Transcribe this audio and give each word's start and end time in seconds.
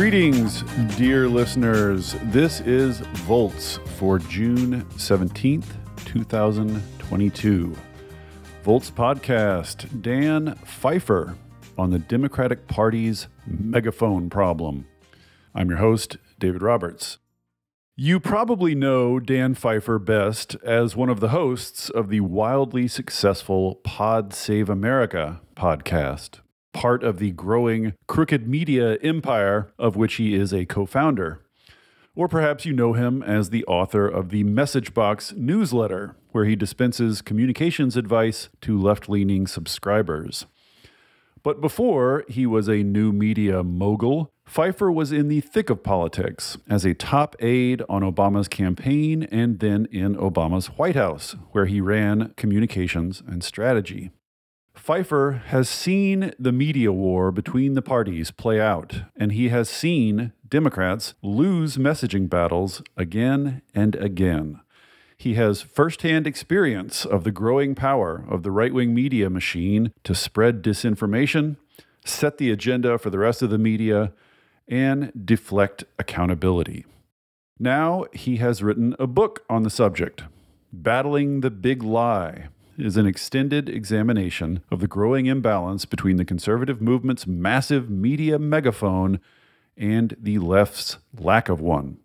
Greetings, 0.00 0.62
dear 0.96 1.28
listeners. 1.28 2.16
This 2.22 2.62
is 2.62 3.00
Volts 3.26 3.78
for 3.98 4.18
June 4.18 4.82
17th, 4.96 5.66
2022. 6.06 7.76
Volts 8.62 8.90
podcast, 8.90 10.00
Dan 10.00 10.54
Pfeiffer 10.64 11.36
on 11.76 11.90
the 11.90 11.98
Democratic 11.98 12.66
Party's 12.66 13.28
megaphone 13.46 14.30
problem. 14.30 14.86
I'm 15.54 15.68
your 15.68 15.80
host, 15.80 16.16
David 16.38 16.62
Roberts. 16.62 17.18
You 17.94 18.20
probably 18.20 18.74
know 18.74 19.20
Dan 19.20 19.54
Pfeiffer 19.54 19.98
best 19.98 20.56
as 20.64 20.96
one 20.96 21.10
of 21.10 21.20
the 21.20 21.28
hosts 21.28 21.90
of 21.90 22.08
the 22.08 22.20
wildly 22.20 22.88
successful 22.88 23.74
Pod 23.84 24.32
Save 24.32 24.70
America 24.70 25.42
podcast 25.54 26.39
part 26.72 27.02
of 27.02 27.18
the 27.18 27.30
growing 27.32 27.94
crooked 28.06 28.46
media 28.46 28.96
empire 28.96 29.72
of 29.78 29.96
which 29.96 30.14
he 30.14 30.34
is 30.34 30.52
a 30.52 30.64
co 30.66 30.86
founder. 30.86 31.40
Or 32.14 32.28
perhaps 32.28 32.66
you 32.66 32.72
know 32.72 32.92
him 32.92 33.22
as 33.22 33.50
the 33.50 33.64
author 33.66 34.06
of 34.06 34.30
the 34.30 34.44
Message 34.44 34.92
Box 34.92 35.32
newsletter, 35.36 36.16
where 36.32 36.44
he 36.44 36.56
dispenses 36.56 37.22
communications 37.22 37.96
advice 37.96 38.48
to 38.62 38.80
left 38.80 39.08
leaning 39.08 39.46
subscribers. 39.46 40.46
But 41.42 41.60
before 41.60 42.24
he 42.28 42.46
was 42.46 42.68
a 42.68 42.82
new 42.82 43.12
media 43.12 43.62
mogul, 43.62 44.30
Pfeiffer 44.44 44.90
was 44.90 45.12
in 45.12 45.28
the 45.28 45.40
thick 45.40 45.70
of 45.70 45.82
politics 45.82 46.58
as 46.68 46.84
a 46.84 46.92
top 46.92 47.36
aide 47.40 47.82
on 47.88 48.02
Obama's 48.02 48.48
campaign 48.48 49.22
and 49.30 49.60
then 49.60 49.86
in 49.92 50.16
Obama's 50.16 50.66
White 50.66 50.96
House, 50.96 51.36
where 51.52 51.66
he 51.66 51.80
ran 51.80 52.34
communications 52.36 53.22
and 53.26 53.44
strategy. 53.44 54.10
Pfeiffer 54.74 55.42
has 55.46 55.68
seen 55.68 56.32
the 56.38 56.52
media 56.52 56.92
war 56.92 57.30
between 57.30 57.74
the 57.74 57.82
parties 57.82 58.30
play 58.30 58.60
out, 58.60 59.02
and 59.16 59.32
he 59.32 59.48
has 59.48 59.68
seen 59.68 60.32
Democrats 60.48 61.14
lose 61.22 61.76
messaging 61.76 62.28
battles 62.28 62.82
again 62.96 63.62
and 63.74 63.94
again. 63.96 64.60
He 65.16 65.34
has 65.34 65.60
firsthand 65.60 66.26
experience 66.26 67.04
of 67.04 67.24
the 67.24 67.30
growing 67.30 67.74
power 67.74 68.24
of 68.28 68.42
the 68.42 68.50
right 68.50 68.72
wing 68.72 68.94
media 68.94 69.28
machine 69.28 69.92
to 70.02 70.14
spread 70.14 70.62
disinformation, 70.62 71.56
set 72.04 72.38
the 72.38 72.50
agenda 72.50 72.96
for 72.96 73.10
the 73.10 73.18
rest 73.18 73.42
of 73.42 73.50
the 73.50 73.58
media, 73.58 74.12
and 74.66 75.12
deflect 75.24 75.84
accountability. 75.98 76.86
Now 77.58 78.06
he 78.14 78.38
has 78.38 78.62
written 78.62 78.96
a 78.98 79.06
book 79.06 79.44
on 79.50 79.62
the 79.62 79.70
subject, 79.70 80.24
Battling 80.72 81.42
the 81.42 81.50
Big 81.50 81.82
Lie 81.82 82.48
is 82.84 82.96
an 82.96 83.06
extended 83.06 83.68
examination 83.68 84.62
of 84.70 84.80
the 84.80 84.86
growing 84.86 85.26
imbalance 85.26 85.84
between 85.84 86.16
the 86.16 86.24
conservative 86.24 86.80
movement's 86.80 87.26
massive 87.26 87.90
media 87.90 88.38
megaphone 88.38 89.20
and 89.76 90.16
the 90.20 90.38
left's 90.38 90.98
lack 91.18 91.48
of 91.48 91.60
one. 91.60 91.98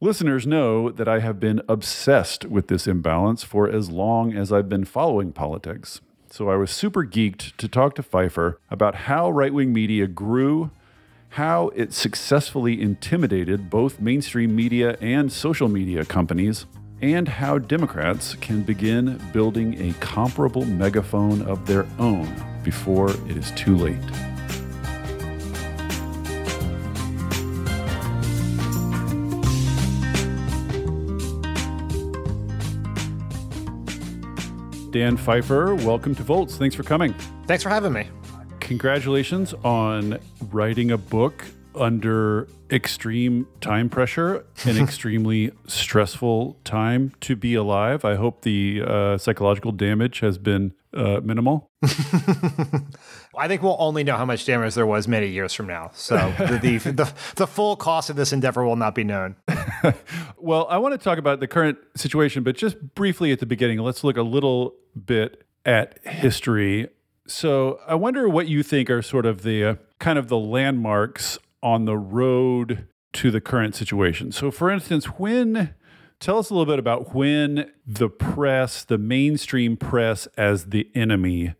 Listeners 0.00 0.46
know 0.46 0.90
that 0.90 1.08
I 1.08 1.18
have 1.20 1.38
been 1.38 1.60
obsessed 1.68 2.46
with 2.46 2.68
this 2.68 2.86
imbalance 2.86 3.44
for 3.44 3.68
as 3.68 3.90
long 3.90 4.32
as 4.32 4.50
I've 4.50 4.68
been 4.68 4.84
following 4.84 5.32
politics. 5.32 6.00
So 6.30 6.48
I 6.48 6.56
was 6.56 6.70
super 6.70 7.04
geeked 7.04 7.56
to 7.56 7.68
talk 7.68 7.94
to 7.96 8.02
Pfeiffer 8.02 8.58
about 8.70 8.94
how 8.94 9.30
right 9.30 9.52
wing 9.52 9.72
media 9.72 10.06
grew, 10.06 10.70
how 11.30 11.68
it 11.74 11.92
successfully 11.92 12.80
intimidated 12.80 13.68
both 13.68 14.00
mainstream 14.00 14.56
media 14.56 14.96
and 15.00 15.30
social 15.30 15.68
media 15.68 16.04
companies, 16.04 16.66
and 17.02 17.28
how 17.28 17.58
Democrats 17.58 18.34
can 18.36 18.62
begin 18.62 19.20
building 19.32 19.80
a 19.80 19.92
comparable 20.00 20.64
megaphone 20.64 21.42
of 21.42 21.66
their 21.66 21.86
own 21.98 22.28
before 22.62 23.10
it 23.10 23.36
is 23.36 23.50
too 23.52 23.76
late. 23.76 23.96
Dan 34.90 35.16
Pfeiffer, 35.16 35.76
welcome 35.76 36.14
to 36.16 36.22
Volts. 36.22 36.56
Thanks 36.56 36.74
for 36.74 36.82
coming. 36.82 37.14
Thanks 37.46 37.62
for 37.62 37.68
having 37.68 37.92
me. 37.92 38.08
Congratulations 38.58 39.54
on 39.64 40.18
writing 40.50 40.90
a 40.90 40.98
book 40.98 41.44
under 41.74 42.48
extreme 42.70 43.46
time 43.60 43.88
pressure, 43.88 44.44
an 44.64 44.78
extremely 44.82 45.52
stressful 45.66 46.56
time 46.64 47.12
to 47.20 47.36
be 47.36 47.54
alive. 47.54 48.04
I 48.04 48.16
hope 48.16 48.42
the 48.42 48.82
uh, 48.86 49.18
psychological 49.18 49.72
damage 49.72 50.20
has 50.20 50.38
been 50.38 50.72
uh, 50.94 51.20
minimal. 51.22 51.70
I 51.82 53.46
think 53.46 53.62
we'll 53.62 53.76
only 53.78 54.04
know 54.04 54.16
how 54.16 54.24
much 54.24 54.44
damage 54.44 54.74
there 54.74 54.86
was 54.86 55.06
many 55.06 55.28
years 55.28 55.52
from 55.52 55.66
now. 55.66 55.90
So 55.94 56.16
the, 56.38 56.58
the, 56.58 56.78
the, 56.90 57.12
the 57.36 57.46
full 57.46 57.76
cost 57.76 58.10
of 58.10 58.16
this 58.16 58.32
endeavor 58.32 58.64
will 58.64 58.76
not 58.76 58.94
be 58.94 59.04
known. 59.04 59.36
well, 60.36 60.66
I 60.68 60.78
want 60.78 60.92
to 60.92 60.98
talk 60.98 61.18
about 61.18 61.40
the 61.40 61.46
current 61.46 61.78
situation, 61.96 62.42
but 62.42 62.56
just 62.56 62.94
briefly 62.94 63.32
at 63.32 63.38
the 63.38 63.46
beginning, 63.46 63.78
let's 63.78 64.04
look 64.04 64.16
a 64.16 64.22
little 64.22 64.74
bit 65.06 65.44
at 65.64 66.04
history. 66.06 66.88
So 67.26 67.78
I 67.86 67.94
wonder 67.94 68.28
what 68.28 68.48
you 68.48 68.62
think 68.62 68.90
are 68.90 69.02
sort 69.02 69.26
of 69.26 69.42
the 69.42 69.64
uh, 69.64 69.74
kind 70.00 70.18
of 70.18 70.28
the 70.28 70.38
landmarks 70.38 71.38
on 71.62 71.84
the 71.84 71.96
road 71.96 72.86
to 73.12 73.30
the 73.30 73.40
current 73.40 73.74
situation. 73.74 74.32
So, 74.32 74.50
for 74.50 74.70
instance, 74.70 75.06
when 75.06 75.74
tell 76.20 76.38
us 76.38 76.50
a 76.50 76.54
little 76.54 76.70
bit 76.70 76.78
about 76.78 77.14
when 77.14 77.70
the 77.86 78.08
press, 78.08 78.84
the 78.84 78.98
mainstream 78.98 79.76
press 79.76 80.26
as 80.36 80.66
the 80.66 80.88
enemy, 80.94 81.54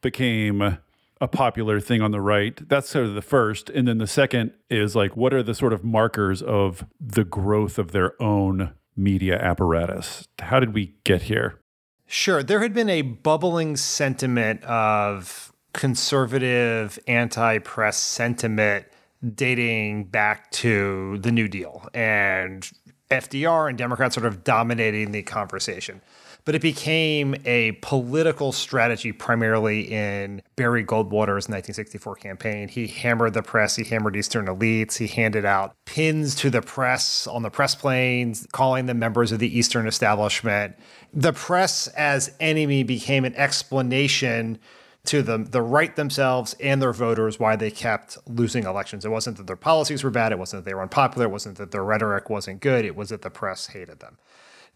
became 0.00 0.78
a 1.22 1.28
popular 1.28 1.78
thing 1.80 2.02
on 2.02 2.10
the 2.10 2.20
right. 2.20 2.68
That's 2.68 2.88
sort 2.88 3.06
of 3.06 3.14
the 3.14 3.22
first. 3.22 3.70
And 3.70 3.86
then 3.86 3.98
the 3.98 4.08
second 4.08 4.52
is 4.68 4.96
like, 4.96 5.16
what 5.16 5.32
are 5.32 5.42
the 5.42 5.54
sort 5.54 5.72
of 5.72 5.84
markers 5.84 6.42
of 6.42 6.84
the 7.00 7.24
growth 7.24 7.78
of 7.78 7.92
their 7.92 8.20
own 8.20 8.72
media 8.96 9.38
apparatus? 9.38 10.26
How 10.40 10.58
did 10.58 10.74
we 10.74 10.94
get 11.04 11.22
here? 11.22 11.60
Sure. 12.06 12.42
There 12.42 12.60
had 12.60 12.74
been 12.74 12.90
a 12.90 13.02
bubbling 13.02 13.76
sentiment 13.76 14.64
of 14.64 15.52
conservative 15.72 16.98
anti 17.06 17.58
press 17.58 17.96
sentiment 17.96 18.86
dating 19.34 20.04
back 20.04 20.50
to 20.50 21.18
the 21.18 21.32
New 21.32 21.48
Deal 21.48 21.88
and 21.94 22.70
FDR 23.10 23.68
and 23.68 23.78
Democrats 23.78 24.14
sort 24.14 24.26
of 24.26 24.42
dominating 24.42 25.12
the 25.12 25.22
conversation. 25.22 26.00
But 26.44 26.56
it 26.56 26.62
became 26.62 27.36
a 27.44 27.72
political 27.82 28.50
strategy 28.50 29.12
primarily 29.12 29.82
in 29.82 30.42
Barry 30.56 30.84
Goldwater's 30.84 31.48
1964 31.48 32.16
campaign. 32.16 32.68
He 32.68 32.88
hammered 32.88 33.34
the 33.34 33.44
press, 33.44 33.76
he 33.76 33.84
hammered 33.84 34.16
Eastern 34.16 34.46
elites, 34.46 34.96
he 34.96 35.06
handed 35.06 35.44
out 35.44 35.76
pins 35.84 36.34
to 36.36 36.50
the 36.50 36.60
press 36.60 37.28
on 37.28 37.42
the 37.42 37.50
press 37.50 37.76
planes, 37.76 38.44
calling 38.50 38.86
them 38.86 38.98
members 38.98 39.30
of 39.30 39.38
the 39.38 39.56
Eastern 39.56 39.86
establishment. 39.86 40.74
The 41.14 41.32
press 41.32 41.86
as 41.88 42.34
enemy 42.40 42.82
became 42.82 43.24
an 43.24 43.36
explanation 43.36 44.58
to 45.04 45.22
the 45.22 45.38
the 45.38 45.62
right 45.62 45.94
themselves 45.96 46.54
and 46.60 46.80
their 46.80 46.92
voters 46.92 47.38
why 47.40 47.56
they 47.56 47.70
kept 47.70 48.18
losing 48.26 48.64
elections. 48.64 49.04
It 49.04 49.10
wasn't 49.10 49.36
that 49.38 49.46
their 49.46 49.56
policies 49.56 50.04
were 50.04 50.10
bad. 50.10 50.32
It 50.32 50.38
wasn't 50.38 50.64
that 50.64 50.70
they 50.70 50.74
were 50.74 50.82
unpopular. 50.82 51.26
It 51.26 51.30
wasn't 51.30 51.58
that 51.58 51.72
their 51.72 51.84
rhetoric 51.84 52.30
wasn't 52.30 52.60
good. 52.60 52.84
It 52.84 52.94
was 52.94 53.08
that 53.08 53.22
the 53.22 53.30
press 53.30 53.68
hated 53.68 54.00
them. 54.00 54.18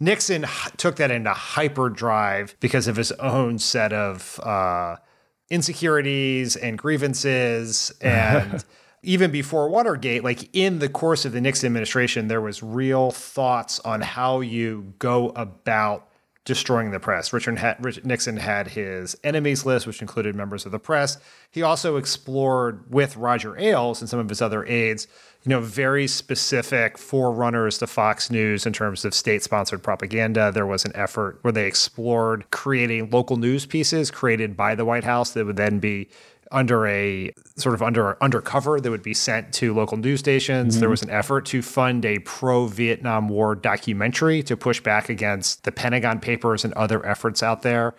Nixon 0.01 0.45
took 0.77 0.97
that 0.97 1.11
into 1.11 1.31
hyperdrive 1.33 2.57
because 2.61 2.87
of 2.89 2.97
his 2.97 3.13
own 3.13 3.59
set 3.59 3.93
of 3.93 4.39
uh, 4.41 4.97
insecurities 5.51 6.57
and 6.57 6.79
grievances 6.79 7.93
and. 8.01 8.65
even 9.03 9.31
before 9.31 9.69
Watergate, 9.69 10.25
like 10.25 10.49
in 10.53 10.81
the 10.81 10.89
course 10.89 11.25
of 11.25 11.31
the 11.31 11.41
Nixon 11.41 11.67
administration, 11.67 12.27
there 12.27 12.41
was 12.41 12.61
real 12.61 13.13
thoughts 13.13 13.79
on 13.81 14.01
how 14.01 14.41
you 14.41 14.95
go 14.99 15.29
about 15.37 16.09
destroying 16.47 16.93
the 16.93 17.01
press. 17.01 17.33
Richard, 17.33 17.61
Richard, 17.81 18.07
Nixon 18.07 18.39
had 18.39 18.69
his 18.69 19.17
enemies 19.23 19.67
list, 19.67 19.87
which 19.87 20.01
included 20.01 20.35
members 20.35 20.65
of 20.65 20.73
the 20.73 20.79
press. 20.79 21.19
He 21.51 21.61
also 21.61 21.97
explored 21.97 22.91
with 22.91 23.17
Roger 23.17 23.59
Ailes 23.59 24.01
and 24.01 24.09
some 24.09 24.21
of 24.21 24.29
his 24.29 24.41
other 24.41 24.65
aides, 24.65 25.09
you 25.43 25.51
know, 25.51 25.61
very 25.61 26.07
specific 26.07 26.99
forerunners 26.99 27.79
to 27.79 27.87
Fox 27.87 28.31
News 28.31 28.65
in 28.65 28.73
terms 28.73 29.05
of 29.05 29.13
state-sponsored 29.13 29.83
propaganda. 29.83 30.51
There 30.53 30.67
was 30.67 30.85
an 30.85 30.93
effort 30.95 31.39
where 31.43 31.53
they 31.53 31.67
explored 31.67 32.51
creating 32.51 33.11
local 33.11 33.37
news 33.37 33.67
pieces 33.67 34.11
created 34.11 34.57
by 34.57 34.75
the 34.75 34.85
White 34.85 35.05
House 35.05 35.33
that 35.33 35.45
would 35.45 35.57
then 35.57 35.81
be 35.81 36.09
under 36.53 36.87
a 36.87 37.33
sort 37.57 37.75
of 37.75 37.83
under 37.83 38.23
undercover 38.23 38.81
that 38.81 38.91
would 38.91 39.03
be 39.03 39.15
sent 39.15 39.53
to 39.55 39.75
local 39.75 39.97
news 39.97 40.21
stations. 40.21 40.75
Mm-hmm. 40.75 40.81
There 40.81 40.91
was 40.91 41.03
an 41.03 41.11
effort 41.11 41.47
to 41.47 41.63
fund 41.63 42.05
a 42.05 42.19
pro 42.21 42.67
Vietnam 42.67 43.29
War 43.29 43.55
documentary 43.55 44.43
to 44.45 44.57
push 44.57 44.81
back 44.81 45.09
against 45.09 45.65
the 45.65 45.73
Pentagon 45.73 46.21
Papers 46.21 46.65
and 46.65 46.73
other 46.75 47.05
efforts 47.05 47.43
out 47.43 47.63
there. 47.63 47.95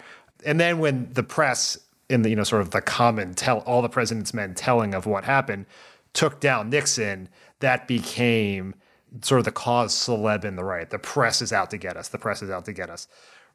And 0.46 0.60
then 0.60 0.80
when 0.80 1.12
the 1.14 1.24
press 1.24 1.78
in 2.10 2.22
the 2.22 2.30
you 2.30 2.36
know 2.36 2.44
sort 2.44 2.62
of 2.62 2.72
the 2.72 2.82
common 2.82 3.34
tell 3.34 3.60
all 3.60 3.82
the 3.82 3.90
president's 3.90 4.34
men 4.34 4.54
telling 4.54 4.94
of 4.94 5.06
what 5.06 5.24
happened 5.24 5.66
took 6.14 6.40
down 6.40 6.70
Nixon, 6.70 7.30
that 7.60 7.88
became 7.88 8.74
sort 9.22 9.40
of 9.40 9.46
the 9.46 9.52
cause 9.52 9.94
celeb 9.94 10.44
in 10.44 10.56
the 10.56 10.64
right. 10.64 10.90
The 10.90 11.00
press 11.00 11.42
is 11.42 11.54
out 11.54 11.70
to 11.72 11.78
get 11.78 11.98
us. 11.98 12.10
The 12.10 12.18
press 12.18 12.42
is 12.42 12.50
out 12.50 12.66
to 12.66 12.74
get 12.74 12.90
us. 12.90 13.08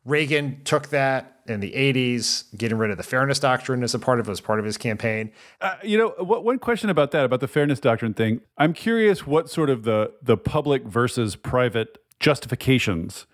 Reagan 0.05 0.63
took 0.65 0.89
that 0.89 1.41
in 1.47 1.61
the 1.61 1.73
80s, 1.73 2.45
getting 2.57 2.79
rid 2.79 2.91
of 2.91 2.97
the 2.97 3.03
fairness 3.03 3.39
doctrine 3.39 3.83
as 3.83 3.95
a 3.95 3.99
part 3.99 4.21
of 4.21 4.29
was 4.29 4.41
part 4.41 4.59
of 4.59 4.65
his 4.65 4.79
campaign. 4.79 5.33
Uh, 5.61 5.77
you 5.83 5.99
know, 5.99 6.15
what, 6.19 6.45
one 6.45 6.59
question 6.59 6.89
about 6.89 7.11
that, 7.13 7.25
about 7.25 7.41
the 7.41 7.49
fairness 7.49 7.81
doctrine 7.81 8.15
thing. 8.15 8.41
I'm 8.59 8.73
curious 8.73 9.27
what 9.27 9.51
sort 9.51 9.71
of 9.71 9.85
the 9.85 10.13
the 10.23 10.37
public 10.37 10.85
versus 10.85 11.37
private 11.37 11.99
justifications 12.21 13.27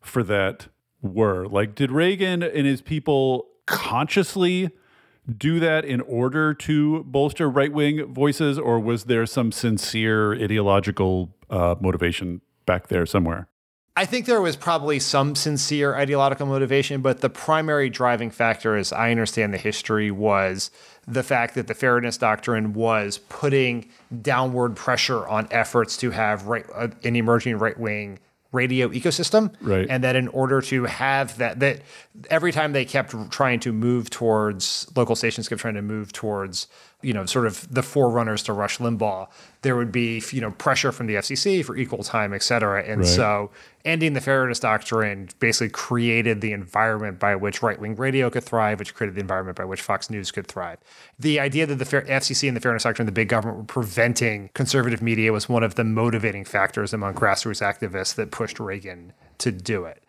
for 0.00 0.22
that 0.24 0.68
were. 1.02 1.46
Like, 1.46 1.74
did 1.74 1.90
Reagan 1.90 2.42
and 2.42 2.66
his 2.66 2.80
people 2.80 3.48
consciously 3.66 4.70
do 5.36 5.58
that 5.58 5.84
in 5.84 6.00
order 6.02 6.54
to 6.54 7.02
bolster 7.04 7.50
right 7.50 7.72
wing 7.72 8.04
voices, 8.06 8.58
or 8.58 8.78
was 8.78 9.04
there 9.04 9.26
some 9.26 9.50
sincere 9.50 10.34
ideological 10.34 11.34
uh, 11.50 11.74
motivation 11.80 12.40
back 12.64 12.88
there 12.88 13.06
somewhere? 13.06 13.48
I 13.98 14.04
think 14.04 14.26
there 14.26 14.42
was 14.42 14.56
probably 14.56 14.98
some 15.00 15.34
sincere 15.34 15.94
ideological 15.94 16.46
motivation, 16.46 17.00
but 17.00 17.22
the 17.22 17.30
primary 17.30 17.88
driving 17.88 18.30
factor, 18.30 18.76
as 18.76 18.92
I 18.92 19.10
understand 19.10 19.54
the 19.54 19.58
history, 19.58 20.10
was 20.10 20.70
the 21.08 21.22
fact 21.22 21.54
that 21.54 21.66
the 21.66 21.74
fairness 21.74 22.18
doctrine 22.18 22.74
was 22.74 23.16
putting 23.16 23.88
downward 24.20 24.76
pressure 24.76 25.26
on 25.26 25.48
efforts 25.50 25.96
to 25.98 26.10
have 26.10 26.46
right, 26.46 26.66
uh, 26.74 26.88
an 27.04 27.16
emerging 27.16 27.58
right 27.58 27.78
wing 27.78 28.18
radio 28.52 28.88
ecosystem 28.88 29.52
right. 29.60 29.86
and 29.90 30.04
that 30.04 30.16
in 30.16 30.28
order 30.28 30.60
to 30.60 30.84
have 30.84 31.36
that 31.38 31.60
that 31.60 31.82
every 32.30 32.52
time 32.52 32.72
they 32.72 32.84
kept 32.84 33.14
trying 33.30 33.60
to 33.60 33.72
move 33.72 34.08
towards 34.08 34.90
local 34.96 35.16
stations 35.16 35.48
kept 35.48 35.60
trying 35.60 35.74
to 35.74 35.82
move 35.82 36.12
towards 36.12 36.68
you 37.02 37.12
know, 37.12 37.26
sort 37.26 37.46
of 37.46 37.72
the 37.72 37.82
forerunners 37.82 38.42
to 38.44 38.52
Rush 38.52 38.78
Limbaugh, 38.78 39.28
there 39.60 39.76
would 39.76 39.92
be, 39.92 40.22
you 40.32 40.40
know, 40.40 40.50
pressure 40.52 40.92
from 40.92 41.06
the 41.06 41.16
FCC 41.16 41.62
for 41.64 41.76
equal 41.76 42.02
time, 42.02 42.32
et 42.32 42.42
cetera. 42.42 42.82
And 42.82 43.00
right. 43.00 43.06
so 43.06 43.50
ending 43.84 44.14
the 44.14 44.20
fairness 44.20 44.58
doctrine 44.58 45.28
basically 45.38 45.68
created 45.68 46.40
the 46.40 46.52
environment 46.52 47.18
by 47.18 47.36
which 47.36 47.62
right 47.62 47.78
wing 47.78 47.96
radio 47.96 48.30
could 48.30 48.44
thrive, 48.44 48.78
which 48.78 48.94
created 48.94 49.14
the 49.14 49.20
environment 49.20 49.58
by 49.58 49.64
which 49.64 49.82
Fox 49.82 50.08
News 50.08 50.30
could 50.30 50.46
thrive. 50.46 50.78
The 51.18 51.38
idea 51.38 51.66
that 51.66 51.76
the 51.76 51.84
FCC 51.84 52.48
and 52.48 52.56
the 52.56 52.60
fairness 52.60 52.84
doctrine 52.84 53.06
and 53.06 53.14
the 53.14 53.20
big 53.20 53.28
government 53.28 53.58
were 53.58 53.64
preventing 53.64 54.48
conservative 54.54 55.02
media 55.02 55.32
was 55.32 55.50
one 55.50 55.62
of 55.62 55.74
the 55.74 55.84
motivating 55.84 56.46
factors 56.46 56.94
among 56.94 57.14
grassroots 57.14 57.60
activists 57.62 58.14
that 58.14 58.30
pushed 58.30 58.58
Reagan 58.58 59.12
to 59.38 59.52
do 59.52 59.84
it. 59.84 60.02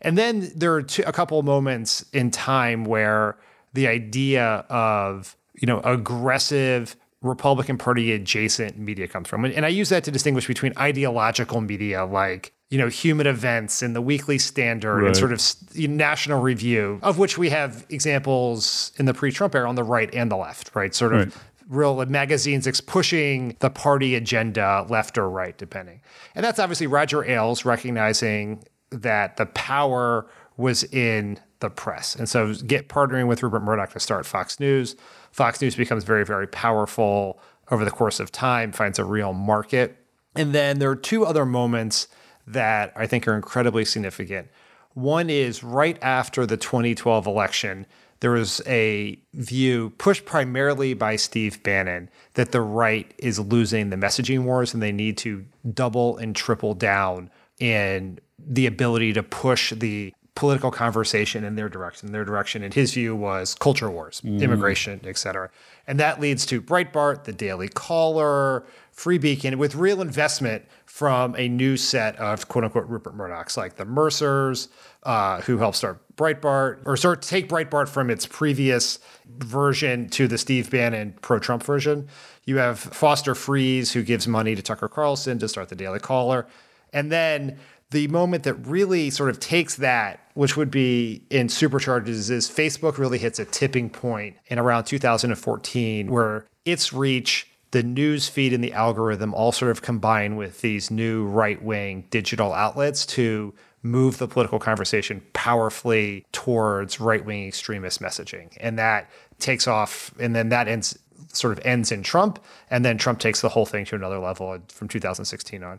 And 0.00 0.18
then 0.18 0.50
there 0.54 0.74
are 0.74 0.82
two, 0.82 1.04
a 1.06 1.12
couple 1.12 1.38
of 1.38 1.44
moments 1.44 2.04
in 2.12 2.32
time 2.32 2.84
where 2.84 3.38
the 3.72 3.86
idea 3.86 4.66
of 4.68 5.36
you 5.54 5.66
know, 5.66 5.80
aggressive 5.80 6.96
Republican 7.24 7.78
Party 7.78 8.12
adjacent 8.12 8.78
media 8.78 9.08
comes 9.08 9.28
from. 9.28 9.44
And 9.44 9.64
I 9.64 9.68
use 9.68 9.88
that 9.88 10.04
to 10.04 10.10
distinguish 10.10 10.46
between 10.46 10.74
ideological 10.78 11.60
media 11.62 12.04
like, 12.04 12.52
you 12.68 12.78
know, 12.78 12.88
human 12.88 13.26
events 13.26 13.82
and 13.82 13.96
the 13.96 14.02
Weekly 14.02 14.38
Standard 14.38 15.00
right. 15.00 15.06
and 15.06 15.16
sort 15.16 15.32
of 15.32 15.40
national 15.76 16.42
review, 16.42 17.00
of 17.02 17.18
which 17.18 17.38
we 17.38 17.48
have 17.50 17.86
examples 17.88 18.92
in 18.98 19.06
the 19.06 19.14
pre 19.14 19.32
Trump 19.32 19.54
era 19.54 19.68
on 19.68 19.74
the 19.74 19.84
right 19.84 20.12
and 20.14 20.30
the 20.30 20.36
left, 20.36 20.70
right? 20.74 20.94
Sort 20.94 21.14
of 21.14 21.26
right. 21.26 21.34
real 21.68 22.04
magazines 22.06 22.80
pushing 22.82 23.56
the 23.60 23.70
party 23.70 24.14
agenda 24.16 24.84
left 24.90 25.16
or 25.16 25.30
right, 25.30 25.56
depending. 25.56 26.02
And 26.34 26.44
that's 26.44 26.58
obviously 26.58 26.86
Roger 26.86 27.24
Ailes 27.24 27.64
recognizing 27.64 28.64
that 28.90 29.38
the 29.38 29.46
power 29.46 30.26
was 30.56 30.84
in 30.84 31.38
the 31.60 31.70
press. 31.70 32.14
And 32.14 32.28
so 32.28 32.54
get 32.54 32.88
partnering 32.88 33.26
with 33.28 33.42
Rupert 33.42 33.62
Murdoch 33.62 33.92
to 33.92 34.00
start 34.00 34.26
Fox 34.26 34.60
News. 34.60 34.96
Fox 35.34 35.60
News 35.60 35.74
becomes 35.74 36.04
very, 36.04 36.24
very 36.24 36.46
powerful 36.46 37.40
over 37.68 37.84
the 37.84 37.90
course 37.90 38.20
of 38.20 38.30
time, 38.30 38.70
finds 38.70 39.00
a 39.00 39.04
real 39.04 39.32
market. 39.32 39.96
And 40.36 40.54
then 40.54 40.78
there 40.78 40.88
are 40.88 40.96
two 40.96 41.26
other 41.26 41.44
moments 41.44 42.06
that 42.46 42.92
I 42.94 43.08
think 43.08 43.26
are 43.26 43.34
incredibly 43.34 43.84
significant. 43.84 44.46
One 44.92 45.28
is 45.28 45.64
right 45.64 45.98
after 46.00 46.46
the 46.46 46.56
2012 46.56 47.26
election, 47.26 47.84
there 48.20 48.30
was 48.30 48.62
a 48.64 49.18
view 49.32 49.90
pushed 49.98 50.24
primarily 50.24 50.94
by 50.94 51.16
Steve 51.16 51.60
Bannon 51.64 52.10
that 52.34 52.52
the 52.52 52.60
right 52.60 53.12
is 53.18 53.40
losing 53.40 53.90
the 53.90 53.96
messaging 53.96 54.44
wars 54.44 54.72
and 54.72 54.80
they 54.80 54.92
need 54.92 55.18
to 55.18 55.44
double 55.72 56.16
and 56.16 56.36
triple 56.36 56.74
down 56.74 57.28
in 57.58 58.20
the 58.38 58.66
ability 58.66 59.12
to 59.14 59.24
push 59.24 59.72
the 59.72 60.14
political 60.34 60.70
conversation 60.70 61.44
in 61.44 61.54
their 61.54 61.68
direction. 61.68 62.10
Their 62.10 62.24
direction, 62.24 62.62
in 62.62 62.72
his 62.72 62.92
view, 62.92 63.14
was 63.14 63.54
culture 63.54 63.90
wars, 63.90 64.20
mm. 64.24 64.40
immigration, 64.40 65.00
et 65.04 65.16
cetera. 65.16 65.48
And 65.86 66.00
that 66.00 66.20
leads 66.20 66.44
to 66.46 66.60
Breitbart, 66.60 67.24
the 67.24 67.32
Daily 67.32 67.68
Caller, 67.68 68.66
Free 68.90 69.18
Beacon, 69.18 69.58
with 69.58 69.76
real 69.76 70.00
investment 70.00 70.64
from 70.86 71.36
a 71.36 71.48
new 71.48 71.76
set 71.76 72.16
of 72.16 72.48
quote 72.48 72.64
unquote 72.64 72.88
Rupert 72.88 73.16
Murdochs, 73.16 73.56
like 73.56 73.76
the 73.76 73.84
Mercers, 73.84 74.68
uh, 75.04 75.40
who 75.42 75.58
helped 75.58 75.76
start 75.76 76.00
Breitbart, 76.16 76.80
or 76.84 76.96
sort 76.96 77.18
of 77.18 77.28
take 77.28 77.48
Breitbart 77.48 77.88
from 77.88 78.10
its 78.10 78.26
previous 78.26 78.98
version 79.38 80.08
to 80.10 80.26
the 80.26 80.38
Steve 80.38 80.70
Bannon 80.70 81.14
pro 81.22 81.38
Trump 81.38 81.62
version. 81.62 82.08
You 82.44 82.56
have 82.56 82.78
Foster 82.78 83.34
Friess, 83.34 83.92
who 83.92 84.02
gives 84.02 84.26
money 84.26 84.54
to 84.54 84.62
Tucker 84.62 84.88
Carlson 84.88 85.38
to 85.38 85.48
start 85.48 85.68
the 85.68 85.76
Daily 85.76 86.00
Caller. 86.00 86.46
And 86.92 87.10
then 87.10 87.58
the 87.94 88.08
moment 88.08 88.42
that 88.42 88.54
really 88.54 89.08
sort 89.08 89.30
of 89.30 89.38
takes 89.38 89.76
that, 89.76 90.18
which 90.34 90.56
would 90.56 90.70
be 90.70 91.24
in 91.30 91.46
supercharges, 91.46 92.28
is 92.28 92.50
Facebook 92.50 92.98
really 92.98 93.18
hits 93.18 93.38
a 93.38 93.44
tipping 93.44 93.88
point 93.88 94.36
in 94.48 94.58
around 94.58 94.84
2014 94.84 96.10
where 96.10 96.44
its 96.64 96.92
reach, 96.92 97.48
the 97.70 97.84
news 97.84 98.28
feed, 98.28 98.52
and 98.52 98.64
the 98.64 98.72
algorithm 98.72 99.32
all 99.32 99.52
sort 99.52 99.70
of 99.70 99.80
combine 99.80 100.34
with 100.34 100.60
these 100.60 100.90
new 100.90 101.24
right 101.24 101.62
wing 101.62 102.04
digital 102.10 102.52
outlets 102.52 103.06
to 103.06 103.54
move 103.84 104.18
the 104.18 104.26
political 104.26 104.58
conversation 104.58 105.22
powerfully 105.32 106.26
towards 106.32 106.98
right 106.98 107.24
wing 107.24 107.46
extremist 107.46 108.02
messaging. 108.02 108.48
And 108.58 108.76
that 108.76 109.08
takes 109.38 109.68
off, 109.68 110.12
and 110.18 110.34
then 110.34 110.48
that 110.48 110.66
ends 110.66 110.98
sort 111.28 111.56
of 111.56 111.64
ends 111.64 111.92
in 111.92 112.02
Trump, 112.02 112.42
and 112.70 112.84
then 112.84 112.98
Trump 112.98 113.20
takes 113.20 113.40
the 113.40 113.50
whole 113.50 113.66
thing 113.66 113.84
to 113.84 113.94
another 113.94 114.18
level 114.18 114.58
from 114.68 114.88
2016 114.88 115.62
on. 115.62 115.78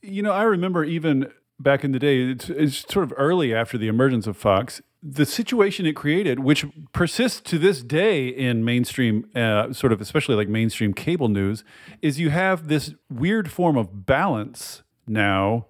You 0.00 0.22
know, 0.24 0.32
I 0.32 0.42
remember 0.42 0.82
even 0.82 1.30
back 1.62 1.84
in 1.84 1.92
the 1.92 1.98
day, 1.98 2.22
it's, 2.22 2.48
it's, 2.50 2.92
sort 2.92 3.04
of 3.04 3.12
early 3.16 3.54
after 3.54 3.78
the 3.78 3.88
emergence 3.88 4.26
of 4.26 4.36
Fox. 4.36 4.82
The 5.02 5.26
situation 5.26 5.86
it 5.86 5.94
created, 5.94 6.40
which 6.40 6.64
persists 6.92 7.40
to 7.50 7.58
this 7.58 7.82
day 7.82 8.28
in 8.28 8.64
mainstream, 8.64 9.28
uh, 9.34 9.72
sort 9.72 9.92
of 9.92 10.00
especially 10.00 10.34
like 10.34 10.48
mainstream 10.48 10.92
cable 10.92 11.28
news, 11.28 11.64
is 12.00 12.20
you 12.20 12.30
have 12.30 12.68
this 12.68 12.94
weird 13.10 13.50
form 13.50 13.76
of 13.76 14.06
balance 14.06 14.82
now 15.06 15.66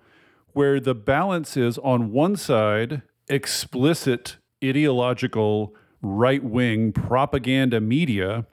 where 0.52 0.80
the 0.80 0.94
balance 0.94 1.56
is 1.56 1.78
on 1.78 2.12
one 2.12 2.36
side, 2.36 3.02
explicit 3.28 4.36
ideological 4.62 5.74
right 6.02 6.44
wing 6.44 6.92
propaganda 6.92 7.80
media, 7.80 8.46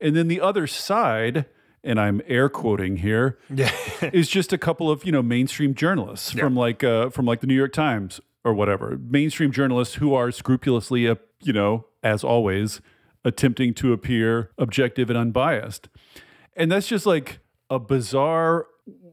and 0.00 0.16
then 0.16 0.28
the 0.28 0.40
other 0.40 0.66
side, 0.66 1.46
and 1.84 2.00
I'm 2.00 2.22
air 2.26 2.48
quoting 2.48 2.98
here, 2.98 3.38
yeah. 3.52 3.72
is 4.12 4.28
just 4.28 4.52
a 4.52 4.58
couple 4.58 4.90
of 4.90 5.04
you 5.04 5.12
know 5.12 5.22
mainstream 5.22 5.74
journalists 5.74 6.34
yeah. 6.34 6.42
from 6.42 6.56
like 6.56 6.84
uh, 6.84 7.10
from 7.10 7.26
like 7.26 7.40
the 7.40 7.46
New 7.46 7.54
York 7.54 7.72
Times 7.72 8.20
or 8.44 8.54
whatever, 8.54 8.98
mainstream 8.98 9.52
journalists 9.52 9.96
who 9.96 10.14
are 10.14 10.30
scrupulously, 10.32 11.08
uh, 11.08 11.14
you 11.40 11.52
know, 11.52 11.86
as 12.02 12.24
always, 12.24 12.80
attempting 13.24 13.72
to 13.74 13.92
appear 13.92 14.50
objective 14.58 15.10
and 15.10 15.18
unbiased, 15.18 15.88
and 16.56 16.70
that's 16.70 16.86
just 16.86 17.06
like 17.06 17.40
a 17.70 17.78
bizarre 17.78 18.66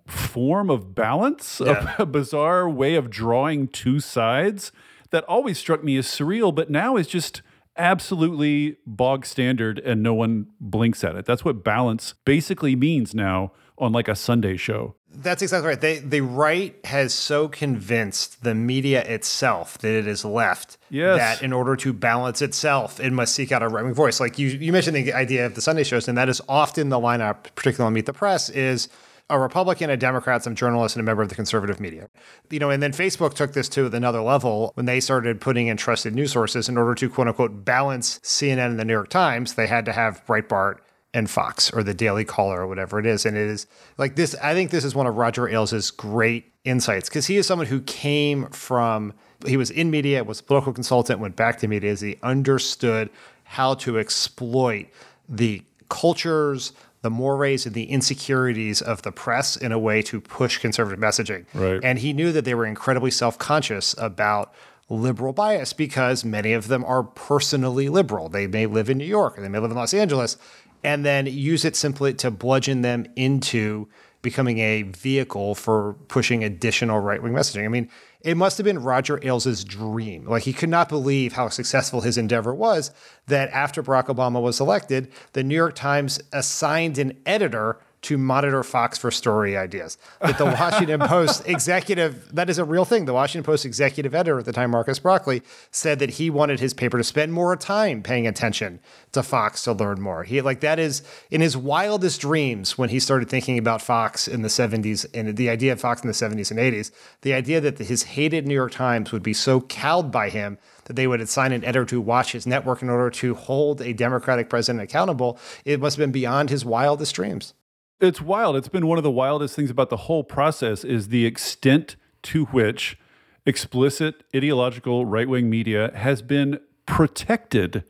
form 0.08 0.70
of 0.70 0.96
balance, 0.96 1.62
yeah. 1.64 1.96
a, 1.98 2.02
a 2.04 2.06
bizarre 2.06 2.70
way 2.70 2.96
of 2.96 3.10
drawing 3.10 3.68
two 3.68 4.00
sides 4.00 4.72
that 5.12 5.24
always 5.26 5.58
struck 5.58 5.84
me 5.84 5.98
as 5.98 6.06
surreal, 6.06 6.54
but 6.54 6.70
now 6.70 6.98
is 6.98 7.08
just 7.08 7.42
absolutely 7.80 8.78
bog 8.86 9.26
standard 9.26 9.80
and 9.80 10.04
no 10.04 10.14
one 10.14 10.48
blinks 10.60 11.04
at 11.04 11.16
it. 11.16 11.26
That's 11.26 11.44
what 11.44 11.64
balance 11.64 12.14
basically 12.26 12.76
means 12.76 13.16
now 13.16 13.54
on 13.78 13.94
like 13.94 14.08
a 14.08 14.16
Sunday 14.16 14.58
show. 14.58 14.96
That's 15.12 15.42
exactly 15.42 15.70
right. 15.70 15.82
They, 15.82 15.98
the 16.00 16.22
right 16.22 16.76
has 16.86 17.14
so 17.14 17.48
convinced 17.48 18.44
the 18.44 18.54
media 18.54 19.02
itself 19.02 19.80
that 19.80 19.92
it 19.92 20.06
is 20.06 20.24
left 20.24 20.78
yes. 20.90 21.18
that 21.18 21.44
in 21.44 21.52
order 21.52 21.76
to 21.78 21.94
balance 21.94 22.44
itself, 22.44 23.00
it 23.00 23.12
must 23.12 23.34
seek 23.34 23.52
out 23.52 23.64
a 23.64 23.68
right 23.68 23.84
wing 23.84 23.94
voice. 23.94 24.20
Like 24.20 24.38
you, 24.38 24.50
you 24.50 24.72
mentioned 24.72 24.96
the 24.96 25.14
idea 25.14 25.48
of 25.48 25.56
the 25.56 25.62
Sunday 25.62 25.84
shows, 25.84 26.08
and 26.08 26.18
that 26.18 26.30
is 26.30 26.42
often 26.48 26.90
the 26.90 27.00
lineup, 27.00 27.46
particularly 27.56 27.88
on 27.88 27.94
Meet 27.94 28.06
the 28.06 28.14
Press, 28.14 28.50
is 28.50 28.88
a 29.30 29.40
Republican, 29.40 29.90
a 29.90 29.98
Democrat, 29.98 30.44
some 30.44 30.56
journalists, 30.56 30.96
and 30.96 31.02
a 31.02 31.06
member 31.06 31.22
of 31.22 31.30
the 31.30 31.36
conservative 31.36 31.80
media. 31.80 32.10
You 32.50 32.60
know, 32.60 32.70
and 32.70 32.82
then 32.82 32.92
Facebook 32.92 33.34
took 33.34 33.54
this 33.54 33.70
to 33.70 33.86
another 33.88 34.22
level 34.22 34.72
when 34.74 34.86
they 34.86 35.00
started 35.00 35.40
putting 35.40 35.68
in 35.68 35.78
trusted 35.78 36.16
news 36.16 36.32
sources 36.32 36.68
in 36.68 36.78
order 36.78 36.96
to 36.96 37.10
quote 37.10 37.28
unquote 37.28 37.64
balance 37.64 38.20
CNN 38.20 38.68
and 38.68 38.80
the 38.80 38.86
New 38.86 38.94
York 38.94 39.10
Times. 39.10 39.54
They 39.54 39.68
had 39.68 39.86
to 39.86 39.94
have 39.94 40.26
Breitbart 40.26 40.80
and 41.14 41.30
Fox 41.30 41.72
or 41.72 41.84
the 41.84 41.94
Daily 41.94 42.26
Caller 42.26 42.62
or 42.62 42.68
whatever 42.68 43.00
it 43.00 43.06
is. 43.06 43.26
And 43.26 43.36
it 43.38 43.48
is 43.48 43.68
like 43.98 44.16
this. 44.16 44.36
I 44.42 44.54
think 44.54 44.72
this 44.72 44.84
is 44.84 44.96
one 44.96 45.08
of 45.08 45.16
Roger 45.16 45.48
Ailes' 45.48 45.92
great 45.92 46.52
insights 46.66 47.10
because 47.10 47.28
he 47.28 47.38
is 47.38 47.48
someone 47.48 47.68
who 47.68 47.82
came 47.82 48.48
from, 48.50 49.14
he 49.46 49.58
was 49.58 49.72
in 49.72 49.90
media, 49.90 50.24
was 50.24 50.40
a 50.40 50.44
political 50.44 50.74
consultant, 50.74 51.20
went 51.20 51.36
back 51.36 51.58
to 51.60 51.68
media 51.68 51.92
as 51.92 52.02
he 52.02 52.18
understood 52.22 53.10
how 53.44 53.74
to 53.74 53.98
exploit 53.98 54.88
the 55.28 55.64
cultures, 55.90 56.74
the 57.02 57.10
mores 57.10 57.66
and 57.66 57.74
the 57.74 57.86
insecurities 57.86 58.82
of 58.82 59.04
the 59.04 59.12
press 59.12 59.56
in 59.56 59.72
a 59.72 59.80
way 59.80 60.02
to 60.02 60.20
push 60.20 60.58
conservative 60.58 61.00
messaging. 61.00 61.46
Right. 61.54 61.80
And 61.84 62.00
he 62.00 62.14
knew 62.14 62.32
that 62.32 62.46
they 62.46 62.54
were 62.54 62.66
incredibly 62.66 63.12
self 63.12 63.38
conscious 63.38 63.96
about 63.98 64.54
liberal 64.90 65.34
bias 65.34 65.72
because 65.72 66.26
many 66.26 66.54
of 66.54 66.68
them 66.68 66.84
are 66.84 67.04
personally 67.04 67.90
liberal. 67.90 68.28
They 68.28 68.48
may 68.48 68.66
live 68.66 68.90
in 68.90 68.98
New 68.98 69.06
York 69.06 69.38
or 69.38 69.42
they 69.42 69.50
may 69.50 69.60
live 69.60 69.72
in 69.72 69.78
Los 69.78 69.94
Angeles, 69.94 70.38
and 70.84 71.06
then 71.06 71.26
use 71.28 71.66
it 71.66 71.76
simply 71.76 72.14
to 72.16 72.32
bludgeon 72.32 72.82
them 72.82 73.06
into 73.16 73.88
becoming 74.22 74.60
a 74.60 74.84
vehicle 74.84 75.56
for 75.56 75.94
pushing 76.08 76.44
additional 76.44 77.00
right 77.00 77.22
wing 77.22 77.34
messaging. 77.34 77.66
I 77.66 77.70
mean, 77.70 77.90
it 78.22 78.36
must 78.36 78.58
have 78.58 78.66
been 78.66 78.84
Roger 78.84 79.20
Ailes' 79.24 79.64
dream. 79.64 80.26
Like 80.26 80.44
he 80.44 80.54
could 80.54 80.70
not 80.70 80.90
believe 80.90 81.34
how 81.34 81.50
successful 81.50 82.02
his 82.02 82.18
endeavor 82.18 82.54
was 82.54 82.92
that 83.28 83.50
after 83.52 83.82
Barack 83.82 84.08
Obama 84.08 84.42
was 84.42 84.60
elected, 84.60 85.12
the 85.34 85.44
New 85.44 85.56
York 85.56 85.76
Times 85.76 86.20
assigned 86.34 86.98
an 86.98 87.18
editor 87.26 87.80
to 88.02 88.18
monitor 88.18 88.64
Fox 88.64 88.98
for 88.98 89.12
story 89.12 89.58
ideas. 89.58 89.98
That 90.22 90.38
the 90.38 90.46
Washington 90.46 91.00
Post 91.08 91.48
executive, 91.48 92.34
that 92.34 92.50
is 92.50 92.58
a 92.58 92.64
real 92.64 92.86
thing. 92.86 93.06
The 93.06 93.14
Washington 93.14 93.44
Post 93.44 93.66
executive 93.66 94.16
editor 94.16 94.40
at 94.40 94.46
the 94.46 94.54
time, 94.54 94.72
Marcus 94.72 95.00
Brauchli, 95.00 95.42
said 95.72 96.00
that 96.00 96.12
he 96.12 96.30
wanted 96.30 96.60
his 96.60 96.74
paper 96.74 96.98
to 96.98 97.04
spend 97.04 97.34
more 97.34 97.56
time 97.56 98.02
paying 98.02 98.26
attention 98.26 98.80
to 99.12 99.24
Fox 99.24 99.64
to 99.64 99.74
learn 99.74 100.00
more. 100.02 100.24
He 100.24 100.42
like 100.42 100.62
that 100.62 100.80
is 100.80 101.04
in 101.30 101.42
his 101.42 101.58
wildest 101.58 102.22
dreams 102.22 102.78
when 102.78 102.90
he 102.90 103.00
started 103.00 103.30
thinking 103.30 103.58
about 103.58 103.82
Fox 103.82 104.28
in 104.28 104.42
the 104.42 104.48
70s 104.48 105.06
and 105.14 105.36
the 105.36 105.50
idea 105.50 105.74
of 105.74 105.82
Fox 105.82 106.02
in 106.02 106.08
the 106.08 106.14
70s 106.14 106.52
and 106.52 106.60
80s, 106.60 106.92
the 107.22 107.34
idea 107.34 107.60
that 107.60 107.78
his 107.78 108.04
hated 108.04 108.48
New 108.48 108.54
York 108.54 108.72
Times 108.72 109.12
would 109.12 109.24
be 109.24 109.34
so 109.34 109.62
cowed 109.62 110.12
by 110.12 110.30
him 110.30 110.58
that 110.86 110.96
they 110.96 111.06
would 111.06 111.22
assign 111.22 111.52
an 111.52 111.64
editor 111.64 111.86
to 111.86 112.02
watch 112.02 112.32
his 112.32 112.48
network 112.48 112.82
in 112.82 112.90
order 112.90 113.10
to 113.12 113.36
hold 113.36 113.82
a 113.82 113.94
Democratic 113.94 114.50
president 114.50 114.84
accountable, 114.84 115.38
it 115.64 115.80
must 115.80 115.98
have 115.98 116.04
been 116.04 116.12
beyond 116.12 116.50
his 116.50 116.66
wildest 116.66 117.14
dreams. 117.14 117.54
It's 118.02 118.22
wild. 118.22 118.56
It's 118.56 118.70
been 118.70 118.88
one 118.88 118.98
of 118.98 119.04
the 119.04 119.12
wildest 119.12 119.56
things 119.56 119.70
about 119.70 119.90
the 119.90 119.98
whole 119.98 120.24
process 120.24 120.86
is 120.86 121.10
the 121.10 121.26
extent 121.26 121.98
to 122.24 122.46
which 122.46 122.98
explicit 123.46 124.24
ideological 124.34 125.06
right-wing 125.06 125.50
media 125.50 125.92
has 125.96 126.22
been 126.22 126.60
protected 126.86 127.84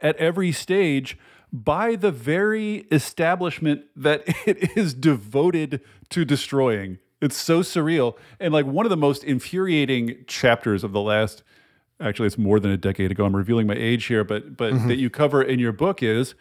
at 0.00 0.16
every 0.16 0.52
stage 0.52 1.18
by 1.52 1.96
the 1.96 2.10
very 2.10 2.86
establishment 2.90 3.84
that 3.94 4.22
it 4.46 4.76
is 4.76 4.94
devoted 4.94 5.82
to 6.08 6.24
destroying. 6.24 6.98
It's 7.20 7.36
so 7.36 7.60
surreal. 7.60 8.16
And 8.40 8.54
like 8.54 8.66
one 8.66 8.86
of 8.86 8.90
the 8.90 8.96
most 8.96 9.22
infuriating 9.22 10.24
chapters 10.26 10.82
of 10.82 10.92
the 10.92 11.00
last 11.00 11.42
actually 12.00 12.26
it's 12.26 12.38
more 12.38 12.58
than 12.58 12.70
a 12.70 12.76
decade 12.76 13.10
ago. 13.12 13.24
I'm 13.24 13.36
revealing 13.36 13.66
my 13.66 13.76
age 13.76 14.06
here, 14.06 14.24
but 14.24 14.56
but 14.56 14.72
mm-hmm. 14.72 14.88
that 14.88 14.96
you 14.96 15.10
cover 15.10 15.42
in 15.42 15.58
your 15.58 15.72
book 15.72 16.02
is 16.02 16.34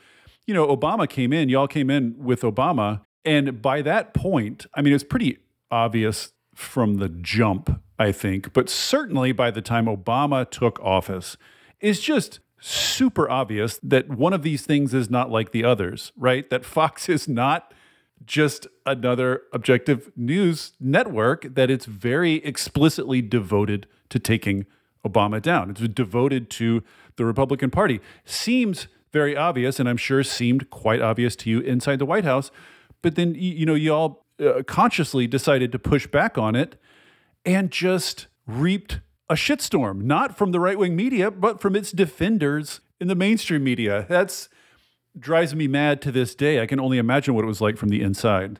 you 0.45 0.53
know, 0.53 0.67
Obama 0.75 1.07
came 1.07 1.33
in, 1.33 1.49
y'all 1.49 1.67
came 1.67 1.89
in 1.89 2.15
with 2.17 2.41
Obama. 2.41 3.01
And 3.23 3.61
by 3.61 3.81
that 3.83 4.13
point, 4.13 4.65
I 4.73 4.81
mean, 4.81 4.93
it's 4.93 5.03
pretty 5.03 5.37
obvious 5.69 6.31
from 6.55 6.95
the 6.95 7.09
jump, 7.09 7.81
I 7.97 8.11
think, 8.11 8.53
but 8.53 8.69
certainly 8.69 9.31
by 9.31 9.51
the 9.51 9.61
time 9.61 9.85
Obama 9.85 10.49
took 10.49 10.79
office, 10.79 11.37
it's 11.79 12.01
just 12.01 12.39
super 12.59 13.29
obvious 13.29 13.79
that 13.81 14.09
one 14.09 14.33
of 14.33 14.43
these 14.43 14.65
things 14.65 14.93
is 14.93 15.09
not 15.09 15.31
like 15.31 15.51
the 15.51 15.63
others, 15.63 16.11
right? 16.15 16.49
That 16.49 16.65
Fox 16.65 17.09
is 17.17 17.27
not 17.27 17.73
just 18.25 18.67
another 18.85 19.41
objective 19.51 20.11
news 20.15 20.73
network, 20.79 21.55
that 21.55 21.71
it's 21.71 21.85
very 21.85 22.35
explicitly 22.45 23.21
devoted 23.21 23.87
to 24.09 24.19
taking 24.19 24.67
Obama 25.05 25.41
down. 25.41 25.71
It's 25.71 25.81
devoted 25.87 26.49
to 26.51 26.83
the 27.15 27.25
Republican 27.25 27.71
Party. 27.71 27.99
Seems 28.23 28.87
very 29.11 29.35
obvious, 29.35 29.79
and 29.79 29.89
I'm 29.89 29.97
sure 29.97 30.23
seemed 30.23 30.69
quite 30.69 31.01
obvious 31.01 31.35
to 31.37 31.49
you 31.49 31.59
inside 31.59 31.99
the 31.99 32.05
White 32.05 32.23
House. 32.23 32.51
But 33.01 33.15
then, 33.15 33.35
you 33.35 33.65
know, 33.65 33.73
you 33.73 33.93
all 33.93 34.25
uh, 34.39 34.63
consciously 34.65 35.27
decided 35.27 35.71
to 35.71 35.79
push 35.79 36.07
back 36.07 36.37
on 36.37 36.55
it 36.55 36.79
and 37.45 37.71
just 37.71 38.27
reaped 38.45 39.01
a 39.29 39.33
shitstorm, 39.33 40.03
not 40.03 40.37
from 40.37 40.51
the 40.51 40.59
right 40.59 40.77
wing 40.77 40.95
media, 40.95 41.31
but 41.31 41.61
from 41.61 41.75
its 41.75 41.91
defenders 41.91 42.81
in 42.99 43.07
the 43.07 43.15
mainstream 43.15 43.63
media. 43.63 44.05
That's 44.09 44.49
drives 45.17 45.53
me 45.53 45.67
mad 45.67 46.01
to 46.03 46.11
this 46.11 46.35
day. 46.35 46.61
I 46.61 46.65
can 46.65 46.79
only 46.79 46.97
imagine 46.97 47.33
what 47.33 47.43
it 47.43 47.47
was 47.47 47.61
like 47.61 47.77
from 47.77 47.89
the 47.89 48.01
inside. 48.01 48.59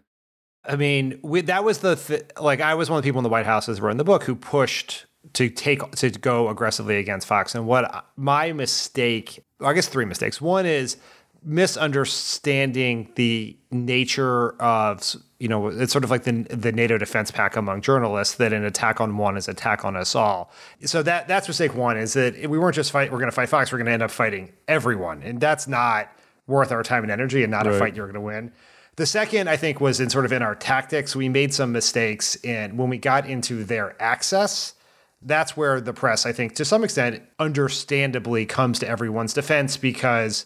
I 0.66 0.76
mean, 0.76 1.20
we, 1.24 1.42
that 1.42 1.64
was 1.64 1.80
the 1.80 1.96
th- 1.96 2.24
like 2.40 2.62
I 2.62 2.76
was 2.76 2.90
one 2.90 2.98
of 2.98 3.04
the 3.04 3.08
people 3.08 3.20
in 3.20 3.24
the 3.24 3.30
White 3.30 3.46
House 3.46 3.68
as 3.70 3.82
were 3.82 3.90
in 3.90 3.98
the 3.98 4.04
book 4.04 4.24
who 4.24 4.36
pushed 4.36 5.06
to 5.34 5.50
take 5.50 5.90
to 5.92 6.10
go 6.10 6.50
aggressively 6.50 6.98
against 6.98 7.28
Fox. 7.28 7.56
And 7.56 7.68
what 7.68 8.06
my 8.16 8.54
mistake, 8.54 9.44
I 9.60 9.74
guess 9.74 9.88
three 9.88 10.06
mistakes. 10.06 10.42
One 10.42 10.66
is 10.66 10.98
misunderstanding 11.44 13.12
the 13.16 13.58
nature 13.72 14.52
of 14.62 15.16
you 15.40 15.48
know 15.48 15.68
it's 15.68 15.92
sort 15.92 16.04
of 16.04 16.12
like 16.12 16.24
the 16.24 16.44
the 16.44 16.72
NATO 16.72 16.98
defense 16.98 17.32
pack 17.32 17.56
among 17.56 17.82
journalists 17.82 18.36
that 18.36 18.54
an 18.54 18.64
attack 18.64 19.02
on 19.02 19.18
one 19.18 19.38
is 19.38 19.48
attack 19.48 19.84
on 19.84 19.96
us 19.96 20.16
all. 20.16 20.52
So 20.86 21.02
that 21.04 21.28
that's 21.28 21.48
mistake 21.48 21.74
one 21.74 21.98
is 21.98 22.14
that 22.14 22.48
we 22.50 22.60
weren't 22.60 22.76
just 22.76 22.92
fight 22.92 23.12
we're 23.12 23.18
going 23.18 23.30
to 23.30 23.36
fight 23.36 23.50
Fox 23.50 23.72
we're 23.72 23.80
going 23.80 23.88
to 23.88 23.92
end 23.92 24.04
up 24.04 24.12
fighting 24.12 24.54
everyone 24.68 25.24
and 25.24 25.40
that's 25.40 25.68
not 25.68 26.10
worth 26.48 26.72
our 26.72 26.84
time 26.84 27.04
and 27.04 27.12
energy 27.12 27.44
and 27.44 27.52
not 27.52 27.66
right. 27.66 27.76
a 27.76 27.80
fight 27.80 27.96
you're 27.96 28.08
going 28.08 28.14
to 28.16 28.22
win. 28.22 28.52
The 28.98 29.06
second 29.06 29.50
I 29.50 29.58
think 29.58 29.82
was 29.82 30.00
in 30.00 30.10
sort 30.10 30.26
of 30.26 30.32
in 30.32 30.44
our 30.44 30.54
tactics 30.54 31.16
we 31.16 31.28
made 31.28 31.54
some 31.54 31.72
mistakes 31.72 32.36
in 32.44 32.78
when 32.78 32.90
we 32.90 32.98
got 33.00 33.26
into 33.26 33.64
their 33.64 34.00
access 34.02 34.74
that's 35.22 35.56
where 35.56 35.80
the 35.80 35.94
press, 35.94 36.26
I 36.26 36.32
think, 36.32 36.56
to 36.56 36.66
some 36.66 36.84
extent, 36.84 37.22
understandably 37.40 38.46
comes 38.46 38.80
to 38.80 38.88
everyone's 38.88 39.34
defense 39.34 39.78
because 39.78 40.46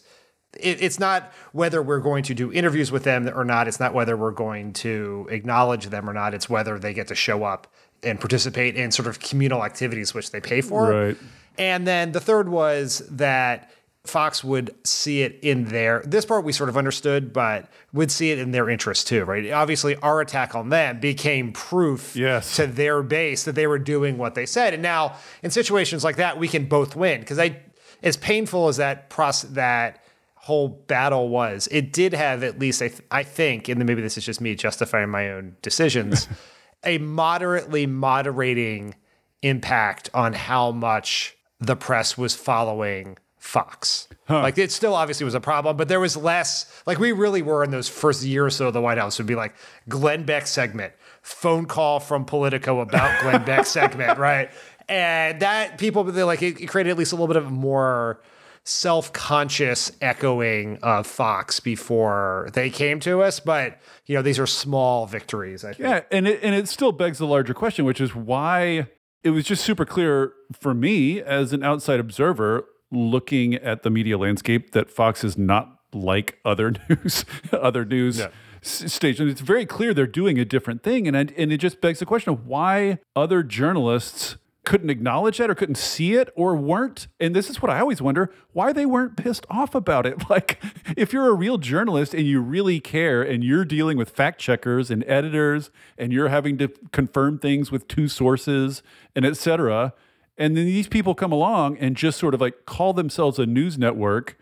it, 0.58 0.82
it's 0.82 0.98
not 0.98 1.32
whether 1.52 1.82
we're 1.82 2.00
going 2.00 2.22
to 2.24 2.34
do 2.34 2.52
interviews 2.52 2.92
with 2.92 3.04
them 3.04 3.28
or 3.28 3.44
not. 3.44 3.68
It's 3.68 3.80
not 3.80 3.94
whether 3.94 4.16
we're 4.16 4.32
going 4.32 4.72
to 4.74 5.26
acknowledge 5.30 5.86
them 5.86 6.08
or 6.08 6.12
not. 6.12 6.34
It's 6.34 6.48
whether 6.48 6.78
they 6.78 6.92
get 6.92 7.08
to 7.08 7.14
show 7.14 7.44
up 7.44 7.72
and 8.02 8.20
participate 8.20 8.76
in 8.76 8.90
sort 8.90 9.08
of 9.08 9.20
communal 9.20 9.64
activities 9.64 10.12
which 10.12 10.30
they 10.30 10.40
pay 10.40 10.60
for. 10.60 10.90
Right. 10.90 11.16
And 11.58 11.86
then 11.86 12.12
the 12.12 12.20
third 12.20 12.48
was 12.48 12.98
that 13.10 13.70
Fox 14.08 14.44
would 14.44 14.74
see 14.86 15.22
it 15.22 15.38
in 15.42 15.66
their 15.66 16.02
this 16.04 16.24
part 16.24 16.44
we 16.44 16.52
sort 16.52 16.68
of 16.68 16.76
understood, 16.76 17.32
but 17.32 17.68
would 17.92 18.10
see 18.10 18.30
it 18.30 18.38
in 18.38 18.50
their 18.50 18.68
interest 18.68 19.06
too, 19.06 19.24
right? 19.24 19.50
Obviously, 19.50 19.96
our 19.96 20.20
attack 20.20 20.54
on 20.54 20.68
them 20.68 21.00
became 21.00 21.52
proof 21.52 22.14
yes. 22.16 22.56
to 22.56 22.66
their 22.66 23.02
base 23.02 23.44
that 23.44 23.54
they 23.54 23.66
were 23.66 23.78
doing 23.78 24.18
what 24.18 24.34
they 24.34 24.46
said. 24.46 24.74
And 24.74 24.82
now 24.82 25.16
in 25.42 25.50
situations 25.50 26.04
like 26.04 26.16
that, 26.16 26.38
we 26.38 26.48
can 26.48 26.66
both 26.66 26.96
win. 26.96 27.20
Because 27.20 27.38
I 27.38 27.60
as 28.02 28.16
painful 28.16 28.68
as 28.68 28.76
that 28.76 29.10
process 29.10 29.50
that 29.52 30.02
whole 30.34 30.68
battle 30.68 31.28
was, 31.28 31.68
it 31.70 31.92
did 31.92 32.12
have 32.12 32.44
at 32.44 32.58
least 32.58 32.80
I, 32.80 32.88
th- 32.88 33.02
I 33.10 33.22
think, 33.22 33.68
and 33.68 33.84
maybe 33.84 34.02
this 34.02 34.16
is 34.16 34.24
just 34.24 34.40
me 34.40 34.54
justifying 34.54 35.10
my 35.10 35.30
own 35.30 35.56
decisions, 35.62 36.28
a 36.84 36.98
moderately 36.98 37.86
moderating 37.86 38.94
impact 39.42 40.08
on 40.14 40.32
how 40.32 40.70
much 40.70 41.36
the 41.58 41.76
press 41.76 42.16
was 42.16 42.34
following 42.34 43.16
Fox. 43.46 44.08
Huh. 44.26 44.42
Like 44.42 44.58
it 44.58 44.72
still 44.72 44.94
obviously 44.94 45.24
was 45.24 45.34
a 45.34 45.40
problem, 45.40 45.76
but 45.76 45.86
there 45.86 46.00
was 46.00 46.16
less. 46.16 46.66
Like 46.84 46.98
we 46.98 47.12
really 47.12 47.42
were 47.42 47.62
in 47.62 47.70
those 47.70 47.88
first 47.88 48.24
year 48.24 48.44
or 48.44 48.50
so 48.50 48.66
of 48.66 48.74
the 48.74 48.80
White 48.80 48.98
House 48.98 49.18
would 49.18 49.26
be 49.26 49.36
like 49.36 49.54
Glenn 49.88 50.24
Beck 50.24 50.48
segment, 50.48 50.92
phone 51.22 51.66
call 51.66 52.00
from 52.00 52.24
Politico 52.24 52.80
about 52.80 53.20
Glenn 53.22 53.44
Beck 53.44 53.64
segment, 53.64 54.18
right? 54.18 54.50
And 54.88 55.40
that 55.40 55.78
people 55.78 56.02
they 56.04 56.24
like 56.24 56.42
it, 56.42 56.60
it 56.60 56.66
created 56.66 56.90
at 56.90 56.98
least 56.98 57.12
a 57.12 57.14
little 57.14 57.28
bit 57.28 57.36
of 57.36 57.50
more 57.52 58.20
self-conscious 58.64 59.92
echoing 60.00 60.78
of 60.82 61.06
Fox 61.06 61.60
before 61.60 62.48
they 62.52 62.68
came 62.68 62.98
to 63.00 63.22
us. 63.22 63.38
But 63.38 63.78
you 64.06 64.16
know, 64.16 64.22
these 64.22 64.40
are 64.40 64.46
small 64.46 65.06
victories. 65.06 65.64
I 65.64 65.68
think. 65.68 65.78
Yeah, 65.78 66.00
and 66.10 66.26
it 66.26 66.40
and 66.42 66.52
it 66.52 66.68
still 66.68 66.90
begs 66.90 67.18
the 67.18 67.26
larger 67.26 67.54
question, 67.54 67.84
which 67.84 68.00
is 68.00 68.12
why 68.12 68.88
it 69.22 69.30
was 69.30 69.44
just 69.44 69.64
super 69.64 69.84
clear 69.84 70.32
for 70.52 70.74
me 70.74 71.20
as 71.20 71.52
an 71.52 71.62
outside 71.62 72.00
observer 72.00 72.66
looking 72.90 73.54
at 73.54 73.82
the 73.82 73.90
media 73.90 74.18
landscape 74.18 74.72
that 74.72 74.90
Fox 74.90 75.24
is 75.24 75.36
not 75.36 75.80
like 75.92 76.38
other 76.44 76.72
news 76.88 77.24
other 77.52 77.84
news 77.84 78.18
yeah. 78.18 78.28
s- 78.62 78.92
stations. 78.92 79.30
It's 79.30 79.40
very 79.40 79.66
clear 79.66 79.94
they're 79.94 80.06
doing 80.06 80.38
a 80.38 80.44
different 80.44 80.82
thing, 80.82 81.06
and 81.06 81.16
I, 81.16 81.26
and 81.36 81.52
it 81.52 81.58
just 81.58 81.80
begs 81.80 81.98
the 81.98 82.06
question 82.06 82.32
of 82.32 82.46
why 82.46 82.98
other 83.14 83.42
journalists 83.42 84.36
couldn't 84.66 84.90
acknowledge 84.90 85.38
that 85.38 85.48
or 85.48 85.54
couldn't 85.54 85.76
see 85.76 86.14
it 86.14 86.28
or 86.34 86.56
weren't 86.56 87.06
and 87.20 87.36
this 87.36 87.48
is 87.48 87.62
what 87.62 87.70
i 87.70 87.78
always 87.78 88.02
wonder 88.02 88.32
why 88.52 88.72
they 88.72 88.84
weren't 88.84 89.16
pissed 89.16 89.46
off 89.48 89.76
about 89.76 90.04
it 90.04 90.28
like 90.30 90.60
if 90.96 91.12
you're 91.12 91.28
a 91.28 91.34
real 91.34 91.56
journalist 91.56 92.12
and 92.12 92.26
you 92.26 92.40
really 92.40 92.80
care 92.80 93.22
and 93.22 93.44
you're 93.44 93.64
dealing 93.64 93.96
with 93.96 94.10
fact 94.10 94.40
checkers 94.40 94.90
and 94.90 95.04
editors 95.06 95.70
and 95.96 96.12
you're 96.12 96.28
having 96.28 96.58
to 96.58 96.66
confirm 96.90 97.38
things 97.38 97.70
with 97.70 97.86
two 97.86 98.08
sources 98.08 98.82
and 99.14 99.24
etc 99.24 99.94
and 100.38 100.56
then 100.56 100.66
these 100.66 100.88
people 100.88 101.14
come 101.14 101.32
along 101.32 101.78
and 101.78 101.96
just 101.96 102.18
sort 102.18 102.34
of 102.34 102.40
like 102.40 102.66
call 102.66 102.92
themselves 102.92 103.38
a 103.38 103.46
news 103.46 103.78
network, 103.78 104.38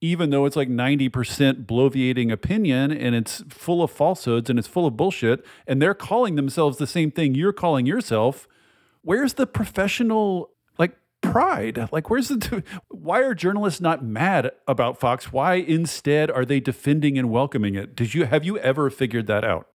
even 0.00 0.30
though 0.30 0.44
it's 0.44 0.56
like 0.56 0.68
90% 0.68 1.66
bloviating 1.66 2.32
opinion 2.32 2.90
and 2.90 3.14
it's 3.14 3.44
full 3.48 3.82
of 3.82 3.90
falsehoods 3.90 4.50
and 4.50 4.58
it's 4.58 4.68
full 4.68 4.86
of 4.86 4.96
bullshit. 4.96 5.44
And 5.66 5.80
they're 5.80 5.94
calling 5.94 6.34
themselves 6.34 6.78
the 6.78 6.86
same 6.86 7.10
thing 7.10 7.34
you're 7.34 7.52
calling 7.52 7.86
yourself. 7.86 8.48
Where's 9.02 9.34
the 9.34 9.46
professional 9.46 10.50
like 10.78 10.96
pride? 11.20 11.88
Like, 11.92 12.10
where's 12.10 12.28
the, 12.28 12.64
why 12.88 13.20
are 13.20 13.34
journalists 13.34 13.80
not 13.80 14.04
mad 14.04 14.50
about 14.66 14.98
Fox? 14.98 15.32
Why 15.32 15.54
instead 15.54 16.30
are 16.30 16.44
they 16.44 16.58
defending 16.58 17.18
and 17.18 17.30
welcoming 17.30 17.76
it? 17.76 17.94
Did 17.94 18.14
you, 18.14 18.24
have 18.24 18.44
you 18.44 18.58
ever 18.58 18.90
figured 18.90 19.28
that 19.28 19.44
out? 19.44 19.68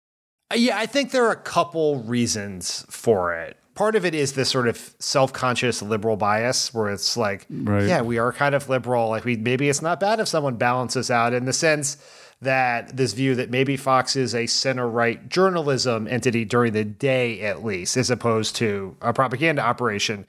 Yeah, 0.55 0.79
I 0.79 0.87
think 0.87 1.13
there 1.13 1.25
are 1.27 1.33
a 1.33 1.37
couple 1.37 2.03
reasons 2.03 2.85
for 2.89 3.35
it 3.35 3.57
part 3.83 3.97
of 3.97 4.05
it 4.05 4.15
is 4.15 4.35
this 4.35 4.49
sort 4.49 4.69
of 4.69 4.95
self-conscious 5.01 5.83
liberal 5.83 6.17
bias 6.17 6.73
where 6.73 6.89
it's 6.89 7.17
like, 7.17 7.45
Right. 7.51 7.89
yeah, 7.89 8.01
we 8.01 8.17
are 8.17 8.33
kind 8.33 8.55
of 8.55 8.69
liberal. 8.69 9.09
Like 9.09 9.25
we 9.25 9.35
maybe 9.35 9.69
it's 9.69 9.83
not 9.83 9.99
bad 9.99 10.21
if 10.21 10.29
someone 10.29 10.55
balances 10.55 11.11
out 11.11 11.33
in 11.33 11.47
the 11.47 11.53
sense 11.53 11.97
that 12.41 12.97
this 12.97 13.13
view 13.13 13.35
that 13.35 13.51
maybe 13.51 13.77
Fox 13.77 14.15
is 14.15 14.37
a 14.37 14.47
center 14.47 14.89
right 14.89 15.29
journalism 15.29 16.07
entity 16.07 16.45
during 16.45 16.73
the 16.75 16.85
day 16.85 17.41
at 17.41 17.65
least, 17.65 17.97
as 17.97 18.09
opposed 18.09 18.55
to 18.55 18.97
a 19.01 19.13
propaganda 19.13 19.63
operation. 19.63 20.27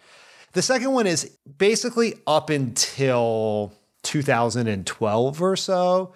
The 0.53 0.63
second 0.63 0.91
one 0.91 1.05
is 1.05 1.29
basically 1.59 2.15
up 2.25 2.49
until 2.49 3.71
2012 4.01 5.41
or 5.43 5.55
so. 5.55 6.11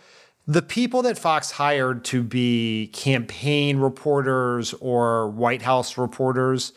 The 0.47 0.63
people 0.63 1.03
that 1.03 1.19
Fox 1.19 1.51
hired 1.51 2.03
to 2.05 2.23
be 2.23 2.87
campaign 2.93 3.77
reporters 3.77 4.73
or 4.81 5.29
White 5.29 5.61
House 5.61 5.99
reporters, 5.99 6.73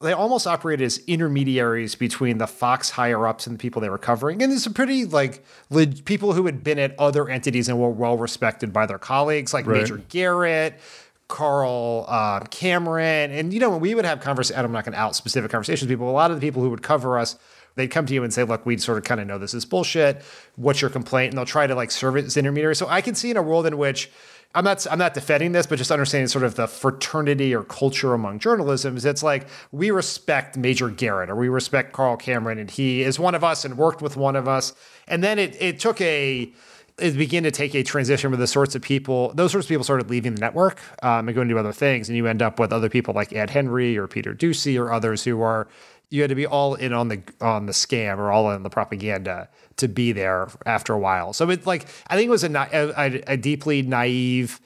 they 0.00 0.12
almost 0.12 0.46
operated 0.46 0.86
as 0.86 0.98
intermediaries 1.06 1.96
between 1.96 2.38
the 2.38 2.46
Fox 2.46 2.90
higher 2.90 3.26
ups 3.26 3.46
and 3.46 3.58
the 3.58 3.60
people 3.60 3.80
they 3.82 3.88
were 3.88 3.98
covering. 3.98 4.40
And 4.42 4.52
these 4.52 4.66
are 4.66 4.72
pretty 4.72 5.04
like 5.04 5.44
leg- 5.70 6.04
people 6.04 6.32
who 6.34 6.46
had 6.46 6.62
been 6.62 6.78
at 6.78 6.94
other 6.98 7.28
entities 7.28 7.68
and 7.68 7.80
were 7.80 7.90
well 7.90 8.16
respected 8.16 8.72
by 8.72 8.86
their 8.86 8.98
colleagues, 8.98 9.52
like 9.52 9.66
Right. 9.66 9.80
Major 9.80 9.98
Garrett, 10.08 10.78
Carl 11.26 12.04
uh, 12.08 12.40
Cameron. 12.50 13.32
And, 13.32 13.52
you 13.52 13.58
know, 13.58 13.70
when 13.70 13.80
we 13.80 13.94
would 13.94 14.04
have 14.04 14.20
conversations, 14.20 14.64
I'm 14.64 14.70
not 14.70 14.84
going 14.84 14.92
to 14.92 15.00
out 15.00 15.16
specific 15.16 15.50
conversations 15.50 15.82
with 15.82 15.90
people, 15.90 16.08
a 16.08 16.12
lot 16.12 16.30
of 16.30 16.36
the 16.36 16.46
people 16.46 16.62
who 16.62 16.70
would 16.70 16.82
cover 16.82 17.18
us, 17.18 17.36
they'd 17.74 17.88
come 17.88 18.06
to 18.06 18.14
you 18.14 18.22
and 18.22 18.32
say, 18.32 18.44
look, 18.44 18.64
we 18.64 18.76
sort 18.78 18.98
of 18.98 19.04
kind 19.04 19.20
of 19.20 19.26
know 19.26 19.36
this 19.36 19.52
is 19.52 19.64
bullshit. 19.64 20.22
What's 20.54 20.80
your 20.80 20.90
complaint? 20.90 21.32
And 21.32 21.38
they'll 21.38 21.44
try 21.44 21.66
to 21.66 21.74
like 21.74 21.90
serve 21.90 22.16
it 22.16 22.24
as 22.24 22.36
intermediary. 22.36 22.76
So 22.76 22.86
I 22.88 23.00
can 23.00 23.16
see 23.16 23.30
in 23.30 23.36
a 23.36 23.42
world 23.42 23.66
in 23.66 23.76
which 23.76 24.10
I'm 24.54 24.64
not 24.64 24.86
I'm 24.90 24.98
not 24.98 25.14
defending 25.14 25.52
this, 25.52 25.66
but 25.66 25.76
just 25.76 25.90
understanding 25.90 26.26
sort 26.28 26.44
of 26.44 26.54
the 26.54 26.66
fraternity 26.66 27.54
or 27.54 27.62
culture 27.62 28.14
among 28.14 28.38
journalism 28.38 28.96
is 28.96 29.04
it's 29.04 29.22
like 29.22 29.46
we 29.72 29.90
respect 29.90 30.56
Major 30.56 30.88
Garrett 30.88 31.28
or 31.28 31.36
we 31.36 31.48
respect 31.48 31.92
Carl 31.92 32.16
Cameron 32.16 32.58
and 32.58 32.70
he 32.70 33.02
is 33.02 33.18
one 33.18 33.34
of 33.34 33.44
us 33.44 33.64
and 33.64 33.76
worked 33.76 34.00
with 34.00 34.16
one 34.16 34.36
of 34.36 34.48
us. 34.48 34.72
And 35.06 35.22
then 35.22 35.38
it 35.38 35.54
it 35.60 35.78
took 35.78 36.00
a 36.00 36.50
it 36.98 37.16
began 37.16 37.44
to 37.44 37.50
take 37.50 37.74
a 37.74 37.82
transition 37.82 38.30
where 38.30 38.38
the 38.38 38.46
sorts 38.46 38.74
of 38.74 38.82
people, 38.82 39.32
those 39.34 39.52
sorts 39.52 39.66
of 39.66 39.68
people 39.68 39.84
started 39.84 40.10
leaving 40.10 40.34
the 40.34 40.40
network 40.40 40.80
um, 41.02 41.28
and 41.28 41.34
going 41.34 41.48
to 41.48 41.54
do 41.54 41.58
other 41.58 41.72
things. 41.72 42.08
And 42.08 42.16
you 42.16 42.26
end 42.26 42.42
up 42.42 42.58
with 42.58 42.72
other 42.72 42.88
people 42.88 43.14
like 43.14 43.32
Ed 43.32 43.50
Henry 43.50 43.96
or 43.96 44.06
Peter 44.08 44.34
Doocy 44.34 44.80
or 44.80 44.92
others 44.92 45.24
who 45.24 45.40
are, 45.40 45.68
you 46.10 46.22
had 46.22 46.30
to 46.30 46.34
be 46.34 46.46
all 46.46 46.74
in 46.74 46.92
on 46.92 47.08
the 47.08 47.22
on 47.40 47.66
the 47.66 47.72
scam 47.72 48.18
or 48.18 48.30
all 48.32 48.50
in 48.52 48.62
the 48.62 48.70
propaganda 48.70 49.48
to 49.76 49.88
be 49.88 50.12
there 50.12 50.48
after 50.66 50.92
a 50.92 50.98
while. 50.98 51.32
So 51.32 51.48
it's 51.50 51.66
like, 51.66 51.86
I 52.08 52.16
think 52.16 52.28
it 52.28 52.30
was 52.30 52.44
a, 52.44 52.50
a, 52.72 53.22
a 53.26 53.36
deeply 53.36 53.82
naive 53.82 54.60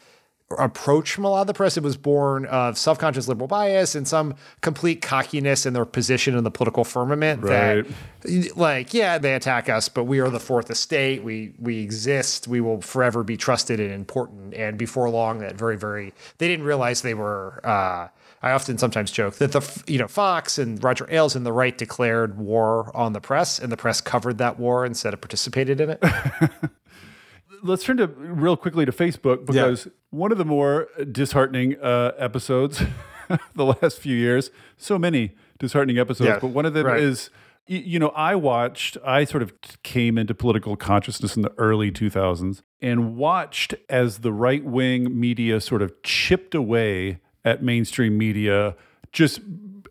approach 0.58 1.12
from 1.14 1.24
a 1.24 1.30
lot 1.30 1.40
of 1.42 1.46
the 1.46 1.54
press. 1.54 1.76
It 1.78 1.82
was 1.82 1.96
born 1.96 2.44
of 2.46 2.76
self-conscious 2.76 3.26
liberal 3.26 3.48
bias 3.48 3.94
and 3.94 4.06
some 4.06 4.34
complete 4.60 5.00
cockiness 5.00 5.64
in 5.64 5.72
their 5.72 5.86
position 5.86 6.36
in 6.36 6.44
the 6.44 6.50
political 6.50 6.84
firmament 6.84 7.42
Right. 7.42 7.84
that 8.22 8.56
like 8.56 8.92
yeah 8.94 9.16
they 9.18 9.34
attack 9.34 9.68
us 9.68 9.88
but 9.88 10.04
we 10.04 10.20
are 10.20 10.28
the 10.30 10.38
fourth 10.38 10.70
estate 10.70 11.24
we 11.24 11.54
we 11.58 11.80
exist 11.80 12.46
we 12.46 12.60
will 12.60 12.80
forever 12.82 13.24
be 13.24 13.36
trusted 13.36 13.80
and 13.80 13.92
important 13.92 14.52
and 14.54 14.76
before 14.78 15.08
long 15.10 15.38
that 15.40 15.56
very 15.56 15.76
very 15.76 16.12
they 16.38 16.46
didn't 16.48 16.66
realize 16.66 17.00
they 17.02 17.14
were 17.14 17.60
uh 17.66 18.06
I 18.42 18.50
often 18.52 18.76
sometimes 18.76 19.10
joke 19.10 19.36
that 19.36 19.52
the 19.52 19.82
you 19.86 19.98
know 19.98 20.08
Fox 20.08 20.58
and 20.58 20.82
Roger 20.82 21.06
Ailes 21.10 21.36
and 21.36 21.46
the 21.46 21.52
right 21.52 21.76
declared 21.76 22.38
war 22.38 22.90
on 22.94 23.12
the 23.12 23.20
press 23.20 23.58
and 23.58 23.70
the 23.70 23.76
press 23.76 24.00
covered 24.00 24.38
that 24.38 24.58
war 24.58 24.84
instead 24.84 25.14
of 25.14 25.20
participated 25.20 25.80
in 25.80 25.90
it. 25.90 26.02
let's 27.62 27.84
turn 27.84 27.96
to 27.98 28.06
real 28.08 28.56
quickly 28.56 28.84
to 28.84 28.92
Facebook 28.92 29.46
because 29.46 29.88
one 30.10 30.32
of 30.32 30.38
the 30.38 30.44
more 30.44 30.88
disheartening 31.10 31.80
uh, 31.80 32.12
episodes 32.18 32.82
the 33.54 33.64
last 33.64 33.98
few 33.98 34.16
years, 34.16 34.50
so 34.76 34.98
many 34.98 35.34
disheartening 35.58 35.98
episodes, 35.98 36.28
Yeah, 36.28 36.38
but 36.40 36.48
one 36.48 36.66
of 36.66 36.74
them 36.74 36.86
right. 36.86 37.00
is 37.00 37.30
you 37.68 38.00
know, 38.00 38.08
I 38.08 38.34
watched, 38.34 38.98
I 39.04 39.24
sort 39.24 39.40
of 39.40 39.54
came 39.84 40.18
into 40.18 40.34
political 40.34 40.76
consciousness 40.76 41.36
in 41.36 41.42
the 41.42 41.52
early 41.58 41.92
2000s 41.92 42.62
and 42.80 43.16
watched 43.16 43.76
as 43.88 44.18
the 44.18 44.32
right 44.32 44.64
wing 44.64 45.18
media 45.18 45.60
sort 45.60 45.80
of 45.80 45.92
chipped 46.02 46.56
away 46.56 47.20
at 47.44 47.62
mainstream 47.62 48.16
media, 48.16 48.76
just 49.12 49.40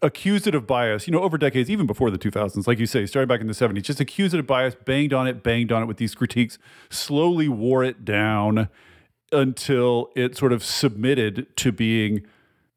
accused 0.01 0.47
it 0.47 0.55
of 0.55 0.65
bias, 0.65 1.07
you 1.07 1.11
know, 1.11 1.21
over 1.21 1.37
decades, 1.37 1.69
even 1.69 1.85
before 1.85 2.09
the 2.09 2.17
2000s, 2.17 2.65
like 2.65 2.79
you 2.79 2.87
say, 2.87 3.05
starting 3.05 3.27
back 3.27 3.41
in 3.41 3.47
the 3.47 3.53
70s, 3.53 3.83
just 3.83 3.99
accused 3.99 4.33
it 4.33 4.39
of 4.39 4.47
bias, 4.47 4.75
banged 4.85 5.13
on 5.13 5.27
it, 5.27 5.43
banged 5.43 5.71
on 5.71 5.83
it 5.83 5.85
with 5.85 5.97
these 5.97 6.15
critiques, 6.15 6.57
slowly 6.89 7.47
wore 7.47 7.83
it 7.83 8.03
down 8.03 8.69
until 9.31 10.11
it 10.15 10.35
sort 10.35 10.51
of 10.51 10.63
submitted 10.63 11.55
to 11.57 11.71
being 11.71 12.25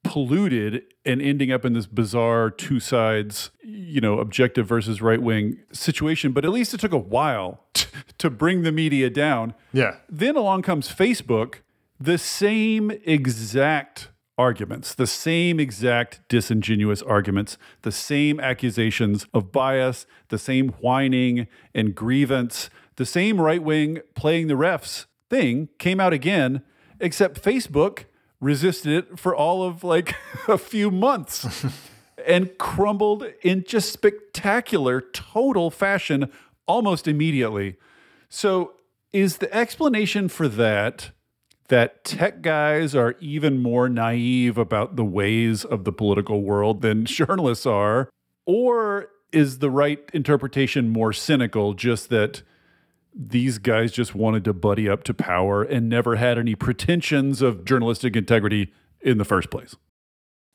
polluted 0.03 0.83
and 1.05 1.21
ending 1.21 1.51
up 1.51 1.65
in 1.65 1.73
this 1.73 1.87
bizarre 1.87 2.51
two 2.51 2.79
sides, 2.79 3.51
you 3.63 4.01
know, 4.01 4.19
objective 4.19 4.67
versus 4.67 5.03
right 5.03 5.21
wing 5.21 5.59
situation. 5.73 6.33
But 6.33 6.45
at 6.45 6.51
least 6.51 6.75
it 6.75 6.81
took 6.81 6.93
a 6.93 6.99
while 6.99 7.65
t- 7.73 7.89
to 8.19 8.31
bring 8.31 8.63
the 8.63 8.73
media 8.73 9.11
down. 9.11 9.55
Yeah. 9.73 9.97
Then 10.09 10.37
along 10.37 10.63
comes 10.63 10.89
Facebook, 10.95 11.57
the 11.99 12.19
same 12.19 12.91
exact 13.05 14.09
arguments, 14.37 14.95
the 14.95 15.07
same 15.07 15.61
exact 15.61 16.21
disingenuous 16.29 17.03
arguments, 17.03 17.57
the 17.83 17.93
same 17.93 18.41
accusations 18.41 19.27
of 19.33 19.53
bias, 19.53 20.07
the 20.29 20.39
same 20.39 20.71
whining 20.81 21.47
and 21.75 21.95
grievance, 21.95 22.71
the 22.97 23.07
same 23.07 23.41
right 23.41 23.63
wing 23.63 24.01
playing 24.15 24.49
the 24.49 24.55
refs 24.55 25.07
thing 25.31 25.69
came 25.79 26.01
out 26.01 26.13
again, 26.13 26.63
except 27.01 27.43
Facebook 27.43 28.05
resisted 28.41 28.93
it 28.93 29.19
for 29.19 29.35
all 29.35 29.63
of 29.63 29.85
like 29.85 30.15
a 30.49 30.59
few 30.59 30.91
months 30.91 31.65
and 32.27 32.57
crumbled 32.59 33.25
in 33.43 33.65
just 33.65 33.93
spectacular 33.93 35.01
total 35.01 35.71
fashion 35.71 36.31
almost 36.67 37.07
immediately. 37.07 37.77
So, 38.29 38.73
is 39.13 39.39
the 39.39 39.55
explanation 39.55 40.29
for 40.29 40.49
that 40.49 41.11
that 41.69 42.05
tech 42.05 42.43
guys 42.43 42.95
are 42.95 43.17
even 43.21 43.63
more 43.63 43.89
naive 43.89 44.59
about 44.59 44.97
the 44.97 45.05
ways 45.05 45.65
of 45.65 45.85
the 45.85 45.93
political 45.93 46.43
world 46.43 46.83
than 46.83 47.05
journalists 47.05 47.67
are? 47.67 48.11
Or 48.47 49.09
is 49.33 49.59
the 49.59 49.71
right 49.71 49.99
interpretation 50.13 50.91
more 50.91 51.13
cynical, 51.13 51.75
just 51.75 52.11
that 52.11 52.43
these 53.15 53.59
guys 53.59 53.93
just 53.93 54.15
wanted 54.15 54.45
to 54.45 54.53
buddy 54.53 54.89
up 54.89 55.05
to 55.05 55.15
power 55.15 55.63
and 55.63 55.89
never 55.89 56.17
had 56.17 56.39
any 56.39 56.55
pretensions 56.55 57.43
of 57.43 57.65
journalistic 57.65 58.17
integrity 58.17 58.73
in 59.01 59.19
the 59.19 59.25
first 59.25 59.51
place? 59.51 59.77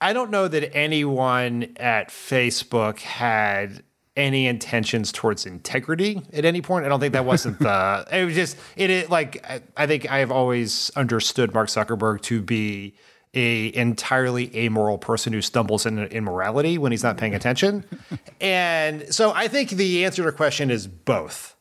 I 0.01 0.13
don't 0.13 0.31
know 0.31 0.47
that 0.47 0.75
anyone 0.75 1.73
at 1.75 2.09
Facebook 2.09 2.99
had 2.99 3.83
any 4.19 4.47
intentions 4.47 5.11
towards 5.11 5.45
integrity 5.45 6.21
at 6.33 6.45
any 6.45 6.61
point. 6.61 6.85
I 6.85 6.89
don't 6.89 6.99
think 6.99 7.13
that 7.13 7.25
wasn't 7.25 7.57
the. 7.59 8.05
It 8.11 8.25
was 8.25 8.35
just 8.35 8.57
it. 8.75 8.89
it 8.89 9.09
like 9.09 9.43
I, 9.49 9.61
I 9.77 9.87
think 9.87 10.11
I 10.11 10.19
have 10.19 10.31
always 10.31 10.91
understood 10.95 11.53
Mark 11.53 11.69
Zuckerberg 11.69 12.21
to 12.23 12.41
be 12.41 12.95
a 13.33 13.73
entirely 13.75 14.55
amoral 14.55 14.97
person 14.97 15.31
who 15.31 15.41
stumbles 15.41 15.85
into 15.85 16.11
immorality 16.11 16.77
when 16.77 16.91
he's 16.91 17.03
not 17.03 17.17
paying 17.17 17.33
attention, 17.33 17.85
and 18.41 19.13
so 19.13 19.31
I 19.31 19.47
think 19.47 19.69
the 19.71 20.05
answer 20.05 20.23
to 20.23 20.31
the 20.31 20.35
question 20.35 20.69
is 20.69 20.87
both. 20.87 21.55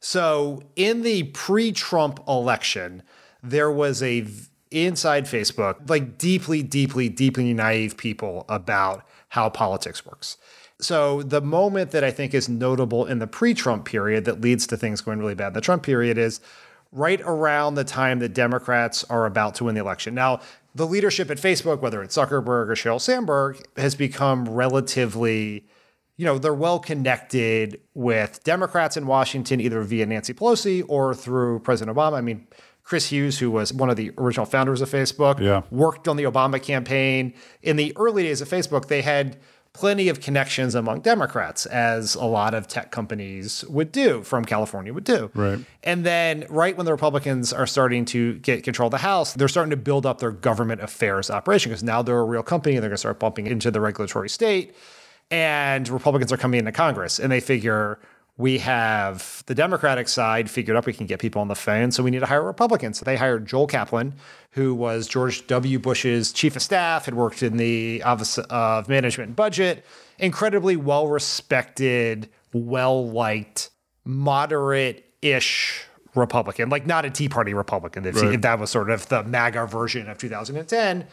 So 0.00 0.62
in 0.74 1.02
the 1.02 1.24
pre-Trump 1.24 2.26
election, 2.26 3.04
there 3.42 3.70
was 3.70 4.02
a 4.02 4.26
inside 4.72 5.26
Facebook, 5.26 5.88
like 5.88 6.18
deeply, 6.18 6.62
deeply, 6.62 7.08
deeply 7.08 7.52
naive 7.52 7.96
people 7.96 8.44
about 8.48 9.06
how 9.28 9.48
politics 9.48 10.04
works. 10.04 10.36
So 10.82 11.22
the 11.22 11.40
moment 11.40 11.92
that 11.92 12.02
I 12.04 12.10
think 12.10 12.34
is 12.34 12.48
notable 12.48 13.06
in 13.06 13.18
the 13.18 13.26
pre-Trump 13.26 13.84
period 13.84 14.24
that 14.24 14.40
leads 14.40 14.66
to 14.66 14.76
things 14.76 15.00
going 15.00 15.18
really 15.20 15.34
bad 15.34 15.48
in 15.48 15.52
the 15.54 15.60
Trump 15.60 15.82
period 15.84 16.18
is 16.18 16.40
right 16.90 17.20
around 17.22 17.74
the 17.74 17.84
time 17.84 18.18
that 18.18 18.34
Democrats 18.34 19.04
are 19.04 19.24
about 19.24 19.54
to 19.56 19.64
win 19.64 19.74
the 19.74 19.80
election. 19.80 20.14
Now, 20.14 20.40
the 20.74 20.86
leadership 20.86 21.30
at 21.30 21.38
Facebook, 21.38 21.80
whether 21.80 22.02
it's 22.02 22.16
Zuckerberg 22.16 22.68
or 22.68 22.74
Sheryl 22.74 23.00
Sandberg, 23.00 23.62
has 23.76 23.94
become 23.94 24.48
relatively 24.48 25.64
you 26.18 26.26
know, 26.26 26.38
they're 26.38 26.54
well 26.54 26.78
connected 26.78 27.80
with 27.94 28.44
Democrats 28.44 28.96
in 28.96 29.06
Washington, 29.06 29.60
either 29.60 29.80
via 29.80 30.04
Nancy 30.06 30.34
Pelosi 30.34 30.84
or 30.86 31.14
through 31.14 31.60
President 31.60 31.96
Obama. 31.96 32.14
I 32.18 32.20
mean, 32.20 32.46
Chris 32.84 33.06
Hughes, 33.10 33.38
who 33.38 33.50
was 33.50 33.72
one 33.72 33.88
of 33.88 33.96
the 33.96 34.12
original 34.18 34.44
founders 34.44 34.82
of 34.82 34.90
Facebook, 34.90 35.40
Yeah. 35.40 35.62
worked 35.70 36.06
on 36.08 36.16
the 36.16 36.24
Obama 36.24 36.62
campaign. 36.62 37.32
In 37.62 37.76
the 37.76 37.92
early 37.96 38.24
days 38.24 38.40
of 38.40 38.48
Facebook, 38.48 38.88
they 38.88 39.02
had 39.02 39.38
plenty 39.74 40.08
of 40.08 40.20
connections 40.20 40.74
among 40.74 41.00
Democrats, 41.00 41.64
as 41.66 42.14
a 42.14 42.24
lot 42.24 42.52
of 42.52 42.68
tech 42.68 42.90
companies 42.90 43.64
would 43.68 43.90
do, 43.90 44.22
from 44.22 44.44
California 44.44 44.92
would 44.92 45.04
do. 45.04 45.30
Right. 45.34 45.60
And 45.82 46.04
then, 46.04 46.44
right 46.50 46.76
when 46.76 46.84
the 46.84 46.92
Republicans 46.92 47.52
are 47.52 47.66
starting 47.66 48.04
to 48.06 48.34
get 48.40 48.64
control 48.64 48.88
of 48.88 48.90
the 48.90 48.98
House, 48.98 49.32
they're 49.32 49.48
starting 49.48 49.70
to 49.70 49.76
build 49.76 50.04
up 50.04 50.18
their 50.18 50.30
government 50.30 50.82
affairs 50.82 51.30
operation 51.30 51.70
because 51.70 51.82
now 51.82 52.02
they're 52.02 52.18
a 52.18 52.24
real 52.24 52.42
company 52.42 52.76
and 52.76 52.82
they're 52.82 52.90
going 52.90 52.96
to 52.96 53.00
start 53.00 53.18
bumping 53.18 53.46
into 53.46 53.70
the 53.70 53.80
regulatory 53.80 54.28
state. 54.28 54.74
And 55.30 55.88
Republicans 55.88 56.30
are 56.32 56.36
coming 56.36 56.58
into 56.58 56.72
Congress 56.72 57.18
and 57.18 57.32
they 57.32 57.40
figure 57.40 57.98
we 58.36 58.58
have 58.58 59.42
the 59.46 59.54
Democratic 59.54 60.08
side 60.08 60.50
figured 60.50 60.76
up 60.76 60.86
we 60.86 60.92
can 60.92 61.06
get 61.06 61.20
people 61.20 61.40
on 61.40 61.48
the 61.48 61.54
phone, 61.54 61.90
so 61.90 62.02
we 62.02 62.10
need 62.10 62.20
to 62.20 62.26
hire 62.26 62.42
Republicans. 62.42 62.98
So 62.98 63.04
they 63.04 63.16
hired 63.16 63.46
Joel 63.46 63.66
Kaplan, 63.66 64.14
who 64.52 64.74
was 64.74 65.06
George 65.06 65.46
W. 65.46 65.78
Bush's 65.78 66.32
chief 66.32 66.56
of 66.56 66.62
staff, 66.62 67.06
had 67.06 67.14
worked 67.14 67.42
in 67.42 67.56
the 67.56 68.02
Office 68.02 68.38
of 68.38 68.88
Management 68.88 69.28
and 69.28 69.36
Budget, 69.36 69.84
incredibly 70.18 70.76
well 70.76 71.08
respected, 71.08 72.28
well 72.52 73.08
liked, 73.08 73.70
moderate 74.04 75.06
ish 75.22 75.84
Republican, 76.14 76.68
like 76.68 76.86
not 76.86 77.04
a 77.04 77.10
Tea 77.10 77.28
Party 77.28 77.54
Republican, 77.54 78.04
if, 78.04 78.20
right. 78.20 78.42
that 78.42 78.58
was 78.58 78.70
sort 78.70 78.90
of 78.90 79.08
the 79.08 79.22
MAGA 79.24 79.66
version 79.66 80.08
of 80.08 80.18
2010 80.18 81.06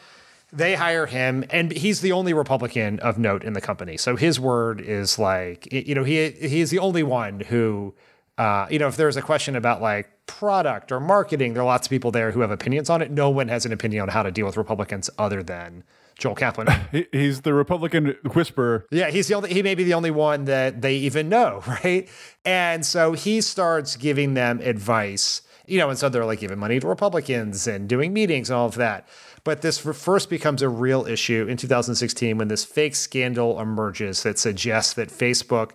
they 0.52 0.74
hire 0.74 1.06
him 1.06 1.46
and 1.52 1.72
he's 1.72 2.02
the 2.02 2.12
only 2.12 2.34
republican 2.34 3.00
of 3.02 3.20
note 3.20 3.44
in 3.44 3.54
the 3.54 3.62
company 3.62 3.98
so 3.98 4.16
his 4.16 4.40
word 4.40 4.82
is 4.82 5.20
like 5.20 5.72
you 5.72 5.94
know 5.94 6.04
he 6.04 6.32
he's 6.32 6.72
the 6.72 6.80
only 6.80 7.04
one 7.04 7.40
who 7.40 7.94
uh, 8.38 8.66
you 8.70 8.80
know 8.80 8.88
if 8.88 8.98
there's 8.98 9.18
a 9.18 9.22
question 9.22 9.56
about 9.56 9.82
like 9.82 10.10
product 10.30 10.92
or 10.92 11.00
marketing 11.00 11.54
there 11.54 11.64
are 11.64 11.66
lots 11.66 11.88
of 11.88 11.90
people 11.90 12.12
there 12.12 12.32
who 12.32 12.42
have 12.42 12.52
opinions 12.52 12.90
on 12.90 13.02
it 13.02 13.10
no 13.10 13.30
one 13.30 13.48
has 13.48 13.66
an 13.66 13.74
opinion 13.74 14.04
on 14.04 14.10
how 14.10 14.22
to 14.22 14.32
deal 14.32 14.46
with 14.46 14.56
republicans 14.56 15.10
other 15.18 15.42
than 15.42 15.84
Joel 16.20 16.36
Kaplan. 16.36 16.68
he's 17.12 17.42
the 17.42 17.54
Republican 17.54 18.16
whisperer. 18.34 18.86
Yeah, 18.92 19.10
he's 19.10 19.28
the 19.28 19.36
only. 19.36 19.54
He 19.54 19.64
may 19.64 19.74
be 19.74 19.84
the 19.86 19.94
only 19.94 20.12
one 20.12 20.46
that 20.46 20.82
they 20.82 20.96
even 20.96 21.30
know, 21.30 21.64
right? 21.68 22.08
And 22.46 22.86
so 22.86 23.14
he 23.14 23.42
starts 23.42 23.96
giving 23.96 24.34
them 24.36 24.60
advice, 24.62 25.42
you 25.66 25.80
know, 25.80 25.90
and 25.90 25.98
so 25.98 26.10
they're 26.10 26.26
like 26.26 26.42
giving 26.42 26.60
money 26.60 26.80
to 26.80 26.88
Republicans 26.88 27.66
and 27.68 27.88
doing 27.88 28.14
meetings 28.14 28.50
and 28.50 28.58
all 28.58 28.68
of 28.68 28.76
that. 28.76 29.08
But 29.46 29.62
this 29.62 29.78
first 29.80 30.30
becomes 30.30 30.62
a 30.62 30.70
real 30.70 31.08
issue 31.08 31.48
in 31.50 31.56
2016 31.56 32.38
when 32.38 32.50
this 32.50 32.66
fake 32.66 32.96
scandal 32.96 33.60
emerges 33.60 34.24
that 34.24 34.38
suggests 34.38 34.94
that 34.94 35.10
Facebook 35.10 35.72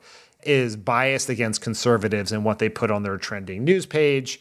is 0.46 0.76
biased 0.76 1.28
against 1.28 1.60
conservatives 1.60 2.32
and 2.32 2.44
what 2.44 2.58
they 2.58 2.68
put 2.68 2.90
on 2.90 3.02
their 3.02 3.16
trending 3.16 3.64
news 3.64 3.86
page. 3.86 4.40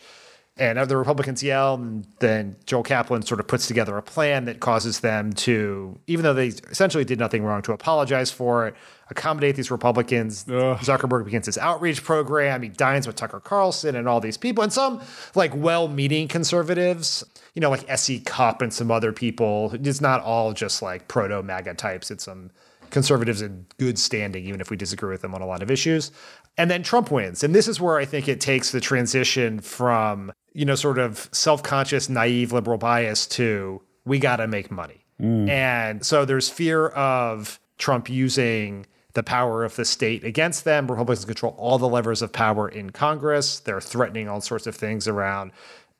And 0.55 0.77
other 0.77 0.99
Republicans 0.99 1.41
yell, 1.41 1.73
and 1.73 2.05
then 2.19 2.55
Joel 2.67 2.83
Kaplan 2.83 3.23
sort 3.23 3.39
of 3.39 3.47
puts 3.47 3.65
together 3.65 3.97
a 3.97 4.03
plan 4.03 4.45
that 4.45 4.59
causes 4.59 4.99
them 4.99 5.33
to, 5.33 5.99
even 6.05 6.21
though 6.21 6.35
they 6.35 6.49
essentially 6.49 7.03
did 7.03 7.17
nothing 7.17 7.43
wrong, 7.43 7.63
to 7.63 7.71
apologize 7.71 8.29
for 8.29 8.67
it, 8.67 8.75
accommodate 9.09 9.55
these 9.55 9.71
Republicans. 9.71 10.45
Ugh. 10.47 10.77
Zuckerberg 10.77 11.25
begins 11.25 11.47
his 11.47 11.57
outreach 11.57 12.03
program. 12.03 12.61
He 12.61 12.69
dines 12.69 13.07
with 13.07 13.15
Tucker 13.15 13.39
Carlson 13.39 13.95
and 13.95 14.07
all 14.07 14.19
these 14.19 14.37
people, 14.37 14.63
and 14.63 14.71
some 14.71 15.01
like 15.33 15.55
well-meaning 15.55 16.27
conservatives 16.27 17.25
you 17.53 17.59
know, 17.59 17.69
like 17.69 17.85
S.E. 17.87 18.19
Cupp 18.19 18.61
and 18.61 18.73
some 18.73 18.89
other 18.89 19.11
people. 19.11 19.71
It's 19.73 20.01
not 20.01 20.21
all 20.21 20.53
just 20.53 20.81
like 20.81 21.07
proto 21.07 21.43
MAGA 21.43 21.75
types. 21.75 22.09
It's 22.09 22.23
some 22.23 22.51
conservatives 22.93 23.41
in 23.41 23.65
good 23.79 23.99
standing, 23.99 24.45
even 24.45 24.61
if 24.61 24.69
we 24.69 24.77
disagree 24.77 25.11
with 25.11 25.21
them 25.21 25.33
on 25.35 25.41
a 25.41 25.45
lot 25.45 25.61
of 25.61 25.69
issues. 25.69 26.11
And 26.57 26.71
then 26.71 26.83
Trump 26.83 27.11
wins. 27.11 27.43
And 27.43 27.53
this 27.53 27.67
is 27.67 27.81
where 27.81 27.97
I 27.97 28.05
think 28.05 28.27
it 28.29 28.39
takes 28.39 28.71
the 28.71 28.79
transition 28.79 29.59
from, 29.59 30.31
you 30.53 30.63
know, 30.63 30.75
sort 30.75 30.99
of 30.99 31.27
self 31.33 31.63
conscious, 31.63 32.07
naive 32.07 32.53
liberal 32.53 32.77
bias 32.77 33.27
to 33.27 33.81
we 34.05 34.19
got 34.19 34.37
to 34.37 34.47
make 34.47 34.71
money. 34.71 35.05
Mm. 35.19 35.49
And 35.49 36.05
so 36.05 36.23
there's 36.23 36.49
fear 36.49 36.87
of 36.89 37.59
Trump 37.77 38.09
using 38.09 38.85
the 39.13 39.23
power 39.23 39.63
of 39.63 39.75
the 39.75 39.85
state 39.85 40.23
against 40.23 40.63
them. 40.63 40.87
Republicans 40.87 41.25
control 41.25 41.55
all 41.57 41.77
the 41.77 41.89
levers 41.89 42.21
of 42.21 42.31
power 42.31 42.69
in 42.69 42.91
Congress. 42.91 43.59
They're 43.59 43.81
threatening 43.81 44.29
all 44.29 44.41
sorts 44.41 44.67
of 44.67 44.75
things 44.75 45.07
around 45.07 45.51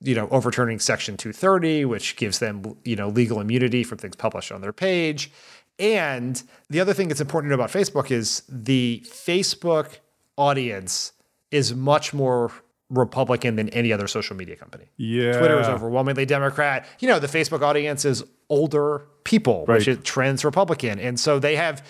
you 0.04 0.14
know, 0.14 0.28
overturning 0.32 0.80
Section 0.80 1.16
230, 1.16 1.86
which 1.86 2.18
gives 2.18 2.40
them, 2.40 2.76
you 2.84 2.96
know, 2.96 3.08
legal 3.08 3.40
immunity 3.40 3.86
from 3.86 3.98
things 3.98 4.18
published 4.18 4.52
on 4.52 4.60
their 4.60 4.74
page. 4.74 5.32
And 5.80 6.42
the 6.70 6.80
other 6.80 6.94
thing 6.94 7.08
that's 7.08 7.22
important 7.22 7.52
to 7.52 7.58
know 7.58 7.64
about 7.64 7.72
Facebook 7.72 8.12
is 8.12 8.44
the 8.48 9.04
Facebook 9.08 9.98
audience 10.38 11.14
is 11.52 11.74
much 11.76 12.14
more 12.14 12.52
Republican 12.90 13.56
than 13.56 13.70
any 13.70 13.92
other 13.92 14.08
social 14.08 14.36
media 14.36 14.56
company. 14.56 14.86
Yeah. 14.98 15.38
Twitter 15.38 15.60
is 15.60 15.68
overwhelmingly 15.68 16.26
Democrat. 16.26 16.86
You 17.00 17.08
know, 17.08 17.20
the 17.20 17.28
Facebook 17.28 17.62
audience 17.62 18.06
is 18.06 18.24
older 18.50 19.08
people, 19.24 19.66
right. 19.68 19.78
which 19.78 19.88
it 19.88 20.04
trends 20.04 20.46
Republican. 20.46 21.00
And 21.00 21.20
so 21.20 21.40
they 21.40 21.56
have 21.56 21.86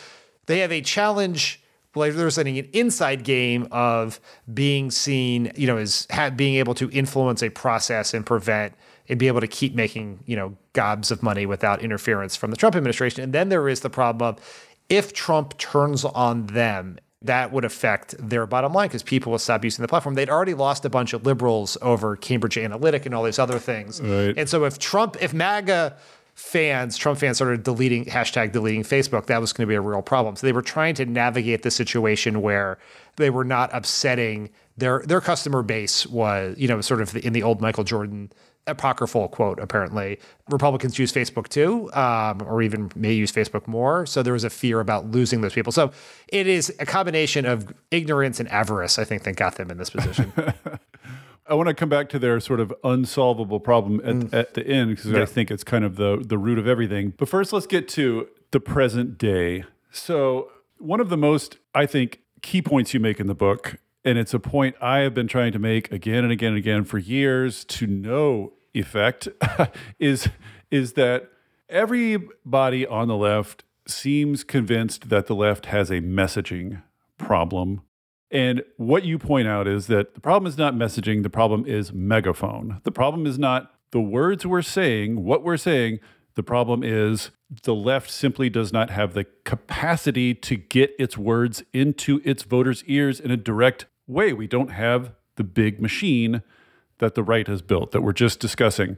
they 0.46 0.60
have 0.60 0.72
a 0.72 0.82
challenge 0.82 1.62
like 1.96 2.14
there's 2.14 2.38
an 2.38 2.48
inside 2.48 3.24
game 3.24 3.68
of 3.72 4.20
being 4.52 4.90
seen, 4.92 5.52
you 5.56 5.68
know, 5.68 5.78
as 5.78 6.08
being 6.36 6.56
able 6.56 6.74
to 6.76 6.90
influence 6.92 7.44
a 7.44 7.50
process 7.50 8.14
and 8.14 8.26
prevent 8.26 8.74
and 9.10 9.20
be 9.20 9.28
able 9.28 9.42
to 9.42 9.48
keep 9.48 9.76
making, 9.76 10.24
you 10.26 10.36
know, 10.36 10.56
gobs 10.74 11.12
of 11.12 11.22
money 11.22 11.46
without 11.46 11.82
interference 11.82 12.36
from 12.36 12.52
the 12.52 12.58
Trump 12.58 12.76
administration. 12.76 13.24
And 13.24 13.34
then 13.34 13.50
there 13.50 13.68
is 13.68 13.82
the 13.82 13.90
problem 13.90 14.36
of 14.36 14.68
if 14.90 15.14
Trump 15.14 15.58
turns 15.58 16.06
on 16.06 16.48
them, 16.48 16.98
that 17.24 17.54
would 17.54 17.64
affect 17.64 18.16
their 18.20 18.46
bottom 18.46 18.74
line 18.74 18.90
because 18.90 19.02
people 19.02 19.32
will 19.32 19.40
stop 19.40 19.64
using 19.64 19.82
the 19.82 19.88
platform. 19.88 20.16
They'd 20.16 20.30
already 20.30 20.54
lost 20.54 20.84
a 20.84 20.90
bunch 20.90 21.14
of 21.14 21.26
liberals 21.26 21.78
over 21.82 22.18
Cambridge 22.18 22.56
Analytica 22.56 23.06
and 23.06 23.16
all 23.16 23.24
these 23.24 23.40
other 23.40 23.60
things. 23.60 24.02
Right. 24.02 24.38
And 24.38 24.50
so 24.50 24.66
if 24.66 24.78
Trump, 24.78 25.16
if 25.22 25.34
MAGA 25.34 25.96
fans, 26.36 26.98
Trump 26.98 27.20
fans 27.20 27.38
started 27.38 27.64
deleting 27.64 28.06
hashtag 28.06 28.52
deleting 28.52 28.84
Facebook, 28.84 29.28
that 29.28 29.40
was 29.40 29.54
going 29.54 29.66
to 29.66 29.72
be 29.72 29.76
a 29.76 29.82
real 29.82 30.02
problem. 30.02 30.36
So 30.36 30.46
they 30.46 30.54
were 30.54 30.62
trying 30.62 30.96
to 30.96 31.06
navigate 31.06 31.64
the 31.64 31.72
situation 31.72 32.42
where 32.42 32.78
they 33.16 33.30
were 33.30 33.46
not 33.46 33.70
upsetting 33.74 34.50
their 34.76 35.04
their 35.06 35.22
customer 35.22 35.62
base 35.62 36.06
was, 36.08 36.58
you 36.58 36.68
know, 36.68 36.82
sort 36.82 37.00
of 37.00 37.16
in 37.16 37.32
the 37.34 37.44
old 37.44 37.62
Michael 37.62 37.84
Jordan 37.84 38.32
apocryphal 38.68 39.28
quote 39.28 39.60
apparently 39.60 40.18
republicans 40.50 40.98
use 40.98 41.12
facebook 41.12 41.48
too 41.50 41.92
um, 41.94 42.42
or 42.44 42.62
even 42.62 42.90
may 42.96 43.12
use 43.12 43.32
facebook 43.32 43.68
more 43.68 44.06
so 44.06 44.24
there 44.24 44.34
was 44.34 44.44
a 44.44 44.50
fear 44.50 44.80
about 44.80 45.06
losing 45.12 45.42
those 45.42 45.54
people 45.54 45.72
so 45.72 45.92
it 46.30 46.48
is 46.48 46.74
a 46.80 46.86
combination 46.86 47.46
of 47.46 47.74
ignorance 47.92 48.40
and 48.40 48.50
avarice 48.50 48.98
i 48.98 49.04
think 49.04 49.24
that 49.24 49.36
got 49.36 49.56
them 49.56 49.70
in 49.70 49.78
this 49.78 49.90
position 49.90 50.32
I 51.46 51.56
want 51.56 51.68
to 51.68 51.74
come 51.74 51.90
back 51.90 52.10
to 52.10 52.20
their 52.20 52.40
sort 52.40 52.60
of 52.60 52.74
unsolvable 52.84 53.60
problem 53.60 54.00
at, 54.00 54.16
mm. 54.16 54.34
at 54.34 54.54
the 54.54 54.66
end 54.66 54.96
because 54.96 55.12
yeah. 55.12 55.22
I 55.22 55.26
think 55.26 55.52
it's 55.52 55.64
kind 55.64 55.84
of 55.84 55.98
the 55.98 56.24
the 56.26 56.38
root 56.38 56.58
of 56.58 56.68
everything. 56.68 57.14
But 57.18 57.28
first, 57.28 57.52
let's 57.52 57.68
get 57.68 57.88
to 57.90 58.28
the 58.52 58.60
present 58.60 59.18
day. 59.18 59.66
So, 59.92 60.52
one 60.78 61.02
of 61.02 61.10
the 61.10 61.18
most 61.18 61.58
I 61.76 61.86
think 61.86 62.22
key 62.42 62.62
points 62.62 62.94
you 62.94 63.00
make 63.00 63.20
in 63.20 63.28
the 63.28 63.36
book, 63.36 63.76
and 64.06 64.18
it's 64.18 64.34
a 64.34 64.40
point 64.40 64.76
I 64.82 65.00
have 65.00 65.14
been 65.14 65.28
trying 65.28 65.52
to 65.54 65.60
make 65.60 65.92
again 65.92 66.24
and 66.24 66.32
again 66.32 66.50
and 66.50 66.58
again 66.58 66.84
for 66.84 66.98
years 66.98 67.64
to 67.66 67.88
no 67.88 68.54
effect, 68.74 69.28
is 70.00 70.30
is 70.72 70.94
that 70.94 71.30
everybody 71.70 72.86
on 72.86 73.08
the 73.08 73.18
left 73.18 73.64
seems 73.88 74.44
convinced 74.44 75.10
that 75.10 75.28
the 75.28 75.36
left 75.36 75.68
has 75.68 75.90
a 75.90 76.02
messaging 76.02 76.82
problem 77.18 77.82
and 78.34 78.64
what 78.78 79.06
you 79.06 79.20
point 79.20 79.48
out 79.48 79.68
is 79.68 79.86
that 79.88 80.16
the 80.16 80.20
problem 80.20 80.50
is 80.50 80.58
not 80.58 80.74
messaging, 80.74 81.22
the 81.22 81.30
problem 81.30 81.68
is 81.68 81.94
megaphone. 81.94 82.82
The 82.84 82.92
problem 82.92 83.28
is 83.28 83.38
not 83.38 83.72
the 83.92 84.02
words 84.02 84.44
we're 84.44 84.64
saying, 84.64 85.24
what 85.24 85.44
we're 85.44 85.56
saying. 85.56 86.00
The 86.34 86.42
problem 86.42 86.84
is 86.84 87.30
the 87.62 87.76
left 87.76 88.10
simply 88.10 88.50
does 88.50 88.74
not 88.74 88.90
have 88.90 89.14
the 89.14 89.28
capacity 89.46 90.34
to 90.34 90.56
get 90.56 90.96
its 90.98 91.16
words 91.16 91.62
into 91.74 92.22
its 92.26 92.42
voters' 92.42 92.84
ears 92.88 93.20
in 93.20 93.30
a 93.30 93.38
direct 93.38 93.86
way. 94.08 94.34
We 94.34 94.48
don't 94.48 94.72
have 94.72 95.14
the 95.36 95.44
big 95.44 95.82
machine 95.82 96.42
that 97.00 97.16
the 97.16 97.24
right 97.24 97.48
has 97.48 97.62
built 97.62 97.92
that 97.92 98.02
we're 98.02 98.14
just 98.14 98.40
discussing. 98.40 98.98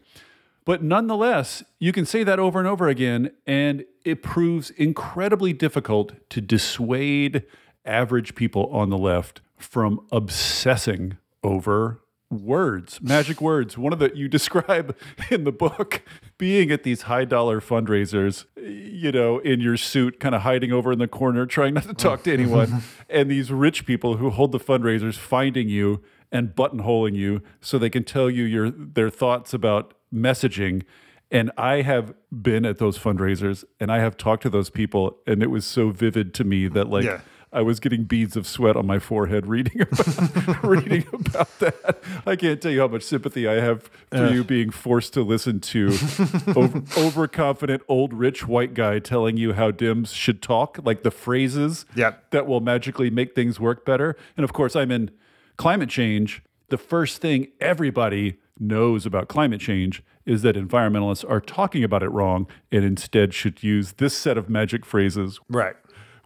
But 0.65 0.81
nonetheless, 0.81 1.63
you 1.79 1.91
can 1.91 2.05
say 2.05 2.23
that 2.23 2.39
over 2.39 2.59
and 2.59 2.67
over 2.67 2.87
again, 2.87 3.31
and 3.45 3.85
it 4.03 4.23
proves 4.23 4.71
incredibly 4.71 5.53
difficult 5.53 6.13
to 6.31 6.41
dissuade 6.41 7.43
average 7.85 8.33
people 8.33 8.65
on 8.71 8.89
the 8.89 8.97
left 8.97 9.41
from 9.57 10.05
obsessing 10.11 11.17
over 11.43 12.01
words, 12.29 13.01
magic 13.01 13.39
words. 13.41 13.77
One 13.77 13.93
of 13.93 13.99
the 13.99 14.11
you 14.15 14.27
describe 14.27 14.95
in 15.31 15.43
the 15.43 15.51
book 15.51 16.03
being 16.37 16.71
at 16.71 16.83
these 16.83 17.03
high 17.03 17.25
dollar 17.25 17.61
fundraisers, 17.61 18.45
you 18.55 19.11
know, 19.11 19.39
in 19.39 19.59
your 19.61 19.77
suit, 19.77 20.19
kind 20.19 20.35
of 20.35 20.41
hiding 20.41 20.71
over 20.71 20.91
in 20.91 20.99
the 20.99 21.07
corner, 21.07 21.45
trying 21.45 21.75
not 21.75 21.83
to 21.83 21.89
oh. 21.89 21.93
talk 21.93 22.23
to 22.23 22.33
anyone, 22.33 22.83
and 23.09 23.29
these 23.29 23.51
rich 23.51 23.85
people 23.85 24.17
who 24.17 24.29
hold 24.29 24.51
the 24.51 24.59
fundraisers 24.59 25.15
finding 25.15 25.69
you 25.69 26.01
and 26.31 26.49
buttonholing 26.55 27.15
you 27.15 27.41
so 27.61 27.77
they 27.77 27.89
can 27.89 28.03
tell 28.03 28.29
you 28.29 28.43
your 28.43 28.69
their 28.69 29.09
thoughts 29.09 29.53
about 29.53 29.93
messaging. 30.13 30.83
And 31.31 31.51
I 31.57 31.81
have 31.81 32.13
been 32.31 32.65
at 32.65 32.77
those 32.77 32.99
fundraisers 32.99 33.63
and 33.79 33.91
I 33.91 33.99
have 33.99 34.15
talked 34.15 34.43
to 34.43 34.49
those 34.49 34.69
people, 34.69 35.17
and 35.25 35.41
it 35.41 35.49
was 35.49 35.65
so 35.65 35.89
vivid 35.89 36.33
to 36.35 36.43
me 36.43 36.67
that 36.67 36.89
like 36.89 37.05
yeah 37.05 37.21
I 37.55 37.61
was 37.61 37.79
getting 37.79 38.03
beads 38.03 38.35
of 38.35 38.45
sweat 38.45 38.75
on 38.75 38.85
my 38.85 38.99
forehead 38.99 39.47
reading 39.47 39.81
about, 39.81 40.63
reading 40.63 41.05
about 41.13 41.59
that. 41.59 42.01
I 42.27 42.35
can't 42.35 42.61
tell 42.61 42.69
you 42.69 42.81
how 42.81 42.89
much 42.89 43.03
sympathy 43.03 43.47
I 43.47 43.61
have 43.61 43.89
for 44.11 44.25
uh. 44.25 44.29
you 44.29 44.43
being 44.43 44.71
forced 44.71 45.13
to 45.13 45.21
listen 45.21 45.61
to 45.61 45.87
over, 46.55 46.83
overconfident 46.97 47.83
old 47.87 48.13
rich 48.13 48.45
white 48.45 48.73
guy 48.73 48.99
telling 48.99 49.37
you 49.37 49.53
how 49.53 49.71
Dems 49.71 50.13
should 50.13 50.41
talk, 50.41 50.79
like 50.83 51.03
the 51.03 51.11
phrases 51.11 51.85
yep. 51.95 52.29
that 52.31 52.45
will 52.45 52.59
magically 52.59 53.09
make 53.09 53.33
things 53.33 53.57
work 53.57 53.85
better. 53.85 54.17
And 54.35 54.43
of 54.43 54.51
course, 54.51 54.75
I'm 54.75 54.91
in 54.91 55.11
climate 55.55 55.89
change. 55.89 56.43
The 56.67 56.77
first 56.77 57.21
thing 57.21 57.47
everybody 57.61 58.37
knows 58.59 59.05
about 59.05 59.29
climate 59.29 59.61
change 59.61 60.03
is 60.25 60.41
that 60.41 60.57
environmentalists 60.57 61.23
are 61.29 61.39
talking 61.39 61.85
about 61.85 62.03
it 62.03 62.09
wrong 62.09 62.47
and 62.69 62.83
instead 62.83 63.33
should 63.33 63.63
use 63.63 63.93
this 63.93 64.13
set 64.13 64.37
of 64.37 64.49
magic 64.49 64.85
phrases. 64.85 65.39
Right 65.47 65.75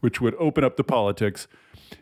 which 0.02 0.22
would 0.22 0.36
open 0.36 0.64
up 0.64 0.78
the 0.78 0.84
politics. 0.84 1.48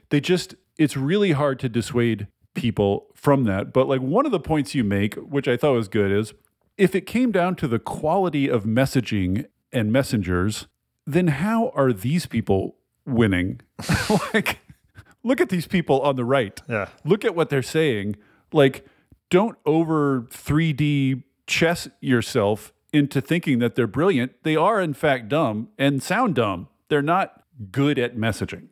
they 0.10 0.20
just 0.20 0.56
it's 0.78 0.96
really 0.96 1.32
hard 1.32 1.60
to 1.60 1.70
dissuade 1.70 2.28
people 2.54 3.08
from 3.14 3.46
that. 3.46 3.74
But 3.74 3.88
like 3.88 4.02
one 4.02 4.26
of 4.26 4.32
the 4.32 4.40
points 4.40 4.76
you 4.76 4.84
make, 4.84 5.16
which 5.16 5.48
I 5.48 5.58
thought 5.58 5.74
was 5.74 5.88
good, 5.88 6.12
is 6.12 6.34
if 6.78 6.96
it 6.96 7.06
came 7.06 7.32
down 7.32 7.56
to 7.56 7.68
the 7.68 7.80
quality 7.80 8.48
of 8.48 8.64
messaging 8.64 9.46
and 9.72 9.92
messengers, 9.92 10.68
then 11.06 11.28
how 11.28 11.70
are 11.70 11.92
these 11.92 12.26
people 12.26 12.78
winning? 13.06 13.62
like, 14.34 14.60
look 15.24 15.42
at 15.42 15.50
these 15.50 15.68
people 15.68 16.02
on 16.02 16.16
the 16.16 16.26
right. 16.26 16.62
Yeah. 16.70 16.90
Look 17.04 17.26
at 17.26 17.36
what 17.36 17.50
they're 17.50 17.64
saying. 17.64 18.18
Like, 18.52 18.86
don't 19.30 19.58
over 19.66 20.22
3D 20.30 21.24
chess 21.48 21.88
yourself 22.02 22.74
into 22.94 23.22
thinking 23.22 23.60
that 23.60 23.76
they're 23.76 23.88
brilliant. 23.88 24.44
They 24.44 24.56
are, 24.56 24.82
in 24.82 24.94
fact, 24.94 25.30
dumb 25.30 25.70
and 25.78 26.02
sound 26.02 26.36
dumb. 26.36 26.68
They're 26.90 27.02
not 27.02 27.44
good 27.72 27.98
at 28.00 28.16
messaging. 28.16 28.68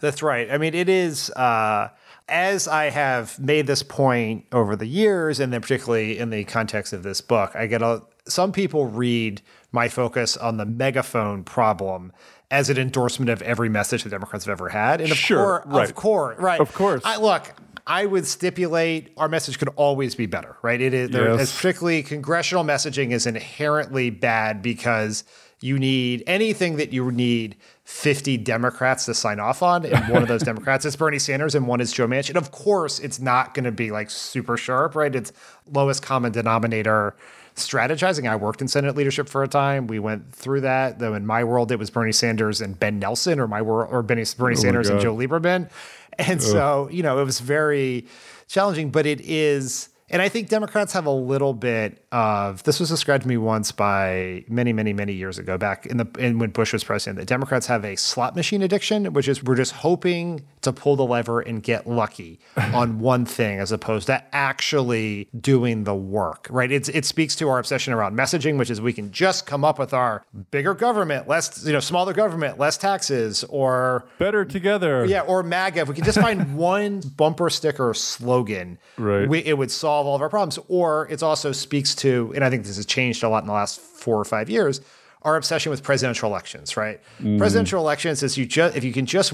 That's 0.00 0.22
right. 0.22 0.50
I 0.50 0.58
mean, 0.58 0.74
it 0.74 0.88
is. 0.88 1.30
Uh, 1.30 1.88
as 2.28 2.68
I 2.68 2.90
have 2.90 3.38
made 3.40 3.66
this 3.66 3.82
point 3.82 4.44
over 4.52 4.76
the 4.76 4.86
years, 4.86 5.40
and 5.40 5.52
then 5.52 5.60
particularly 5.60 6.18
in 6.18 6.30
the 6.30 6.44
context 6.44 6.92
of 6.92 7.02
this 7.02 7.20
book, 7.20 7.50
I 7.56 7.66
get 7.66 7.82
a. 7.82 8.02
Some 8.28 8.52
people 8.52 8.86
read 8.86 9.40
my 9.72 9.88
focus 9.88 10.36
on 10.36 10.56
the 10.58 10.66
megaphone 10.66 11.42
problem 11.44 12.12
as 12.50 12.70
an 12.70 12.78
endorsement 12.78 13.30
of 13.30 13.42
every 13.42 13.68
message 13.68 14.04
the 14.04 14.10
Democrats 14.10 14.44
have 14.44 14.52
ever 14.52 14.68
had, 14.68 15.00
and 15.00 15.10
of 15.10 15.16
Sure, 15.16 15.60
course, 15.60 15.66
right. 15.74 15.88
of 15.88 15.94
course, 15.96 16.38
right, 16.38 16.60
Of 16.60 16.72
course. 16.74 17.02
I 17.04 17.16
look. 17.16 17.52
I 17.86 18.04
would 18.04 18.26
stipulate 18.26 19.14
our 19.16 19.28
message 19.30 19.58
could 19.58 19.70
always 19.76 20.14
be 20.14 20.26
better, 20.26 20.56
right? 20.62 20.78
It 20.78 20.92
is 20.92 21.08
there, 21.08 21.34
Yes. 21.34 21.56
particularly 21.56 22.02
congressional 22.02 22.62
messaging 22.62 23.12
is 23.12 23.26
inherently 23.26 24.10
bad 24.10 24.60
because 24.60 25.24
you 25.60 25.78
need 25.78 26.22
anything 26.26 26.76
that 26.76 26.92
you 26.92 27.10
need 27.10 27.56
50 27.88 28.36
Democrats 28.36 29.06
to 29.06 29.14
sign 29.14 29.40
off 29.40 29.62
on, 29.62 29.86
and 29.86 30.12
one 30.12 30.20
of 30.20 30.28
those 30.28 30.42
Democrats 30.44 30.84
is 30.84 30.94
Bernie 30.94 31.18
Sanders 31.18 31.54
and 31.54 31.66
one 31.66 31.80
is 31.80 31.90
Joe 31.90 32.06
Manchin. 32.06 32.36
Of 32.36 32.50
course, 32.50 32.98
it's 33.00 33.18
not 33.18 33.54
going 33.54 33.64
to 33.64 33.72
be 33.72 33.90
like 33.90 34.10
super 34.10 34.58
sharp, 34.58 34.94
right? 34.94 35.12
It's 35.14 35.32
lowest 35.72 36.02
common 36.02 36.30
denominator 36.30 37.16
strategizing. 37.56 38.28
I 38.28 38.36
worked 38.36 38.60
in 38.60 38.68
Senate 38.68 38.94
leadership 38.94 39.26
for 39.26 39.42
a 39.42 39.48
time. 39.48 39.86
We 39.86 39.98
went 40.00 40.34
through 40.34 40.60
that. 40.60 40.98
Though 40.98 41.14
in 41.14 41.24
my 41.24 41.42
world, 41.44 41.72
it 41.72 41.78
was 41.78 41.88
Bernie 41.88 42.12
Sanders 42.12 42.60
and 42.60 42.78
Ben 42.78 42.98
Nelson, 42.98 43.40
or 43.40 43.48
my 43.48 43.62
world, 43.62 43.88
or 43.90 44.02
Bernie, 44.02 44.26
Bernie 44.36 44.54
Sanders 44.54 44.90
and 44.90 45.00
Joe 45.00 45.16
Lieberman. 45.16 45.70
And 46.18 46.42
so, 46.42 46.90
you 46.92 47.02
know, 47.02 47.18
it 47.18 47.24
was 47.24 47.40
very 47.40 48.06
challenging, 48.48 48.90
but 48.90 49.06
it 49.06 49.22
is, 49.22 49.88
and 50.10 50.22
I 50.22 50.28
think 50.28 50.48
Democrats 50.48 50.92
have 50.94 51.06
a 51.06 51.10
little 51.10 51.52
bit 51.52 52.04
of 52.12 52.62
this 52.62 52.80
was 52.80 52.88
described 52.88 53.22
to 53.22 53.28
me 53.28 53.36
once 53.36 53.72
by 53.72 54.44
many, 54.48 54.72
many, 54.72 54.92
many 54.92 55.12
years 55.12 55.38
ago, 55.38 55.58
back 55.58 55.86
in 55.86 55.98
the 55.98 56.06
in 56.18 56.38
when 56.38 56.50
Bush 56.50 56.72
was 56.72 56.82
president, 56.84 57.18
that 57.18 57.26
Democrats 57.26 57.66
have 57.66 57.84
a 57.84 57.96
slot 57.96 58.34
machine 58.34 58.62
addiction, 58.62 59.12
which 59.12 59.28
is 59.28 59.42
we're 59.42 59.56
just 59.56 59.72
hoping 59.72 60.46
to 60.72 60.80
pull 60.80 60.96
the 60.96 61.04
lever 61.04 61.40
and 61.40 61.62
get 61.62 61.86
lucky 61.86 62.38
on 62.56 62.98
one 63.00 63.24
thing 63.24 63.58
as 63.58 63.72
opposed 63.72 64.06
to 64.06 64.22
actually 64.34 65.28
doing 65.38 65.84
the 65.84 65.94
work. 65.94 66.46
Right. 66.50 66.70
It's 66.70 66.88
it 66.88 67.04
speaks 67.04 67.34
to 67.36 67.48
our 67.48 67.58
obsession 67.58 67.92
around 67.92 68.16
messaging, 68.16 68.58
which 68.58 68.70
is 68.70 68.80
we 68.80 68.92
can 68.92 69.10
just 69.10 69.46
come 69.46 69.64
up 69.64 69.78
with 69.78 69.92
our 69.94 70.24
bigger 70.50 70.74
government, 70.74 71.28
less, 71.28 71.64
you 71.64 71.72
know, 71.72 71.80
smaller 71.80 72.12
government, 72.12 72.58
less 72.58 72.76
taxes, 72.76 73.44
or 73.44 74.06
Better 74.18 74.44
together. 74.44 75.04
yeah, 75.04 75.20
or 75.22 75.42
MAGA. 75.42 75.80
If 75.80 75.88
we 75.88 75.94
could 75.94 76.04
just 76.04 76.20
find 76.20 76.56
one 76.56 77.00
bumper 77.00 77.50
sticker 77.50 77.94
slogan, 77.94 78.78
Right. 78.96 79.28
we, 79.28 79.38
it 79.40 79.56
would 79.56 79.70
solve 79.70 80.06
all 80.06 80.14
of 80.16 80.22
our 80.22 80.28
problems. 80.28 80.58
Or 80.68 81.08
it 81.10 81.22
also 81.22 81.52
speaks 81.52 81.94
to, 81.96 82.32
and 82.34 82.44
I 82.44 82.50
think 82.50 82.64
this 82.64 82.76
has 82.76 82.86
changed 82.86 83.22
a 83.22 83.28
lot 83.28 83.42
in 83.42 83.46
the 83.46 83.52
last 83.52 83.80
four 83.80 84.18
or 84.18 84.24
five 84.24 84.48
years, 84.50 84.80
our 85.22 85.36
obsession 85.36 85.70
with 85.70 85.82
presidential 85.82 86.30
elections. 86.30 86.76
Right, 86.76 87.00
mm. 87.20 87.38
presidential 87.38 87.80
elections 87.80 88.22
is 88.22 88.38
you 88.38 88.46
just 88.46 88.76
if 88.76 88.84
you 88.84 88.92
can 88.92 89.04
just, 89.06 89.32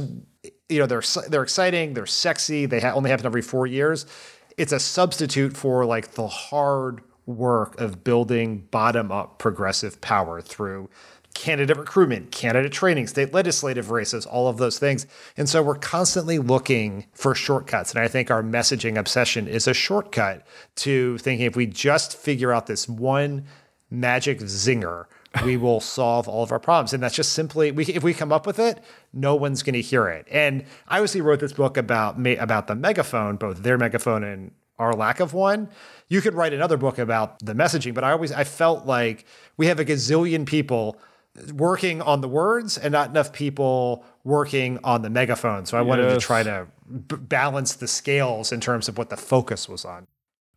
you 0.69 0.79
know, 0.79 0.87
they're 0.87 1.03
they're 1.29 1.43
exciting, 1.43 1.95
they're 1.95 2.07
sexy, 2.07 2.67
they 2.67 2.81
ha- 2.81 2.93
only 2.93 3.11
happen 3.11 3.27
every 3.27 3.43
four 3.43 3.67
years. 3.67 4.07
It's 4.57 4.73
a 4.73 4.81
substitute 4.81 5.57
for 5.57 5.85
like 5.85 6.13
the 6.13 6.29
hard 6.29 7.03
work 7.27 7.81
of 7.81 8.05
building 8.05 8.69
bottom 8.71 9.11
up 9.11 9.39
progressive 9.39 10.01
power 10.01 10.41
through 10.41 10.89
candidate 11.35 11.77
recruitment, 11.77 12.31
candidate 12.31 12.73
training, 12.73 13.09
state 13.09 13.35
legislative 13.35 13.91
races, 13.91 14.25
all 14.25 14.47
of 14.49 14.57
those 14.57 14.79
things. 14.79 15.07
And 15.37 15.49
so 15.49 15.63
we're 15.63 15.75
constantly 15.75 16.39
looking 16.39 17.07
for 17.13 17.35
shortcuts. 17.35 17.91
And 17.93 18.01
I 18.01 18.09
think 18.09 18.31
our 18.31 18.43
messaging 18.43 18.97
obsession 18.97 19.49
is 19.49 19.67
a 19.67 19.75
shortcut 19.75 20.47
to 20.77 21.19
thinking 21.19 21.47
if 21.47 21.57
we 21.57 21.67
just 21.67 22.17
figure 22.17 22.53
out 22.53 22.67
this 22.67 22.89
one 22.89 23.45
magic 23.91 24.41
zinger, 24.41 25.07
we 25.45 25.57
will 25.57 25.81
solve 25.81 26.29
all 26.29 26.45
of 26.45 26.53
our 26.53 26.61
problems. 26.61 26.93
And 26.93 27.03
that's 27.03 27.17
just 27.17 27.33
simply 27.33 27.73
we, 27.73 27.85
if 27.87 28.05
we 28.05 28.15
come 28.15 28.33
up 28.33 28.47
with 28.47 28.61
it, 28.61 28.79
no 29.15 29.35
one's 29.35 29.63
going 29.63 29.75
to 29.75 29.81
hear 29.81 30.09
it. 30.09 30.27
And 30.31 30.65
I 30.89 30.99
obviously 30.99 31.21
wrote 31.21 31.41
this 31.41 31.53
book 31.53 31.77
about 31.77 32.19
me 32.19 32.37
about 32.37 32.67
the 32.67 32.75
megaphone, 32.75 33.37
both 33.37 33.63
their 33.63 33.79
megaphone 33.79 34.25
and 34.25 34.53
our 34.79 34.93
lack 34.93 35.21
of 35.21 35.33
one. 35.33 35.69
You 36.09 36.21
could 36.21 36.35
write 36.35 36.53
another 36.53 36.77
book 36.77 36.99
about 36.99 37.39
the 37.39 37.55
messaging, 37.55 37.95
but 37.95 38.05
I 38.05 38.13
always 38.13 38.33
I 38.33 38.45
felt 38.45 38.87
like 38.87 39.25
we 39.57 39.67
have 39.67 39.81
a 39.81 39.85
gazillion 39.85 40.47
people 40.47 40.99
working 41.53 42.01
on 42.01 42.21
the 42.21 42.29
words 42.29 42.79
and 42.79 42.93
not 42.93 43.11
enough 43.11 43.33
people 43.33 44.05
working 44.23 44.79
on 44.85 45.03
the 45.03 45.11
megaphone. 45.11 45.67
So 45.67 45.77
I 45.77 45.83
wanted 45.83 46.09
to 46.09 46.19
try 46.19 46.43
to 46.43 46.67
b- 47.09 47.17
balance 47.17 47.75
the 47.75 47.89
scales 47.89 48.53
in 48.53 48.61
terms 48.61 48.89
of 48.89 48.99
what 48.99 49.11
the 49.11 49.17
focus 49.17 49.69
was 49.69 49.85
on. 49.85 50.07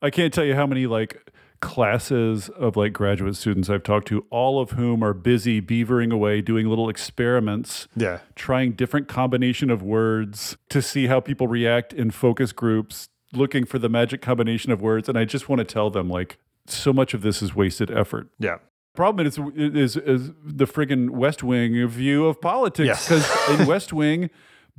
I 0.02 0.12
can't 0.12 0.32
tell 0.34 0.46
you 0.46 0.54
how 0.54 0.68
many 0.68 0.86
like 0.86 1.32
classes 1.60 2.50
of 2.50 2.76
like 2.76 2.94
graduate 2.94 3.36
students 3.36 3.70
I've 3.70 3.84
talked 3.84 4.08
to, 4.10 4.26
all 4.30 4.60
of 4.60 4.72
whom 4.72 5.04
are 5.04 5.14
busy 5.14 5.62
beavering 5.62 6.12
away, 6.14 6.42
doing 6.42 6.68
little 6.68 6.90
experiments, 6.90 7.88
Yeah. 7.96 8.20
trying 8.36 8.74
different 8.74 9.08
combination 9.08 9.70
of 9.70 9.82
words 9.82 10.58
to 10.70 10.82
see 10.82 11.08
how 11.08 11.20
people 11.20 11.48
react 11.48 11.94
in 11.94 12.12
focus 12.12 12.52
groups, 12.52 13.10
looking 13.34 13.66
for 13.66 13.80
the 13.80 13.90
magic 13.90 14.22
combination 14.22 14.72
of 14.72 14.82
words. 14.82 15.10
And 15.10 15.18
I 15.18 15.26
just 15.26 15.50
want 15.50 15.60
to 15.60 15.66
tell 15.66 15.90
them 15.90 16.10
like 16.10 16.38
so 16.68 16.92
much 16.94 17.14
of 17.14 17.22
this 17.22 17.42
is 17.42 17.56
wasted 17.56 17.90
effort. 17.92 18.30
Yeah. 18.40 18.58
Problem 18.96 19.28
is, 19.28 19.38
is, 19.56 19.96
is 19.96 20.32
the 20.44 20.66
friggin' 20.66 21.12
West 21.12 21.44
Wing 21.44 21.88
view 21.88 22.26
of 22.26 22.42
politics. 22.42 22.88
Yes. 22.88 23.08
Because 23.08 23.60
in 23.60 23.68
West 23.68 23.94
Wing, 23.94 24.30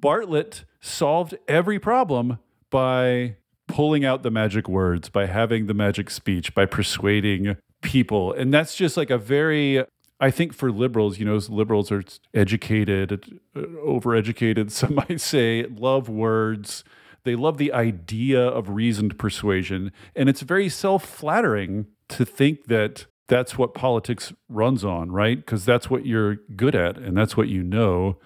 Bartlet 0.01 0.65
solved 0.81 1.37
every 1.47 1.79
problem 1.79 2.39
by 2.71 3.37
pulling 3.69 4.05
out 4.05 4.25
the 4.25 4.31
magic 4.31 4.69
words, 4.69 5.09
by 5.09 5.27
having 5.27 5.67
the 5.67 5.75
magic 5.75 6.11
speech, 6.11 6.55
by 6.55 6.67
persuading 6.67 7.57
people. 7.83 8.33
And 8.33 8.53
that's 8.53 8.75
just 8.75 8.97
like 8.97 9.11
a 9.11 9.19
very, 9.19 9.85
I 10.19 10.33
think 10.33 10.53
for 10.53 10.73
liberals, 10.73 11.19
you 11.19 11.25
know, 11.25 11.37
liberals 11.49 11.93
are 11.93 12.03
educated, 12.35 13.39
overeducated, 13.55 14.71
some 14.73 14.97
might 14.97 15.21
say, 15.21 15.67
love 15.67 16.09
words. 16.09 16.83
They 17.25 17.37
love 17.37 17.59
the 17.59 17.73
idea 17.73 18.41
of 18.41 18.71
reasoned 18.71 19.19
persuasion. 19.19 19.93
And 20.17 20.29
it's 20.29 20.41
very 20.41 20.69
self 20.69 21.05
flattering 21.05 21.87
to 22.09 22.25
think 22.25 22.67
that 22.67 23.07
that's 23.29 23.59
what 23.59 23.75
politics 23.75 24.33
runs 24.49 24.85
on, 24.85 25.13
right? 25.13 25.37
Because 25.37 25.65
that's 25.67 25.91
what 25.91 26.07
you're 26.07 26.37
good 26.57 26.75
at 26.75 26.97
and 26.97 27.17
that's 27.17 27.37
what 27.37 27.49
you 27.49 27.63
know. 27.63 28.17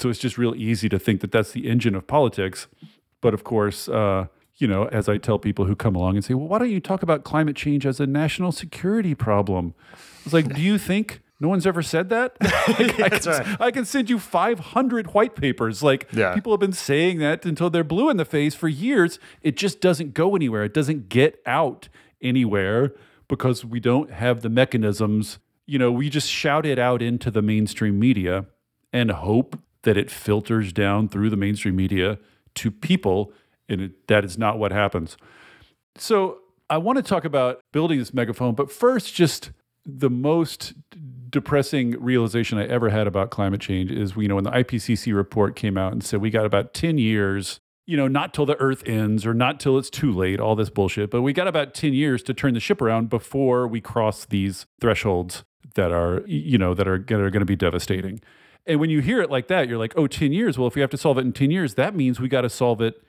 So 0.00 0.08
it's 0.08 0.20
just 0.20 0.38
real 0.38 0.54
easy 0.54 0.88
to 0.88 0.98
think 0.98 1.20
that 1.22 1.32
that's 1.32 1.50
the 1.50 1.68
engine 1.68 1.96
of 1.96 2.06
politics. 2.06 2.68
But 3.20 3.34
of 3.34 3.42
course, 3.42 3.88
uh, 3.88 4.26
you 4.58 4.66
know, 4.66 4.86
as 4.86 5.08
I 5.08 5.18
tell 5.18 5.38
people 5.38 5.66
who 5.66 5.76
come 5.76 5.94
along 5.94 6.16
and 6.16 6.24
say, 6.24 6.34
well, 6.34 6.48
why 6.48 6.58
don't 6.58 6.70
you 6.70 6.80
talk 6.80 7.02
about 7.02 7.24
climate 7.24 7.56
change 7.56 7.84
as 7.86 8.00
a 8.00 8.06
national 8.06 8.52
security 8.52 9.14
problem? 9.14 9.74
It's 10.24 10.32
like, 10.32 10.54
do 10.54 10.62
you 10.62 10.78
think 10.78 11.20
no 11.38 11.48
one's 11.48 11.66
ever 11.66 11.82
said 11.82 12.08
that? 12.08 12.36
Like, 12.78 13.00
I, 13.00 13.08
can, 13.10 13.30
right. 13.30 13.60
I 13.60 13.70
can 13.70 13.84
send 13.84 14.08
you 14.10 14.18
500 14.18 15.12
white 15.14 15.34
papers. 15.36 15.82
Like, 15.82 16.08
Yeah. 16.12 16.34
people 16.34 16.52
have 16.52 16.60
been 16.60 16.72
saying 16.72 17.18
that 17.18 17.44
until 17.44 17.68
they're 17.70 17.84
blue 17.84 18.08
in 18.10 18.16
the 18.16 18.24
face 18.24 18.54
for 18.54 18.68
years. 18.68 19.18
It 19.42 19.56
just 19.56 19.80
doesn't 19.80 20.14
go 20.14 20.34
anywhere. 20.34 20.64
It 20.64 20.74
doesn't 20.74 21.08
get 21.10 21.40
out 21.46 21.88
anywhere 22.22 22.94
because 23.28 23.64
we 23.64 23.78
don't 23.80 24.10
have 24.10 24.40
the 24.42 24.48
mechanisms. 24.48 25.38
You 25.66 25.78
know, 25.78 25.92
we 25.92 26.08
just 26.08 26.28
shout 26.30 26.64
it 26.64 26.78
out 26.78 27.02
into 27.02 27.30
the 27.30 27.42
mainstream 27.42 27.98
media 27.98 28.46
and 28.92 29.10
hope 29.10 29.58
that 29.82 29.96
it 29.96 30.10
filters 30.10 30.72
down 30.72 31.08
through 31.08 31.28
the 31.30 31.36
mainstream 31.36 31.76
media 31.76 32.18
to 32.56 32.70
people. 32.70 33.32
And 33.68 33.80
it, 33.80 34.06
that 34.08 34.24
is 34.24 34.38
not 34.38 34.58
what 34.58 34.72
happens. 34.72 35.16
So 35.96 36.38
I 36.68 36.78
want 36.78 36.96
to 36.96 37.02
talk 37.02 37.24
about 37.24 37.60
building 37.72 37.98
this 37.98 38.12
megaphone, 38.12 38.54
but 38.54 38.70
first, 38.70 39.14
just 39.14 39.50
the 39.84 40.10
most 40.10 40.74
depressing 41.30 41.92
realization 42.02 42.58
I 42.58 42.66
ever 42.66 42.88
had 42.90 43.06
about 43.06 43.30
climate 43.30 43.60
change 43.60 43.90
is, 43.90 44.16
you 44.16 44.28
know, 44.28 44.36
when 44.36 44.44
the 44.44 44.50
IPCC 44.50 45.14
report 45.14 45.56
came 45.56 45.76
out 45.76 45.92
and 45.92 46.02
said 46.02 46.20
we 46.20 46.30
got 46.30 46.44
about 46.44 46.74
10 46.74 46.98
years, 46.98 47.60
you 47.86 47.96
know, 47.96 48.08
not 48.08 48.34
till 48.34 48.46
the 48.46 48.58
earth 48.58 48.82
ends 48.86 49.24
or 49.24 49.32
not 49.32 49.60
till 49.60 49.78
it's 49.78 49.90
too 49.90 50.12
late, 50.12 50.40
all 50.40 50.56
this 50.56 50.70
bullshit, 50.70 51.10
but 51.10 51.22
we 51.22 51.32
got 51.32 51.46
about 51.46 51.74
10 51.74 51.92
years 51.92 52.22
to 52.24 52.34
turn 52.34 52.54
the 52.54 52.60
ship 52.60 52.80
around 52.80 53.08
before 53.08 53.68
we 53.68 53.80
cross 53.80 54.24
these 54.24 54.66
thresholds 54.80 55.44
that 55.74 55.92
are, 55.92 56.22
you 56.26 56.58
know, 56.58 56.74
that 56.74 56.88
are, 56.88 56.98
that 56.98 57.20
are 57.20 57.30
going 57.30 57.40
to 57.40 57.46
be 57.46 57.56
devastating. 57.56 58.20
And 58.66 58.80
when 58.80 58.90
you 58.90 59.00
hear 59.00 59.20
it 59.22 59.30
like 59.30 59.46
that, 59.48 59.68
you're 59.68 59.78
like, 59.78 59.92
oh, 59.96 60.08
10 60.08 60.32
years. 60.32 60.58
Well, 60.58 60.66
if 60.66 60.74
we 60.74 60.80
have 60.80 60.90
to 60.90 60.96
solve 60.96 61.18
it 61.18 61.20
in 61.20 61.32
10 61.32 61.52
years, 61.52 61.74
that 61.74 61.94
means 61.94 62.18
we 62.18 62.28
got 62.28 62.40
to 62.40 62.50
solve 62.50 62.80
it 62.80 63.00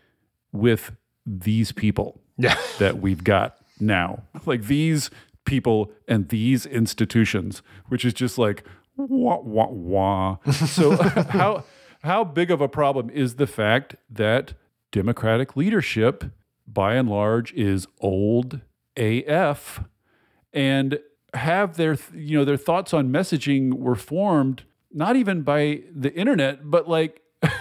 with 0.51 0.91
these 1.25 1.71
people 1.71 2.21
Yeah. 2.37 2.57
that 2.79 2.99
we've 2.99 3.23
got 3.23 3.57
now. 3.79 4.23
Like 4.45 4.63
these 4.63 5.09
people 5.45 5.91
and 6.07 6.29
these 6.29 6.65
institutions, 6.65 7.61
which 7.87 8.03
is 8.05 8.13
just 8.13 8.37
like 8.37 8.63
wah 8.95 9.39
wah 9.39 9.69
wah. 9.69 10.37
So 10.51 10.95
how 11.29 11.63
how 12.03 12.23
big 12.23 12.51
of 12.51 12.61
a 12.61 12.67
problem 12.67 13.09
is 13.09 13.35
the 13.35 13.47
fact 13.47 13.95
that 14.09 14.53
Democratic 14.91 15.55
leadership, 15.55 16.23
by 16.65 16.95
and 16.95 17.09
large, 17.09 17.53
is 17.53 17.87
old 17.99 18.61
AF 18.95 19.83
and 20.53 20.99
have 21.33 21.77
their 21.77 21.97
you 22.13 22.37
know 22.37 22.45
their 22.45 22.57
thoughts 22.57 22.93
on 22.93 23.09
messaging 23.09 23.73
were 23.73 23.95
formed 23.95 24.63
not 24.91 25.15
even 25.15 25.41
by 25.41 25.81
the 25.93 26.13
internet, 26.13 26.69
but 26.69 26.87
like 26.87 27.21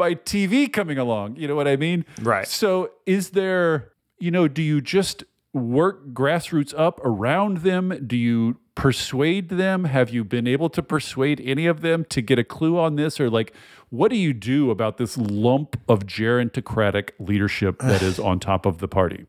by 0.00 0.14
TV 0.14 0.72
coming 0.72 0.96
along. 0.96 1.36
You 1.36 1.46
know 1.46 1.54
what 1.54 1.68
I 1.68 1.76
mean? 1.76 2.06
Right. 2.22 2.48
So 2.48 2.90
is 3.04 3.30
there, 3.30 3.92
you 4.18 4.30
know, 4.30 4.48
do 4.48 4.62
you 4.62 4.80
just 4.80 5.24
work 5.52 6.14
grassroots 6.14 6.72
up 6.74 6.98
around 7.04 7.58
them? 7.58 8.06
Do 8.06 8.16
you 8.16 8.56
persuade 8.74 9.50
them? 9.50 9.84
Have 9.84 10.08
you 10.08 10.24
been 10.24 10.46
able 10.46 10.70
to 10.70 10.82
persuade 10.82 11.38
any 11.44 11.66
of 11.66 11.82
them 11.82 12.06
to 12.06 12.22
get 12.22 12.38
a 12.38 12.44
clue 12.44 12.78
on 12.78 12.96
this? 12.96 13.20
Or 13.20 13.28
like, 13.28 13.52
what 13.90 14.10
do 14.10 14.16
you 14.16 14.32
do 14.32 14.70
about 14.70 14.96
this 14.96 15.18
lump 15.18 15.78
of 15.86 16.06
gerontocratic 16.06 17.10
leadership 17.18 17.78
that 17.80 18.00
is 18.00 18.18
on 18.18 18.40
top 18.40 18.64
of 18.64 18.78
the 18.78 18.88
party? 18.88 19.26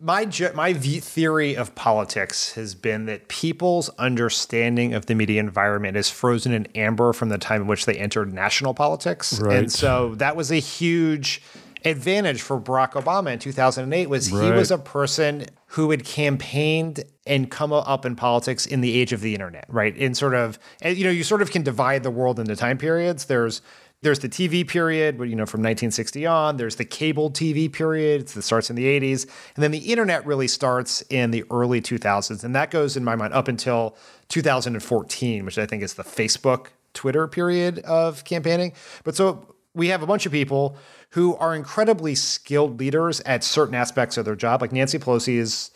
My 0.00 0.28
my 0.54 0.72
theory 0.72 1.56
of 1.56 1.74
politics 1.74 2.52
has 2.54 2.74
been 2.74 3.06
that 3.06 3.28
people's 3.28 3.88
understanding 3.90 4.94
of 4.94 5.06
the 5.06 5.14
media 5.14 5.40
environment 5.40 5.96
is 5.96 6.10
frozen 6.10 6.52
in 6.52 6.66
amber 6.74 7.12
from 7.12 7.28
the 7.28 7.38
time 7.38 7.62
in 7.62 7.66
which 7.66 7.86
they 7.86 7.94
entered 7.94 8.32
national 8.32 8.74
politics, 8.74 9.40
right. 9.40 9.56
and 9.56 9.72
so 9.72 10.14
that 10.16 10.36
was 10.36 10.50
a 10.50 10.56
huge 10.56 11.42
advantage 11.84 12.40
for 12.40 12.58
Barack 12.58 12.92
Obama 12.92 13.32
in 13.32 13.38
2008 13.38 14.08
was 14.08 14.32
right. 14.32 14.44
he 14.44 14.50
was 14.50 14.70
a 14.70 14.78
person 14.78 15.44
who 15.68 15.90
had 15.90 16.04
campaigned 16.04 17.04
and 17.26 17.50
come 17.50 17.72
up 17.72 18.06
in 18.06 18.16
politics 18.16 18.64
in 18.64 18.80
the 18.80 18.98
age 18.98 19.12
of 19.12 19.20
the 19.20 19.34
internet, 19.34 19.66
right? 19.68 19.96
In 19.96 20.14
sort 20.14 20.34
of, 20.34 20.58
you 20.84 21.04
know, 21.04 21.10
you 21.10 21.24
sort 21.24 21.42
of 21.42 21.50
can 21.50 21.62
divide 21.62 22.02
the 22.02 22.10
world 22.10 22.38
into 22.38 22.56
time 22.56 22.78
periods. 22.78 23.26
There's 23.26 23.60
there's 24.04 24.18
the 24.18 24.28
TV 24.28 24.68
period, 24.68 25.18
you 25.18 25.34
know, 25.34 25.46
from 25.46 25.62
1960 25.62 26.26
on. 26.26 26.58
There's 26.58 26.76
the 26.76 26.84
cable 26.84 27.30
TV 27.30 27.72
period 27.72 28.28
that 28.28 28.42
starts 28.42 28.68
in 28.68 28.76
the 28.76 28.84
80s, 28.84 29.24
and 29.56 29.62
then 29.62 29.70
the 29.70 29.78
internet 29.78 30.26
really 30.26 30.46
starts 30.46 31.00
in 31.08 31.30
the 31.30 31.42
early 31.50 31.80
2000s, 31.80 32.44
and 32.44 32.54
that 32.54 32.70
goes 32.70 32.98
in 32.98 33.02
my 33.02 33.16
mind 33.16 33.32
up 33.32 33.48
until 33.48 33.96
2014, 34.28 35.46
which 35.46 35.56
I 35.56 35.64
think 35.64 35.82
is 35.82 35.94
the 35.94 36.04
Facebook, 36.04 36.66
Twitter 36.92 37.26
period 37.26 37.78
of 37.80 38.24
campaigning. 38.24 38.74
But 39.04 39.16
so 39.16 39.54
we 39.74 39.88
have 39.88 40.02
a 40.02 40.06
bunch 40.06 40.26
of 40.26 40.32
people 40.32 40.76
who 41.10 41.34
are 41.36 41.54
incredibly 41.54 42.14
skilled 42.14 42.78
leaders 42.78 43.20
at 43.20 43.42
certain 43.42 43.74
aspects 43.74 44.18
of 44.18 44.26
their 44.26 44.36
job. 44.36 44.60
Like 44.60 44.70
Nancy 44.70 44.98
Pelosi 44.98 45.38
is, 45.38 45.70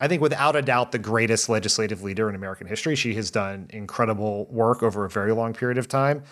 I 0.00 0.08
think, 0.08 0.22
without 0.22 0.56
a 0.56 0.62
doubt, 0.62 0.92
the 0.92 0.98
greatest 0.98 1.50
legislative 1.50 2.02
leader 2.02 2.30
in 2.30 2.34
American 2.34 2.66
history. 2.66 2.96
She 2.96 3.14
has 3.14 3.30
done 3.30 3.66
incredible 3.70 4.46
work 4.50 4.82
over 4.82 5.04
a 5.04 5.10
very 5.10 5.32
long 5.32 5.52
period 5.52 5.76
of 5.76 5.86
time 5.86 6.22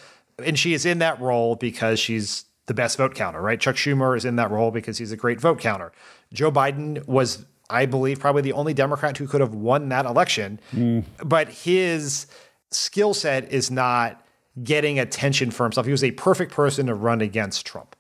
and 0.43 0.59
she 0.59 0.75
is 0.75 0.87
in 0.87 0.99
that 0.99 1.21
role 1.21 1.57
because 1.57 1.99
she's 1.99 2.45
the 2.67 2.75
best 2.75 2.97
vote 2.97 3.15
counter, 3.15 3.41
right? 3.41 3.61
Chuck 3.61 3.77
Schumer 3.77 4.17
is 4.17 4.25
in 4.25 4.37
that 4.37 4.51
role 4.51 4.71
because 4.71 4.99
he's 4.99 5.13
a 5.13 5.17
great 5.17 5.41
vote 5.41 5.59
counter. 5.59 5.93
Joe 6.33 6.51
Biden 6.51 7.07
was, 7.07 7.45
I 7.69 7.87
believe, 7.87 8.21
probably 8.21 8.43
the 8.43 8.53
only 8.53 8.75
Democrat 8.75 9.17
who 9.17 9.27
could 9.27 9.41
have 9.41 9.55
won 9.55 9.89
that 9.89 10.07
election, 10.07 10.61
mm. 10.73 11.05
but 11.25 11.49
his 11.49 12.27
skill 12.71 13.15
set 13.15 13.51
is 13.53 13.71
not 13.71 14.25
getting 14.63 14.99
attention 14.99 15.51
for 15.51 15.65
himself. 15.65 15.87
He 15.87 15.93
was 15.93 16.05
a 16.05 16.13
perfect 16.13 16.53
person 16.53 16.87
to 16.87 16.95
run 16.95 17.21
against 17.21 17.67
Trump. 17.67 17.97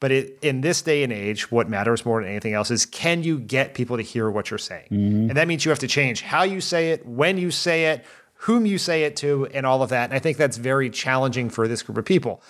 But 0.00 0.12
it, 0.12 0.38
in 0.42 0.60
this 0.60 0.82
day 0.82 1.02
and 1.02 1.12
age, 1.12 1.50
what 1.50 1.68
matters 1.68 2.04
more 2.04 2.20
than 2.20 2.30
anything 2.30 2.52
else 2.52 2.70
is 2.70 2.84
can 2.84 3.22
you 3.22 3.38
get 3.38 3.74
people 3.74 3.96
to 3.96 4.02
hear 4.02 4.30
what 4.30 4.50
you're 4.50 4.58
saying? 4.58 4.88
Mm-hmm. 4.90 5.30
And 5.30 5.30
that 5.30 5.48
means 5.48 5.64
you 5.64 5.70
have 5.70 5.78
to 5.78 5.88
change 5.88 6.20
how 6.20 6.42
you 6.42 6.60
say 6.60 6.90
it, 6.90 7.06
when 7.06 7.38
you 7.38 7.50
say 7.50 7.86
it, 7.86 8.04
whom 8.44 8.66
you 8.66 8.76
say 8.76 9.04
it 9.04 9.16
to, 9.16 9.46
and 9.54 9.64
all 9.64 9.82
of 9.82 9.88
that. 9.88 10.10
And 10.10 10.12
I 10.12 10.18
think 10.18 10.36
that's 10.36 10.58
very 10.58 10.90
challenging 10.90 11.48
for 11.48 11.66
this 11.66 11.82
group 11.82 11.96
of 11.96 12.04
people. 12.04 12.42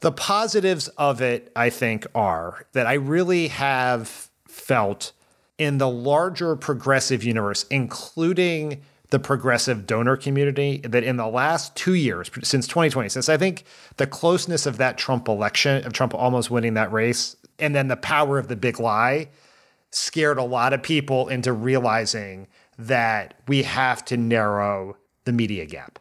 The 0.00 0.10
positives 0.10 0.88
of 0.88 1.22
it, 1.22 1.52
I 1.54 1.70
think, 1.70 2.06
are 2.12 2.66
that 2.72 2.88
I 2.88 2.94
really 2.94 3.46
have 3.48 4.28
felt 4.48 5.12
in 5.58 5.78
the 5.78 5.88
larger 5.88 6.56
progressive 6.56 7.22
universe, 7.22 7.64
including 7.70 8.82
the 9.10 9.20
progressive 9.20 9.86
donor 9.86 10.16
community, 10.16 10.78
that 10.78 11.04
in 11.04 11.18
the 11.18 11.28
last 11.28 11.76
two 11.76 11.94
years, 11.94 12.28
since 12.42 12.66
2020, 12.66 13.08
since 13.08 13.28
I 13.28 13.36
think 13.36 13.62
the 13.98 14.08
closeness 14.08 14.66
of 14.66 14.78
that 14.78 14.98
Trump 14.98 15.28
election, 15.28 15.86
of 15.86 15.92
Trump 15.92 16.14
almost 16.14 16.50
winning 16.50 16.74
that 16.74 16.90
race, 16.90 17.36
and 17.60 17.76
then 17.76 17.86
the 17.86 17.96
power 17.96 18.38
of 18.38 18.48
the 18.48 18.56
big 18.56 18.80
lie 18.80 19.28
scared 19.92 20.38
a 20.38 20.42
lot 20.42 20.72
of 20.72 20.82
people 20.82 21.28
into 21.28 21.52
realizing 21.52 22.48
that 22.76 23.34
we 23.46 23.62
have 23.62 24.04
to 24.06 24.16
narrow 24.16 24.96
the 25.24 25.32
media 25.32 25.66
gap. 25.66 25.98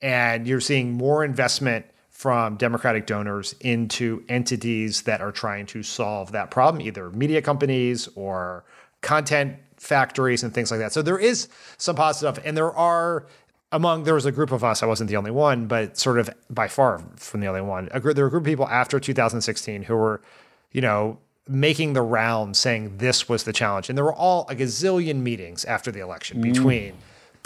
And 0.00 0.46
you're 0.46 0.60
seeing 0.60 0.92
more 0.92 1.24
investment 1.24 1.86
from 2.10 2.56
Democratic 2.56 3.06
donors 3.06 3.54
into 3.60 4.24
entities 4.28 5.02
that 5.02 5.20
are 5.20 5.30
trying 5.30 5.66
to 5.66 5.82
solve 5.82 6.32
that 6.32 6.50
problem, 6.50 6.82
either 6.82 7.10
media 7.10 7.40
companies 7.40 8.08
or 8.16 8.64
content 9.02 9.56
factories 9.76 10.42
and 10.42 10.52
things 10.52 10.70
like 10.70 10.80
that. 10.80 10.92
So 10.92 11.02
there 11.02 11.18
is 11.18 11.48
some 11.76 11.94
positive, 11.94 12.44
and 12.44 12.56
there 12.56 12.72
are 12.72 13.26
among 13.70 14.04
there 14.04 14.14
was 14.14 14.26
a 14.26 14.32
group 14.32 14.50
of 14.50 14.64
us. 14.64 14.82
I 14.82 14.86
wasn't 14.86 15.10
the 15.10 15.16
only 15.16 15.30
one, 15.30 15.66
but 15.66 15.98
sort 15.98 16.18
of 16.18 16.30
by 16.50 16.68
far 16.68 17.00
from 17.16 17.40
the 17.40 17.46
only 17.46 17.60
one. 17.60 17.88
A, 17.92 18.00
group, 18.00 18.16
there 18.16 18.24
were 18.24 18.28
a 18.28 18.30
group 18.30 18.42
of 18.42 18.46
people 18.46 18.66
after 18.68 18.98
2016 18.98 19.82
who 19.82 19.94
were, 19.94 20.20
you 20.72 20.80
know, 20.80 21.18
making 21.46 21.92
the 21.92 22.02
round 22.02 22.56
saying 22.56 22.98
this 22.98 23.28
was 23.28 23.44
the 23.44 23.52
challenge, 23.52 23.88
and 23.88 23.96
there 23.96 24.04
were 24.04 24.14
all 24.14 24.46
a 24.48 24.54
gazillion 24.54 25.20
meetings 25.20 25.64
after 25.64 25.90
the 25.90 26.00
election 26.00 26.38
mm. 26.38 26.42
between 26.42 26.94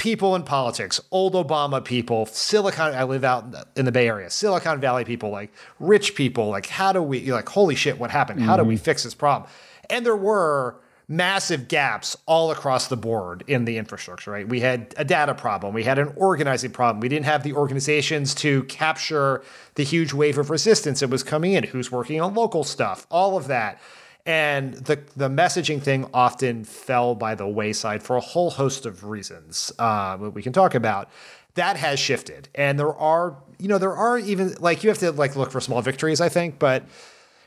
people 0.03 0.35
in 0.35 0.43
politics, 0.43 1.01
old 1.13 1.35
Obama 1.35 1.83
people, 1.83 2.27
Silicon, 2.27 2.93
I 2.93 3.05
live 3.05 3.23
out 3.23 3.45
in 3.77 3.85
the 3.85 3.93
Bay 3.93 4.09
Area, 4.09 4.31
Silicon 4.31 4.81
Valley 4.81 5.05
people, 5.05 5.31
like 5.31 5.53
rich 5.79 6.17
people, 6.17 6.49
like, 6.49 6.67
how 6.67 6.93
do 6.93 7.01
we, 7.01 7.31
like, 7.31 7.49
holy 7.49 7.77
shit, 7.77 8.01
what 8.01 8.11
happened? 8.11 8.41
How 8.41 8.57
mm-hmm. 8.57 8.65
do 8.65 8.69
we 8.69 8.75
mm-hmm. 8.75 8.83
fix 8.83 9.05
this 9.05 9.15
problem? 9.15 9.49
And 9.89 10.05
there 10.05 10.17
were 10.17 10.75
massive 11.07 11.69
gaps 11.69 12.17
all 12.27 12.51
across 12.51 12.89
the 12.89 12.97
board 12.97 13.45
in 13.47 13.65
the 13.65 13.79
infrastructure, 13.79 14.33
right? 14.33 14.49
We 14.49 14.59
had 14.59 14.93
a 14.97 15.05
data 15.05 15.35
problem, 15.35 15.73
we 15.73 15.85
had 15.85 16.01
an 16.01 16.13
organizing 16.17 16.73
problem, 16.73 16.99
we 16.99 17.09
didn't 17.09 17.27
have 17.27 17.45
the 17.45 17.53
organizations 17.53 18.35
to 18.37 18.65
capture 18.65 19.45
the 19.77 19.85
huge 19.85 20.13
wave 20.13 20.37
of 20.37 20.51
resistance 20.51 20.99
that 20.99 21.11
was 21.11 21.23
coming 21.23 21.53
in, 21.53 21.63
who's 21.63 21.93
working 21.93 22.21
on 22.21 22.35
local 22.35 22.65
stuff, 22.65 23.07
all 23.09 23.37
of 23.37 23.47
that. 23.47 23.81
And 24.25 24.75
the 24.75 25.01
the 25.17 25.29
messaging 25.29 25.83
thing 25.83 26.09
often 26.15 26.65
fell 26.65 27.15
by 27.15 27.35
the 27.35 27.49
wayside 27.49 28.03
for 28.03 28.17
a 28.17 28.21
whole 28.21 28.51
host 28.51 28.87
of 28.87 29.05
reasons 29.05 29.73
uh, 29.79 30.17
that 30.17 30.31
we 30.31 30.43
can 30.43 30.53
talk 30.53 30.75
about. 30.75 31.11
That 31.55 31.77
has 31.77 31.99
shifted, 31.99 32.49
and 32.55 32.79
there 32.79 32.95
are 32.95 33.37
you 33.59 33.69
know 33.69 33.79
there 33.79 33.95
are 33.95 34.19
even 34.19 34.55
like 34.61 34.85
you 34.85 34.91
have 34.91 34.99
to 34.99 35.11
like 35.13 35.35
look 35.35 35.51
for 35.51 35.61
small 35.61 35.83
victories, 35.83 36.21
I 36.21 36.29
think. 36.29 36.61
But 36.61 36.85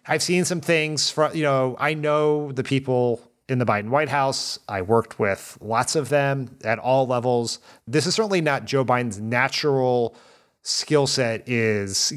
I've 0.06 0.22
seen 0.22 0.44
some 0.44 0.60
things 0.60 1.10
from 1.10 1.34
you 1.34 1.44
know 1.44 1.78
I 1.80 1.94
know 1.94 2.52
the 2.52 2.64
people 2.64 3.22
in 3.48 3.60
the 3.60 3.66
Biden 3.66 3.90
White 3.90 4.10
House. 4.10 4.60
I 4.68 4.82
worked 4.82 5.18
with 5.18 5.58
lots 5.62 5.96
of 5.96 6.10
them 6.10 6.58
at 6.64 6.78
all 6.80 7.08
levels. 7.08 7.60
This 7.88 8.06
is 8.06 8.16
certainly 8.16 8.42
not 8.42 8.66
Joe 8.66 8.84
Biden's 8.84 9.20
natural 9.20 10.16
skill 10.62 11.08
set 11.08 11.48
is 11.48 12.12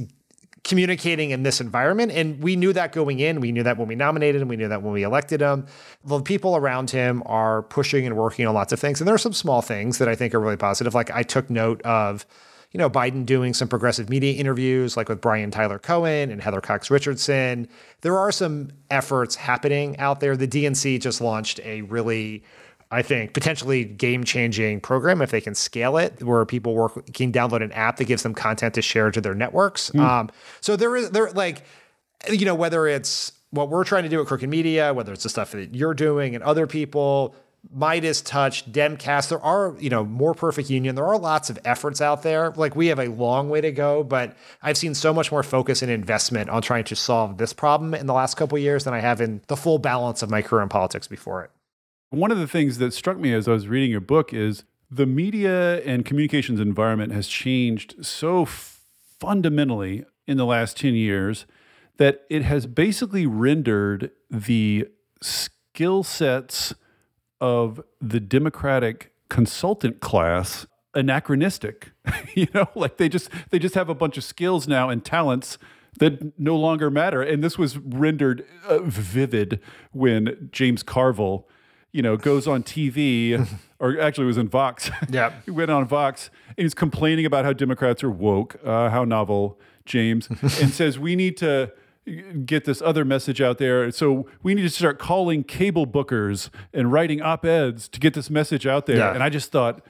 communicating 0.68 1.30
in 1.30 1.42
this 1.42 1.60
environment. 1.60 2.12
And 2.12 2.40
we 2.42 2.54
knew 2.54 2.72
that 2.74 2.92
going 2.92 3.18
in. 3.18 3.40
We 3.40 3.50
knew 3.50 3.62
that 3.64 3.78
when 3.78 3.88
we 3.88 3.94
nominated 3.94 4.40
him. 4.40 4.48
We 4.48 4.56
knew 4.56 4.68
that 4.68 4.82
when 4.82 4.92
we 4.92 5.02
elected 5.02 5.40
him. 5.40 5.66
The 6.04 6.20
people 6.20 6.56
around 6.56 6.90
him 6.90 7.22
are 7.26 7.62
pushing 7.62 8.06
and 8.06 8.16
working 8.16 8.46
on 8.46 8.54
lots 8.54 8.72
of 8.72 8.78
things. 8.78 9.00
And 9.00 9.08
there 9.08 9.14
are 9.14 9.18
some 9.18 9.32
small 9.32 9.62
things 9.62 9.98
that 9.98 10.08
I 10.08 10.14
think 10.14 10.34
are 10.34 10.40
really 10.40 10.56
positive. 10.56 10.94
Like 10.94 11.10
I 11.10 11.22
took 11.22 11.48
note 11.50 11.80
of, 11.82 12.26
you 12.70 12.78
know, 12.78 12.90
Biden 12.90 13.24
doing 13.24 13.54
some 13.54 13.66
progressive 13.66 14.10
media 14.10 14.34
interviews, 14.34 14.94
like 14.94 15.08
with 15.08 15.22
Brian 15.22 15.50
Tyler 15.50 15.78
Cohen 15.78 16.30
and 16.30 16.42
Heather 16.42 16.60
Cox 16.60 16.90
Richardson. 16.90 17.66
There 18.02 18.18
are 18.18 18.30
some 18.30 18.70
efforts 18.90 19.36
happening 19.36 19.98
out 19.98 20.20
there. 20.20 20.36
The 20.36 20.46
DNC 20.46 21.00
just 21.00 21.22
launched 21.22 21.60
a 21.64 21.80
really 21.82 22.44
I 22.90 23.02
think, 23.02 23.34
potentially 23.34 23.84
game 23.84 24.24
changing 24.24 24.80
program 24.80 25.20
if 25.20 25.30
they 25.30 25.42
can 25.42 25.54
scale 25.54 25.98
it, 25.98 26.22
where 26.22 26.44
people 26.46 26.74
work 26.74 27.12
can 27.12 27.32
download 27.32 27.62
an 27.62 27.72
app 27.72 27.98
that 27.98 28.04
gives 28.04 28.22
them 28.22 28.34
content 28.34 28.74
to 28.74 28.82
share 28.82 29.10
to 29.10 29.20
their 29.20 29.34
networks. 29.34 29.90
Mm. 29.90 30.00
Um, 30.00 30.30
so 30.60 30.74
there 30.74 30.96
is 30.96 31.10
there 31.10 31.30
like, 31.32 31.64
you 32.30 32.46
know, 32.46 32.54
whether 32.54 32.86
it's 32.86 33.32
what 33.50 33.68
we're 33.68 33.84
trying 33.84 34.04
to 34.04 34.08
do 34.08 34.20
at 34.20 34.26
Crooked 34.26 34.48
Media, 34.48 34.94
whether 34.94 35.12
it's 35.12 35.22
the 35.22 35.28
stuff 35.28 35.52
that 35.52 35.74
you're 35.74 35.94
doing 35.94 36.34
and 36.34 36.42
other 36.44 36.66
people, 36.66 37.34
Midas 37.70 38.22
Touch, 38.22 38.70
Demcast, 38.70 39.28
there 39.28 39.40
are, 39.40 39.74
you 39.78 39.90
know, 39.90 40.04
more 40.04 40.32
perfect 40.32 40.70
union. 40.70 40.94
There 40.94 41.06
are 41.06 41.18
lots 41.18 41.50
of 41.50 41.58
efforts 41.64 42.00
out 42.00 42.22
there. 42.22 42.52
Like 42.52 42.76
we 42.76 42.86
have 42.86 42.98
a 42.98 43.08
long 43.08 43.50
way 43.50 43.60
to 43.60 43.72
go, 43.72 44.02
but 44.02 44.36
I've 44.62 44.76
seen 44.78 44.94
so 44.94 45.12
much 45.12 45.30
more 45.30 45.42
focus 45.42 45.82
and 45.82 45.90
investment 45.90 46.48
on 46.50 46.62
trying 46.62 46.84
to 46.84 46.96
solve 46.96 47.36
this 47.36 47.52
problem 47.52 47.94
in 47.94 48.06
the 48.06 48.14
last 48.14 48.36
couple 48.36 48.56
years 48.58 48.84
than 48.84 48.94
I 48.94 49.00
have 49.00 49.20
in 49.20 49.42
the 49.48 49.56
full 49.56 49.78
balance 49.78 50.22
of 50.22 50.30
my 50.30 50.40
career 50.40 50.62
in 50.62 50.68
politics 50.68 51.06
before 51.06 51.44
it. 51.44 51.50
One 52.10 52.30
of 52.30 52.38
the 52.38 52.48
things 52.48 52.78
that 52.78 52.94
struck 52.94 53.18
me 53.18 53.34
as 53.34 53.46
I 53.46 53.52
was 53.52 53.68
reading 53.68 53.90
your 53.90 54.00
book 54.00 54.32
is 54.32 54.64
the 54.90 55.06
media 55.06 55.82
and 55.82 56.04
communications 56.04 56.58
environment 56.58 57.12
has 57.12 57.28
changed 57.28 58.04
so 58.04 58.46
fundamentally 58.46 60.04
in 60.26 60.38
the 60.38 60.46
last 60.46 60.78
10 60.78 60.94
years 60.94 61.44
that 61.98 62.22
it 62.30 62.42
has 62.42 62.66
basically 62.66 63.26
rendered 63.26 64.10
the 64.30 64.88
skill 65.20 66.02
sets 66.02 66.74
of 67.40 67.82
the 68.00 68.20
Democratic 68.20 69.12
consultant 69.28 70.00
class 70.00 70.66
anachronistic. 70.94 71.92
you 72.34 72.46
know, 72.54 72.68
like 72.74 72.96
they 72.96 73.08
just 73.08 73.28
they 73.50 73.58
just 73.58 73.74
have 73.74 73.88
a 73.88 73.94
bunch 73.94 74.16
of 74.16 74.24
skills 74.24 74.66
now 74.66 74.88
and 74.88 75.04
talents 75.04 75.58
that 75.98 76.38
no 76.38 76.56
longer 76.56 76.90
matter. 76.90 77.22
And 77.22 77.42
this 77.42 77.58
was 77.58 77.76
rendered 77.76 78.46
uh, 78.66 78.78
vivid 78.80 79.60
when 79.92 80.48
James 80.52 80.82
Carville, 80.82 81.46
you 81.98 82.02
know, 82.02 82.16
goes 82.16 82.46
on 82.46 82.62
TV, 82.62 83.44
or 83.80 84.00
actually 84.00 84.24
was 84.24 84.38
in 84.38 84.48
Vox. 84.48 84.88
Yeah. 85.10 85.32
he 85.44 85.50
went 85.50 85.68
on 85.72 85.84
Vox 85.84 86.30
and 86.56 86.64
he's 86.64 86.72
complaining 86.72 87.26
about 87.26 87.44
how 87.44 87.52
Democrats 87.52 88.04
are 88.04 88.10
woke, 88.10 88.54
uh, 88.64 88.88
how 88.88 89.02
novel, 89.04 89.58
James, 89.84 90.28
and 90.40 90.70
says 90.70 90.96
we 90.96 91.16
need 91.16 91.36
to 91.38 91.72
get 92.46 92.66
this 92.66 92.80
other 92.80 93.04
message 93.04 93.40
out 93.40 93.58
there. 93.58 93.90
So 93.90 94.28
we 94.44 94.54
need 94.54 94.62
to 94.62 94.70
start 94.70 95.00
calling 95.00 95.42
cable 95.42 95.88
bookers 95.88 96.50
and 96.72 96.92
writing 96.92 97.20
op 97.20 97.44
eds 97.44 97.88
to 97.88 97.98
get 97.98 98.14
this 98.14 98.30
message 98.30 98.64
out 98.64 98.86
there. 98.86 98.98
Yeah. 98.98 99.12
And 99.12 99.20
I 99.20 99.28
just 99.28 99.50
thought, 99.50 99.84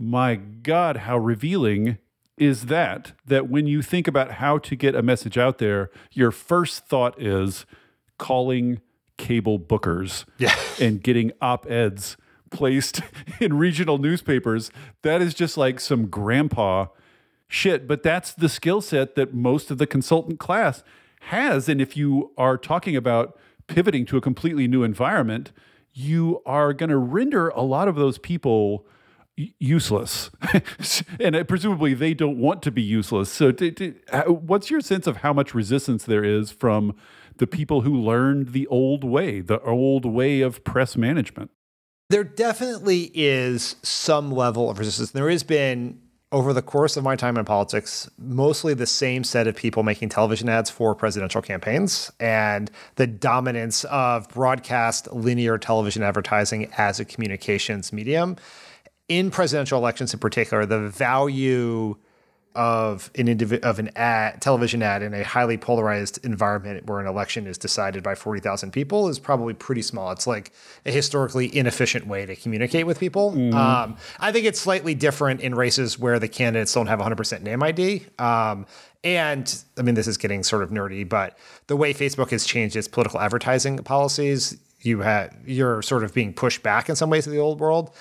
my 0.00 0.34
God, 0.34 0.96
how 0.96 1.16
revealing 1.16 1.98
is 2.36 2.66
that? 2.66 3.12
That 3.24 3.48
when 3.48 3.68
you 3.68 3.82
think 3.82 4.08
about 4.08 4.32
how 4.32 4.58
to 4.58 4.74
get 4.74 4.96
a 4.96 5.02
message 5.02 5.38
out 5.38 5.58
there, 5.58 5.92
your 6.10 6.32
first 6.32 6.88
thought 6.88 7.22
is 7.22 7.66
calling 8.18 8.80
cable 9.22 9.58
bookers 9.58 10.24
Yeah. 10.38 10.54
and 10.80 11.00
getting 11.02 11.30
op 11.40 11.70
eds 11.70 12.16
placed 12.50 13.00
in 13.40 13.54
regional 13.56 13.96
newspapers. 13.98 14.70
That 15.02 15.22
is 15.22 15.32
just 15.32 15.56
like 15.56 15.78
some 15.80 16.08
grandpa 16.08 16.86
shit. 17.46 17.86
But 17.86 18.02
that's 18.02 18.34
the 18.34 18.48
skill 18.48 18.80
set 18.80 19.14
that 19.14 19.32
most 19.32 19.70
of 19.70 19.78
the 19.78 19.86
consultant 19.86 20.40
class 20.40 20.82
has. 21.30 21.68
And 21.68 21.80
if 21.80 21.96
you 21.96 22.32
are 22.36 22.58
talking 22.58 22.96
about 22.96 23.38
pivoting 23.68 24.04
to 24.06 24.16
a 24.16 24.20
completely 24.20 24.66
new 24.66 24.82
environment, 24.82 25.52
you 25.94 26.42
are 26.44 26.72
going 26.72 26.90
to 26.90 26.96
render 26.98 27.48
a 27.50 27.62
lot 27.62 27.86
of 27.86 27.94
those 27.94 28.18
people 28.18 28.84
useless. 29.58 30.30
and 31.20 31.36
uh, 31.36 31.44
presumably 31.44 31.94
they 31.94 32.12
don't 32.12 32.38
want 32.38 32.60
to 32.62 32.70
be 32.70 32.82
useless. 32.82 33.30
So, 33.30 33.52
t- 33.52 33.70
t- 33.70 33.94
uh, 34.10 34.24
what's 34.24 34.70
your 34.70 34.80
sense 34.80 35.06
of 35.06 35.18
how 35.18 35.32
much 35.32 35.54
resistance 35.54 36.04
there 36.04 36.24
is 36.24 36.50
from 36.50 36.94
the 37.42 37.46
people 37.48 37.80
who 37.80 38.00
learned 38.00 38.52
the 38.52 38.68
old 38.68 39.02
way, 39.02 39.40
the 39.40 39.60
old 39.62 40.06
way 40.06 40.42
of 40.42 40.62
press 40.62 40.96
management? 40.96 41.50
There 42.08 42.22
definitely 42.22 43.10
is 43.14 43.74
some 43.82 44.30
level 44.30 44.70
of 44.70 44.78
resistance. 44.78 45.10
There 45.10 45.28
has 45.28 45.42
been 45.42 45.98
over 46.30 46.52
the 46.52 46.62
course 46.62 46.96
of 46.96 47.02
my 47.02 47.16
time 47.16 47.36
in 47.36 47.44
politics, 47.44 48.08
mostly 48.16 48.74
the 48.74 48.86
same 48.86 49.24
set 49.24 49.48
of 49.48 49.56
people 49.56 49.82
making 49.82 50.10
television 50.10 50.48
ads 50.48 50.70
for 50.70 50.94
presidential 50.94 51.42
campaigns 51.42 52.12
and 52.20 52.70
the 52.94 53.08
dominance 53.08 53.82
of 53.86 54.28
broadcast 54.28 55.12
linear 55.12 55.58
television 55.58 56.04
advertising 56.04 56.70
as 56.78 57.00
a 57.00 57.04
communications 57.04 57.92
medium. 57.92 58.36
In 59.08 59.32
presidential 59.32 59.80
elections 59.80 60.14
in 60.14 60.20
particular, 60.20 60.64
the 60.64 60.88
value 60.88 61.96
of 62.54 63.10
an 63.16 63.26
indivi- 63.26 63.60
of 63.60 63.78
an 63.78 63.90
ad 63.96 64.40
television 64.40 64.82
ad 64.82 65.02
in 65.02 65.14
a 65.14 65.22
highly 65.22 65.56
polarized 65.56 66.24
environment 66.24 66.86
where 66.86 67.00
an 67.00 67.06
election 67.06 67.46
is 67.46 67.58
decided 67.58 68.02
by 68.02 68.14
40,000 68.14 68.70
people 68.72 69.08
is 69.08 69.18
probably 69.18 69.54
pretty 69.54 69.82
small. 69.82 70.10
It's 70.12 70.26
like 70.26 70.52
a 70.84 70.90
historically 70.90 71.54
inefficient 71.56 72.06
way 72.06 72.26
to 72.26 72.36
communicate 72.36 72.86
with 72.86 72.98
people. 72.98 73.30
Um, 73.54 73.96
I 74.20 74.32
think 74.32 74.46
it's 74.46 74.60
slightly 74.60 74.94
different 74.94 75.40
in 75.40 75.54
races 75.54 75.98
where 75.98 76.18
the 76.18 76.28
candidates 76.28 76.72
don't 76.74 76.86
have 76.86 76.98
100% 76.98 77.42
name 77.42 77.62
ID. 77.62 78.06
Um, 78.18 78.66
and 79.04 79.62
I 79.78 79.82
mean, 79.82 79.94
this 79.94 80.06
is 80.06 80.16
getting 80.16 80.42
sort 80.42 80.62
of 80.62 80.70
nerdy, 80.70 81.08
but 81.08 81.36
the 81.66 81.76
way 81.76 81.92
Facebook 81.92 82.30
has 82.30 82.44
changed 82.44 82.76
its 82.76 82.86
political 82.86 83.20
advertising 83.20 83.78
policies, 83.78 84.56
you 84.80 85.00
have 85.00 85.34
you're 85.46 85.82
sort 85.82 86.04
of 86.04 86.14
being 86.14 86.32
pushed 86.32 86.62
back 86.62 86.88
in 86.88 86.96
some 86.96 87.10
ways 87.10 87.24
to 87.24 87.30
the 87.30 87.38
old 87.38 87.60
world. 87.60 87.94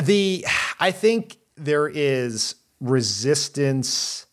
The 0.00 0.46
I 0.80 0.90
think 0.90 1.38
there 1.56 1.88
is 1.88 2.54
resistance. 2.84 4.26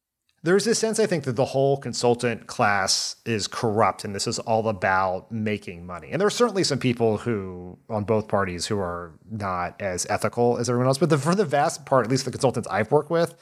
There's 0.43 0.65
this 0.65 0.79
sense, 0.79 0.99
I 0.99 1.05
think, 1.05 1.25
that 1.25 1.35
the 1.35 1.45
whole 1.45 1.77
consultant 1.77 2.47
class 2.47 3.15
is 3.25 3.47
corrupt 3.47 4.03
and 4.03 4.15
this 4.15 4.25
is 4.25 4.39
all 4.39 4.67
about 4.69 5.31
making 5.31 5.85
money. 5.85 6.09
And 6.11 6.19
there 6.19 6.25
are 6.25 6.31
certainly 6.31 6.63
some 6.63 6.79
people 6.79 7.17
who, 7.17 7.77
on 7.89 8.05
both 8.05 8.27
parties, 8.27 8.65
who 8.65 8.79
are 8.79 9.13
not 9.29 9.79
as 9.79 10.07
ethical 10.09 10.57
as 10.57 10.67
everyone 10.67 10.87
else. 10.87 10.97
But 10.97 11.11
the, 11.11 11.19
for 11.19 11.35
the 11.35 11.45
vast 11.45 11.85
part, 11.85 12.05
at 12.05 12.11
least 12.11 12.25
the 12.25 12.31
consultants 12.31 12.67
I've 12.71 12.91
worked 12.91 13.11
with, 13.11 13.35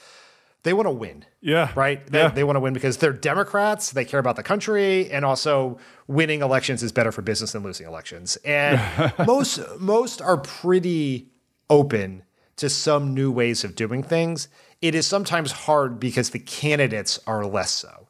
they 0.63 0.73
want 0.73 0.87
to 0.87 0.91
win. 0.91 1.23
Yeah. 1.39 1.71
Right? 1.73 2.05
They, 2.05 2.19
Yeah. 2.19 2.27
they 2.31 2.43
want 2.43 2.57
to 2.57 2.59
win 2.59 2.73
because 2.73 2.97
they're 2.97 3.13
Democrats, 3.13 3.91
they 3.91 4.03
care 4.03 4.19
about 4.19 4.35
the 4.35 4.43
country, 4.43 5.09
and 5.09 5.23
also 5.23 5.77
winning 6.07 6.41
elections 6.41 6.83
is 6.83 6.91
better 6.91 7.13
for 7.13 7.21
business 7.21 7.53
than 7.53 7.63
losing 7.63 7.87
elections. 7.87 8.35
And 8.43 8.81
most 9.25 9.61
most 9.79 10.21
are 10.21 10.35
pretty 10.35 11.29
open 11.69 12.23
to 12.59 12.69
some 12.69 13.13
new 13.13 13.31
ways 13.31 13.63
of 13.63 13.75
doing 13.75 14.03
things. 14.03 14.47
It 14.81 14.95
is 14.95 15.05
sometimes 15.07 15.51
hard 15.51 15.99
because 15.99 16.29
the 16.29 16.39
candidates 16.39 17.19
are 17.27 17.45
less 17.45 17.71
so. 17.71 18.07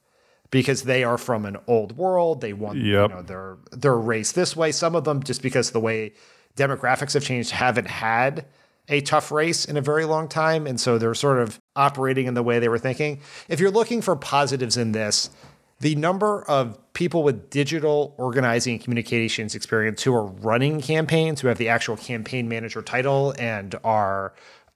Because 0.51 0.83
they 0.83 1.03
are 1.03 1.17
from 1.19 1.45
an 1.45 1.57
old 1.67 1.95
world, 1.95 2.41
they 2.41 2.53
want 2.53 2.79
you 2.79 2.93
Yep. 3.01 3.09
know 3.11 3.21
they're 3.21 3.57
they're 3.71 3.97
raised 3.97 4.35
this 4.35 4.55
way. 4.55 4.71
Some 4.71 4.95
of 4.95 5.03
them 5.03 5.21
just 5.23 5.41
because 5.43 5.67
of 5.67 5.73
the 5.73 5.79
way 5.79 6.13
demographics 6.55 7.13
have 7.13 7.23
changed 7.23 7.51
haven't 7.51 7.87
had 7.87 8.45
a 8.87 9.01
tough 9.01 9.31
race 9.31 9.65
in 9.65 9.77
a 9.77 9.81
very 9.81 10.05
long 10.05 10.27
time. 10.27 10.65
And 10.65 10.79
so 10.81 10.97
they're 10.97 11.13
sort 11.13 11.37
of 11.39 11.59
operating 11.75 12.25
in 12.25 12.33
the 12.33 12.41
way 12.41 12.57
they 12.57 12.67
were 12.69 12.79
thinking. 12.79 13.21
If 13.47 13.59
you're 13.59 13.69
looking 13.69 14.01
for 14.01 14.15
positives 14.15 14.75
in 14.77 14.91
this, 14.91 15.29
the 15.79 15.95
number 15.95 16.43
of 16.43 16.77
people 16.93 17.23
with 17.23 17.49
digital 17.49 18.13
organizing 18.17 18.73
and 18.73 18.83
communications 18.83 19.55
experience 19.55 20.03
who 20.03 20.13
are 20.13 20.25
running 20.25 20.81
campaigns, 20.81 21.41
who 21.41 21.47
have 21.47 21.57
the 21.57 21.69
actual 21.69 21.95
campaign 21.95 22.49
manager 22.49 22.81
title 22.81 23.33
and 23.39 23.75
are 23.83 24.33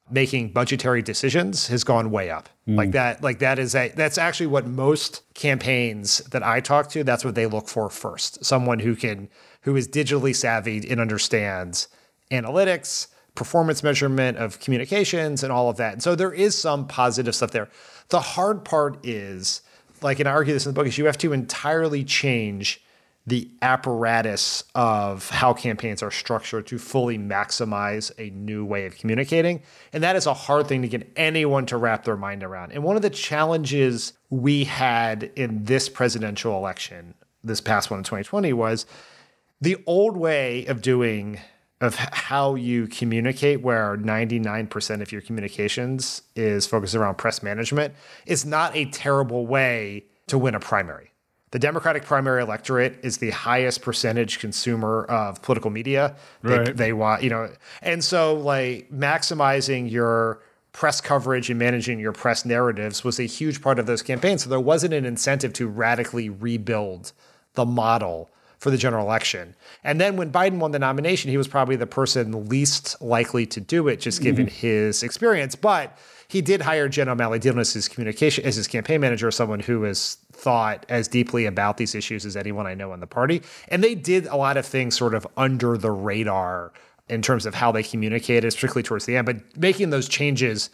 making 0.10 0.50
budgetary 0.50 1.02
decisions 1.02 1.68
has 1.68 1.84
gone 1.84 2.12
way 2.12 2.30
up. 2.30 2.50
Hmm. 2.66 2.76
Like 2.76 2.92
that, 2.92 3.24
like 3.24 3.40
that 3.40 3.60
is 3.60 3.76
a 3.76 3.90
that's 3.90 4.18
actually 4.18 4.48
what 4.48 4.68
most 4.68 5.24
campaigns 5.34 6.20
that 6.32 6.44
I 6.44 6.60
talk 6.60 6.90
to, 6.90 7.04
that's 7.04 7.26
what 7.26 7.36
they 7.36 7.48
look 7.48 7.68
for 7.68 7.90
first. 7.90 8.44
Someone 8.46 8.80
who 8.80 8.96
can 8.96 9.30
who 9.62 9.76
is 9.76 9.88
digitally 9.88 10.36
savvy 10.36 10.90
and 10.90 11.00
understands 11.00 11.88
analytics, 12.32 13.08
performance 13.36 13.82
measurement 13.84 14.38
of 14.38 14.60
communications 14.60 15.44
and 15.44 15.52
all 15.52 15.70
of 15.70 15.78
that. 15.78 15.94
And 15.94 16.04
so 16.04 16.16
there 16.16 16.34
is 16.34 16.58
some 16.58 16.88
positive 16.88 17.36
stuff 17.36 17.52
there. 17.52 17.70
The 18.10 18.20
hard 18.20 18.64
part 18.64 19.04
is, 19.06 19.62
like, 20.04 20.20
and 20.20 20.28
I 20.28 20.32
argue 20.32 20.54
this 20.54 20.66
in 20.66 20.72
the 20.72 20.76
book, 20.76 20.88
is 20.88 20.98
you 20.98 21.06
have 21.06 21.18
to 21.20 21.34
entirely 21.34 22.04
change 22.04 22.82
the 23.26 23.50
apparatus 23.62 24.66
of 24.76 25.30
how 25.30 25.54
campaigns 25.54 26.04
are 26.04 26.12
structured 26.12 26.68
to 26.68 26.78
fully 26.78 27.18
maximize 27.18 28.12
a 28.18 28.30
new 28.32 28.66
way 28.66 28.86
of 28.86 28.98
communicating. 28.98 29.62
And 29.94 30.04
that 30.04 30.18
is 30.18 30.26
a 30.26 30.34
hard 30.34 30.68
thing 30.68 30.82
to 30.82 30.90
get 30.90 31.10
anyone 31.16 31.66
to 31.68 31.78
wrap 31.78 32.04
their 32.04 32.18
mind 32.18 32.44
around. 32.44 32.74
And 32.74 32.84
one 32.84 32.98
of 32.98 33.02
the 33.02 33.10
challenges 33.10 34.14
we 34.30 34.66
had 34.66 35.32
in 35.38 35.64
this 35.64 35.88
presidential 35.88 36.58
election, 36.58 37.14
this 37.44 37.62
past 37.62 37.90
one 37.90 38.00
in 38.00 38.04
2020, 38.04 38.52
was 38.52 38.86
the 39.62 39.82
old 39.86 40.18
way 40.18 40.66
of 40.66 40.82
doing 40.82 41.40
of 41.84 41.96
how 41.96 42.56
you 42.56 42.88
communicate 42.88 43.62
where 43.62 43.98
99% 43.98 45.02
of 45.02 45.12
your 45.12 45.22
communications 45.22 46.22
is 46.34 46.66
focused 46.66 46.96
around 46.96 47.18
press 47.18 47.44
management 47.44 47.94
is 48.26 48.46
not 48.46 48.74
a 48.74 48.86
terrible 48.86 49.46
way 49.46 50.06
to 50.28 50.38
win 50.38 50.56
a 50.56 50.60
primary 50.60 51.10
the 51.52 51.60
democratic 51.60 52.04
primary 52.04 52.42
electorate 52.42 52.98
is 53.04 53.18
the 53.18 53.30
highest 53.32 53.82
percentage 53.82 54.40
consumer 54.40 55.04
of 55.10 55.42
political 55.42 55.70
media 55.70 56.16
they, 56.42 56.58
Right. 56.58 56.78
they 56.78 56.94
want 56.94 57.22
you 57.22 57.30
know 57.30 57.50
and 57.82 58.02
so 58.04 58.34
like 58.36 58.90
maximizing 58.90 59.92
your 59.92 60.42
press 60.72 61.02
coverage 61.02 61.50
and 61.50 61.60
managing 61.60 62.00
your 62.00 62.14
press 62.14 62.46
narratives 62.46 63.04
was 63.04 63.20
a 63.20 63.24
huge 63.24 63.62
part 63.62 63.78
of 63.78 63.86
those 63.88 64.02
campaigns 64.02 64.44
so 64.44 64.50
there 64.50 64.60
wasn't 64.60 64.94
an 64.94 65.06
incentive 65.06 65.52
to 65.54 65.68
radically 65.68 66.30
rebuild 66.30 67.12
the 67.56 67.66
model 67.66 68.30
for 68.64 68.72
the 68.72 68.78
general 68.78 69.06
election. 69.06 69.54
And 69.84 70.00
then 70.00 70.16
when 70.16 70.32
Biden 70.32 70.58
won 70.60 70.72
the 70.72 70.80
nomination, 70.80 71.30
he 71.30 71.36
was 71.36 71.50
probably 71.50 71.76
the 71.76 71.86
person 71.86 72.48
least 72.48 73.00
likely 73.02 73.46
to 73.48 73.60
do 73.60 73.90
it, 73.90 74.00
just 74.00 74.22
given 74.22 74.46
mm-hmm. 74.46 74.56
his 74.56 75.04
experience. 75.04 75.54
But 75.54 75.98
he 76.30 76.40
did 76.42 76.62
hire 76.62 76.88
Jen 76.88 77.10
O'Malley 77.10 77.40
Dillon 77.40 77.60
as 77.60 77.74
his 77.74 77.90
communication 77.90 78.46
as 78.46 78.56
his 78.56 78.68
campaign 78.68 79.02
manager, 79.02 79.30
someone 79.32 79.60
who 79.60 79.84
has 79.84 80.16
thought 80.32 80.86
as 80.88 81.10
deeply 81.10 81.46
about 81.46 81.76
these 81.76 81.94
issues 81.94 82.26
as 82.26 82.38
anyone 82.38 82.66
I 82.66 82.74
know 82.74 82.94
in 82.94 83.02
the 83.02 83.08
party. 83.08 83.42
And 83.68 83.84
they 83.84 83.96
did 83.96 84.28
a 84.28 84.38
lot 84.38 84.56
of 84.56 84.66
things 84.66 84.96
sort 84.96 85.14
of 85.14 85.28
under 85.36 85.78
the 85.78 85.92
radar 85.92 86.72
in 87.10 87.22
terms 87.22 87.46
of 87.46 87.56
how 87.56 87.74
they 87.74 87.84
communicated, 87.84 88.54
particularly 88.54 88.84
towards 88.84 89.06
the 89.06 89.18
end. 89.18 89.26
But 89.26 89.58
making 89.58 89.90
those 89.90 90.08
changes 90.08 90.70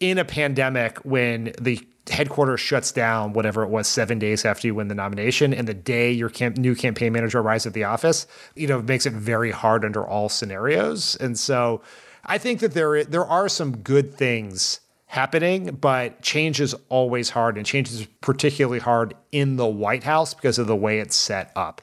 in 0.00 0.18
a 0.18 0.24
pandemic 0.26 0.98
when 0.98 1.54
the 1.58 1.82
headquarters 2.10 2.60
shuts 2.60 2.92
down, 2.92 3.32
whatever 3.32 3.62
it 3.62 3.68
was, 3.68 3.86
seven 3.88 4.18
days 4.18 4.44
after 4.44 4.66
you 4.66 4.74
win 4.74 4.88
the 4.88 4.94
nomination, 4.94 5.52
and 5.52 5.66
the 5.66 5.74
day 5.74 6.10
your 6.12 6.28
camp- 6.28 6.56
new 6.56 6.74
campaign 6.74 7.12
manager 7.12 7.40
arrives 7.40 7.66
at 7.66 7.72
the 7.72 7.84
office, 7.84 8.26
you 8.54 8.66
know, 8.66 8.80
makes 8.82 9.06
it 9.06 9.12
very 9.12 9.50
hard 9.50 9.84
under 9.84 10.06
all 10.06 10.28
scenarios. 10.28 11.16
And 11.16 11.38
so, 11.38 11.82
I 12.24 12.38
think 12.38 12.60
that 12.60 12.74
there 12.74 13.04
there 13.04 13.24
are 13.24 13.48
some 13.48 13.78
good 13.78 14.14
things 14.14 14.80
happening, 15.06 15.76
but 15.80 16.20
change 16.22 16.60
is 16.60 16.74
always 16.88 17.30
hard, 17.30 17.56
and 17.56 17.64
change 17.64 17.90
is 17.90 18.06
particularly 18.20 18.80
hard 18.80 19.14
in 19.32 19.56
the 19.56 19.66
White 19.66 20.04
House 20.04 20.34
because 20.34 20.58
of 20.58 20.66
the 20.66 20.76
way 20.76 20.98
it's 20.98 21.14
set 21.16 21.52
up. 21.54 21.82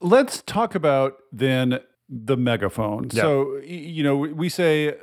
Let's 0.00 0.42
talk 0.42 0.74
about 0.74 1.18
then 1.30 1.80
the 2.08 2.36
megaphone. 2.36 3.08
Yeah. 3.12 3.22
So, 3.22 3.56
you 3.58 4.02
know, 4.02 4.16
we- 4.16 4.32
we 4.32 4.48
say 4.48 4.94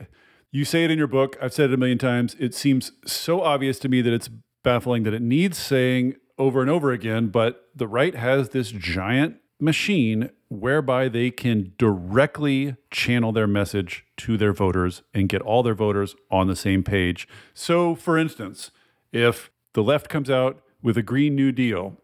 You 0.51 0.65
say 0.65 0.83
it 0.83 0.89
in 0.89 0.97
your 0.97 1.05
book. 1.05 1.37
I've 1.39 1.53
said 1.53 1.69
it 1.69 1.75
a 1.75 1.77
million 1.77 1.99
times. 1.99 2.35
It 2.39 2.55
seems 2.55 2.91
so 3.05 3.41
obvious 3.41 3.77
to 3.79 3.87
me 3.87 4.01
that 4.01 4.11
it's 4.11 4.31
baffling 4.63 5.03
that 5.03 5.13
it 5.13 5.21
needs 5.21 5.57
saying 5.57 6.15
over 6.37 6.61
and 6.61 6.69
over 6.69 6.91
again, 6.91 7.27
but 7.27 7.69
the 7.75 7.87
right 7.87 8.15
has 8.15 8.49
this 8.49 8.71
giant 8.71 9.37
machine 9.59 10.29
whereby 10.47 11.07
they 11.09 11.29
can 11.29 11.73
directly 11.77 12.75
channel 12.89 13.31
their 13.31 13.47
message 13.47 14.05
to 14.17 14.37
their 14.37 14.53
voters 14.53 15.03
and 15.13 15.29
get 15.29 15.41
all 15.41 15.61
their 15.61 15.75
voters 15.75 16.15
on 16.31 16.47
the 16.47 16.55
same 16.55 16.83
page. 16.83 17.27
So, 17.53 17.93
for 17.93 18.17
instance, 18.17 18.71
if 19.11 19.51
the 19.73 19.83
left 19.83 20.09
comes 20.09 20.29
out 20.29 20.61
with 20.81 20.97
a 20.97 21.03
Green 21.03 21.35
New 21.35 21.51
Deal, 21.51 21.97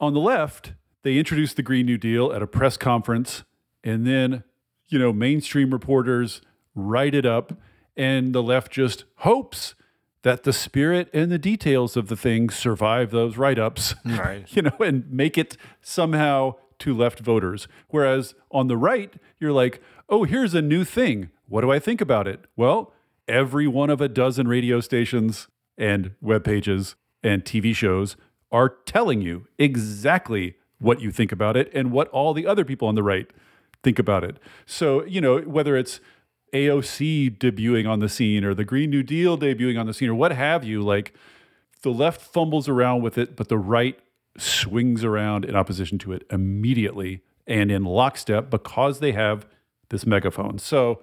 on 0.00 0.14
the 0.14 0.20
left, 0.20 0.72
they 1.02 1.18
introduce 1.18 1.54
the 1.54 1.62
Green 1.62 1.86
New 1.86 1.98
Deal 1.98 2.32
at 2.32 2.42
a 2.42 2.46
press 2.46 2.76
conference, 2.76 3.44
and 3.84 4.06
then, 4.06 4.42
you 4.88 4.98
know, 4.98 5.12
mainstream 5.12 5.70
reporters 5.70 6.40
write 6.74 7.14
it 7.14 7.24
up, 7.24 7.52
and 7.96 8.34
the 8.34 8.42
left 8.42 8.72
just 8.72 9.04
hopes 9.18 9.74
that 10.26 10.42
the 10.42 10.52
spirit 10.52 11.08
and 11.12 11.30
the 11.30 11.38
details 11.38 11.96
of 11.96 12.08
the 12.08 12.16
thing 12.16 12.50
survive 12.50 13.12
those 13.12 13.36
write 13.36 13.60
ups, 13.60 13.94
mm. 14.04 14.18
Right. 14.24 14.44
you 14.48 14.60
know, 14.60 14.74
and 14.80 15.08
make 15.08 15.38
it 15.38 15.56
somehow 15.80 16.56
to 16.80 16.92
left 16.92 17.20
voters. 17.20 17.68
Whereas 17.90 18.34
on 18.50 18.66
the 18.66 18.76
right, 18.76 19.14
you're 19.38 19.52
like, 19.52 19.80
oh, 20.08 20.24
here's 20.24 20.52
a 20.52 20.60
new 20.60 20.82
thing. 20.82 21.30
What 21.48 21.60
do 21.60 21.70
I 21.70 21.78
think 21.78 22.00
about 22.00 22.26
it? 22.26 22.40
Well, 22.56 22.92
every 23.28 23.68
one 23.68 23.88
of 23.88 24.00
a 24.00 24.08
dozen 24.08 24.48
radio 24.48 24.80
stations 24.80 25.46
and 25.78 26.10
web 26.20 26.42
pages 26.42 26.96
and 27.22 27.44
TV 27.44 27.72
shows 27.72 28.16
are 28.50 28.68
telling 28.68 29.22
you 29.22 29.46
exactly 29.60 30.56
what 30.80 31.00
you 31.00 31.12
think 31.12 31.30
about 31.30 31.56
it 31.56 31.70
and 31.72 31.92
what 31.92 32.08
all 32.08 32.34
the 32.34 32.48
other 32.48 32.64
people 32.64 32.88
on 32.88 32.96
the 32.96 33.02
right 33.04 33.30
think 33.84 34.00
about 34.00 34.24
it. 34.24 34.40
So, 34.66 35.04
you 35.04 35.20
know, 35.20 35.38
whether 35.42 35.76
it's 35.76 36.00
AOC 36.52 37.38
debuting 37.38 37.88
on 37.88 38.00
the 38.00 38.08
scene 38.08 38.44
or 38.44 38.54
the 38.54 38.64
Green 38.64 38.90
New 38.90 39.02
Deal 39.02 39.36
debuting 39.36 39.78
on 39.78 39.86
the 39.86 39.94
scene 39.94 40.08
or 40.08 40.14
what 40.14 40.32
have 40.32 40.64
you, 40.64 40.82
like 40.82 41.12
the 41.82 41.90
left 41.90 42.20
fumbles 42.20 42.68
around 42.68 43.02
with 43.02 43.18
it, 43.18 43.36
but 43.36 43.48
the 43.48 43.58
right 43.58 43.98
swings 44.38 45.04
around 45.04 45.44
in 45.44 45.56
opposition 45.56 45.98
to 45.98 46.12
it 46.12 46.26
immediately 46.30 47.22
and 47.46 47.70
in 47.70 47.84
lockstep 47.84 48.50
because 48.50 49.00
they 49.00 49.12
have 49.12 49.46
this 49.88 50.06
megaphone. 50.06 50.58
So 50.58 51.02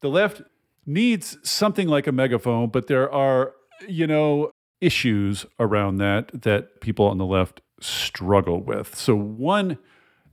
the 0.00 0.08
left 0.08 0.42
needs 0.86 1.36
something 1.42 1.88
like 1.88 2.06
a 2.06 2.12
megaphone, 2.12 2.68
but 2.68 2.86
there 2.86 3.10
are, 3.12 3.54
you 3.88 4.06
know, 4.06 4.50
issues 4.80 5.46
around 5.58 5.96
that 5.96 6.42
that 6.42 6.80
people 6.80 7.06
on 7.06 7.18
the 7.18 7.24
left 7.24 7.60
struggle 7.80 8.60
with. 8.60 8.94
So 8.94 9.14
one 9.14 9.78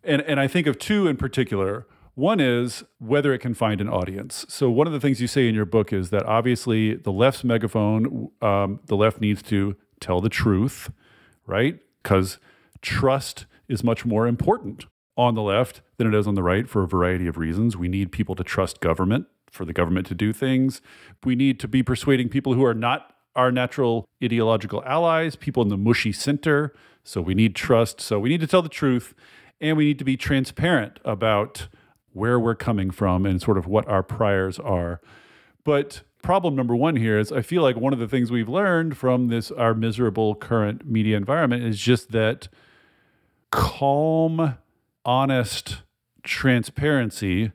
and 0.04 0.22
and 0.24 0.40
I 0.40 0.48
think 0.48 0.68
of 0.68 0.78
two 0.78 1.08
in 1.08 1.18
particular. 1.18 1.88
One 2.16 2.40
is 2.40 2.84
whether 3.00 3.34
it 3.34 3.40
can 3.40 3.54
find 3.54 3.80
an 3.80 3.90
audience. 3.90 4.46
So 4.50 4.70
one 4.70 4.86
of 4.86 4.94
the 4.94 5.00
things 5.00 5.22
you 5.22 5.28
say 5.28 5.48
in 5.48 5.56
your 5.56 5.66
book 5.66 5.94
is 5.94 6.10
that 6.10 6.26
obviously 6.26 6.96
the 6.96 7.12
left's 7.12 7.44
megaphone, 7.44 8.30
um, 8.42 8.82
the 8.88 8.98
left 8.98 9.22
needs 9.22 9.42
to 9.44 9.76
tell 10.00 10.20
the 10.20 10.30
truth, 10.30 10.92
right? 11.46 11.80
Because 12.04 12.38
trust 12.82 13.46
is 13.70 13.84
much 13.84 14.06
more 14.06 14.28
important 14.28 14.86
on 15.16 15.36
the 15.36 15.42
left 15.42 15.82
than 15.98 16.08
it 16.08 16.14
is 16.14 16.28
on 16.28 16.36
the 16.36 16.44
right 16.44 16.68
for 16.68 16.84
a 16.84 16.88
variety 16.88 17.28
of 17.28 17.38
reasons. 17.38 17.78
We 17.78 17.88
need 17.88 18.12
people 18.12 18.36
to 18.36 18.44
trust 18.44 18.82
government 18.82 19.28
for 19.50 19.66
the 19.66 19.74
government 19.74 20.08
to 20.08 20.16
do 20.16 20.34
things. 20.34 20.82
We 21.24 21.36
need 21.36 21.60
to 21.62 21.68
be 21.68 21.84
persuading 21.84 22.30
people 22.30 22.54
who 22.54 22.66
are 22.66 22.74
not 22.74 23.14
our 23.36 23.52
natural 23.52 24.06
ideological 24.22 24.84
allies, 24.86 25.36
people 25.36 25.64
in 25.64 25.70
the 25.70 25.78
mushy 25.78 26.12
center. 26.12 26.74
So 27.04 27.22
we 27.22 27.34
need 27.34 27.56
trust. 27.56 28.02
So 28.02 28.20
we 28.20 28.30
need 28.30 28.42
to 28.42 28.48
tell 28.48 28.62
the 28.62 28.70
truth 28.70 29.14
and 29.60 29.78
we 29.78 29.86
need 29.86 30.00
to 30.00 30.06
be 30.06 30.18
transparent 30.18 31.00
about 31.06 31.68
where 32.14 32.40
we're 32.40 32.56
coming 32.56 32.92
from 32.92 33.26
and 33.26 33.42
sort 33.42 33.58
of 33.58 33.68
what 33.68 33.88
our 33.88 34.04
priors 34.04 34.60
are. 34.60 35.02
But 35.64 36.02
problem 36.22 36.56
number 36.56 36.76
one 36.76 36.96
here 36.96 37.18
is 37.18 37.32
I 37.32 37.42
feel 37.42 37.62
like 37.62 37.76
one 37.76 37.94
of 37.94 38.00
the 38.00 38.08
things 38.08 38.32
we've 38.32 38.50
learned 38.50 38.98
from 38.98 39.28
this 39.28 39.52
our 39.52 39.74
miserable 39.74 40.36
current 40.36 40.86
media 40.86 41.18
environment 41.18 41.64
is 41.64 41.80
just 41.80 42.12
that 42.12 42.48
calm, 43.52 44.58
honest 45.06 45.82
transparency 46.24 47.52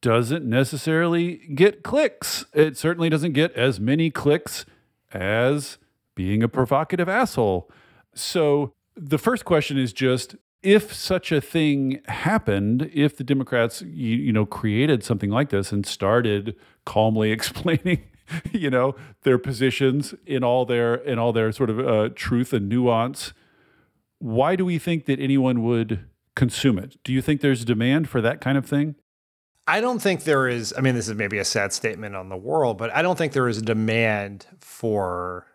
doesn't 0.00 0.44
necessarily 0.44 1.36
get 1.54 1.82
clicks. 1.82 2.44
It 2.54 2.76
certainly 2.76 3.10
doesn't 3.10 3.32
get 3.32 3.52
as 3.52 3.78
many 3.78 4.10
clicks 4.10 4.64
as 5.12 5.78
being 6.14 6.42
a 6.42 6.48
provocative 6.48 7.08
asshole. 7.08 7.70
So 8.14 8.72
the 8.96 9.18
first 9.18 9.44
question 9.44 9.78
is 9.78 9.92
just 9.92 10.36
if 10.62 10.92
such 10.92 11.32
a 11.32 11.40
thing 11.40 12.00
happened, 12.06 12.90
if 12.92 13.16
the 13.16 13.24
Democrats, 13.24 13.82
you, 13.82 14.16
you 14.16 14.32
know, 14.32 14.44
created 14.44 15.02
something 15.02 15.30
like 15.30 15.50
this 15.50 15.72
and 15.72 15.86
started 15.86 16.54
calmly 16.84 17.30
explaining, 17.32 18.04
you 18.52 18.70
know, 18.70 18.94
their 19.22 19.38
positions 19.38 20.14
in 20.26 20.44
all 20.44 20.64
their 20.64 20.94
in 20.94 21.18
all 21.18 21.32
their 21.32 21.52
sort 21.52 21.70
of 21.70 21.80
uh, 21.80 22.10
truth 22.14 22.52
and 22.52 22.68
nuance, 22.68 23.32
why 24.18 24.54
do 24.54 24.64
we 24.64 24.78
think 24.78 25.06
that 25.06 25.18
anyone 25.18 25.62
would 25.62 26.04
consume 26.36 26.78
it? 26.78 26.96
Do 27.04 27.12
you 27.12 27.22
think 27.22 27.40
there's 27.40 27.64
demand 27.64 28.08
for 28.08 28.20
that 28.20 28.40
kind 28.40 28.56
of 28.56 28.66
thing? 28.66 28.94
I 29.66 29.80
don't 29.80 30.00
think 30.00 30.24
there 30.24 30.48
is. 30.48 30.74
I 30.76 30.80
mean, 30.80 30.94
this 30.94 31.08
is 31.08 31.14
maybe 31.14 31.38
a 31.38 31.44
sad 31.44 31.72
statement 31.72 32.16
on 32.16 32.28
the 32.28 32.36
world, 32.36 32.76
but 32.76 32.94
I 32.94 33.02
don't 33.02 33.16
think 33.16 33.32
there 33.32 33.48
is 33.48 33.58
a 33.58 33.62
demand 33.62 34.46
for 34.58 35.46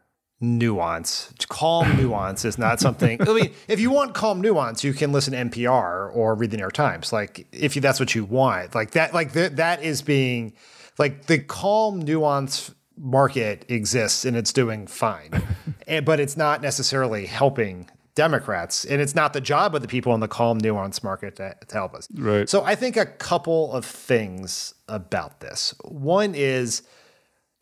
nuance. 0.42 1.34
Calm 1.50 1.98
nuance 2.02 2.46
is 2.46 2.58
not 2.58 2.80
something. 2.80 3.22
I 3.22 3.34
mean, 3.34 3.54
if 3.68 3.80
you 3.80 3.90
want 3.90 4.14
calm 4.14 4.42
nuance, 4.42 4.84
you 4.84 4.94
can 4.94 5.12
listen 5.12 5.34
to 5.34 5.40
NPR 5.40 6.16
or 6.16 6.36
read 6.36 6.52
the 6.52 6.58
New 6.58 6.62
York 6.62 6.74
Times. 6.74 7.14
Like, 7.14 7.48
if 7.52 7.76
you, 7.76 7.82
that's 7.82 8.00
what 8.00 8.16
you 8.16 8.26
want, 8.26 8.76
like 8.76 8.92
that, 8.92 9.14
like 9.14 9.34
th- 9.34 9.54
that 9.54 9.84
is 9.84 10.02
being, 10.02 10.54
like 10.98 11.26
the 11.26 11.40
calm 11.40 12.00
nuance 12.00 12.72
market 12.98 13.66
exists 13.68 14.26
and 14.26 14.38
it's 14.38 14.54
doing 14.54 14.88
fine, 14.88 15.32
and, 15.88 16.06
but 16.06 16.20
it's 16.20 16.38
not 16.38 16.62
necessarily 16.62 17.26
helping 17.26 17.90
Democrats, 18.16 18.86
and 18.86 19.02
it's 19.02 19.14
not 19.14 19.34
the 19.34 19.42
job 19.42 19.76
of 19.76 19.82
the 19.82 19.90
people 19.90 20.14
in 20.14 20.22
the 20.22 20.28
calm 20.28 20.58
nuance 20.58 21.04
market 21.04 21.36
to, 21.36 21.54
to 21.68 21.76
help 21.76 21.94
us. 21.94 22.08
Right. 22.14 22.50
So 22.50 22.64
I 22.64 22.74
think 22.76 22.96
a 22.96 23.06
couple 23.06 23.74
of 23.74 23.86
things 23.86 24.74
about 24.88 25.42
this. 25.42 25.76
One 25.84 26.34
is, 26.34 26.84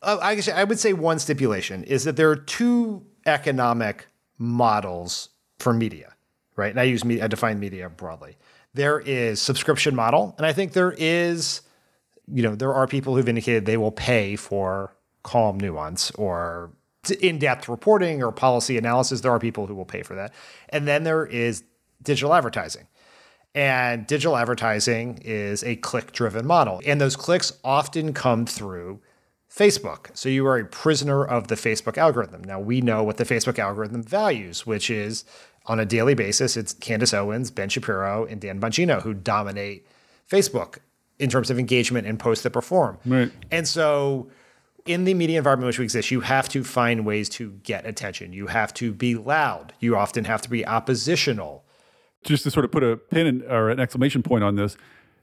uh, 0.04 0.18
I 0.22 0.34
guess 0.34 0.48
I 0.48 0.64
would 0.64 0.78
say 0.78 0.92
one 0.92 1.18
stipulation 1.18 1.84
is 1.84 2.04
that 2.04 2.16
there 2.16 2.30
are 2.30 2.36
two 2.36 3.04
economic 3.26 4.06
models 4.38 5.30
for 5.58 5.72
media, 5.72 6.14
right? 6.56 6.70
And 6.70 6.80
I 6.80 6.84
use 6.84 7.04
media, 7.04 7.24
I 7.24 7.28
define 7.28 7.58
media 7.58 7.88
broadly. 7.88 8.36
There 8.74 9.00
is 9.00 9.40
subscription 9.40 9.94
model, 9.94 10.34
and 10.36 10.46
I 10.46 10.52
think 10.52 10.72
there 10.72 10.94
is, 10.98 11.62
you 12.26 12.42
know, 12.42 12.54
there 12.54 12.74
are 12.74 12.86
people 12.86 13.14
who've 13.14 13.28
indicated 13.28 13.66
they 13.66 13.76
will 13.76 13.92
pay 13.92 14.36
for 14.36 14.94
calm 15.22 15.58
nuance 15.58 16.10
or 16.12 16.72
in-depth 17.20 17.68
reporting 17.68 18.22
or 18.22 18.32
policy 18.32 18.76
analysis. 18.76 19.20
There 19.20 19.32
are 19.32 19.38
people 19.38 19.66
who 19.66 19.74
will 19.74 19.84
pay 19.84 20.02
for 20.02 20.14
that, 20.16 20.34
and 20.70 20.88
then 20.88 21.04
there 21.04 21.24
is 21.24 21.62
digital 22.02 22.34
advertising. 22.34 22.86
And 23.54 24.04
digital 24.08 24.36
advertising 24.36 25.20
is 25.24 25.62
a 25.62 25.76
click 25.76 26.10
driven 26.10 26.44
model. 26.44 26.82
And 26.84 27.00
those 27.00 27.14
clicks 27.14 27.52
often 27.62 28.12
come 28.12 28.46
through 28.46 29.00
Facebook. 29.54 30.08
So 30.14 30.28
you 30.28 30.46
are 30.46 30.58
a 30.58 30.64
prisoner 30.64 31.24
of 31.24 31.48
the 31.48 31.54
Facebook 31.54 31.96
algorithm. 31.96 32.42
Now 32.42 32.58
we 32.58 32.80
know 32.80 33.04
what 33.04 33.18
the 33.18 33.24
Facebook 33.24 33.58
algorithm 33.58 34.02
values, 34.02 34.66
which 34.66 34.90
is 34.90 35.24
on 35.66 35.78
a 35.78 35.86
daily 35.86 36.14
basis, 36.14 36.56
it's 36.56 36.74
Candace 36.74 37.14
Owens, 37.14 37.50
Ben 37.50 37.68
Shapiro, 37.68 38.26
and 38.26 38.40
Dan 38.40 38.60
Bongino 38.60 39.00
who 39.02 39.14
dominate 39.14 39.86
Facebook 40.28 40.78
in 41.18 41.30
terms 41.30 41.50
of 41.50 41.58
engagement 41.58 42.06
and 42.06 42.18
posts 42.18 42.42
that 42.42 42.50
perform. 42.50 42.98
Right. 43.06 43.30
And 43.50 43.66
so 43.66 44.28
in 44.84 45.04
the 45.04 45.14
media 45.14 45.38
environment 45.38 45.68
which 45.68 45.78
we 45.78 45.84
exist, 45.84 46.10
you 46.10 46.20
have 46.20 46.48
to 46.50 46.64
find 46.64 47.06
ways 47.06 47.28
to 47.30 47.52
get 47.62 47.86
attention. 47.86 48.32
You 48.32 48.48
have 48.48 48.74
to 48.74 48.92
be 48.92 49.14
loud. 49.14 49.72
You 49.78 49.96
often 49.96 50.24
have 50.24 50.42
to 50.42 50.50
be 50.50 50.66
oppositional. 50.66 51.64
Just 52.24 52.42
to 52.42 52.50
sort 52.50 52.64
of 52.64 52.72
put 52.72 52.82
a 52.82 52.96
pin 52.96 53.26
in, 53.26 53.42
or 53.50 53.70
an 53.70 53.78
exclamation 53.78 54.22
point 54.22 54.42
on 54.42 54.56
this, 54.56 54.76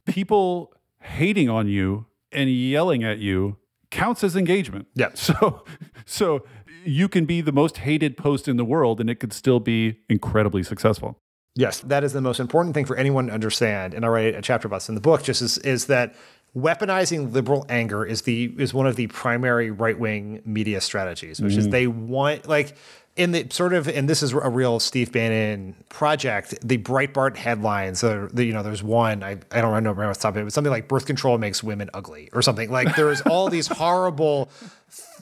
people 0.05 0.73
hating 1.01 1.49
on 1.49 1.67
you 1.67 2.05
and 2.31 2.49
yelling 2.49 3.03
at 3.03 3.19
you 3.19 3.57
counts 3.91 4.23
as 4.23 4.35
engagement. 4.35 4.87
Yeah. 4.95 5.09
So 5.15 5.63
so 6.05 6.45
you 6.83 7.07
can 7.07 7.25
be 7.25 7.41
the 7.41 7.51
most 7.51 7.77
hated 7.77 8.17
post 8.17 8.47
in 8.47 8.57
the 8.57 8.65
world 8.65 8.99
and 8.99 9.09
it 9.09 9.15
could 9.15 9.33
still 9.33 9.59
be 9.59 9.99
incredibly 10.09 10.63
successful. 10.63 11.17
Yes, 11.55 11.81
that 11.81 12.03
is 12.03 12.13
the 12.13 12.21
most 12.21 12.39
important 12.39 12.73
thing 12.73 12.85
for 12.85 12.95
anyone 12.95 13.27
to 13.27 13.33
understand. 13.33 13.93
And 13.93 14.05
I 14.05 14.07
write 14.07 14.35
a 14.35 14.41
chapter 14.41 14.67
about 14.67 14.77
this 14.77 14.89
in 14.89 14.95
the 14.95 15.01
book. 15.01 15.21
Just 15.21 15.41
is, 15.41 15.57
is 15.59 15.87
that 15.87 16.15
weaponizing 16.55 17.31
liberal 17.31 17.65
anger 17.69 18.05
is 18.05 18.23
the 18.23 18.53
is 18.57 18.73
one 18.73 18.87
of 18.87 18.95
the 18.95 19.07
primary 19.07 19.71
right 19.71 19.97
wing 19.97 20.41
media 20.45 20.81
strategies, 20.81 21.41
which 21.41 21.55
is 21.55 21.65
mm-hmm. 21.65 21.71
they 21.71 21.87
want 21.87 22.47
like 22.47 22.75
in 23.15 23.31
the 23.31 23.47
sort 23.49 23.73
of 23.73 23.87
and 23.87 24.09
this 24.09 24.23
is 24.23 24.31
a 24.33 24.49
real 24.49 24.79
Steve 24.79 25.11
Bannon 25.11 25.75
project. 25.89 26.55
The 26.63 26.77
Breitbart 26.77 27.35
headlines, 27.37 28.01
the, 28.01 28.29
the 28.31 28.45
you 28.45 28.53
know, 28.53 28.63
there's 28.63 28.83
one 28.83 29.23
I, 29.23 29.37
I 29.51 29.61
don't 29.61 29.73
remember 29.73 30.07
what's 30.07 30.19
top, 30.19 30.33
but 30.33 30.51
something 30.53 30.71
like 30.71 30.87
birth 30.87 31.05
control 31.05 31.37
makes 31.37 31.63
women 31.63 31.89
ugly 31.93 32.29
or 32.33 32.41
something. 32.41 32.71
Like 32.71 32.95
there's 32.95 33.21
all 33.21 33.49
these 33.49 33.67
horrible 33.79 34.49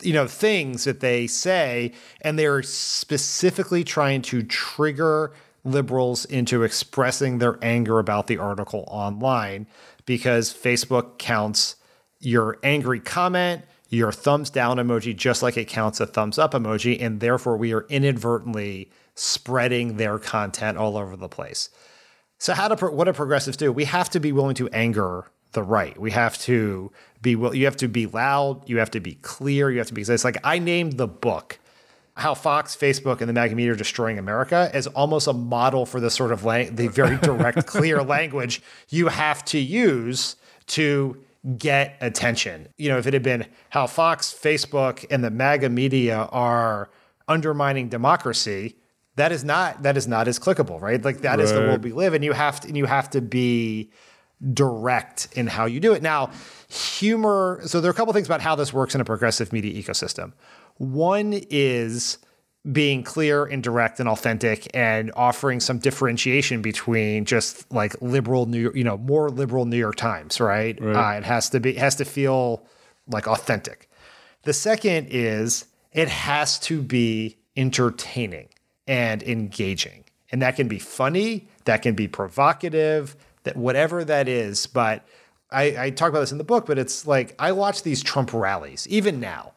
you 0.02 0.14
know 0.14 0.28
things 0.28 0.86
that 0.86 1.00
they 1.00 1.28
say 1.28 1.92
and 2.22 2.40
they're 2.40 2.64
specifically 2.64 3.84
trying 3.84 4.22
to 4.22 4.44
trigger 4.44 5.32
liberals 5.64 6.26
into 6.26 6.64
expressing 6.64 7.40
their 7.40 7.58
anger 7.62 8.00
about 8.00 8.28
the 8.28 8.38
article 8.38 8.86
online 8.88 9.68
because 10.06 10.54
Facebook 10.54 11.18
counts 11.18 11.76
your 12.20 12.58
angry 12.64 13.00
comment, 13.00 13.64
your 13.90 14.12
thumbs 14.12 14.50
down 14.50 14.78
emoji 14.78 15.16
just 15.16 15.42
like 15.42 15.58
it 15.58 15.68
counts 15.68 16.00
a 16.00 16.06
thumbs 16.06 16.38
up 16.38 16.54
emoji. 16.54 17.02
And 17.02 17.20
therefore, 17.20 17.58
we 17.58 17.74
are 17.74 17.86
inadvertently 17.90 18.90
spreading 19.16 19.98
their 19.98 20.20
content 20.20 20.78
all 20.78 20.98
over 20.98 21.16
the 21.16 21.28
place. 21.28 21.70
So, 22.38 22.54
how 22.54 22.68
do 22.68 22.86
what 22.88 23.06
do 23.06 23.14
progressives 23.14 23.58
do? 23.58 23.72
We 23.72 23.86
have 23.86 24.10
to 24.12 24.20
be 24.20 24.32
willing 24.32 24.56
to 24.56 24.70
anger 24.70 25.26
the 25.52 25.64
right. 25.64 25.98
We 26.00 26.12
have 26.12 26.38
to 26.40 26.92
be 27.22 27.36
will. 27.36 27.54
you 27.54 27.66
have 27.66 27.78
to 27.78 27.88
be 27.88 28.06
loud, 28.06 28.68
you 28.70 28.78
have 28.78 28.92
to 28.92 29.00
be 29.00 29.16
clear, 29.16 29.70
you 29.72 29.80
have 29.80 29.88
to 29.88 29.94
be 29.94 30.02
because 30.02 30.10
it's 30.10 30.24
like 30.24 30.38
I 30.44 30.60
named 30.60 30.94
the 30.94 31.08
book 31.08 31.60
how 32.20 32.34
Fox, 32.34 32.76
Facebook, 32.76 33.22
and 33.22 33.30
the 33.30 33.34
MAGA 33.34 33.56
media 33.56 33.72
are 33.72 33.78
destroying 33.78 34.20
America 34.20 34.70
as 34.74 34.88
almost 34.88 35.28
a 35.28 35.34
model 35.34 35.86
for 35.86 36.02
the 36.02 36.10
sort 36.10 36.34
of 36.34 36.44
lang- 36.44 36.76
the 36.76 36.90
very 36.90 37.18
direct, 37.18 37.66
clear 37.66 38.04
language 38.04 38.62
you 38.90 39.08
have 39.08 39.44
to 39.46 39.58
use 39.58 40.36
to 40.68 41.18
get 41.58 41.98
attention. 42.02 42.68
You 42.78 42.90
know, 42.90 42.98
if 42.98 43.08
it 43.08 43.14
had 43.14 43.24
been 43.24 43.46
how 43.70 43.88
Fox, 43.88 44.34
Facebook, 44.34 45.06
and 45.10 45.24
the 45.24 45.32
MAGA 45.32 45.70
media 45.70 46.28
are 46.32 46.90
undermining 47.28 47.90
democracy, 47.90 48.76
that 49.16 49.32
is 49.32 49.44
not 49.44 49.84
that 49.84 49.98
is 49.98 50.08
not 50.08 50.28
as 50.28 50.40
clickable, 50.40 50.82
right? 50.82 51.04
Like 51.04 51.22
that 51.22 51.32
right. 51.32 51.40
is 51.40 51.52
the 51.52 51.60
world 51.60 51.84
we 51.84 51.92
live 51.92 52.14
in. 52.14 52.24
You 52.24 52.34
have 52.34 52.60
to 52.62 52.68
and 52.68 52.78
you 52.78 52.86
have 52.86 53.10
to 53.12 53.22
be 53.22 53.92
direct 54.54 55.28
in 55.34 55.48
how 55.48 55.66
you 55.66 55.80
do 55.80 55.94
it. 55.94 56.02
Now, 56.02 56.32
humor, 56.70 57.62
so 57.66 57.82
there 57.82 57.90
are 57.90 57.92
a 57.92 57.96
couple 57.96 58.14
things 58.14 58.28
about 58.28 58.42
how 58.42 58.56
this 58.56 58.72
works 58.72 58.96
in 58.96 59.02
a 59.02 59.06
progressive 59.06 59.52
media 59.52 59.82
ecosystem. 59.82 60.34
One 60.78 61.34
is 61.50 62.20
being 62.72 63.04
clear 63.04 63.46
and 63.46 63.64
direct 63.64 64.00
and 64.00 64.10
authentic 64.10 64.70
and 64.74 65.12
offering 65.16 65.60
some 65.60 65.80
differentiation 65.80 66.62
between 66.62 67.26
just 67.26 67.72
like 67.72 67.96
liberal 68.02 68.46
New 68.46 68.72
you 68.76 68.84
know, 68.84 68.98
more 68.98 69.30
liberal 69.30 69.66
New 69.66 69.78
York 69.78 69.96
Times, 69.96 70.40
right? 70.40 70.80
right. 70.82 71.16
Uh, 71.16 71.18
it 71.18 71.24
has 71.24 71.50
to 71.50 71.60
be, 71.60 71.72
it 71.72 71.78
has 71.78 71.96
to 71.96 72.06
feel 72.06 72.66
like 73.08 73.28
authentic. 73.28 73.90
The 74.44 74.54
second 74.54 75.08
is 75.10 75.66
it 75.92 76.10
has 76.10 76.60
to 76.60 76.82
be 76.82 77.38
entertaining 77.56 78.50
and 78.88 79.24
engaging. 79.24 80.06
And 80.32 80.42
that 80.42 80.56
can 80.56 80.68
be 80.68 80.80
funny, 80.80 81.48
that 81.66 81.82
can 81.82 81.96
be 81.96 82.08
provocative, 82.08 83.16
that 83.44 83.58
whatever 83.58 84.04
that 84.04 84.28
is. 84.28 84.68
But 84.68 85.06
I, 85.52 85.86
I 85.86 85.90
talk 85.90 86.10
about 86.10 86.20
this 86.20 86.32
in 86.32 86.38
the 86.38 86.44
book, 86.44 86.66
but 86.66 86.78
it's 86.78 87.08
like 87.08 87.36
I 87.40 87.52
watch 87.52 87.84
these 87.84 88.04
Trump 88.04 88.34
rallies, 88.34 88.88
even 88.90 89.20
now. 89.20 89.54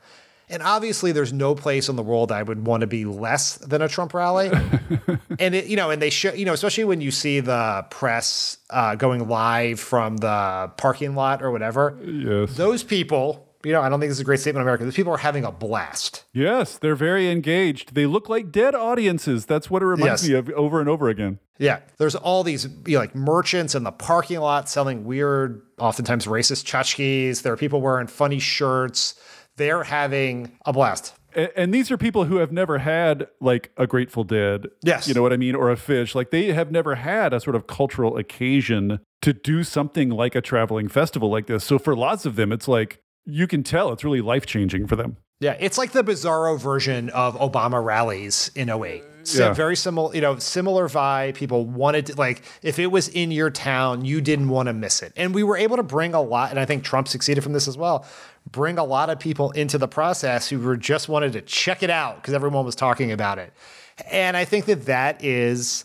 And 0.48 0.62
obviously, 0.62 1.12
there's 1.12 1.32
no 1.32 1.54
place 1.54 1.88
in 1.88 1.96
the 1.96 2.02
world 2.02 2.30
I 2.30 2.42
would 2.42 2.66
want 2.66 2.82
to 2.82 2.86
be 2.86 3.04
less 3.04 3.56
than 3.56 3.80
a 3.80 3.88
Trump 3.88 4.12
rally. 4.12 4.50
and 5.38 5.54
it, 5.54 5.66
you 5.66 5.76
know, 5.76 5.90
and 5.90 6.02
they 6.02 6.10
show, 6.10 6.32
you 6.32 6.44
know, 6.44 6.52
especially 6.52 6.84
when 6.84 7.00
you 7.00 7.10
see 7.10 7.40
the 7.40 7.86
press 7.90 8.58
uh, 8.70 8.94
going 8.94 9.28
live 9.28 9.80
from 9.80 10.18
the 10.18 10.70
parking 10.76 11.14
lot 11.14 11.42
or 11.42 11.50
whatever. 11.50 11.98
Yes. 12.04 12.54
Those 12.56 12.82
people 12.82 13.48
you 13.64 13.72
know, 13.72 13.80
I 13.80 13.88
don't 13.88 14.00
think 14.00 14.10
this 14.10 14.16
is 14.16 14.22
a 14.22 14.24
great 14.24 14.40
statement 14.40 14.62
in 14.62 14.66
America. 14.66 14.84
Those 14.84 14.96
people 14.96 15.12
are 15.12 15.18
having 15.18 15.44
a 15.44 15.52
blast. 15.52 16.24
Yes, 16.32 16.78
they're 16.78 16.96
very 16.96 17.30
engaged. 17.30 17.94
They 17.94 18.06
look 18.06 18.28
like 18.28 18.50
dead 18.50 18.74
audiences. 18.74 19.46
That's 19.46 19.70
what 19.70 19.82
it 19.82 19.86
reminds 19.86 20.22
yes. 20.22 20.30
me 20.30 20.34
of 20.34 20.50
over 20.50 20.80
and 20.80 20.88
over 20.88 21.08
again. 21.08 21.38
Yeah, 21.58 21.80
there's 21.98 22.16
all 22.16 22.42
these 22.42 22.64
you 22.86 22.94
know, 22.94 22.98
like 22.98 23.14
merchants 23.14 23.74
in 23.74 23.84
the 23.84 23.92
parking 23.92 24.40
lot 24.40 24.68
selling 24.68 25.04
weird, 25.04 25.62
oftentimes 25.78 26.26
racist 26.26 26.64
tchotchkes. 26.64 27.42
There 27.42 27.52
are 27.52 27.56
people 27.56 27.80
wearing 27.80 28.08
funny 28.08 28.40
shirts. 28.40 29.14
They're 29.56 29.84
having 29.84 30.52
a 30.64 30.72
blast. 30.72 31.14
And, 31.34 31.50
and 31.56 31.74
these 31.74 31.90
are 31.90 31.96
people 31.96 32.24
who 32.24 32.36
have 32.36 32.52
never 32.52 32.78
had 32.78 33.28
like 33.40 33.72
a 33.76 33.86
Grateful 33.86 34.24
Dead. 34.24 34.66
Yes. 34.82 35.08
You 35.08 35.14
know 35.14 35.22
what 35.22 35.32
I 35.32 35.36
mean? 35.36 35.54
Or 35.54 35.70
a 35.70 35.76
Phish. 35.76 36.14
Like 36.14 36.30
they 36.30 36.52
have 36.52 36.70
never 36.70 36.96
had 36.96 37.32
a 37.32 37.40
sort 37.40 37.56
of 37.56 37.66
cultural 37.66 38.16
occasion 38.16 39.00
to 39.22 39.32
do 39.32 39.62
something 39.64 40.10
like 40.10 40.34
a 40.34 40.40
traveling 40.40 40.88
festival 40.88 41.30
like 41.30 41.46
this. 41.46 41.64
So 41.64 41.78
for 41.78 41.94
lots 41.96 42.26
of 42.26 42.36
them, 42.36 42.52
it's 42.52 42.68
like, 42.68 43.00
you 43.24 43.46
can 43.46 43.62
tell 43.62 43.92
it's 43.92 44.02
really 44.02 44.20
life 44.20 44.46
changing 44.46 44.88
for 44.88 44.96
them. 44.96 45.16
Yeah, 45.38 45.56
it's 45.60 45.78
like 45.78 45.92
the 45.92 46.02
bizarro 46.02 46.58
version 46.58 47.08
of 47.10 47.36
Obama 47.36 47.82
rallies 47.82 48.50
in 48.56 48.68
08. 48.68 49.02
So 49.24 49.46
yeah. 49.46 49.52
very 49.52 49.76
similar, 49.76 50.14
you 50.14 50.20
know, 50.20 50.38
similar 50.38 50.88
vibe. 50.88 51.34
People 51.34 51.66
wanted 51.66 52.06
to 52.06 52.16
like 52.16 52.42
if 52.62 52.78
it 52.78 52.88
was 52.88 53.08
in 53.08 53.30
your 53.30 53.50
town, 53.50 54.04
you 54.04 54.20
didn't 54.20 54.48
want 54.48 54.68
to 54.68 54.72
miss 54.72 55.02
it. 55.02 55.12
And 55.16 55.34
we 55.34 55.42
were 55.42 55.56
able 55.56 55.76
to 55.76 55.82
bring 55.82 56.14
a 56.14 56.22
lot, 56.22 56.50
and 56.50 56.58
I 56.58 56.64
think 56.64 56.84
Trump 56.84 57.08
succeeded 57.08 57.42
from 57.42 57.52
this 57.52 57.68
as 57.68 57.76
well. 57.76 58.06
Bring 58.50 58.78
a 58.78 58.84
lot 58.84 59.10
of 59.10 59.18
people 59.18 59.50
into 59.52 59.78
the 59.78 59.88
process 59.88 60.48
who 60.48 60.58
were 60.58 60.76
just 60.76 61.08
wanted 61.08 61.32
to 61.34 61.42
check 61.42 61.82
it 61.82 61.90
out 61.90 62.16
because 62.16 62.34
everyone 62.34 62.64
was 62.64 62.74
talking 62.74 63.12
about 63.12 63.38
it. 63.38 63.52
And 64.10 64.36
I 64.36 64.44
think 64.44 64.64
that 64.66 64.86
that 64.86 65.24
is 65.24 65.84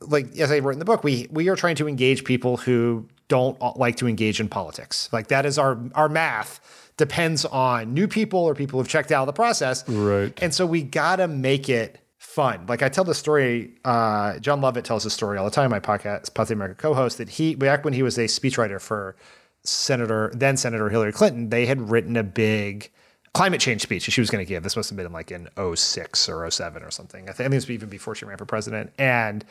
like 0.00 0.36
as 0.38 0.50
I 0.50 0.58
wrote 0.58 0.74
in 0.74 0.78
the 0.78 0.84
book, 0.84 1.04
we 1.04 1.26
we 1.30 1.48
are 1.48 1.56
trying 1.56 1.76
to 1.76 1.88
engage 1.88 2.24
people 2.24 2.56
who 2.56 3.06
don't 3.28 3.58
like 3.76 3.96
to 3.96 4.08
engage 4.08 4.40
in 4.40 4.48
politics. 4.48 5.08
Like 5.12 5.28
that 5.28 5.46
is 5.46 5.58
our 5.58 5.78
our 5.94 6.08
math 6.08 6.60
depends 6.96 7.44
on 7.44 7.92
new 7.92 8.08
people 8.08 8.40
or 8.40 8.54
people 8.54 8.80
who've 8.80 8.88
checked 8.88 9.12
out 9.12 9.24
the 9.26 9.32
process. 9.32 9.86
Right. 9.88 10.32
And 10.42 10.54
so 10.54 10.66
we 10.66 10.82
gotta 10.82 11.28
make 11.28 11.68
it 11.68 11.98
fun. 12.36 12.66
Like 12.66 12.82
I 12.82 12.90
tell 12.90 13.02
the 13.02 13.14
story, 13.14 13.70
uh, 13.86 14.38
Jon 14.40 14.60
Lovett 14.60 14.84
tells 14.84 15.04
the 15.04 15.10
story 15.10 15.38
all 15.38 15.46
the 15.46 15.50
time. 15.50 15.70
My 15.70 15.80
podcast, 15.80 16.34
Pod 16.34 16.48
Save 16.48 16.58
America 16.58 16.74
co-host, 16.78 17.16
that 17.16 17.30
he 17.30 17.54
back 17.54 17.82
when 17.82 17.94
he 17.94 18.02
was 18.02 18.18
a 18.18 18.26
speechwriter 18.26 18.78
for 18.78 19.16
Senator 19.64 20.30
then 20.34 20.58
Senator 20.58 20.90
Hillary 20.90 21.12
Clinton, 21.12 21.48
they 21.48 21.64
had 21.64 21.90
written 21.90 22.14
a 22.14 22.22
big 22.22 22.90
climate 23.32 23.60
change 23.60 23.80
speech 23.80 24.02
she 24.02 24.20
was 24.20 24.28
going 24.28 24.44
to 24.44 24.48
give. 24.48 24.62
This 24.62 24.76
must 24.76 24.90
have 24.90 24.98
been 24.98 25.10
like 25.12 25.30
in 25.30 25.48
06 25.74 26.28
or 26.28 26.50
07 26.50 26.82
or 26.82 26.90
something. 26.90 27.22
I 27.22 27.32
think, 27.32 27.40
I 27.40 27.44
think 27.44 27.52
it 27.54 27.56
was 27.56 27.70
even 27.70 27.88
before 27.88 28.14
she 28.14 28.26
ran 28.26 28.36
for 28.36 28.44
president. 28.44 28.92
And 28.98 29.42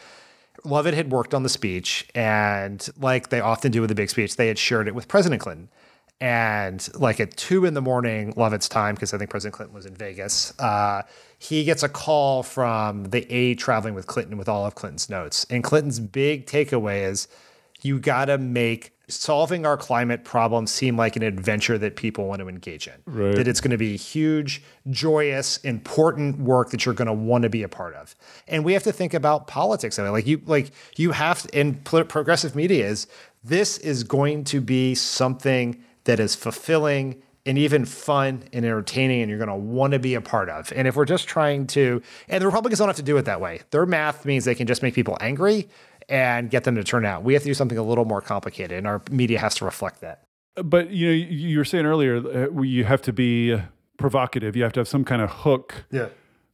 Lovett 0.63 0.93
had 0.93 1.11
worked 1.11 1.33
on 1.33 1.41
the 1.41 1.49
speech, 1.49 2.07
and 2.13 2.87
like 2.99 3.29
they 3.29 3.39
often 3.39 3.71
do 3.71 3.81
with 3.81 3.89
a 3.89 3.95
big 3.95 4.11
speech, 4.11 4.35
they 4.35 4.47
had 4.47 4.59
shared 4.59 4.87
it 4.87 4.93
with 4.93 5.07
President 5.07 5.41
Clinton. 5.41 5.69
And 6.21 6.87
like 6.95 7.19
at 7.19 7.35
two 7.35 7.65
in 7.65 7.73
the 7.73 7.81
morning, 7.81 8.33
Lovett's 8.37 8.69
time, 8.69 8.95
because 8.95 9.13
I 9.13 9.17
think 9.17 9.29
President 9.29 9.53
Clinton 9.53 9.75
was 9.75 9.85
in 9.85 9.95
Vegas, 9.95 10.57
uh, 10.59 11.03
he 11.39 11.65
gets 11.65 11.83
a 11.83 11.89
call 11.89 12.41
from 12.41 13.05
the 13.05 13.31
aide 13.31 13.59
traveling 13.59 13.95
with 13.95 14.07
Clinton 14.07 14.37
with 14.37 14.47
all 14.47 14.65
of 14.65 14.75
Clinton's 14.75 15.09
notes. 15.09 15.45
And 15.49 15.63
Clinton's 15.63 15.99
big 15.99 16.45
takeaway 16.45 17.03
is 17.03 17.27
you 17.81 17.99
got 17.99 18.25
to 18.25 18.37
make 18.37 18.95
solving 19.07 19.65
our 19.65 19.77
climate 19.77 20.23
problem 20.23 20.65
seem 20.65 20.97
like 20.97 21.15
an 21.15 21.23
adventure 21.23 21.77
that 21.77 21.95
people 21.95 22.27
want 22.27 22.39
to 22.39 22.49
engage 22.49 22.87
in. 22.87 22.93
Right. 23.05 23.35
That 23.35 23.47
it's 23.47 23.61
going 23.61 23.71
to 23.71 23.77
be 23.77 23.97
huge, 23.97 24.63
joyous, 24.89 25.57
important 25.57 26.39
work 26.39 26.71
that 26.71 26.85
you're 26.85 26.95
going 26.95 27.07
to 27.07 27.13
want 27.13 27.43
to 27.43 27.49
be 27.49 27.63
a 27.63 27.69
part 27.69 27.93
of. 27.95 28.15
And 28.47 28.63
we 28.65 28.73
have 28.73 28.83
to 28.83 28.91
think 28.91 29.13
about 29.13 29.47
politics 29.47 29.99
I 29.99 30.03
mean, 30.03 30.13
Like 30.13 30.27
you, 30.27 30.41
like 30.45 30.71
you 30.95 31.11
have 31.11 31.43
to, 31.43 31.59
in 31.59 31.75
progressive 31.75 32.55
media 32.55 32.87
is 32.87 33.07
this 33.43 33.77
is 33.79 34.03
going 34.03 34.43
to 34.45 34.61
be 34.61 34.95
something 34.95 35.83
that 36.05 36.19
is 36.19 36.35
fulfilling 36.35 37.21
and 37.45 37.57
even 37.57 37.85
fun 37.85 38.43
and 38.53 38.65
entertaining 38.65 39.21
and 39.21 39.29
you're 39.29 39.37
going 39.37 39.49
to 39.49 39.55
want 39.55 39.93
to 39.93 39.99
be 39.99 40.15
a 40.15 40.21
part 40.21 40.49
of. 40.49 40.73
And 40.75 40.87
if 40.87 40.95
we're 40.95 41.05
just 41.05 41.27
trying 41.27 41.67
to, 41.67 42.01
and 42.27 42.41
the 42.41 42.47
Republicans 42.47 42.79
don't 42.79 42.87
have 42.87 42.95
to 42.95 43.03
do 43.03 43.17
it 43.17 43.25
that 43.25 43.39
way. 43.39 43.61
Their 43.69 43.85
math 43.85 44.25
means 44.25 44.45
they 44.45 44.55
can 44.55 44.65
just 44.65 44.81
make 44.81 44.95
people 44.95 45.17
angry 45.21 45.69
and 46.09 46.49
get 46.49 46.63
them 46.63 46.75
to 46.75 46.83
turn 46.83 47.05
out. 47.05 47.23
We 47.23 47.33
have 47.33 47.43
to 47.43 47.49
do 47.49 47.53
something 47.53 47.77
a 47.77 47.83
little 47.83 48.05
more 48.05 48.21
complicated, 48.21 48.77
and 48.77 48.87
our 48.87 49.01
media 49.09 49.39
has 49.39 49.55
to 49.55 49.65
reflect 49.65 50.01
that. 50.01 50.23
But 50.55 50.91
you 50.91 51.07
know, 51.07 51.13
you 51.13 51.57
were 51.57 51.65
saying 51.65 51.85
earlier, 51.85 52.17
uh, 52.17 52.61
you 52.61 52.83
have 52.85 53.01
to 53.03 53.13
be 53.13 53.59
provocative. 53.97 54.55
You 54.55 54.63
have 54.63 54.73
to 54.73 54.79
have 54.81 54.87
some 54.87 55.03
kind 55.03 55.21
of 55.21 55.29
hook. 55.29 55.85
Yeah. 55.91 56.09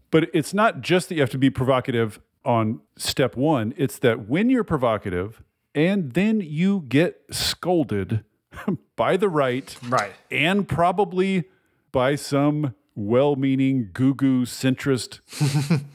But 0.10 0.30
it's 0.34 0.54
not 0.54 0.82
just 0.82 1.10
that 1.10 1.16
you 1.16 1.22
have 1.22 1.30
to 1.32 1.38
be 1.38 1.50
provocative 1.50 2.20
on 2.44 2.82
step 2.98 3.36
one. 3.36 3.74
It's 3.78 4.00
that 4.00 4.28
when 4.28 4.50
you're 4.50 4.64
provocative, 4.64 5.44
and 5.76 6.14
then 6.14 6.42
you 6.42 6.86
get 6.88 7.22
scolded 7.30 8.24
by 8.96 9.18
the 9.18 9.30
right, 9.30 9.76
right, 9.88 10.14
and 10.30 10.68
probably 10.68 11.46
by 11.92 12.16
some 12.16 12.76
well-meaning 12.96 13.90
goo 13.94 14.14
goo 14.14 14.46
centrist 14.46 15.20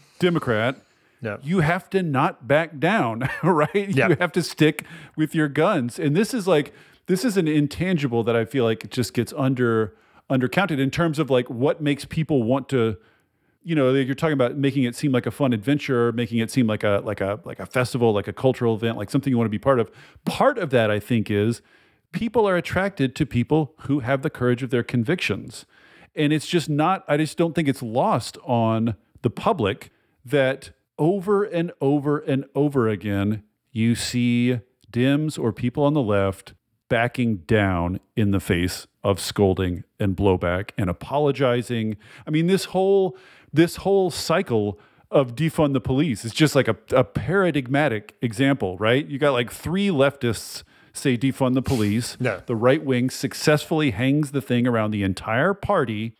Democrat 0.19 0.77
Yep. 1.23 1.41
You 1.43 1.61
have 1.61 1.91
to 1.91 2.03
not 2.03 2.47
back 2.47 2.79
down, 2.79 3.29
right? 3.43 3.75
Yep. 3.75 4.11
You 4.11 4.17
have 4.21 4.33
to 4.33 4.43
stick 4.43 4.85
with 5.17 5.35
your 5.35 5.49
guns. 5.49 5.99
And 5.99 6.15
this 6.15 6.35
is 6.35 6.47
like 6.47 6.73
this 7.07 7.25
is 7.25 7.37
an 7.37 7.49
intangible 7.49 8.23
that 8.25 8.37
I 8.37 8.45
feel 8.45 8.65
like 8.65 8.89
just 8.91 9.15
gets 9.15 9.33
under 9.37 9.97
undercounted 10.31 10.79
in 10.81 10.91
terms 10.91 11.19
of 11.19 11.31
like 11.31 11.49
what 11.49 11.81
makes 11.81 12.05
people 12.05 12.43
want 12.43 12.69
to 12.69 12.97
you 13.63 13.75
know 13.75 13.93
you're 13.95 14.15
talking 14.15 14.33
about 14.33 14.57
making 14.57 14.83
it 14.83 14.97
seem 14.97 15.13
like 15.13 15.25
a 15.25 15.31
fun 15.31 15.53
adventure 15.53 16.11
making 16.11 16.39
it 16.39 16.51
seem 16.51 16.67
like 16.67 16.83
a 16.83 17.01
like 17.05 17.21
a 17.21 17.39
like 17.45 17.61
a 17.61 17.67
festival 17.67 18.13
like 18.13 18.27
a 18.27 18.33
cultural 18.33 18.75
event 18.75 18.97
like 18.97 19.09
something 19.09 19.31
you 19.31 19.39
want 19.39 19.47
to 19.47 19.51
be 19.51 19.59
part 19.59 19.79
of 19.79 19.89
part 20.25 20.59
of 20.59 20.71
that 20.71 20.91
i 20.91 20.99
think 20.99 21.31
is 21.31 21.63
people 22.17 22.49
are 22.49 22.57
attracted 22.57 23.15
to 23.15 23.27
people 23.27 23.75
who 23.81 24.01
have 24.01 24.23
the 24.23 24.31
courage 24.31 24.63
of 24.63 24.71
their 24.71 24.83
convictions 24.83 25.67
and 26.15 26.33
it's 26.33 26.47
just 26.47 26.69
not 26.69 27.05
i 27.09 27.17
just 27.17 27.37
don't 27.37 27.55
think 27.55 27.69
it's 27.69 27.83
lost 27.83 28.39
on 28.45 28.97
the 29.23 29.31
public 29.31 29.91
that 30.25 30.71
over 30.99 31.45
and 31.45 31.73
over 31.81 32.19
and 32.19 32.45
over 32.55 32.89
again, 32.89 33.43
you 33.73 33.95
see 33.95 34.61
Dems 34.93 35.39
or 35.39 35.53
people 35.53 35.85
on 35.85 35.95
the 35.95 36.03
left 36.03 36.55
backing 36.89 37.39
down 37.39 38.01
in 38.15 38.31
the 38.31 38.41
face 38.41 38.87
of 39.03 39.21
scolding 39.21 39.85
and 39.99 40.17
blowback 40.17 40.71
and 40.79 40.89
apologizing. 40.89 41.97
I 42.27 42.31
mean, 42.31 42.47
this 42.47 42.67
whole 42.67 43.17
this 43.53 43.77
whole 43.77 44.11
cycle 44.11 44.79
of 45.11 45.35
defund 45.35 45.73
the 45.73 45.81
police 45.81 46.25
is 46.25 46.33
just 46.33 46.55
like 46.55 46.69
a, 46.69 46.77
a 46.91 47.05
paradigmatic 47.05 48.17
example, 48.21 48.77
right? 48.79 49.07
You 49.07 49.19
got 49.19 49.33
like 49.33 49.53
three 49.53 49.89
leftists 49.89 50.63
say 50.97 51.17
defund 51.17 51.55
the 51.55 51.63
police. 51.63 52.17
No. 52.21 52.43
The 52.47 52.57
right 52.57 52.85
wing 52.85 53.11
successfully 53.11 53.91
hangs 53.91 54.33
the 54.33 54.43
thing 54.43 54.67
around 54.67 54.91
the 54.91 55.03
entire 55.03 55.55
party. 55.55 56.15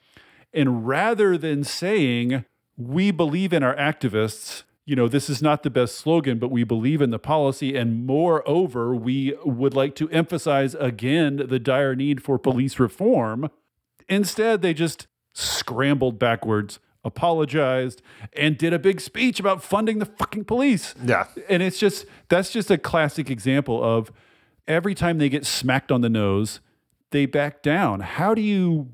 And 0.53 0.87
rather 0.87 1.37
than 1.37 1.65
saying, 1.65 2.45
we 2.77 3.11
believe 3.11 3.53
in 3.53 3.63
our 3.63 3.77
activists, 3.77 4.63
you 4.85 4.95
know, 4.95 5.09
this 5.09 5.29
is 5.29 5.43
not 5.43 5.65
the 5.65 5.71
best 5.71 5.97
slogan, 5.97 6.39
but 6.39 6.51
we 6.51 6.63
believe 6.63 7.03
in 7.03 7.11
the 7.11 7.19
policy. 7.19 7.77
And 7.77 8.07
moreover, 8.07 8.95
we 8.95 9.35
would 9.45 9.75
like 9.75 9.95
to 9.97 10.09
emphasize 10.11 10.75
again 10.77 11.43
the 11.49 11.59
dire 11.59 11.97
need 11.97 12.23
for 12.23 12.39
police 12.39 12.79
reform. 12.79 13.51
Instead, 14.09 14.63
they 14.63 14.73
just 14.73 15.09
scrambled 15.33 16.19
backwards, 16.19 16.79
apologized, 17.05 18.01
and 18.33 18.57
did 18.57 18.73
a 18.73 18.79
big 18.79 19.01
speech 19.01 19.41
about 19.41 19.63
funding 19.63 19.99
the 19.99 20.07
fucking 20.07 20.45
police. 20.45 20.95
Yeah. 21.05 21.27
And 21.49 21.63
it's 21.63 21.79
just, 21.79 22.07
that's 22.29 22.53
just 22.53 22.71
a 22.71 22.79
classic 22.79 23.29
example 23.29 23.83
of 23.83 24.13
every 24.69 24.95
time 24.95 25.19
they 25.19 25.29
get 25.29 25.47
smacked 25.47 25.93
on 25.93 26.01
the 26.01 26.09
nose, 26.09 26.61
they 27.11 27.27
back 27.27 27.63
down. 27.63 28.01
How 28.01 28.35
do 28.35 28.43
you 28.43 28.91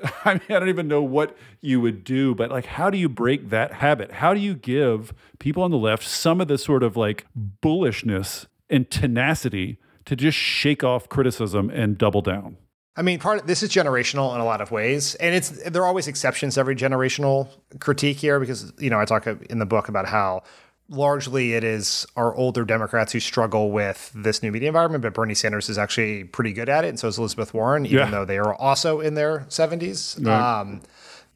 I 0.24 0.34
mean, 0.34 0.42
I 0.48 0.58
don't 0.58 0.68
even 0.68 0.88
know 0.88 1.02
what 1.02 1.36
you 1.60 1.80
would 1.80 2.04
do, 2.04 2.34
but 2.34 2.50
like, 2.50 2.66
how 2.66 2.90
do 2.90 2.98
you 2.98 3.08
break 3.08 3.50
that 3.50 3.74
habit? 3.74 4.12
How 4.12 4.34
do 4.34 4.40
you 4.40 4.54
give 4.54 5.12
people 5.38 5.62
on 5.62 5.70
the 5.70 5.78
left 5.78 6.04
some 6.04 6.40
of 6.40 6.48
the 6.48 6.58
sort 6.58 6.82
of 6.82 6.96
like 6.96 7.26
bullishness 7.62 8.46
and 8.70 8.90
tenacity 8.90 9.78
to 10.04 10.16
just 10.16 10.38
shake 10.38 10.84
off 10.84 11.08
criticism 11.08 11.70
and 11.70 11.98
double 11.98 12.22
down? 12.22 12.56
I 12.96 13.02
mean, 13.02 13.20
part 13.20 13.40
of, 13.40 13.46
this 13.46 13.62
is 13.62 13.70
generational 13.70 14.34
in 14.34 14.40
a 14.40 14.44
lot 14.44 14.60
of 14.60 14.72
ways, 14.72 15.14
and 15.16 15.32
it's 15.32 15.50
there 15.50 15.82
are 15.82 15.86
always 15.86 16.08
exceptions 16.08 16.58
every 16.58 16.74
generational 16.74 17.48
critique 17.78 18.16
here 18.16 18.40
because 18.40 18.72
you 18.78 18.90
know 18.90 18.98
I 18.98 19.04
talk 19.04 19.26
in 19.26 19.60
the 19.60 19.66
book 19.66 19.88
about 19.88 20.06
how 20.06 20.42
largely 20.88 21.52
it 21.54 21.64
is 21.64 22.06
our 22.16 22.34
older 22.34 22.64
Democrats 22.64 23.12
who 23.12 23.20
struggle 23.20 23.70
with 23.70 24.10
this 24.14 24.42
new 24.42 24.50
media 24.50 24.68
environment, 24.68 25.02
but 25.02 25.14
Bernie 25.14 25.34
Sanders 25.34 25.68
is 25.68 25.76
actually 25.78 26.24
pretty 26.24 26.52
good 26.52 26.68
at 26.68 26.84
it, 26.84 26.88
and 26.88 26.98
so 26.98 27.08
is 27.08 27.18
Elizabeth 27.18 27.52
Warren, 27.54 27.84
even 27.86 27.98
Yeah. 27.98 28.10
though 28.10 28.24
they 28.24 28.38
are 28.38 28.54
also 28.54 29.00
in 29.00 29.14
their 29.14 29.44
seventies. 29.48 30.18
Um, 30.26 30.80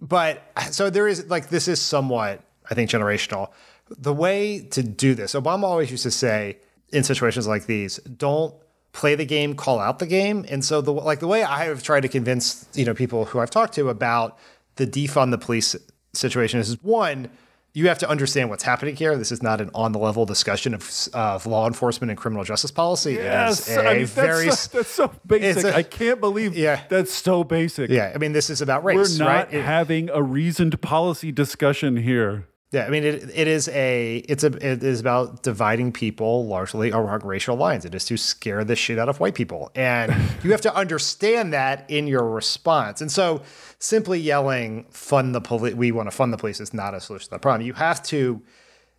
but 0.00 0.42
so 0.70 0.90
there 0.90 1.06
is 1.06 1.26
like 1.28 1.48
this 1.50 1.68
is 1.68 1.80
somewhat, 1.80 2.40
I 2.70 2.74
think, 2.74 2.90
generational. 2.90 3.50
The 3.98 4.12
way 4.14 4.60
to 4.70 4.82
do 4.82 5.14
this, 5.14 5.34
Obama 5.34 5.64
always 5.64 5.90
used 5.90 6.02
to 6.04 6.10
say 6.10 6.56
in 6.92 7.04
situations 7.04 7.46
like 7.46 7.66
these, 7.66 7.98
don't 7.98 8.54
play 8.92 9.14
the 9.14 9.24
game, 9.26 9.54
call 9.54 9.78
out 9.78 9.98
the 9.98 10.06
game. 10.06 10.44
And 10.48 10.64
so 10.64 10.80
the 10.80 10.92
like 10.92 11.20
the 11.20 11.26
way 11.28 11.42
I 11.42 11.64
have 11.64 11.82
tried 11.82 12.00
to 12.00 12.08
convince 12.08 12.66
you 12.74 12.84
know 12.86 12.94
people 12.94 13.26
who 13.26 13.38
I've 13.38 13.50
talked 13.50 13.74
to 13.74 13.88
about 13.90 14.38
the 14.76 14.86
defund 14.86 15.30
the 15.30 15.38
police 15.38 15.76
situation 16.14 16.58
is 16.60 16.82
one. 16.82 17.28
You 17.74 17.88
have 17.88 17.98
to 17.98 18.08
understand 18.08 18.50
what's 18.50 18.62
happening 18.64 18.96
here. 18.96 19.16
This 19.16 19.32
is 19.32 19.42
not 19.42 19.60
an 19.62 19.70
on 19.74 19.92
the 19.92 19.98
level 19.98 20.26
discussion 20.26 20.74
of, 20.74 21.08
of 21.14 21.46
law 21.46 21.66
enforcement 21.66 22.10
and 22.10 22.18
criminal 22.18 22.44
justice 22.44 22.70
policy. 22.70 23.14
It 23.16 23.24
is 23.48 23.66
a 23.70 23.88
I 23.88 23.94
mean, 23.98 24.06
very 24.06 24.46
that's, 24.46 24.60
so, 24.70 24.78
that's 24.78 24.90
so 24.90 25.10
basic. 25.26 25.74
I 25.74 25.82
can't 25.82 26.20
believe 26.20 26.54
Yeah. 26.54 26.82
that's 26.90 27.12
so 27.14 27.44
basic. 27.44 27.88
yeah. 27.90 28.12
I 28.14 28.18
mean, 28.18 28.32
this 28.32 28.50
is 28.50 28.60
about 28.60 28.84
race. 28.84 29.18
We're 29.18 29.24
not 29.24 29.52
right? 29.52 29.64
Having 29.64 30.10
a 30.10 30.22
reasoned 30.22 30.82
policy 30.82 31.32
discussion 31.32 31.96
here. 31.96 32.46
Yeah, 32.72 32.86
I 32.86 32.88
mean 32.88 33.04
it, 33.04 33.30
it 33.34 33.48
is 33.48 33.68
a 33.68 34.24
it's 34.28 34.44
a 34.44 34.46
it 34.46 34.82
is 34.82 34.98
about 34.98 35.42
dividing 35.42 35.92
people 35.92 36.46
largely 36.46 36.88
along 36.88 37.20
racial 37.22 37.54
lines. 37.54 37.84
It 37.84 37.94
is 37.94 38.06
to 38.06 38.16
scare 38.16 38.64
the 38.64 38.74
shit 38.74 38.98
out 38.98 39.10
of 39.10 39.20
white 39.20 39.34
people. 39.34 39.70
And 39.74 40.10
you 40.42 40.52
have 40.52 40.62
to 40.62 40.74
understand 40.82 41.52
that 41.52 41.84
in 41.90 42.06
your 42.06 42.26
response. 42.28 43.02
And 43.02 43.12
so 43.12 43.42
simply 43.78 44.18
yelling 44.18 44.86
fund 44.88 45.34
the 45.34 45.42
police 45.42 45.74
we 45.74 45.92
want 45.92 46.10
to 46.10 46.16
fund 46.16 46.32
the 46.32 46.38
police 46.38 46.60
is 46.60 46.72
not 46.72 46.94
a 46.94 47.00
solution 47.00 47.26
to 47.26 47.30
the 47.32 47.38
problem. 47.38 47.66
You 47.66 47.74
have 47.74 48.02
to 48.04 48.40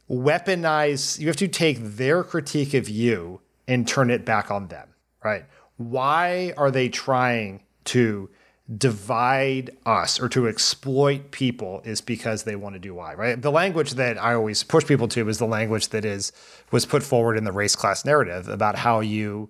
weaponize 0.07 1.19
you 1.19 1.25
have 1.25 1.37
to 1.37 1.47
take 1.47 1.79
their 1.79 2.23
critique 2.23 2.75
of 2.75 2.87
you 2.87 3.41
and 3.67 3.87
turn 3.87 4.11
it 4.11 4.23
back 4.23 4.51
on 4.51 4.67
them, 4.67 4.89
right? 5.23 5.45
Why 5.77 6.53
are 6.57 6.69
they 6.69 6.89
trying 6.89 7.63
to 7.85 8.29
divide 8.77 9.75
us 9.85 10.19
or 10.19 10.29
to 10.29 10.47
exploit 10.47 11.31
people 11.31 11.81
is 11.83 11.99
because 11.99 12.43
they 12.43 12.55
want 12.55 12.75
to 12.75 12.79
do 12.79 12.93
why, 12.93 13.13
right? 13.13 13.41
The 13.41 13.51
language 13.51 13.91
that 13.91 14.17
I 14.17 14.33
always 14.33 14.63
push 14.63 14.85
people 14.85 15.07
to 15.09 15.27
is 15.27 15.37
the 15.37 15.45
language 15.45 15.89
that 15.89 16.05
is 16.05 16.31
was 16.71 16.85
put 16.85 17.03
forward 17.03 17.37
in 17.37 17.43
the 17.43 17.51
race 17.51 17.75
class 17.75 18.05
narrative 18.05 18.47
about 18.47 18.77
how 18.77 19.01
you 19.01 19.49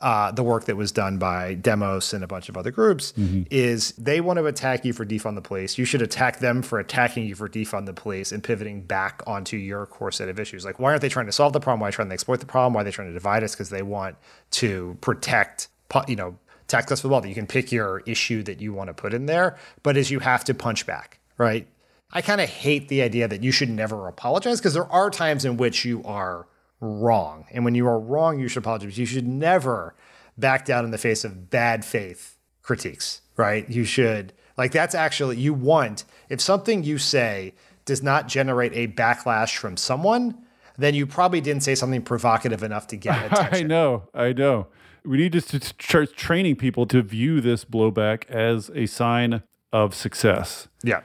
uh, 0.00 0.30
the 0.32 0.42
work 0.42 0.64
that 0.64 0.76
was 0.76 0.92
done 0.92 1.18
by 1.18 1.54
Demos 1.54 2.12
and 2.12 2.22
a 2.24 2.26
bunch 2.26 2.48
of 2.48 2.56
other 2.56 2.70
groups 2.70 3.14
is 3.50 3.92
they 3.92 4.20
want 4.20 4.38
to 4.38 4.46
attack 4.46 4.84
you 4.84 4.92
for 4.92 5.06
defund 5.06 5.34
the 5.34 5.40
police. 5.40 5.78
You 5.78 5.84
should 5.84 6.02
attack 6.02 6.40
them 6.40 6.62
for 6.62 6.78
attacking 6.78 7.26
you 7.26 7.34
for 7.34 7.48
defund 7.48 7.86
the 7.86 7.94
police 7.94 8.32
and 8.32 8.42
pivoting 8.42 8.82
back 8.82 9.22
onto 9.26 9.56
your 9.56 9.86
core 9.86 10.10
set 10.10 10.28
of 10.28 10.38
issues. 10.38 10.64
Like, 10.64 10.78
why 10.78 10.90
aren't 10.90 11.00
they 11.00 11.08
trying 11.08 11.26
to 11.26 11.32
solve 11.32 11.52
the 11.52 11.60
problem? 11.60 11.80
Why 11.80 11.88
are 11.88 11.90
they 11.90 11.94
trying 11.94 12.08
to 12.08 12.14
exploit 12.14 12.40
the 12.40 12.46
problem? 12.46 12.74
Why 12.74 12.80
are 12.80 12.84
they 12.84 12.90
trying 12.90 13.08
to 13.08 13.14
divide 13.14 13.44
us? 13.44 13.52
Because 13.52 13.70
they 13.70 13.82
want 13.82 14.16
to 14.52 14.98
protect, 15.00 15.68
you 16.08 16.16
know, 16.16 16.36
tax 16.68 16.90
us 16.92 17.00
for 17.00 17.08
the. 17.08 17.20
That 17.20 17.28
you 17.28 17.34
can 17.34 17.46
pick 17.46 17.72
your 17.72 18.00
issue 18.06 18.42
that 18.44 18.60
you 18.60 18.72
want 18.72 18.88
to 18.88 18.94
put 18.94 19.14
in 19.14 19.26
there, 19.26 19.56
but 19.82 19.96
is 19.96 20.10
you 20.10 20.20
have 20.20 20.44
to 20.44 20.54
punch 20.54 20.86
back, 20.86 21.18
right? 21.38 21.68
I 22.12 22.22
kind 22.22 22.40
of 22.40 22.48
hate 22.48 22.88
the 22.88 23.02
idea 23.02 23.26
that 23.26 23.42
you 23.42 23.50
should 23.50 23.68
never 23.68 24.06
apologize 24.06 24.60
because 24.60 24.74
there 24.74 24.90
are 24.90 25.10
times 25.10 25.44
in 25.44 25.56
which 25.56 25.84
you 25.84 26.02
are 26.04 26.46
wrong. 26.80 27.46
And 27.50 27.64
when 27.64 27.74
you 27.74 27.86
are 27.86 27.98
wrong, 27.98 28.38
you 28.38 28.48
should 28.48 28.62
apologize. 28.62 28.98
You 28.98 29.06
should 29.06 29.26
never 29.26 29.94
back 30.38 30.64
down 30.64 30.84
in 30.84 30.90
the 30.90 30.98
face 30.98 31.24
of 31.24 31.50
bad 31.50 31.84
faith 31.84 32.38
critiques, 32.62 33.20
right? 33.36 33.68
You 33.68 33.84
should, 33.84 34.32
like, 34.56 34.72
that's 34.72 34.94
actually, 34.94 35.38
you 35.38 35.54
want, 35.54 36.04
if 36.28 36.40
something 36.40 36.84
you 36.84 36.98
say 36.98 37.54
does 37.84 38.02
not 38.02 38.28
generate 38.28 38.72
a 38.74 38.92
backlash 38.92 39.56
from 39.56 39.76
someone, 39.76 40.44
then 40.76 40.94
you 40.94 41.06
probably 41.06 41.40
didn't 41.40 41.62
say 41.62 41.74
something 41.74 42.02
provocative 42.02 42.62
enough 42.62 42.86
to 42.88 42.96
get 42.96 43.24
attention. 43.32 43.66
I 43.66 43.68
know, 43.68 44.08
I 44.14 44.32
know. 44.32 44.68
We 45.04 45.18
need 45.18 45.32
to 45.32 45.40
start 45.40 46.16
training 46.16 46.56
people 46.56 46.86
to 46.86 47.02
view 47.02 47.40
this 47.40 47.64
blowback 47.64 48.28
as 48.30 48.70
a 48.74 48.86
sign 48.86 49.42
of 49.72 49.94
success. 49.94 50.68
yeah. 50.82 51.02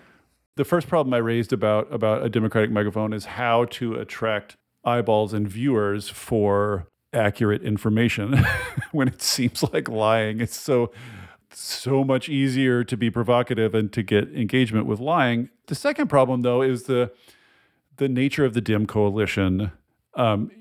The 0.55 0.65
first 0.65 0.89
problem 0.89 1.13
I 1.13 1.17
raised 1.17 1.53
about 1.53 1.91
about 1.91 2.23
a 2.23 2.29
democratic 2.29 2.69
megaphone 2.69 3.13
is 3.13 3.25
how 3.25 3.65
to 3.65 3.95
attract 3.95 4.57
eyeballs 4.83 5.33
and 5.33 5.47
viewers 5.47 6.09
for 6.09 6.87
accurate 7.13 7.63
information 7.63 8.45
when 8.91 9.07
it 9.07 9.21
seems 9.21 9.63
like 9.63 9.87
lying. 9.87 10.41
It's 10.41 10.57
so 10.57 10.91
so 11.51 12.03
much 12.03 12.29
easier 12.29 12.83
to 12.83 12.97
be 12.97 13.09
provocative 13.09 13.73
and 13.73 13.91
to 13.93 14.03
get 14.03 14.35
engagement 14.35 14.85
with 14.85 14.99
lying. 14.99 15.49
The 15.67 15.75
second 15.75 16.07
problem 16.07 16.41
though 16.41 16.61
is 16.61 16.83
the 16.83 17.11
the 17.97 18.09
nature 18.09 18.45
of 18.45 18.53
the 18.53 18.61
Dem 18.61 18.85
coalition. 18.85 19.71
Um, 20.15 20.51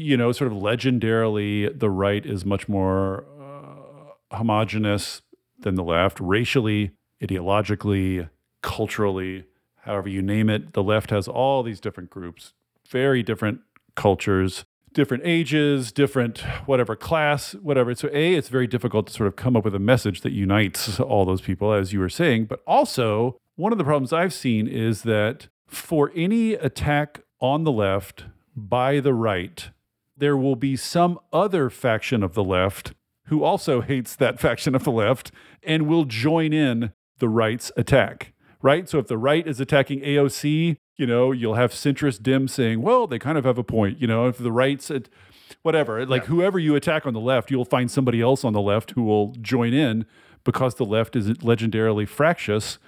you 0.00 0.16
know, 0.16 0.32
sort 0.32 0.50
of 0.50 0.58
legendarily, 0.58 1.78
the 1.78 1.90
right 1.90 2.24
is 2.24 2.44
much 2.44 2.68
more 2.68 3.24
uh, 3.40 4.36
homogenous 4.36 5.22
than 5.58 5.74
the 5.74 5.84
left, 5.84 6.18
racially, 6.20 6.92
ideologically, 7.22 8.28
culturally, 8.62 9.44
however 9.82 10.08
you 10.08 10.22
name 10.22 10.48
it. 10.48 10.72
The 10.72 10.82
left 10.82 11.10
has 11.10 11.28
all 11.28 11.62
these 11.62 11.80
different 11.80 12.10
groups, 12.10 12.54
very 12.88 13.22
different 13.22 13.60
cultures, 13.94 14.64
different 14.92 15.22
ages, 15.26 15.92
different 15.92 16.38
whatever 16.66 16.96
class, 16.96 17.54
whatever. 17.56 17.94
So, 17.94 18.08
A, 18.12 18.34
it's 18.34 18.48
very 18.48 18.66
difficult 18.66 19.06
to 19.08 19.12
sort 19.12 19.26
of 19.26 19.36
come 19.36 19.56
up 19.56 19.64
with 19.64 19.74
a 19.74 19.80
message 19.80 20.22
that 20.22 20.32
unites 20.32 20.98
all 21.00 21.24
those 21.24 21.42
people, 21.42 21.72
as 21.72 21.92
you 21.92 22.00
were 22.00 22.08
saying. 22.08 22.46
But 22.46 22.62
also, 22.66 23.38
one 23.56 23.72
of 23.72 23.78
the 23.78 23.84
problems 23.84 24.12
I've 24.12 24.32
seen 24.32 24.66
is 24.66 25.02
that 25.02 25.48
for 25.66 26.10
any 26.16 26.54
attack 26.54 27.20
on 27.40 27.64
the 27.64 27.72
left 27.72 28.24
by 28.56 29.00
the 29.00 29.14
right, 29.14 29.70
there 30.20 30.36
will 30.36 30.56
be 30.56 30.76
some 30.76 31.18
other 31.32 31.68
faction 31.68 32.22
of 32.22 32.34
the 32.34 32.44
left 32.44 32.92
who 33.26 33.42
also 33.42 33.80
hates 33.80 34.14
that 34.16 34.38
faction 34.40 34.74
of 34.74 34.84
the 34.84 34.92
left 34.92 35.32
and 35.62 35.86
will 35.86 36.04
join 36.04 36.52
in 36.52 36.92
the 37.18 37.28
right's 37.28 37.72
attack, 37.76 38.32
right? 38.62 38.88
So 38.88 38.98
if 38.98 39.08
the 39.08 39.18
right 39.18 39.46
is 39.46 39.60
attacking 39.60 40.00
AOC, 40.00 40.76
you 40.96 41.06
know, 41.06 41.32
you'll 41.32 41.54
have 41.54 41.72
centrist 41.72 42.22
Dem 42.22 42.46
saying, 42.46 42.82
well, 42.82 43.06
they 43.06 43.18
kind 43.18 43.38
of 43.38 43.44
have 43.44 43.58
a 43.58 43.64
point. 43.64 44.00
You 44.00 44.06
know, 44.06 44.26
if 44.26 44.38
the 44.38 44.52
right's 44.52 44.90
at 44.90 45.08
whatever, 45.62 46.04
like 46.04 46.26
whoever 46.26 46.58
you 46.58 46.74
attack 46.76 47.06
on 47.06 47.14
the 47.14 47.20
left, 47.20 47.50
you'll 47.50 47.64
find 47.64 47.90
somebody 47.90 48.20
else 48.20 48.44
on 48.44 48.52
the 48.52 48.60
left 48.60 48.92
who 48.92 49.02
will 49.02 49.32
join 49.40 49.72
in 49.72 50.04
because 50.44 50.74
the 50.74 50.84
left 50.84 51.16
is 51.16 51.28
legendarily 51.38 52.06
fractious. 52.06 52.78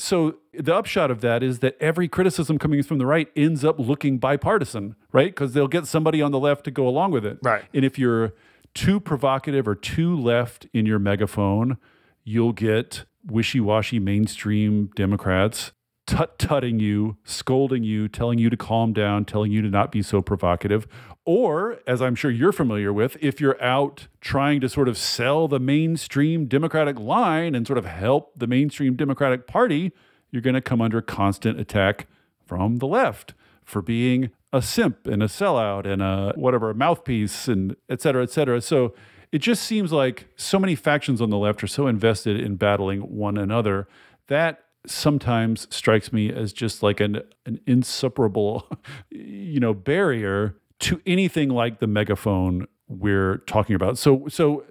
So 0.00 0.36
the 0.54 0.76
upshot 0.76 1.10
of 1.10 1.22
that 1.22 1.42
is 1.42 1.58
that 1.58 1.76
every 1.80 2.06
criticism 2.06 2.56
coming 2.56 2.84
from 2.84 2.98
the 2.98 3.06
right 3.06 3.28
ends 3.34 3.64
up 3.64 3.80
looking 3.80 4.18
bipartisan, 4.18 4.94
right? 5.10 5.26
Because 5.26 5.54
they'll 5.54 5.66
get 5.66 5.88
somebody 5.88 6.22
on 6.22 6.30
the 6.30 6.38
left 6.38 6.62
to 6.66 6.70
go 6.70 6.86
along 6.86 7.10
with 7.10 7.26
it. 7.26 7.38
Right. 7.42 7.64
And 7.74 7.84
if 7.84 7.98
you're 7.98 8.32
too 8.74 9.00
provocative 9.00 9.66
or 9.66 9.74
too 9.74 10.16
left 10.16 10.68
in 10.72 10.86
your 10.86 11.00
megaphone, 11.00 11.78
you'll 12.22 12.52
get 12.52 13.06
wishy-washy 13.26 13.98
mainstream 13.98 14.90
Democrats 14.94 15.72
tut-tutting 16.08 16.80
you, 16.80 17.18
scolding 17.22 17.84
you, 17.84 18.08
telling 18.08 18.38
you 18.38 18.48
to 18.48 18.56
calm 18.56 18.92
down, 18.92 19.26
telling 19.26 19.52
you 19.52 19.60
to 19.62 19.68
not 19.68 19.92
be 19.92 20.02
so 20.02 20.22
provocative. 20.22 20.88
Or, 21.26 21.78
as 21.86 22.00
I'm 22.00 22.14
sure 22.14 22.30
you're 22.30 22.50
familiar 22.50 22.92
with, 22.92 23.18
if 23.20 23.40
you're 23.40 23.62
out 23.62 24.08
trying 24.22 24.60
to 24.62 24.68
sort 24.70 24.88
of 24.88 24.96
sell 24.96 25.46
the 25.46 25.60
mainstream 25.60 26.46
Democratic 26.46 26.98
line 26.98 27.54
and 27.54 27.66
sort 27.66 27.78
of 27.78 27.84
help 27.84 28.32
the 28.34 28.46
mainstream 28.46 28.96
Democratic 28.96 29.46
Party, 29.46 29.92
you're 30.30 30.42
going 30.42 30.54
to 30.54 30.62
come 30.62 30.80
under 30.80 31.02
constant 31.02 31.60
attack 31.60 32.06
from 32.44 32.76
the 32.78 32.86
left, 32.86 33.34
for 33.62 33.82
being 33.82 34.30
a 34.50 34.62
simp 34.62 35.06
and 35.06 35.22
a 35.22 35.26
sellout 35.26 35.86
and 35.86 36.00
a 36.00 36.32
whatever, 36.36 36.70
a 36.70 36.74
mouthpiece 36.74 37.48
and 37.48 37.76
et 37.90 38.00
cetera, 38.00 38.22
et 38.22 38.30
cetera. 38.30 38.62
So 38.62 38.94
it 39.30 39.40
just 39.40 39.62
seems 39.62 39.92
like 39.92 40.28
so 40.36 40.58
many 40.58 40.74
factions 40.74 41.20
on 41.20 41.28
the 41.28 41.36
left 41.36 41.62
are 41.62 41.66
so 41.66 41.86
invested 41.86 42.40
in 42.40 42.56
battling 42.56 43.00
one 43.00 43.36
another 43.36 43.86
that 44.28 44.64
sometimes 44.90 45.66
strikes 45.70 46.12
me 46.12 46.32
as 46.32 46.52
just 46.52 46.82
like 46.82 47.00
an, 47.00 47.22
an 47.46 47.60
insuperable, 47.66 48.68
you 49.10 49.60
know, 49.60 49.74
barrier 49.74 50.56
to 50.80 51.00
anything 51.06 51.48
like 51.48 51.80
the 51.80 51.86
megaphone 51.86 52.66
we're 52.88 53.38
talking 53.38 53.74
about. 53.74 53.98
So, 53.98 54.28
so 54.28 54.64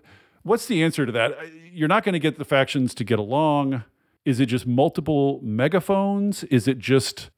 what's 0.43 0.65
the 0.65 0.83
answer 0.83 1.05
to 1.05 1.11
that? 1.11 1.37
You're 1.71 1.87
not 1.87 2.03
going 2.03 2.13
to 2.13 2.19
get 2.19 2.37
the 2.37 2.45
factions 2.45 2.93
to 2.95 3.03
get 3.03 3.19
along. 3.19 3.83
Is 4.25 4.39
it 4.39 4.47
just 4.47 4.65
multiple 4.65 5.39
megaphones? 5.43 6.43
Is 6.45 6.67
it 6.67 6.79
just 6.79 7.29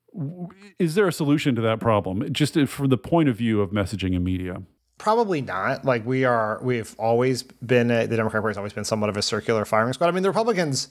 is 0.79 0.95
there 0.95 1.07
a 1.07 1.13
solution 1.13 1.55
to 1.55 1.61
that 1.61 1.79
problem 1.79 2.33
just 2.33 2.59
from 2.67 2.89
the 2.89 2.97
point 2.97 3.29
of 3.29 3.35
view 3.35 3.61
of 3.61 3.69
messaging 3.69 4.15
and 4.15 4.23
media? 4.23 4.63
Probably 4.97 5.41
not. 5.41 5.85
Like 5.85 6.05
we 6.05 6.25
are, 6.25 6.59
we've 6.61 6.95
always 6.97 7.43
been 7.43 7.91
a, 7.91 8.07
the 8.07 8.17
Democratic 8.17 8.41
Party 8.41 8.51
has 8.51 8.57
always 8.57 8.73
been 8.73 8.83
somewhat 8.83 9.09
of 9.09 9.17
a 9.17 9.21
circular 9.21 9.65
firing 9.65 9.93
squad. 9.93 10.07
I 10.07 10.11
mean, 10.11 10.23
the 10.23 10.29
Republicans 10.29 10.89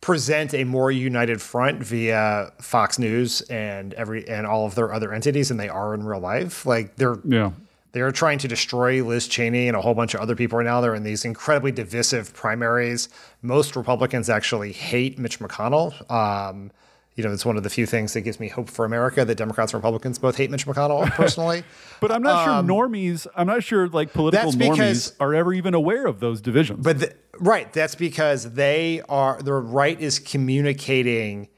present 0.00 0.54
a 0.54 0.64
more 0.64 0.90
united 0.90 1.40
front 1.42 1.82
via 1.82 2.52
Fox 2.60 2.98
News 2.98 3.40
and 3.42 3.94
every 3.94 4.28
and 4.28 4.46
all 4.46 4.66
of 4.66 4.74
their 4.74 4.92
other 4.92 5.12
entities 5.12 5.48
than 5.48 5.56
they 5.56 5.68
are 5.68 5.94
in 5.94 6.04
real 6.04 6.20
life. 6.20 6.66
Like 6.66 6.96
they're 6.96 7.18
yeah. 7.24 7.52
They're 7.92 8.12
trying 8.12 8.36
to 8.40 8.48
destroy 8.48 9.02
Liz 9.02 9.26
Cheney 9.26 9.68
and 9.68 9.76
a 9.76 9.80
whole 9.80 9.94
bunch 9.94 10.12
of 10.12 10.20
other 10.20 10.36
people 10.36 10.58
right 10.58 10.64
now. 10.66 10.82
They're 10.82 10.94
in 10.94 11.02
these 11.02 11.24
incredibly 11.24 11.72
divisive 11.72 12.34
primaries. 12.34 13.08
Most 13.40 13.74
Republicans 13.74 14.28
actually 14.28 14.72
hate 14.72 15.18
Mitch 15.18 15.38
McConnell. 15.38 16.10
Um, 16.10 16.72
you 17.16 17.24
know, 17.24 17.32
it's 17.32 17.46
one 17.46 17.56
of 17.56 17.62
the 17.62 17.70
few 17.70 17.86
things 17.86 18.12
that 18.12 18.20
gives 18.20 18.38
me 18.38 18.48
hope 18.48 18.68
for 18.68 18.84
America 18.84 19.24
that 19.24 19.34
Democrats 19.36 19.72
and 19.72 19.82
Republicans 19.82 20.18
both 20.18 20.36
hate 20.36 20.50
Mitch 20.50 20.66
McConnell 20.66 21.10
personally. 21.12 21.64
but 22.00 22.12
I'm 22.12 22.22
not 22.22 22.46
um, 22.46 22.66
sure 22.66 22.76
normies, 22.76 23.26
I'm 23.34 23.46
not 23.46 23.64
sure 23.64 23.88
like 23.88 24.12
political 24.12 24.52
normies 24.52 25.14
are 25.18 25.34
ever 25.34 25.54
even 25.54 25.74
aware 25.74 26.06
of 26.06 26.20
those 26.20 26.42
divisions. 26.42 26.84
But 26.84 27.00
the, 27.00 27.16
right, 27.38 27.72
that's 27.72 27.94
because 27.94 28.52
they 28.52 29.00
are 29.08 29.40
the 29.42 29.54
right 29.54 29.98
is 29.98 30.18
communicating 30.18 31.48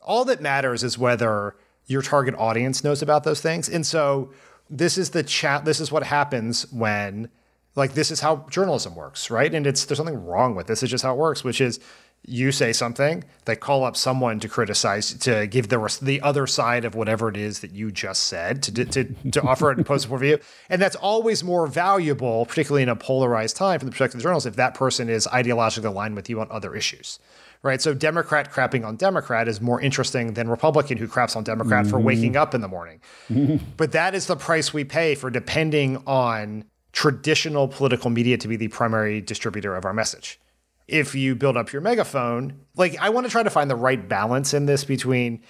all 0.00 0.24
that 0.24 0.40
matters 0.40 0.82
is 0.82 0.96
whether 0.96 1.54
your 1.86 2.00
target 2.00 2.34
audience 2.38 2.82
knows 2.82 3.02
about 3.02 3.24
those 3.24 3.40
things. 3.40 3.68
And 3.68 3.86
so 3.86 4.32
this 4.70 4.96
is 4.96 5.10
the 5.10 5.22
chat 5.22 5.64
this 5.64 5.80
is 5.80 5.90
what 5.90 6.02
happens 6.04 6.70
when 6.72 7.28
like 7.74 7.94
this 7.94 8.10
is 8.10 8.20
how 8.20 8.46
journalism 8.50 8.94
works, 8.94 9.30
right? 9.30 9.52
And 9.52 9.66
it's 9.66 9.84
there's 9.84 9.98
something 9.98 10.24
wrong 10.24 10.54
with 10.54 10.66
this. 10.66 10.82
It's 10.82 10.90
just 10.90 11.04
how 11.04 11.14
it 11.14 11.18
works, 11.18 11.44
which 11.44 11.60
is 11.60 11.80
you 12.28 12.52
say 12.52 12.72
something, 12.72 13.24
they 13.44 13.56
call 13.56 13.84
up 13.84 13.96
someone 13.96 14.40
to 14.40 14.48
criticize, 14.48 15.14
to 15.14 15.46
give 15.46 15.68
the 15.68 15.98
the 16.02 16.20
other 16.20 16.46
side 16.46 16.84
of 16.84 16.94
whatever 16.94 17.28
it 17.28 17.36
is 17.36 17.60
that 17.60 17.72
you 17.72 17.90
just 17.90 18.24
said, 18.24 18.62
to 18.64 18.84
to 18.84 19.04
to 19.30 19.42
offer 19.42 19.72
it 19.72 19.78
in 19.78 19.84
post 19.84 20.06
view, 20.06 20.38
and 20.68 20.80
that's 20.80 20.96
always 20.96 21.42
more 21.42 21.66
valuable, 21.66 22.46
particularly 22.46 22.82
in 22.82 22.88
a 22.88 22.96
polarized 22.96 23.56
time, 23.56 23.78
from 23.78 23.86
the 23.86 23.90
perspective 23.92 24.16
of 24.16 24.22
the 24.22 24.24
journalist, 24.24 24.46
if 24.46 24.56
that 24.56 24.74
person 24.74 25.08
is 25.08 25.26
ideologically 25.26 25.86
aligned 25.86 26.16
with 26.16 26.28
you 26.28 26.40
on 26.40 26.46
other 26.50 26.74
issues, 26.74 27.18
right? 27.62 27.80
So 27.80 27.94
Democrat 27.94 28.52
crapping 28.52 28.84
on 28.84 28.96
Democrat 28.96 29.48
is 29.48 29.60
more 29.60 29.80
interesting 29.80 30.34
than 30.34 30.48
Republican 30.48 30.98
who 30.98 31.08
craps 31.08 31.36
on 31.36 31.44
Democrat 31.44 31.82
mm-hmm. 31.84 31.90
for 31.90 31.98
waking 31.98 32.36
up 32.36 32.54
in 32.54 32.60
the 32.60 32.68
morning, 32.68 33.00
but 33.76 33.92
that 33.92 34.14
is 34.14 34.26
the 34.26 34.36
price 34.36 34.74
we 34.74 34.84
pay 34.84 35.14
for 35.14 35.30
depending 35.30 36.02
on 36.06 36.64
traditional 36.92 37.68
political 37.68 38.10
media 38.10 38.36
to 38.36 38.48
be 38.48 38.56
the 38.56 38.68
primary 38.68 39.20
distributor 39.20 39.76
of 39.76 39.84
our 39.84 39.92
message 39.92 40.40
if 40.88 41.14
you 41.14 41.34
build 41.34 41.56
up 41.56 41.72
your 41.72 41.82
megaphone. 41.82 42.60
Like, 42.74 42.98
I 42.98 43.10
want 43.10 43.26
to 43.26 43.30
try 43.30 43.42
to 43.42 43.50
find 43.50 43.70
the 43.70 43.76
right 43.76 44.08
balance 44.08 44.54
in 44.54 44.66
this 44.66 44.84
between 44.84 45.42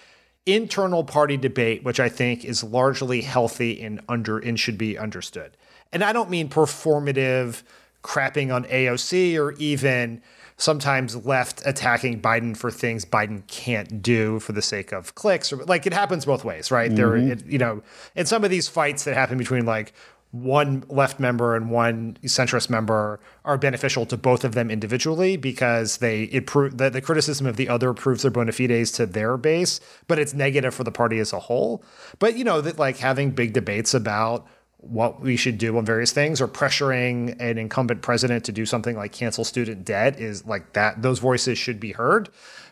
internal 0.45 1.05
party 1.05 1.36
debate, 1.36 1.84
which 1.84 2.01
I 2.01 2.09
think 2.09 2.45
is 2.45 2.64
largely 2.64 3.20
healthy 3.20 3.80
and 3.80 4.01
under 4.09 4.39
and 4.39 4.59
should 4.59 4.76
be 4.76 4.99
understood. 4.99 5.57
And 5.93 6.03
I 6.03 6.12
don't 6.12 6.28
mean 6.28 6.49
performative 6.49 7.62
crapping 8.03 8.55
on 8.55 8.64
AOC 8.64 9.39
or 9.39 9.53
even 9.53 10.22
sometimes 10.57 11.24
left 11.24 11.62
attacking 11.64 12.20
Biden 12.20 12.57
for 12.57 12.70
things 12.70 13.05
Biden 13.05 13.47
can't 13.47 14.03
do 14.03 14.41
for 14.41 14.53
the 14.53 14.62
sake 14.62 14.93
of 14.93 15.14
clicks 15.14 15.53
or 15.53 15.64
like 15.64 15.86
it 15.86 15.93
happens 15.93 16.24
both 16.24 16.45
ways, 16.45 16.70
right? 16.70 16.91
Mm-hmm. 16.91 17.28
There, 17.28 17.36
you 17.47 17.59
know, 17.59 17.82
in 18.16 18.26
some 18.26 18.45
of 18.45 18.51
these 18.51 18.68
fights 18.68 19.05
that 19.05 19.14
happen 19.14 19.39
between 19.39 19.66
like 19.66 19.93
one 20.31 20.85
left 20.89 21.18
member 21.18 21.57
and 21.57 21.70
one 21.70 22.18
centrist 22.24 22.68
member 22.68 23.18
are 23.47 23.57
beneficial 23.57 24.05
to 24.07 24.16
both 24.16 24.45
of 24.45 24.55
them 24.55 24.70
individually 24.70 25.37
because 25.39 25.99
they 25.99 26.24
it 26.24 26.47
prove 26.47 26.76
that 26.76 26.93
the 26.93 27.01
criticism 27.01 27.47
of 27.47 27.57
the 27.57 27.68
other 27.68 27.95
proves 27.95 28.22
their 28.22 28.31
bona 28.31 28.53
fides 28.53 28.93
to 28.93 29.07
their 29.07 29.39
base, 29.39 29.81
but 30.07 30.18
it's 30.18 30.35
negative 30.35 30.74
for 30.74 30.85
the 30.85 30.93
party 30.93 31.18
as 31.18 31.33
a 31.33 31.39
whole. 31.39 31.83
But 32.18 32.37
you 32.37 32.45
know 32.45 32.61
that 32.61 32.79
like 32.79 32.99
having 32.99 33.31
big 33.31 33.55
debates 33.55 33.95
about 33.95 34.47
what 34.79 35.20
we 35.20 35.37
should 35.37 35.59
do 35.59 35.76
on 35.76 35.85
various 35.85 36.12
things 36.12 36.41
or 36.41 36.47
pressuring 36.47 37.41
an 37.41 37.59
incumbent 37.59 38.03
president 38.03 38.45
to 38.45 38.53
do 38.53 38.64
something 38.64 38.97
like 38.97 39.12
cancel 39.12 39.45
student 39.45 39.85
debt 39.85 40.20
is 40.20 40.47
like 40.47 40.74
that 40.74 41.03
those 41.03 41.18
voices 41.18 41.59
should 41.59 41.81
be 41.81 41.93
heard. 41.93 42.29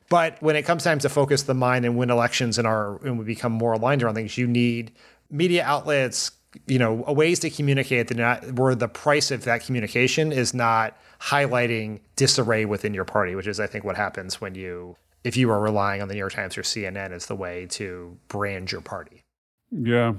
But 0.08 0.40
when 0.40 0.54
it 0.56 0.62
comes 0.62 0.84
time 0.84 1.00
to 1.00 1.08
focus 1.08 1.44
the 1.44 1.54
mind 1.54 1.84
and 1.84 1.96
win 1.96 2.10
elections 2.10 2.58
and 2.58 2.66
our 2.66 3.04
and 3.04 3.18
we 3.18 3.24
become 3.24 3.52
more 3.52 3.72
aligned 3.72 4.02
around 4.02 4.14
things, 4.14 4.36
you 4.38 4.46
need 4.46 4.92
media 5.30 5.64
outlets, 5.64 6.30
you 6.66 6.78
know, 6.78 6.94
ways 6.94 7.38
to 7.40 7.50
communicate 7.50 8.08
that 8.08 8.16
not 8.16 8.52
where 8.52 8.74
the 8.74 8.88
price 8.88 9.30
of 9.30 9.44
that 9.44 9.64
communication 9.64 10.32
is 10.32 10.54
not 10.54 10.96
highlighting 11.20 12.00
disarray 12.16 12.64
within 12.64 12.94
your 12.94 13.04
party, 13.04 13.34
which 13.34 13.46
is 13.46 13.60
I 13.60 13.66
think 13.66 13.84
what 13.84 13.96
happens 13.96 14.40
when 14.40 14.54
you 14.54 14.96
if 15.24 15.36
you 15.36 15.50
are 15.50 15.60
relying 15.60 16.02
on 16.02 16.08
the 16.08 16.14
New 16.14 16.20
York 16.20 16.32
Times 16.32 16.56
or 16.56 16.62
CNN 16.62 17.10
as 17.10 17.26
the 17.26 17.34
way 17.34 17.66
to 17.70 18.16
brand 18.28 18.70
your 18.70 18.80
party. 18.80 19.22
Yeah. 19.70 20.14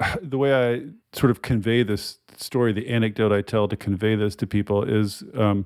The 0.20 0.36
way 0.36 0.52
I 0.52 0.82
sort 1.18 1.30
of 1.30 1.40
convey 1.40 1.82
this 1.82 2.18
story, 2.36 2.74
the 2.74 2.88
anecdote 2.88 3.32
I 3.32 3.40
tell 3.40 3.66
to 3.66 3.76
convey 3.76 4.14
this 4.14 4.36
to 4.36 4.46
people 4.46 4.82
is 4.82 5.24
um, 5.34 5.64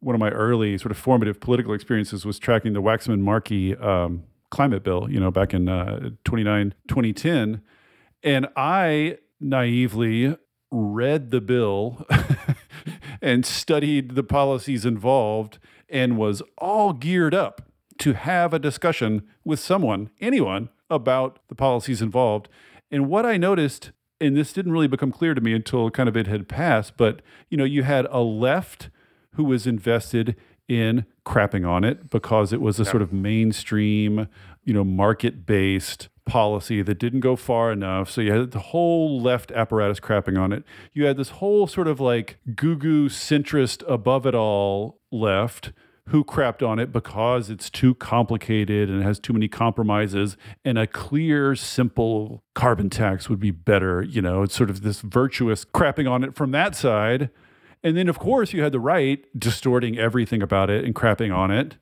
one 0.00 0.16
of 0.16 0.20
my 0.20 0.30
early 0.30 0.76
sort 0.76 0.90
of 0.90 0.98
formative 0.98 1.38
political 1.38 1.72
experiences 1.72 2.24
was 2.24 2.40
tracking 2.40 2.72
the 2.72 2.82
Waxman 2.82 3.20
Markey 3.20 3.76
um, 3.76 4.24
climate 4.50 4.82
bill, 4.82 5.08
you 5.08 5.20
know, 5.20 5.30
back 5.30 5.54
in 5.54 5.68
uh, 5.68 6.10
29, 6.24 6.74
2010. 6.88 7.62
And 8.24 8.48
I 8.56 9.18
naively 9.40 10.36
read 10.70 11.30
the 11.30 11.40
bill 11.40 12.06
and 13.22 13.44
studied 13.44 14.14
the 14.14 14.22
policies 14.22 14.86
involved 14.86 15.58
and 15.88 16.16
was 16.16 16.42
all 16.58 16.92
geared 16.92 17.34
up 17.34 17.62
to 17.98 18.14
have 18.14 18.54
a 18.54 18.58
discussion 18.58 19.22
with 19.44 19.60
someone, 19.60 20.10
anyone, 20.20 20.68
about 20.88 21.38
the 21.48 21.54
policies 21.54 22.00
involved. 22.00 22.48
And 22.90 23.08
what 23.08 23.26
I 23.26 23.36
noticed, 23.36 23.92
and 24.20 24.36
this 24.36 24.52
didn't 24.52 24.72
really 24.72 24.88
become 24.88 25.12
clear 25.12 25.34
to 25.34 25.40
me 25.40 25.52
until 25.52 25.90
kind 25.90 26.08
of 26.08 26.16
it 26.16 26.26
had 26.26 26.48
passed, 26.48 26.96
but 26.96 27.20
you 27.48 27.56
know, 27.56 27.64
you 27.64 27.82
had 27.82 28.06
a 28.10 28.20
left 28.20 28.90
who 29.34 29.44
was 29.44 29.66
invested 29.66 30.36
in 30.68 31.04
crapping 31.26 31.68
on 31.68 31.84
it 31.84 32.10
because 32.10 32.52
it 32.52 32.60
was 32.60 32.78
a 32.78 32.84
yeah. 32.84 32.90
sort 32.90 33.02
of 33.02 33.12
mainstream, 33.12 34.28
you 34.64 34.72
know, 34.72 34.84
market 34.84 35.44
based 35.44 36.08
policy 36.30 36.80
that 36.80 36.98
didn't 36.98 37.20
go 37.20 37.34
far 37.34 37.72
enough. 37.72 38.08
So 38.08 38.20
you 38.20 38.32
had 38.32 38.52
the 38.52 38.60
whole 38.60 39.20
left 39.20 39.50
apparatus 39.50 39.98
crapping 39.98 40.40
on 40.40 40.52
it. 40.52 40.62
You 40.92 41.04
had 41.04 41.16
this 41.16 41.30
whole 41.30 41.66
sort 41.66 41.88
of 41.88 41.98
like 42.00 42.38
goo 42.54 42.76
goo 42.76 43.08
centrist 43.08 43.82
above 43.88 44.26
it 44.26 44.34
all 44.34 45.00
left 45.10 45.72
who 46.08 46.24
crapped 46.24 46.66
on 46.66 46.78
it 46.78 46.92
because 46.92 47.50
it's 47.50 47.70
too 47.70 47.94
complicated 47.94 48.88
and 48.88 49.00
it 49.00 49.04
has 49.04 49.18
too 49.18 49.32
many 49.32 49.48
compromises 49.48 50.36
and 50.64 50.78
a 50.78 50.86
clear 50.86 51.54
simple 51.54 52.42
carbon 52.54 52.90
tax 52.90 53.28
would 53.28 53.38
be 53.38 53.52
better 53.52 54.02
you 54.02 54.20
know 54.20 54.42
it's 54.42 54.56
sort 54.56 54.70
of 54.70 54.82
this 54.82 55.02
virtuous 55.02 55.64
crapping 55.64 56.10
on 56.10 56.24
it 56.24 56.34
from 56.34 56.50
that 56.50 56.74
side 56.74 57.30
and 57.84 57.96
then 57.96 58.08
of 58.08 58.18
course 58.18 58.52
you 58.52 58.60
had 58.60 58.72
the 58.72 58.80
right 58.80 59.24
distorting 59.38 59.98
everything 59.98 60.42
about 60.42 60.68
it 60.68 60.84
and 60.84 60.96
crapping 60.96 61.32
on 61.34 61.52
it 61.52 61.76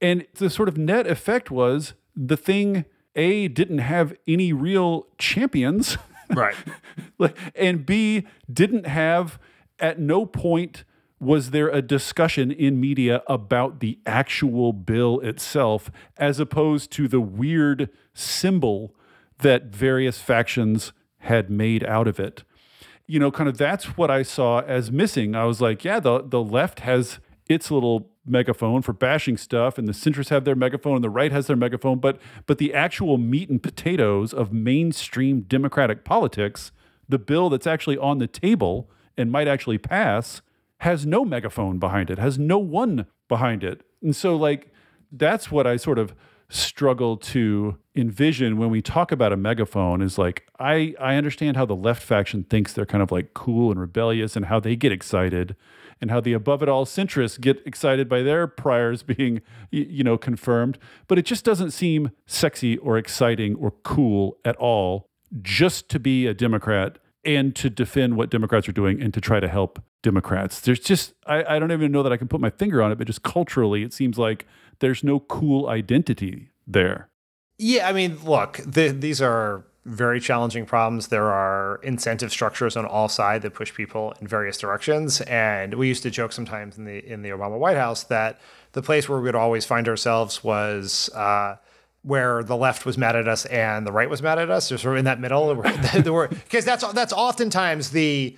and 0.00 0.26
the 0.36 0.48
sort 0.48 0.68
of 0.68 0.78
net 0.78 1.06
effect 1.06 1.50
was 1.50 1.92
the 2.16 2.38
thing 2.38 2.86
a 3.14 3.48
didn't 3.48 3.78
have 3.78 4.14
any 4.26 4.52
real 4.52 5.06
champions, 5.18 5.98
right? 6.30 6.56
and 7.54 7.84
B 7.84 8.26
didn't 8.52 8.86
have 8.86 9.38
at 9.78 9.98
no 9.98 10.26
point 10.26 10.84
was 11.22 11.50
there 11.50 11.68
a 11.68 11.80
discussion 11.80 12.50
in 12.50 12.80
media 12.80 13.22
about 13.28 13.78
the 13.78 13.96
actual 14.04 14.72
bill 14.72 15.20
itself 15.20 15.88
as 16.16 16.40
opposed 16.40 16.90
to 16.90 17.06
the 17.06 17.20
weird 17.20 17.88
symbol 18.12 18.92
that 19.38 19.66
various 19.66 20.18
factions 20.18 20.92
had 21.18 21.48
made 21.48 21.84
out 21.84 22.08
of 22.08 22.18
it. 22.18 22.42
You 23.06 23.20
know, 23.20 23.30
kind 23.30 23.48
of 23.48 23.56
that's 23.56 23.96
what 23.96 24.10
I 24.10 24.22
saw 24.22 24.60
as 24.60 24.90
missing. 24.90 25.36
I 25.36 25.44
was 25.44 25.60
like, 25.60 25.84
yeah, 25.84 26.00
the 26.00 26.22
the 26.22 26.42
left 26.42 26.80
has 26.80 27.20
its 27.48 27.70
little 27.70 28.10
megaphone 28.24 28.82
for 28.82 28.92
bashing 28.92 29.36
stuff 29.36 29.78
and 29.78 29.88
the 29.88 29.92
centrists 29.92 30.28
have 30.28 30.44
their 30.44 30.54
megaphone 30.54 30.96
and 30.96 31.04
the 31.04 31.10
right 31.10 31.32
has 31.32 31.48
their 31.48 31.56
megaphone 31.56 31.98
but 31.98 32.20
but 32.46 32.58
the 32.58 32.72
actual 32.72 33.18
meat 33.18 33.50
and 33.50 33.62
potatoes 33.62 34.32
of 34.32 34.52
mainstream 34.52 35.40
democratic 35.40 36.04
politics 36.04 36.70
the 37.08 37.18
bill 37.18 37.50
that's 37.50 37.66
actually 37.66 37.98
on 37.98 38.18
the 38.18 38.28
table 38.28 38.88
and 39.16 39.32
might 39.32 39.48
actually 39.48 39.76
pass 39.76 40.40
has 40.78 41.04
no 41.04 41.24
megaphone 41.24 41.80
behind 41.80 42.10
it 42.10 42.18
has 42.18 42.38
no 42.38 42.58
one 42.58 43.06
behind 43.32 43.64
it. 43.64 43.80
And 44.02 44.14
so 44.14 44.36
like 44.36 44.70
that's 45.10 45.50
what 45.50 45.66
i 45.66 45.76
sort 45.76 45.98
of 45.98 46.14
struggle 46.52 47.16
to 47.16 47.78
envision 47.96 48.58
when 48.58 48.68
we 48.68 48.82
talk 48.82 49.10
about 49.10 49.32
a 49.32 49.36
megaphone 49.38 50.02
is 50.02 50.18
like 50.18 50.46
I 50.58 50.94
I 51.00 51.14
understand 51.14 51.56
how 51.56 51.64
the 51.64 51.74
left 51.74 52.02
faction 52.02 52.44
thinks 52.44 52.74
they're 52.74 52.84
kind 52.84 53.02
of 53.02 53.10
like 53.10 53.32
cool 53.32 53.70
and 53.70 53.80
rebellious 53.80 54.36
and 54.36 54.44
how 54.46 54.60
they 54.60 54.76
get 54.76 54.92
excited 54.92 55.56
and 55.98 56.10
how 56.10 56.20
the 56.20 56.34
above 56.34 56.62
it 56.62 56.68
all 56.68 56.84
centrists 56.84 57.40
get 57.40 57.62
excited 57.64 58.06
by 58.06 58.20
their 58.20 58.46
priors 58.46 59.02
being 59.14 59.40
you 59.70 60.04
know 60.04 60.18
confirmed 60.18 60.78
but 61.08 61.18
it 61.18 61.24
just 61.24 61.42
doesn't 61.42 61.70
seem 61.70 62.10
sexy 62.26 62.76
or 62.78 62.98
exciting 62.98 63.54
or 63.54 63.70
cool 63.82 64.36
at 64.44 64.56
all 64.56 65.08
just 65.40 65.88
to 65.88 65.98
be 65.98 66.26
a 66.26 66.34
democrat 66.34 66.98
and 67.24 67.56
to 67.56 67.70
defend 67.70 68.18
what 68.18 68.28
democrats 68.28 68.68
are 68.68 68.72
doing 68.72 69.00
and 69.00 69.14
to 69.14 69.22
try 69.22 69.40
to 69.40 69.48
help 69.48 69.82
democrats 70.02 70.60
there's 70.60 70.80
just 70.80 71.14
I, 71.26 71.56
I 71.56 71.58
don't 71.58 71.72
even 71.72 71.92
know 71.92 72.02
that 72.02 72.12
i 72.12 72.16
can 72.16 72.28
put 72.28 72.40
my 72.40 72.50
finger 72.50 72.82
on 72.82 72.92
it 72.92 72.98
but 72.98 73.06
just 73.06 73.22
culturally 73.22 73.82
it 73.82 73.92
seems 73.92 74.18
like 74.18 74.46
there's 74.80 75.04
no 75.04 75.20
cool 75.20 75.68
identity 75.68 76.50
there 76.66 77.08
yeah 77.58 77.88
i 77.88 77.92
mean 77.92 78.18
look 78.24 78.60
the, 78.66 78.88
these 78.88 79.22
are 79.22 79.64
very 79.84 80.20
challenging 80.20 80.64
problems. 80.64 81.08
There 81.08 81.32
are 81.32 81.80
incentive 81.82 82.30
structures 82.30 82.76
on 82.76 82.86
all 82.86 83.08
sides 83.08 83.42
that 83.42 83.54
push 83.54 83.74
people 83.74 84.14
in 84.20 84.28
various 84.28 84.56
directions. 84.58 85.20
And 85.22 85.74
we 85.74 85.88
used 85.88 86.04
to 86.04 86.10
joke 86.10 86.32
sometimes 86.32 86.78
in 86.78 86.84
the 86.84 87.04
in 87.04 87.22
the 87.22 87.30
Obama 87.30 87.58
White 87.58 87.76
House 87.76 88.04
that 88.04 88.40
the 88.72 88.82
place 88.82 89.08
where 89.08 89.18
we 89.18 89.24
would 89.24 89.34
always 89.34 89.64
find 89.64 89.88
ourselves 89.88 90.44
was 90.44 91.10
uh, 91.14 91.56
where 92.02 92.42
the 92.44 92.56
left 92.56 92.86
was 92.86 92.96
mad 92.96 93.16
at 93.16 93.26
us 93.26 93.44
and 93.46 93.86
the 93.86 93.92
right 93.92 94.08
was 94.08 94.22
mad 94.22 94.38
at 94.38 94.50
us. 94.50 94.70
Or 94.70 94.78
sort 94.78 94.94
of 94.94 94.98
in 95.00 95.04
that 95.06 95.20
middle, 95.20 95.54
because 95.54 96.64
that's 96.64 96.86
that's 96.92 97.12
oftentimes 97.12 97.90
the 97.90 98.36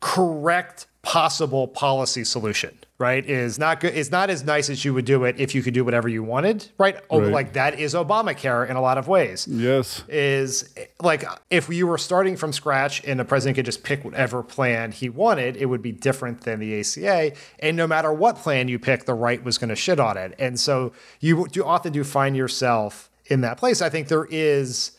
correct 0.00 0.86
possible 1.08 1.66
policy 1.66 2.22
solution 2.22 2.78
right? 2.98 3.24
Is 3.24 3.58
not 3.58 3.80
good 3.80 3.96
it's 3.96 4.10
not 4.10 4.28
as 4.28 4.44
nice 4.44 4.68
as 4.68 4.84
you 4.84 4.92
would 4.92 5.06
do 5.06 5.24
it 5.24 5.36
if 5.38 5.54
you 5.54 5.62
could 5.62 5.72
do 5.72 5.84
whatever 5.84 6.06
you 6.06 6.22
wanted 6.22 6.68
right, 6.76 6.96
oh, 7.08 7.22
right. 7.22 7.32
like 7.32 7.52
that 7.54 7.78
is 7.78 7.94
obamacare 7.94 8.68
in 8.68 8.76
a 8.76 8.80
lot 8.82 8.98
of 8.98 9.08
ways. 9.08 9.46
Yes. 9.48 10.02
Is 10.06 10.74
like 11.00 11.24
if 11.48 11.70
you 11.70 11.86
were 11.86 11.96
starting 11.96 12.36
from 12.36 12.52
scratch 12.52 13.02
and 13.06 13.18
the 13.18 13.24
president 13.24 13.54
could 13.54 13.64
just 13.64 13.84
pick 13.84 14.04
whatever 14.04 14.42
plan 14.42 14.92
he 14.92 15.08
wanted 15.08 15.56
it 15.56 15.66
would 15.66 15.80
be 15.80 15.92
different 15.92 16.42
than 16.42 16.60
the 16.60 16.74
aca 16.74 17.34
and 17.60 17.74
no 17.74 17.86
matter 17.86 18.12
what 18.12 18.36
plan 18.36 18.68
you 18.68 18.78
pick 18.78 19.06
the 19.06 19.14
right 19.14 19.42
was 19.42 19.56
going 19.56 19.70
to 19.70 19.76
shit 19.76 19.98
on 19.98 20.18
it. 20.18 20.34
And 20.38 20.60
so 20.60 20.92
you 21.20 21.46
do 21.48 21.64
often 21.64 21.90
do 21.90 22.04
find 22.04 22.36
yourself 22.36 23.08
in 23.26 23.40
that 23.40 23.56
place. 23.56 23.80
I 23.80 23.88
think 23.88 24.08
there 24.08 24.26
is 24.28 24.92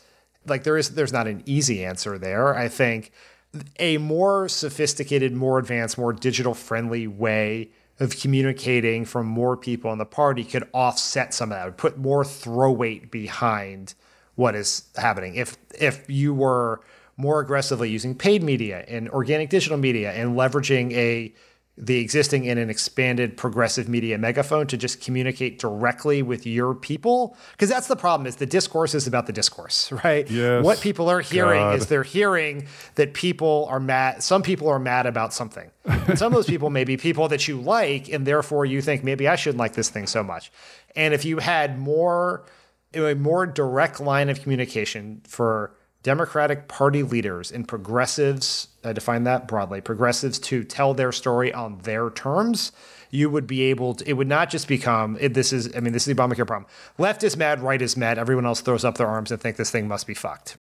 like 0.44 0.64
there 0.64 0.76
is 0.76 0.90
there's 0.90 1.12
not 1.12 1.28
an 1.28 1.44
easy 1.46 1.84
answer 1.84 2.18
there. 2.18 2.56
I 2.56 2.66
think 2.66 3.12
a 3.78 3.98
more 3.98 4.48
sophisticated, 4.48 5.32
more 5.32 5.58
advanced, 5.58 5.98
more 5.98 6.12
digital 6.12 6.54
friendly 6.54 7.06
way 7.06 7.70
of 7.98 8.18
communicating 8.18 9.04
from 9.04 9.26
more 9.26 9.56
people 9.56 9.92
in 9.92 9.98
the 9.98 10.06
party 10.06 10.44
could 10.44 10.66
offset 10.72 11.34
some 11.34 11.52
of 11.52 11.58
that, 11.58 11.64
would 11.64 11.76
put 11.76 11.98
more 11.98 12.24
throw 12.24 12.70
weight 12.70 13.10
behind 13.10 13.94
what 14.36 14.54
is 14.54 14.84
happening. 14.96 15.34
If 15.34 15.56
if 15.78 16.08
you 16.08 16.32
were 16.32 16.80
more 17.16 17.40
aggressively 17.40 17.90
using 17.90 18.14
paid 18.14 18.42
media 18.42 18.84
and 18.88 19.10
organic 19.10 19.50
digital 19.50 19.76
media 19.76 20.12
and 20.12 20.34
leveraging 20.36 20.92
a 20.92 21.34
the 21.80 21.98
existing 21.98 22.44
in 22.44 22.58
an 22.58 22.68
expanded 22.68 23.36
progressive 23.36 23.88
media 23.88 24.18
megaphone 24.18 24.66
to 24.66 24.76
just 24.76 25.00
communicate 25.00 25.58
directly 25.58 26.22
with 26.22 26.46
your 26.46 26.74
people 26.74 27.36
because 27.52 27.70
that's 27.70 27.86
the 27.86 27.96
problem 27.96 28.26
is 28.26 28.36
the 28.36 28.46
discourse 28.46 28.94
is 28.94 29.06
about 29.06 29.26
the 29.26 29.32
discourse 29.32 29.90
right 30.04 30.30
yes. 30.30 30.62
what 30.62 30.80
people 30.80 31.08
are 31.08 31.20
hearing 31.20 31.60
God. 31.60 31.76
is 31.76 31.86
they're 31.86 32.02
hearing 32.02 32.66
that 32.96 33.14
people 33.14 33.66
are 33.70 33.80
mad 33.80 34.22
some 34.22 34.42
people 34.42 34.68
are 34.68 34.78
mad 34.78 35.06
about 35.06 35.32
something 35.32 35.70
and 35.86 36.18
some 36.18 36.32
of 36.32 36.36
those 36.36 36.46
people 36.46 36.68
may 36.68 36.84
be 36.84 36.98
people 36.98 37.28
that 37.28 37.48
you 37.48 37.58
like 37.58 38.10
and 38.10 38.26
therefore 38.26 38.66
you 38.66 38.82
think 38.82 39.02
maybe 39.02 39.26
i 39.26 39.34
shouldn't 39.34 39.58
like 39.58 39.72
this 39.72 39.88
thing 39.88 40.06
so 40.06 40.22
much 40.22 40.52
and 40.94 41.14
if 41.14 41.24
you 41.24 41.38
had 41.38 41.78
more 41.78 42.44
a 42.94 43.14
more 43.14 43.46
direct 43.46 44.00
line 44.00 44.28
of 44.28 44.42
communication 44.42 45.22
for 45.26 45.74
Democratic 46.02 46.66
Party 46.66 47.02
leaders 47.02 47.52
and 47.52 47.68
progressives, 47.68 48.68
I 48.84 48.92
define 48.92 49.24
that 49.24 49.46
broadly, 49.46 49.80
progressives 49.80 50.38
to 50.40 50.64
tell 50.64 50.94
their 50.94 51.12
story 51.12 51.52
on 51.52 51.78
their 51.78 52.10
terms, 52.10 52.72
you 53.10 53.28
would 53.28 53.46
be 53.46 53.62
able 53.62 53.94
to, 53.94 54.08
it 54.08 54.14
would 54.14 54.28
not 54.28 54.50
just 54.50 54.68
become, 54.68 55.18
it, 55.20 55.34
this 55.34 55.52
is, 55.52 55.74
I 55.76 55.80
mean, 55.80 55.92
this 55.92 56.06
is 56.06 56.14
the 56.14 56.22
Obamacare 56.22 56.46
problem. 56.46 56.70
Left 56.96 57.22
is 57.22 57.36
mad, 57.36 57.60
right 57.60 57.80
is 57.80 57.96
mad. 57.96 58.18
Everyone 58.18 58.46
else 58.46 58.60
throws 58.60 58.84
up 58.84 58.96
their 58.96 59.08
arms 59.08 59.30
and 59.30 59.40
think 59.40 59.56
this 59.56 59.70
thing 59.70 59.88
must 59.88 60.06
be 60.06 60.14
fucked. 60.14 60.56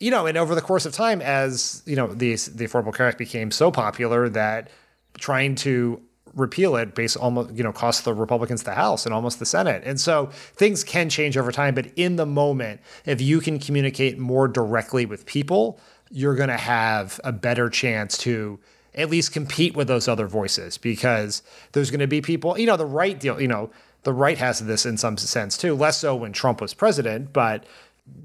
You 0.00 0.10
know, 0.10 0.26
and 0.26 0.36
over 0.36 0.54
the 0.54 0.60
course 0.60 0.84
of 0.84 0.92
time, 0.92 1.22
as, 1.22 1.82
you 1.86 1.96
know, 1.96 2.08
the, 2.08 2.34
the 2.34 2.66
Affordable 2.66 2.94
Care 2.94 3.08
Act 3.08 3.18
became 3.18 3.50
so 3.50 3.70
popular 3.70 4.28
that 4.30 4.68
trying 5.18 5.54
to 5.54 6.02
repeal 6.34 6.76
it 6.76 6.94
based 6.94 7.16
almost 7.16 7.52
you 7.54 7.62
know 7.62 7.72
cost 7.72 8.04
the 8.04 8.14
republicans 8.14 8.62
the 8.62 8.72
house 8.72 9.04
and 9.04 9.14
almost 9.14 9.38
the 9.38 9.44
senate 9.44 9.82
and 9.84 10.00
so 10.00 10.26
things 10.54 10.82
can 10.82 11.10
change 11.10 11.36
over 11.36 11.52
time 11.52 11.74
but 11.74 11.86
in 11.96 12.16
the 12.16 12.24
moment 12.24 12.80
if 13.04 13.20
you 13.20 13.40
can 13.40 13.58
communicate 13.58 14.18
more 14.18 14.48
directly 14.48 15.04
with 15.04 15.26
people 15.26 15.78
you're 16.12 16.34
going 16.34 16.48
to 16.48 16.56
have 16.56 17.18
a 17.24 17.32
better 17.32 17.68
chance 17.68 18.18
to 18.18 18.60
at 18.94 19.08
least 19.10 19.32
compete 19.32 19.74
with 19.74 19.88
those 19.88 20.06
other 20.06 20.26
voices 20.26 20.76
because 20.76 21.42
there's 21.72 21.90
going 21.90 22.00
to 22.00 22.06
be 22.06 22.20
people 22.20 22.58
you 22.58 22.66
know 22.66 22.76
the 22.76 22.86
right 22.86 23.18
deal 23.18 23.40
you 23.40 23.48
know 23.48 23.70
the 24.02 24.12
right 24.12 24.38
has 24.38 24.60
this 24.60 24.84
in 24.84 24.96
some 24.96 25.16
sense 25.16 25.56
too 25.56 25.74
less 25.74 25.98
so 25.98 26.14
when 26.14 26.32
trump 26.32 26.60
was 26.60 26.74
president 26.74 27.32
but 27.32 27.64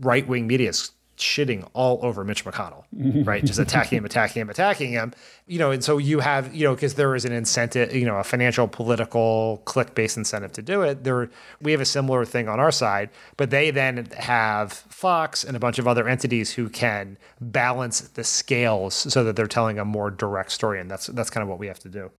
right-wing 0.02 0.46
media 0.46 0.70
is 0.70 0.92
shitting 1.18 1.68
all 1.74 2.00
over 2.04 2.24
Mitch 2.24 2.46
McConnell, 2.46 2.84
right? 3.26 3.44
Just 3.44 3.60
attacking 3.60 3.98
him, 3.98 4.06
attacking 4.12 4.42
him, 4.42 4.50
attacking 4.50 4.92
him. 4.92 5.14
You 5.48 5.60
know, 5.60 5.72
and 5.72 5.84
so 5.84 5.98
you 5.98 6.20
have, 6.20 6.54
you 6.56 6.64
know, 6.64 6.76
because 6.76 6.94
there 6.94 7.16
is 7.16 7.26
an 7.26 7.32
incentive, 7.32 7.96
you 7.96 8.06
know, 8.06 8.18
a 8.18 8.24
financial, 8.24 8.68
political, 8.68 9.62
click-based 9.66 10.18
incentive 10.18 10.52
to 10.54 10.62
do 10.62 10.82
it. 10.82 11.04
There, 11.04 11.30
we 11.62 11.72
have 11.72 11.82
a 11.82 11.86
similar 11.86 12.26
thing 12.26 12.48
on 12.48 12.60
our 12.60 12.72
side, 12.72 13.10
but 13.36 13.50
they 13.50 13.72
then 13.72 14.08
have 14.18 14.74
Fox 14.74 15.44
and 15.44 15.56
a 15.56 15.60
bunch 15.60 15.80
of 15.80 15.88
other 15.88 16.08
entities 16.08 16.54
who 16.54 16.70
can 16.70 17.18
balance 17.42 18.02
the 18.02 18.24
scales 18.24 18.94
so 18.94 19.24
that 19.24 19.36
they're 19.36 19.48
telling 19.48 19.80
a 19.80 19.86
more 19.86 20.12
direct 20.12 20.52
story, 20.52 20.80
and 20.80 20.90
that's 20.90 21.08
that's 21.08 21.30
kind 21.30 21.42
of 21.42 21.50
what 21.50 21.60
we 21.60 21.68
have 21.68 21.80
to 21.80 21.90
do. 21.90 22.12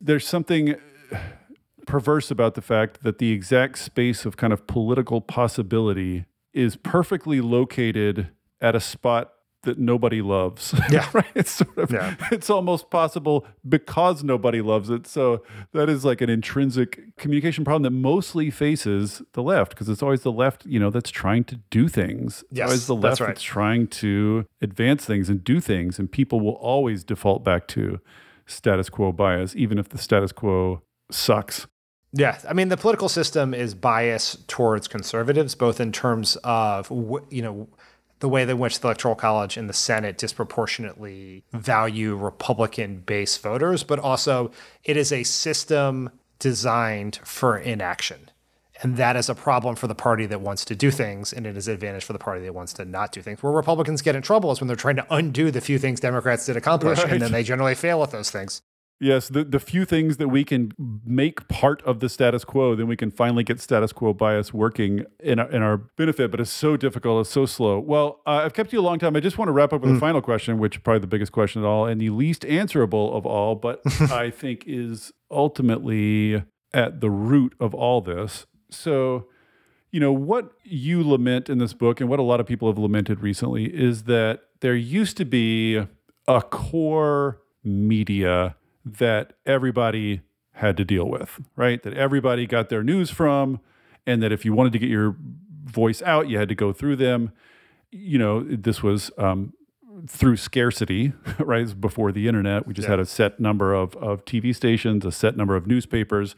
There's 0.00 0.26
something 0.26 0.76
uh, 1.10 1.18
perverse 1.86 2.30
about 2.30 2.54
the 2.54 2.62
fact 2.62 3.02
that 3.02 3.18
the 3.18 3.32
exact 3.32 3.78
space 3.78 4.24
of 4.24 4.36
kind 4.36 4.52
of 4.52 4.66
political 4.66 5.20
possibility 5.20 6.26
is 6.52 6.74
perfectly 6.74 7.40
located 7.40 8.30
at 8.60 8.74
a 8.74 8.80
spot 8.80 9.32
that 9.66 9.78
nobody 9.78 10.22
loves. 10.22 10.74
Yeah. 10.90 11.08
right. 11.12 11.26
It's 11.34 11.50
sort 11.50 11.76
of 11.78 11.90
yeah. 11.90 12.14
it's 12.30 12.48
almost 12.48 12.90
possible 12.90 13.44
because 13.68 14.22
nobody 14.22 14.60
loves 14.60 14.88
it. 14.88 15.06
So 15.06 15.42
that 15.72 15.90
is 15.90 16.04
like 16.04 16.20
an 16.20 16.30
intrinsic 16.30 17.16
communication 17.16 17.64
problem 17.64 17.82
that 17.82 17.90
mostly 17.90 18.50
faces 18.50 19.20
the 19.32 19.42
left 19.42 19.70
because 19.70 19.88
it's 19.88 20.02
always 20.02 20.22
the 20.22 20.30
left, 20.30 20.64
you 20.64 20.78
know, 20.78 20.90
that's 20.90 21.10
trying 21.10 21.42
to 21.44 21.56
do 21.70 21.88
things. 21.88 22.44
It's 22.50 22.58
yes, 22.58 22.66
always 22.66 22.86
the 22.86 22.94
left 22.94 23.02
that's, 23.02 23.20
right. 23.20 23.26
that's 23.28 23.42
trying 23.42 23.88
to 23.88 24.46
advance 24.62 25.04
things 25.04 25.28
and 25.28 25.42
do 25.42 25.60
things. 25.60 25.98
And 25.98 26.10
people 26.10 26.40
will 26.40 26.52
always 26.52 27.02
default 27.02 27.42
back 27.42 27.66
to 27.68 28.00
status 28.46 28.88
quo 28.88 29.10
bias, 29.10 29.56
even 29.56 29.76
if 29.76 29.88
the 29.88 29.98
status 29.98 30.30
quo 30.30 30.82
sucks. 31.10 31.66
Yeah, 32.12 32.38
I 32.48 32.54
mean 32.54 32.68
the 32.68 32.76
political 32.76 33.08
system 33.08 33.52
is 33.52 33.74
biased 33.74 34.48
towards 34.48 34.88
conservatives, 34.88 35.54
both 35.54 35.80
in 35.80 35.92
terms 35.92 36.36
of 36.44 36.90
you 37.28 37.42
know 37.42 37.68
the 38.20 38.28
way 38.28 38.42
in 38.42 38.58
which 38.58 38.80
the 38.80 38.88
Electoral 38.88 39.14
College 39.14 39.56
and 39.56 39.68
the 39.68 39.74
Senate 39.74 40.16
disproportionately 40.18 41.44
value 41.52 42.14
Republican 42.14 43.00
base 43.00 43.36
voters, 43.36 43.82
but 43.82 43.98
also 43.98 44.50
it 44.84 44.96
is 44.96 45.12
a 45.12 45.22
system 45.22 46.10
designed 46.38 47.20
for 47.24 47.58
inaction. 47.58 48.30
And 48.82 48.96
that 48.98 49.16
is 49.16 49.28
a 49.28 49.34
problem 49.34 49.74
for 49.74 49.86
the 49.86 49.94
party 49.94 50.26
that 50.26 50.40
wants 50.40 50.64
to 50.66 50.76
do 50.76 50.90
things, 50.90 51.32
and 51.32 51.46
it 51.46 51.56
is 51.56 51.66
an 51.66 51.74
advantage 51.74 52.04
for 52.04 52.12
the 52.12 52.18
party 52.18 52.42
that 52.44 52.54
wants 52.54 52.74
to 52.74 52.84
not 52.84 53.10
do 53.10 53.22
things. 53.22 53.42
Where 53.42 53.52
Republicans 53.52 54.02
get 54.02 54.14
in 54.14 54.22
trouble 54.22 54.52
is 54.52 54.60
when 54.60 54.68
they're 54.68 54.76
trying 54.76 54.96
to 54.96 55.06
undo 55.10 55.50
the 55.50 55.62
few 55.62 55.78
things 55.78 56.00
Democrats 56.00 56.44
did 56.44 56.56
accomplish, 56.56 56.98
right. 56.98 57.12
and 57.12 57.22
then 57.22 57.32
they 57.32 57.42
generally 57.42 57.74
fail 57.74 58.02
at 58.02 58.10
those 58.10 58.30
things. 58.30 58.60
Yes, 58.98 59.28
the, 59.28 59.44
the 59.44 59.60
few 59.60 59.84
things 59.84 60.16
that 60.16 60.28
we 60.28 60.42
can 60.42 60.72
make 61.04 61.48
part 61.48 61.82
of 61.82 62.00
the 62.00 62.08
status 62.08 62.46
quo, 62.46 62.74
then 62.74 62.86
we 62.86 62.96
can 62.96 63.10
finally 63.10 63.44
get 63.44 63.60
status 63.60 63.92
quo 63.92 64.14
bias 64.14 64.54
working 64.54 65.04
in 65.20 65.38
our, 65.38 65.50
in 65.50 65.62
our 65.62 65.76
benefit. 65.76 66.30
But 66.30 66.40
it's 66.40 66.50
so 66.50 66.78
difficult, 66.78 67.20
it's 67.20 67.30
so 67.30 67.44
slow. 67.44 67.78
Well, 67.78 68.20
uh, 68.26 68.42
I've 68.44 68.54
kept 68.54 68.72
you 68.72 68.80
a 68.80 68.82
long 68.82 68.98
time. 68.98 69.14
I 69.14 69.20
just 69.20 69.36
want 69.36 69.48
to 69.48 69.52
wrap 69.52 69.74
up 69.74 69.82
with 69.82 69.90
mm. 69.90 69.96
a 69.98 70.00
final 70.00 70.22
question, 70.22 70.58
which 70.58 70.76
is 70.76 70.82
probably 70.82 71.00
the 71.00 71.06
biggest 71.08 71.32
question 71.32 71.62
at 71.62 71.66
all 71.66 71.86
and 71.86 72.00
the 72.00 72.08
least 72.08 72.46
answerable 72.46 73.14
of 73.14 73.26
all, 73.26 73.54
but 73.54 73.82
I 74.10 74.30
think 74.30 74.64
is 74.66 75.12
ultimately 75.30 76.42
at 76.72 77.02
the 77.02 77.10
root 77.10 77.54
of 77.60 77.74
all 77.74 78.00
this. 78.00 78.46
So, 78.70 79.26
you 79.90 80.00
know, 80.00 80.12
what 80.12 80.52
you 80.64 81.06
lament 81.06 81.50
in 81.50 81.58
this 81.58 81.74
book 81.74 82.00
and 82.00 82.08
what 82.08 82.18
a 82.18 82.22
lot 82.22 82.40
of 82.40 82.46
people 82.46 82.68
have 82.68 82.78
lamented 82.78 83.20
recently 83.20 83.66
is 83.66 84.04
that 84.04 84.40
there 84.60 84.74
used 84.74 85.18
to 85.18 85.26
be 85.26 85.86
a 86.26 86.40
core 86.40 87.42
media 87.62 88.56
that 88.86 89.32
everybody 89.44 90.22
had 90.52 90.76
to 90.76 90.84
deal 90.84 91.06
with, 91.06 91.40
right? 91.56 91.82
That 91.82 91.94
everybody 91.94 92.46
got 92.46 92.68
their 92.68 92.82
news 92.82 93.10
from, 93.10 93.60
and 94.06 94.22
that 94.22 94.32
if 94.32 94.44
you 94.44 94.54
wanted 94.54 94.72
to 94.72 94.78
get 94.78 94.88
your 94.88 95.16
voice 95.64 96.00
out, 96.02 96.28
you 96.28 96.38
had 96.38 96.48
to 96.48 96.54
go 96.54 96.72
through 96.72 96.96
them. 96.96 97.32
You 97.90 98.18
know, 98.18 98.42
this 98.42 98.82
was 98.82 99.10
um, 99.18 99.52
through 100.06 100.36
scarcity, 100.36 101.12
right? 101.38 101.78
Before 101.78 102.12
the 102.12 102.28
internet, 102.28 102.66
we 102.66 102.72
just 102.72 102.86
yeah. 102.86 102.92
had 102.92 103.00
a 103.00 103.06
set 103.06 103.40
number 103.40 103.74
of, 103.74 103.96
of 103.96 104.24
TV 104.24 104.54
stations, 104.54 105.04
a 105.04 105.12
set 105.12 105.36
number 105.36 105.56
of 105.56 105.66
newspapers. 105.66 106.36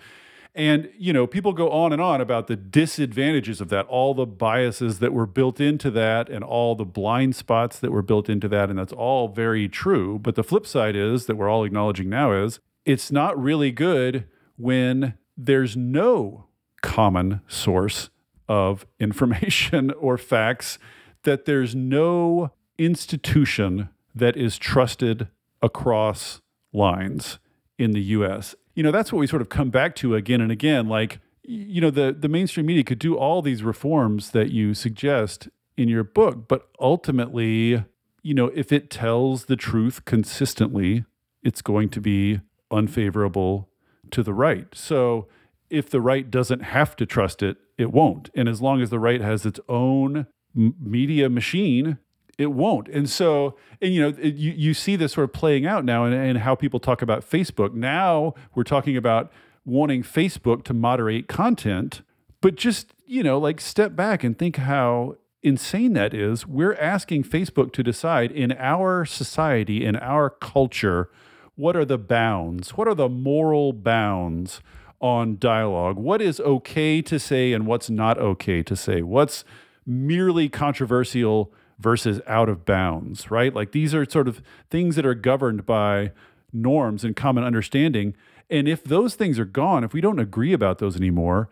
And, 0.58 0.90
you 0.98 1.12
know, 1.12 1.28
people 1.28 1.52
go 1.52 1.70
on 1.70 1.92
and 1.92 2.02
on 2.02 2.20
about 2.20 2.48
the 2.48 2.56
disadvantages 2.56 3.60
of 3.60 3.68
that, 3.68 3.86
all 3.86 4.12
the 4.12 4.26
biases 4.26 4.98
that 4.98 5.12
were 5.12 5.24
built 5.24 5.60
into 5.60 5.88
that, 5.92 6.28
and 6.28 6.42
all 6.42 6.74
the 6.74 6.84
blind 6.84 7.36
spots 7.36 7.78
that 7.78 7.92
were 7.92 8.02
built 8.02 8.28
into 8.28 8.48
that. 8.48 8.68
And 8.68 8.76
that's 8.76 8.92
all 8.92 9.28
very 9.28 9.68
true. 9.68 10.18
But 10.18 10.34
the 10.34 10.42
flip 10.42 10.66
side 10.66 10.96
is 10.96 11.26
that 11.26 11.36
we're 11.36 11.48
all 11.48 11.62
acknowledging 11.62 12.08
now 12.08 12.32
is 12.32 12.58
it's 12.84 13.12
not 13.12 13.40
really 13.40 13.70
good 13.70 14.26
when 14.56 15.14
there's 15.36 15.76
no 15.76 16.46
common 16.82 17.40
source 17.46 18.10
of 18.48 18.84
information 18.98 19.92
or 19.92 20.18
facts, 20.18 20.76
that 21.22 21.44
there's 21.44 21.76
no 21.76 22.50
institution 22.78 23.90
that 24.12 24.36
is 24.36 24.58
trusted 24.58 25.28
across 25.62 26.40
lines 26.72 27.38
in 27.78 27.92
the 27.92 28.02
US 28.02 28.56
you 28.78 28.84
know, 28.84 28.92
that's 28.92 29.12
what 29.12 29.18
we 29.18 29.26
sort 29.26 29.42
of 29.42 29.48
come 29.48 29.70
back 29.70 29.96
to 29.96 30.14
again 30.14 30.40
and 30.40 30.52
again. 30.52 30.88
Like, 30.88 31.18
you 31.42 31.80
know, 31.80 31.90
the, 31.90 32.14
the 32.16 32.28
mainstream 32.28 32.66
media 32.66 32.84
could 32.84 33.00
do 33.00 33.16
all 33.16 33.42
these 33.42 33.64
reforms 33.64 34.30
that 34.30 34.52
you 34.52 34.72
suggest 34.72 35.48
in 35.76 35.88
your 35.88 36.04
book, 36.04 36.46
but 36.46 36.68
ultimately, 36.78 37.82
you 38.22 38.34
know, 38.34 38.52
if 38.54 38.70
it 38.70 38.88
tells 38.88 39.46
the 39.46 39.56
truth 39.56 40.04
consistently, 40.04 41.04
it's 41.42 41.60
going 41.60 41.88
to 41.88 42.00
be 42.00 42.40
unfavorable 42.70 43.68
to 44.12 44.22
the 44.22 44.32
right. 44.32 44.68
So 44.72 45.26
if 45.70 45.90
the 45.90 46.00
right 46.00 46.30
doesn't 46.30 46.60
have 46.60 46.94
to 46.98 47.04
trust 47.04 47.42
it, 47.42 47.56
it 47.78 47.90
won't. 47.90 48.30
And 48.36 48.48
as 48.48 48.62
long 48.62 48.80
as 48.80 48.90
the 48.90 49.00
right 49.00 49.20
has 49.20 49.44
its 49.44 49.58
own 49.68 50.28
media 50.54 51.28
machine 51.28 51.98
it 52.38 52.52
won't. 52.52 52.88
And 52.88 53.10
so, 53.10 53.56
and 53.82 53.92
you 53.92 54.00
know, 54.00 54.08
it, 54.18 54.36
you, 54.36 54.52
you 54.52 54.72
see 54.72 54.96
this 54.96 55.12
sort 55.12 55.24
of 55.24 55.32
playing 55.32 55.66
out 55.66 55.84
now 55.84 56.04
and, 56.04 56.14
and 56.14 56.38
how 56.38 56.54
people 56.54 56.80
talk 56.80 57.02
about 57.02 57.28
Facebook. 57.28 57.74
Now 57.74 58.34
we're 58.54 58.62
talking 58.62 58.96
about 58.96 59.30
wanting 59.64 60.02
Facebook 60.02 60.62
to 60.64 60.72
moderate 60.72 61.28
content, 61.28 62.02
but 62.40 62.54
just, 62.54 62.94
you 63.06 63.22
know, 63.22 63.38
like 63.38 63.60
step 63.60 63.96
back 63.96 64.22
and 64.22 64.38
think 64.38 64.56
how 64.56 65.16
insane 65.42 65.92
that 65.94 66.14
is. 66.14 66.46
We're 66.46 66.74
asking 66.74 67.24
Facebook 67.24 67.72
to 67.72 67.82
decide 67.82 68.30
in 68.30 68.52
our 68.52 69.04
society, 69.04 69.84
in 69.84 69.96
our 69.96 70.30
culture, 70.30 71.10
what 71.56 71.76
are 71.76 71.84
the 71.84 71.98
bounds? 71.98 72.70
What 72.70 72.86
are 72.86 72.94
the 72.94 73.08
moral 73.08 73.72
bounds 73.72 74.60
on 75.00 75.38
dialogue? 75.38 75.96
What 75.96 76.22
is 76.22 76.38
okay 76.40 77.02
to 77.02 77.18
say 77.18 77.52
and 77.52 77.66
what's 77.66 77.90
not 77.90 78.16
okay 78.18 78.62
to 78.62 78.76
say? 78.76 79.02
What's 79.02 79.44
merely 79.84 80.48
controversial 80.48 81.52
versus 81.78 82.20
out 82.26 82.48
of 82.48 82.64
bounds, 82.64 83.30
right? 83.30 83.54
Like 83.54 83.72
these 83.72 83.94
are 83.94 84.08
sort 84.08 84.28
of 84.28 84.42
things 84.70 84.96
that 84.96 85.06
are 85.06 85.14
governed 85.14 85.64
by 85.64 86.12
norms 86.52 87.04
and 87.04 87.14
common 87.14 87.44
understanding. 87.44 88.14
And 88.50 88.66
if 88.66 88.82
those 88.82 89.14
things 89.14 89.38
are 89.38 89.44
gone, 89.44 89.84
if 89.84 89.92
we 89.92 90.00
don't 90.00 90.18
agree 90.18 90.52
about 90.52 90.78
those 90.78 90.96
anymore, 90.96 91.48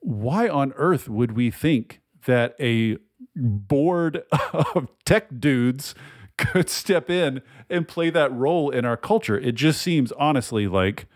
why 0.00 0.48
on 0.48 0.72
earth 0.76 1.08
would 1.08 1.32
we 1.32 1.50
think 1.50 2.00
that 2.26 2.54
a 2.60 2.96
board 3.34 4.22
of 4.52 4.88
tech 5.04 5.28
dudes 5.38 5.94
could 6.38 6.68
step 6.68 7.10
in 7.10 7.42
and 7.68 7.88
play 7.88 8.10
that 8.10 8.32
role 8.32 8.70
in 8.70 8.84
our 8.84 8.96
culture? 8.96 9.38
It 9.38 9.54
just 9.54 9.82
seems 9.82 10.12
honestly 10.12 10.66
like 10.66 11.06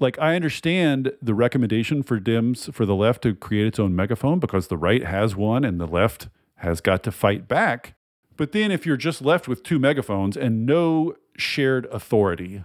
like 0.00 0.16
I 0.20 0.36
understand 0.36 1.12
the 1.20 1.34
recommendation 1.34 2.04
for 2.04 2.20
Dems 2.20 2.72
for 2.72 2.86
the 2.86 2.94
left 2.94 3.22
to 3.22 3.34
create 3.34 3.66
its 3.66 3.80
own 3.80 3.96
megaphone 3.96 4.38
because 4.38 4.68
the 4.68 4.76
right 4.76 5.04
has 5.04 5.34
one 5.34 5.64
and 5.64 5.80
the 5.80 5.88
left 5.88 6.28
has 6.58 6.80
got 6.80 7.02
to 7.04 7.12
fight 7.12 7.48
back. 7.48 7.94
But 8.36 8.52
then 8.52 8.70
if 8.70 8.86
you're 8.86 8.96
just 8.96 9.22
left 9.22 9.48
with 9.48 9.62
two 9.62 9.78
megaphones 9.78 10.36
and 10.36 10.64
no 10.64 11.14
shared 11.36 11.86
authority, 11.86 12.64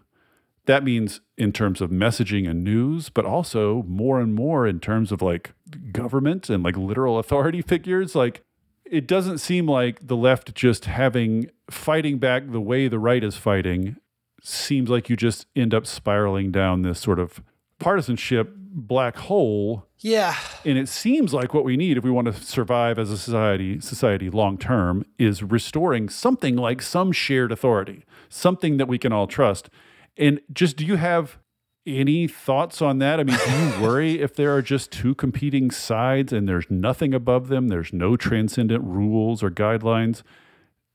that 0.66 0.84
means 0.84 1.22
in 1.38 1.52
terms 1.52 1.82
of 1.82 1.89
messaging 1.89 2.50
and 2.50 2.64
news, 2.64 3.10
but 3.10 3.26
also 3.26 3.84
more 3.84 4.20
and 4.20 4.34
more 4.34 4.68
in 4.68 4.80
terms 4.80 5.12
of 5.12 5.22
like 5.22 5.54
government 5.91 6.50
and 6.50 6.64
like 6.64 6.78
literal 6.78 7.20
authority 7.20 7.62
figures. 7.68 8.16
Like 8.16 8.44
it 8.86 9.08
doesn't 9.08 9.39
seem 9.39 9.68
like 9.68 10.08
the 10.08 10.16
left 10.16 10.54
just 10.56 10.86
having 10.86 11.50
fighting 11.70 12.20
back 12.20 12.52
the 12.52 12.62
way 12.62 12.88
the 12.88 13.00
right 13.00 13.24
is 13.24 13.36
fighting 13.36 13.98
seems 14.41 14.89
like 14.89 15.10
you 15.10 15.16
just 15.16 15.48
end 15.56 15.74
up 15.74 15.88
spiraling 15.88 16.52
down 16.52 16.82
this 16.82 17.00
sort 17.00 17.20
of 17.20 17.41
partisanship 17.84 18.54
black 18.56 19.16
hole. 19.18 19.86
Yeah. 20.00 20.36
And 20.66 20.78
it 20.78 20.90
seems 20.90 21.34
like 21.34 21.54
what 21.54 21.64
we 21.64 21.78
need 21.78 21.98
if 21.98 22.04
we 22.04 22.12
want 22.12 22.28
to 22.28 22.34
survive 22.34 22.98
as 22.98 23.12
a 23.12 23.18
society 23.18 23.80
society 23.80 24.30
long 24.30 24.58
term 24.58 25.06
is 25.20 25.44
restoring 25.44 26.10
something 26.10 26.56
like 26.56 26.82
some 26.82 27.12
shared 27.12 27.52
authority, 27.52 28.04
something 28.30 28.78
that 28.78 28.88
we 28.88 28.98
can 28.98 29.14
all 29.14 29.28
trust. 29.28 29.70
And 30.18 30.42
just 30.52 30.78
do 30.78 30.86
you 30.86 30.96
have 30.96 31.38
any 31.86 32.28
thoughts 32.28 32.82
on 32.82 33.00
that? 33.00 33.20
I 33.20 33.24
mean, 33.24 33.38
do 33.46 33.52
you 33.52 33.82
worry 33.88 34.22
if 34.22 34.36
there 34.36 34.56
are 34.56 34.62
just 34.62 34.92
two 34.92 35.14
competing 35.14 35.70
sides 35.70 36.34
and 36.34 36.48
there's 36.48 36.70
nothing 36.70 37.14
above 37.14 37.50
them, 37.50 37.68
there's 37.68 37.94
no 37.94 38.16
transcendent 38.16 38.84
rules 38.84 39.44
or 39.44 39.52
guidelines 39.52 40.24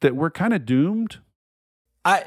that 0.01 0.17
we're 0.17 0.31
kind 0.31 0.55
of 0.55 0.65
doomed? 0.65 1.19
I 2.05 2.25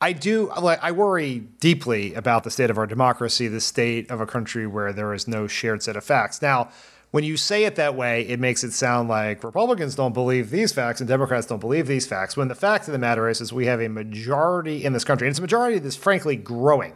I 0.00 0.12
do 0.12 0.50
I 0.50 0.92
worry 0.92 1.40
deeply 1.60 2.14
about 2.14 2.44
the 2.44 2.50
state 2.50 2.70
of 2.70 2.78
our 2.78 2.86
democracy, 2.86 3.48
the 3.48 3.60
state 3.60 4.10
of 4.10 4.20
a 4.20 4.26
country 4.26 4.66
where 4.66 4.92
there 4.92 5.12
is 5.12 5.28
no 5.28 5.46
shared 5.46 5.82
set 5.82 5.96
of 5.96 6.04
facts. 6.04 6.40
Now, 6.40 6.70
when 7.10 7.24
you 7.24 7.36
say 7.36 7.64
it 7.64 7.74
that 7.76 7.96
way, 7.96 8.22
it 8.22 8.40
makes 8.40 8.64
it 8.64 8.72
sound 8.72 9.08
like 9.08 9.44
Republicans 9.44 9.94
don't 9.96 10.14
believe 10.14 10.50
these 10.50 10.72
facts 10.72 11.00
and 11.00 11.08
Democrats 11.08 11.46
don't 11.46 11.58
believe 11.58 11.86
these 11.86 12.06
facts. 12.06 12.36
When 12.36 12.48
the 12.48 12.54
fact 12.54 12.86
of 12.86 12.92
the 12.92 12.98
matter 12.98 13.28
is, 13.28 13.40
is 13.40 13.52
we 13.52 13.66
have 13.66 13.80
a 13.80 13.88
majority 13.88 14.84
in 14.84 14.92
this 14.92 15.04
country, 15.04 15.26
and 15.26 15.32
it's 15.32 15.38
a 15.38 15.42
majority 15.42 15.78
that's 15.80 15.96
frankly 15.96 16.36
growing, 16.36 16.94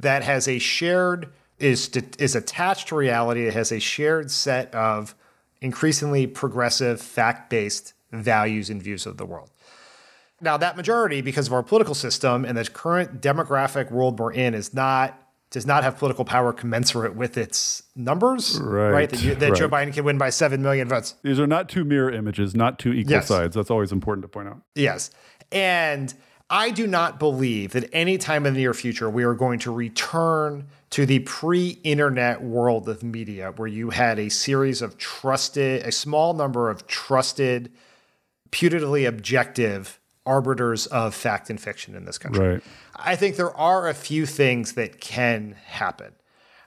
that 0.00 0.22
has 0.22 0.46
a 0.48 0.58
shared 0.58 1.32
is 1.58 1.88
is 2.18 2.34
attached 2.34 2.88
to 2.88 2.96
reality. 2.96 3.46
It 3.46 3.54
has 3.54 3.72
a 3.72 3.78
shared 3.78 4.30
set 4.30 4.74
of 4.74 5.14
increasingly 5.62 6.26
progressive, 6.26 7.00
fact 7.00 7.48
based 7.48 7.94
values 8.12 8.68
and 8.68 8.82
views 8.82 9.06
of 9.06 9.16
the 9.16 9.24
world. 9.24 9.50
Now, 10.46 10.56
that 10.58 10.76
majority, 10.76 11.22
because 11.22 11.48
of 11.48 11.52
our 11.52 11.64
political 11.64 11.92
system 11.92 12.44
and 12.44 12.56
the 12.56 12.64
current 12.64 13.20
demographic 13.20 13.90
world 13.90 14.20
we're 14.20 14.32
in, 14.32 14.54
is 14.54 14.72
not 14.72 15.20
does 15.50 15.66
not 15.66 15.82
have 15.82 15.98
political 15.98 16.24
power 16.24 16.52
commensurate 16.52 17.16
with 17.16 17.36
its 17.36 17.82
numbers. 17.96 18.60
Right. 18.60 18.90
right? 18.90 19.10
That, 19.10 19.22
you, 19.22 19.34
that 19.34 19.50
right. 19.50 19.58
Joe 19.58 19.68
Biden 19.68 19.92
can 19.92 20.04
win 20.04 20.18
by 20.18 20.30
seven 20.30 20.62
million 20.62 20.86
votes. 20.86 21.16
These 21.24 21.40
are 21.40 21.48
not 21.48 21.68
two 21.68 21.84
mirror 21.84 22.12
images, 22.12 22.54
not 22.54 22.78
two 22.78 22.92
equal 22.92 23.14
yes. 23.14 23.26
sides. 23.26 23.56
That's 23.56 23.72
always 23.72 23.90
important 23.90 24.22
to 24.22 24.28
point 24.28 24.46
out. 24.46 24.60
Yes. 24.76 25.10
And 25.50 26.14
I 26.48 26.70
do 26.70 26.86
not 26.86 27.18
believe 27.18 27.72
that 27.72 27.90
any 27.92 28.16
time 28.16 28.46
in 28.46 28.54
the 28.54 28.60
near 28.60 28.74
future 28.74 29.10
we 29.10 29.24
are 29.24 29.34
going 29.34 29.58
to 29.60 29.72
return 29.72 30.68
to 30.90 31.06
the 31.06 31.18
pre 31.20 31.70
internet 31.82 32.40
world 32.40 32.88
of 32.88 33.02
media 33.02 33.52
where 33.56 33.68
you 33.68 33.90
had 33.90 34.20
a 34.20 34.28
series 34.28 34.80
of 34.80 34.96
trusted, 34.96 35.82
a 35.82 35.90
small 35.90 36.34
number 36.34 36.70
of 36.70 36.86
trusted, 36.86 37.72
putatively 38.52 39.08
objective 39.08 39.98
arbiters 40.26 40.86
of 40.86 41.14
fact 41.14 41.48
and 41.50 41.60
fiction 41.60 41.94
in 41.94 42.04
this 42.04 42.18
country. 42.18 42.48
Right. 42.48 42.62
I 42.94 43.16
think 43.16 43.36
there 43.36 43.56
are 43.56 43.88
a 43.88 43.94
few 43.94 44.26
things 44.26 44.72
that 44.72 45.00
can 45.00 45.56
happen. 45.66 46.12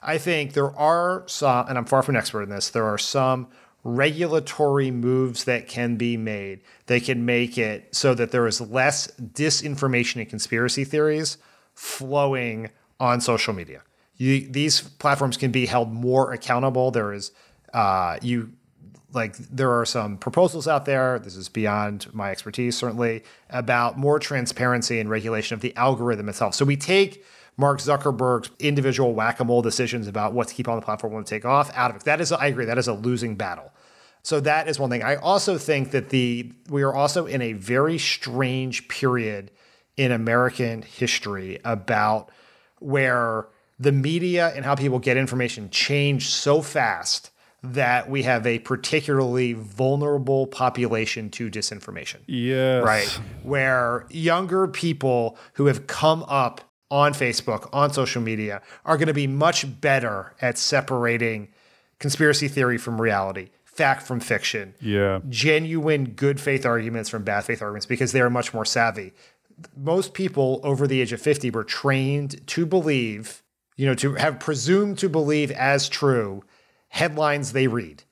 I 0.02 0.18
think 0.18 0.54
there 0.54 0.74
are 0.76 1.24
some, 1.26 1.68
and 1.68 1.76
I'm 1.76 1.84
far 1.84 2.02
from 2.02 2.14
an 2.14 2.18
expert 2.18 2.42
in 2.42 2.48
this, 2.48 2.70
there 2.70 2.86
are 2.86 2.98
some 2.98 3.48
regulatory 3.84 4.90
moves 4.90 5.44
that 5.44 5.68
can 5.68 5.96
be 5.96 6.16
made. 6.16 6.60
They 6.86 7.00
can 7.00 7.24
make 7.24 7.56
it 7.58 7.94
so 7.94 8.14
that 8.14 8.30
there 8.30 8.46
is 8.46 8.60
less 8.60 9.08
disinformation 9.20 10.20
and 10.20 10.28
conspiracy 10.28 10.84
theories 10.84 11.38
flowing 11.74 12.70
on 12.98 13.20
social 13.20 13.54
media. 13.54 13.82
You, 14.16 14.46
these 14.48 14.82
platforms 14.82 15.36
can 15.38 15.50
be 15.50 15.66
held 15.66 15.92
more 15.92 16.32
accountable. 16.32 16.90
There 16.90 17.12
is, 17.12 17.32
uh, 17.72 18.18
you 18.20 18.52
like 19.12 19.36
there 19.36 19.72
are 19.72 19.84
some 19.84 20.16
proposals 20.16 20.68
out 20.68 20.84
there 20.84 21.18
this 21.18 21.36
is 21.36 21.48
beyond 21.48 22.12
my 22.14 22.30
expertise 22.30 22.76
certainly 22.76 23.22
about 23.48 23.98
more 23.98 24.18
transparency 24.18 25.00
and 25.00 25.10
regulation 25.10 25.54
of 25.54 25.60
the 25.60 25.74
algorithm 25.76 26.28
itself. 26.28 26.54
So 26.54 26.64
we 26.64 26.76
take 26.76 27.24
mark 27.56 27.80
zuckerberg's 27.80 28.50
individual 28.58 29.12
whack-a-mole 29.14 29.62
decisions 29.62 30.06
about 30.06 30.32
what 30.32 30.48
to 30.48 30.54
keep 30.54 30.68
on 30.68 30.76
the 30.76 30.82
platform 30.82 31.14
and 31.14 31.26
to 31.26 31.30
take 31.30 31.44
off 31.44 31.70
out 31.74 31.90
of 31.90 31.96
it. 31.96 32.04
That 32.04 32.20
is 32.20 32.32
i 32.32 32.46
agree 32.46 32.64
that 32.64 32.78
is 32.78 32.88
a 32.88 32.94
losing 32.94 33.36
battle. 33.36 33.72
So 34.22 34.38
that 34.40 34.68
is 34.68 34.78
one 34.78 34.90
thing. 34.90 35.02
I 35.02 35.16
also 35.16 35.56
think 35.56 35.92
that 35.92 36.10
the 36.10 36.52
we 36.68 36.82
are 36.82 36.94
also 36.94 37.26
in 37.26 37.42
a 37.42 37.54
very 37.54 37.98
strange 37.98 38.88
period 38.88 39.50
in 39.96 40.12
american 40.12 40.82
history 40.82 41.58
about 41.64 42.30
where 42.78 43.48
the 43.78 43.92
media 43.92 44.52
and 44.54 44.64
how 44.64 44.74
people 44.74 44.98
get 44.98 45.16
information 45.16 45.70
change 45.70 46.28
so 46.28 46.62
fast 46.62 47.30
that 47.62 48.08
we 48.08 48.22
have 48.22 48.46
a 48.46 48.58
particularly 48.60 49.52
vulnerable 49.52 50.46
population 50.46 51.30
to 51.30 51.50
disinformation. 51.50 52.16
Yes. 52.26 52.84
Right. 52.84 53.20
Where 53.42 54.06
younger 54.10 54.66
people 54.66 55.36
who 55.54 55.66
have 55.66 55.86
come 55.86 56.24
up 56.26 56.62
on 56.90 57.12
Facebook, 57.12 57.68
on 57.72 57.92
social 57.92 58.22
media, 58.22 58.62
are 58.84 58.96
going 58.96 59.08
to 59.08 59.14
be 59.14 59.26
much 59.26 59.80
better 59.80 60.34
at 60.40 60.58
separating 60.58 61.48
conspiracy 61.98 62.48
theory 62.48 62.78
from 62.78 63.00
reality, 63.00 63.50
fact 63.64 64.02
from 64.06 64.20
fiction, 64.20 64.74
yeah. 64.80 65.20
genuine 65.28 66.06
good 66.06 66.40
faith 66.40 66.64
arguments 66.64 67.10
from 67.10 67.22
bad 67.22 67.44
faith 67.44 67.62
arguments, 67.62 67.86
because 67.86 68.12
they 68.12 68.20
are 68.20 68.30
much 68.30 68.54
more 68.54 68.64
savvy. 68.64 69.12
Most 69.76 70.14
people 70.14 70.60
over 70.64 70.86
the 70.86 71.02
age 71.02 71.12
of 71.12 71.20
50 71.20 71.50
were 71.50 71.64
trained 71.64 72.44
to 72.48 72.64
believe 72.64 73.42
you 73.80 73.86
know, 73.86 73.94
to 73.94 74.12
have 74.16 74.38
presumed 74.38 74.98
to 74.98 75.08
believe 75.08 75.50
as 75.52 75.88
true 75.88 76.44
headlines 76.90 77.52
they 77.52 77.66
read. 77.66 78.04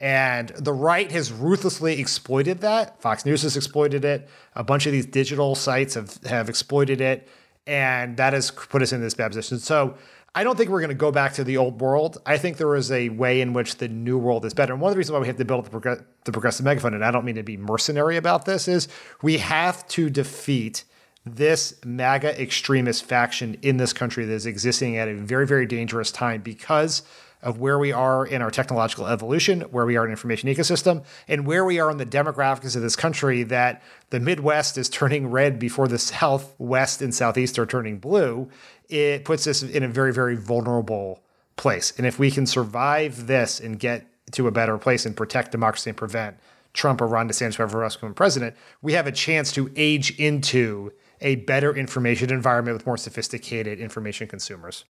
And 0.00 0.48
the 0.58 0.72
right 0.72 1.10
has 1.12 1.30
ruthlessly 1.30 2.00
exploited 2.00 2.60
that. 2.62 3.00
Fox 3.00 3.24
News 3.24 3.42
has 3.42 3.56
exploited 3.56 4.04
it. 4.04 4.28
A 4.56 4.64
bunch 4.64 4.84
of 4.86 4.92
these 4.92 5.06
digital 5.06 5.54
sites 5.54 5.94
have, 5.94 6.16
have 6.24 6.48
exploited 6.48 7.00
it. 7.00 7.28
And 7.68 8.16
that 8.16 8.32
has 8.32 8.50
put 8.50 8.82
us 8.82 8.92
in 8.92 9.00
this 9.00 9.14
bad 9.14 9.28
position. 9.28 9.60
So 9.60 9.94
I 10.34 10.42
don't 10.42 10.56
think 10.56 10.70
we're 10.70 10.80
going 10.80 10.88
to 10.88 10.94
go 10.94 11.12
back 11.12 11.34
to 11.34 11.44
the 11.44 11.56
old 11.56 11.80
world. 11.80 12.18
I 12.26 12.36
think 12.36 12.56
there 12.56 12.74
is 12.74 12.90
a 12.90 13.10
way 13.10 13.40
in 13.40 13.52
which 13.52 13.76
the 13.76 13.86
new 13.86 14.18
world 14.18 14.44
is 14.44 14.54
better. 14.54 14.72
And 14.72 14.82
one 14.82 14.90
of 14.90 14.94
the 14.96 14.98
reasons 14.98 15.12
why 15.12 15.20
we 15.20 15.28
have 15.28 15.36
to 15.36 15.44
build 15.44 15.66
the, 15.66 15.78
prog- 15.78 16.04
the 16.24 16.32
progressive 16.32 16.64
megaphone, 16.64 16.94
and 16.94 17.04
I 17.04 17.12
don't 17.12 17.24
mean 17.24 17.36
to 17.36 17.44
be 17.44 17.56
mercenary 17.56 18.16
about 18.16 18.44
this, 18.44 18.66
is 18.66 18.88
we 19.22 19.38
have 19.38 19.86
to 19.88 20.10
defeat 20.10 20.82
this 21.24 21.78
MAGA 21.84 22.40
extremist 22.42 23.04
faction 23.04 23.56
in 23.62 23.76
this 23.76 23.92
country 23.92 24.24
that 24.24 24.32
is 24.32 24.46
existing 24.46 24.96
at 24.96 25.06
a 25.06 25.14
very, 25.14 25.46
very 25.46 25.66
dangerous 25.66 26.10
time 26.10 26.40
because 26.40 27.02
of 27.42 27.58
where 27.58 27.78
we 27.78 27.92
are 27.92 28.24
in 28.24 28.40
our 28.40 28.50
technological 28.50 29.06
evolution, 29.06 29.62
where 29.62 29.84
we 29.84 29.96
are 29.96 30.04
in 30.04 30.10
information 30.10 30.48
ecosystem, 30.48 31.04
and 31.26 31.46
where 31.46 31.64
we 31.64 31.80
are 31.80 31.90
in 31.90 31.96
the 31.96 32.06
demographics 32.06 32.76
of 32.76 32.82
this 32.82 32.96
country 32.96 33.42
that 33.42 33.82
the 34.10 34.20
Midwest 34.20 34.78
is 34.78 34.88
turning 34.88 35.28
red 35.28 35.58
before 35.58 35.88
the 35.88 35.98
Southwest 36.12 37.02
and 37.02 37.14
Southeast 37.14 37.58
are 37.58 37.66
turning 37.66 37.98
blue, 37.98 38.48
it 38.88 39.24
puts 39.24 39.46
us 39.46 39.62
in 39.62 39.82
a 39.82 39.88
very, 39.88 40.12
very 40.12 40.36
vulnerable 40.36 41.22
place. 41.56 41.92
And 41.96 42.06
if 42.06 42.18
we 42.18 42.30
can 42.30 42.46
survive 42.46 43.26
this 43.26 43.60
and 43.60 43.78
get 43.78 44.06
to 44.32 44.46
a 44.46 44.52
better 44.52 44.78
place 44.78 45.04
and 45.04 45.16
protect 45.16 45.52
democracy 45.52 45.90
and 45.90 45.96
prevent 45.96 46.36
Trump 46.72 47.00
or 47.00 47.06
Ron 47.06 47.28
DeSantis, 47.28 47.56
whoever 47.56 47.84
else 47.84 47.96
becomes 47.96 48.14
president, 48.14 48.56
we 48.80 48.94
have 48.94 49.06
a 49.06 49.12
chance 49.12 49.52
to 49.52 49.70
age 49.76 50.18
into 50.18 50.92
a 51.20 51.36
better 51.36 51.74
information 51.74 52.32
environment 52.32 52.76
with 52.76 52.86
more 52.86 52.96
sophisticated 52.96 53.78
information 53.78 54.26
consumers. 54.26 54.84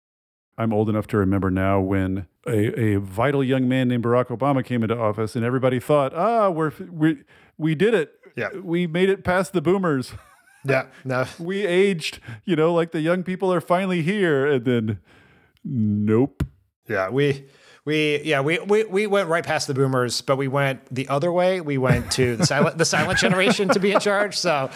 I'm 0.62 0.74
old 0.74 0.90
enough 0.90 1.08
to 1.08 1.18
remember 1.18 1.50
now 1.50 1.80
when 1.80 2.28
a, 2.48 2.80
a 2.80 3.00
vital 3.00 3.44
young 3.44 3.68
man 3.68 3.88
named 3.88 4.04
Barack 4.04 4.28
Obama 4.28 4.64
came 4.64 4.84
into 4.84 4.96
office, 4.98 5.36
and 5.36 5.44
everybody 5.44 5.80
thought, 5.80 6.14
"Ah, 6.14 6.50
we're 6.50 6.72
we 6.92 7.24
we 7.58 7.74
did 7.74 7.96
it. 7.96 8.14
Yeah, 8.36 8.50
we 8.64 8.86
made 8.86 9.10
it 9.10 9.24
past 9.24 9.54
the 9.54 9.62
boomers. 9.62 10.14
Yeah, 10.64 10.90
no, 11.04 11.26
we 11.40 11.66
aged. 11.66 12.20
You 12.46 12.56
know, 12.56 12.72
like 12.72 12.92
the 12.92 13.02
young 13.02 13.24
people 13.24 13.52
are 13.52 13.62
finally 13.62 14.04
here." 14.04 14.46
And 14.46 14.64
then, 14.64 15.00
nope. 15.64 16.46
Yeah, 16.88 17.10
we 17.10 17.46
we 17.84 18.22
yeah 18.22 18.42
we, 18.42 18.60
we 18.60 18.84
we 18.84 19.08
went 19.08 19.28
right 19.28 19.44
past 19.44 19.66
the 19.68 19.74
boomers, 19.74 20.22
but 20.22 20.36
we 20.36 20.48
went 20.48 20.94
the 20.94 21.08
other 21.10 21.32
way. 21.32 21.62
We 21.62 21.80
went 21.80 22.12
to 22.12 22.36
the 22.36 22.46
silent 22.52 22.78
the 22.78 22.86
silent 22.86 23.18
generation 23.18 23.70
to 23.70 23.80
be 23.80 23.92
in 23.92 24.00
charge. 24.00 24.38
So 24.38 24.70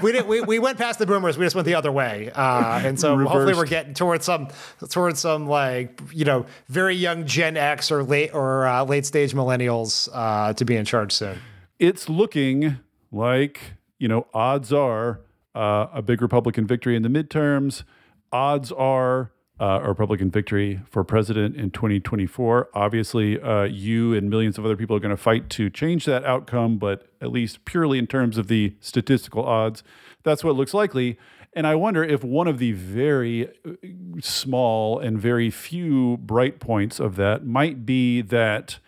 we 0.00 0.12
didn't 0.12 0.28
we, 0.28 0.42
we 0.42 0.60
went 0.60 0.78
past 0.78 1.00
the 1.00 1.06
boomers. 1.06 1.36
We 1.36 1.44
just 1.44 1.56
went 1.56 1.66
the 1.66 1.74
other 1.74 1.90
way. 1.90 2.30
Uh, 2.32 2.80
and 2.84 3.00
so 3.00 3.16
Reversed. 3.16 3.32
hopefully 3.32 3.54
we're 3.54 3.66
getting 3.66 3.94
towards 3.94 4.24
some 4.24 4.48
towards 4.90 5.18
some 5.18 5.48
like 5.48 6.00
you 6.12 6.24
know 6.24 6.46
very 6.68 6.94
young 6.94 7.26
Gen 7.26 7.56
X 7.56 7.90
or 7.90 8.04
late 8.04 8.32
or 8.32 8.66
uh, 8.66 8.84
late 8.84 9.06
stage 9.06 9.34
millennials 9.34 10.08
uh, 10.12 10.52
to 10.52 10.64
be 10.64 10.76
in 10.76 10.84
charge 10.84 11.12
soon. 11.12 11.38
It's 11.80 12.08
looking 12.08 12.78
like 13.10 13.60
you 13.98 14.06
know 14.06 14.28
odds 14.32 14.72
are 14.72 15.20
uh, 15.56 15.88
a 15.92 16.00
big 16.00 16.22
Republican 16.22 16.68
victory 16.68 16.94
in 16.94 17.02
the 17.02 17.08
midterms. 17.08 17.82
Odds 18.30 18.70
are 18.70 19.31
uh, 19.60 19.80
a 19.82 19.88
Republican 19.88 20.30
victory 20.30 20.80
for 20.90 21.04
president 21.04 21.56
in 21.56 21.70
2024. 21.70 22.70
Obviously, 22.74 23.40
uh, 23.40 23.64
you 23.64 24.14
and 24.14 24.28
millions 24.28 24.58
of 24.58 24.64
other 24.64 24.76
people 24.76 24.96
are 24.96 25.00
going 25.00 25.10
to 25.10 25.16
fight 25.16 25.48
to 25.50 25.70
change 25.70 26.04
that 26.04 26.24
outcome, 26.24 26.78
but 26.78 27.06
at 27.20 27.30
least 27.30 27.64
purely 27.64 27.98
in 27.98 28.06
terms 28.06 28.38
of 28.38 28.48
the 28.48 28.74
statistical 28.80 29.44
odds, 29.44 29.82
that's 30.22 30.42
what 30.42 30.56
looks 30.56 30.74
likely. 30.74 31.18
And 31.54 31.66
I 31.66 31.74
wonder 31.74 32.02
if 32.02 32.24
one 32.24 32.48
of 32.48 32.58
the 32.58 32.72
very 32.72 33.46
uh, 33.46 33.72
small 34.20 34.98
and 34.98 35.20
very 35.20 35.50
few 35.50 36.16
bright 36.16 36.58
points 36.58 36.98
of 36.98 37.16
that 37.16 37.44
might 37.44 37.84
be 37.84 38.22
that 38.22 38.78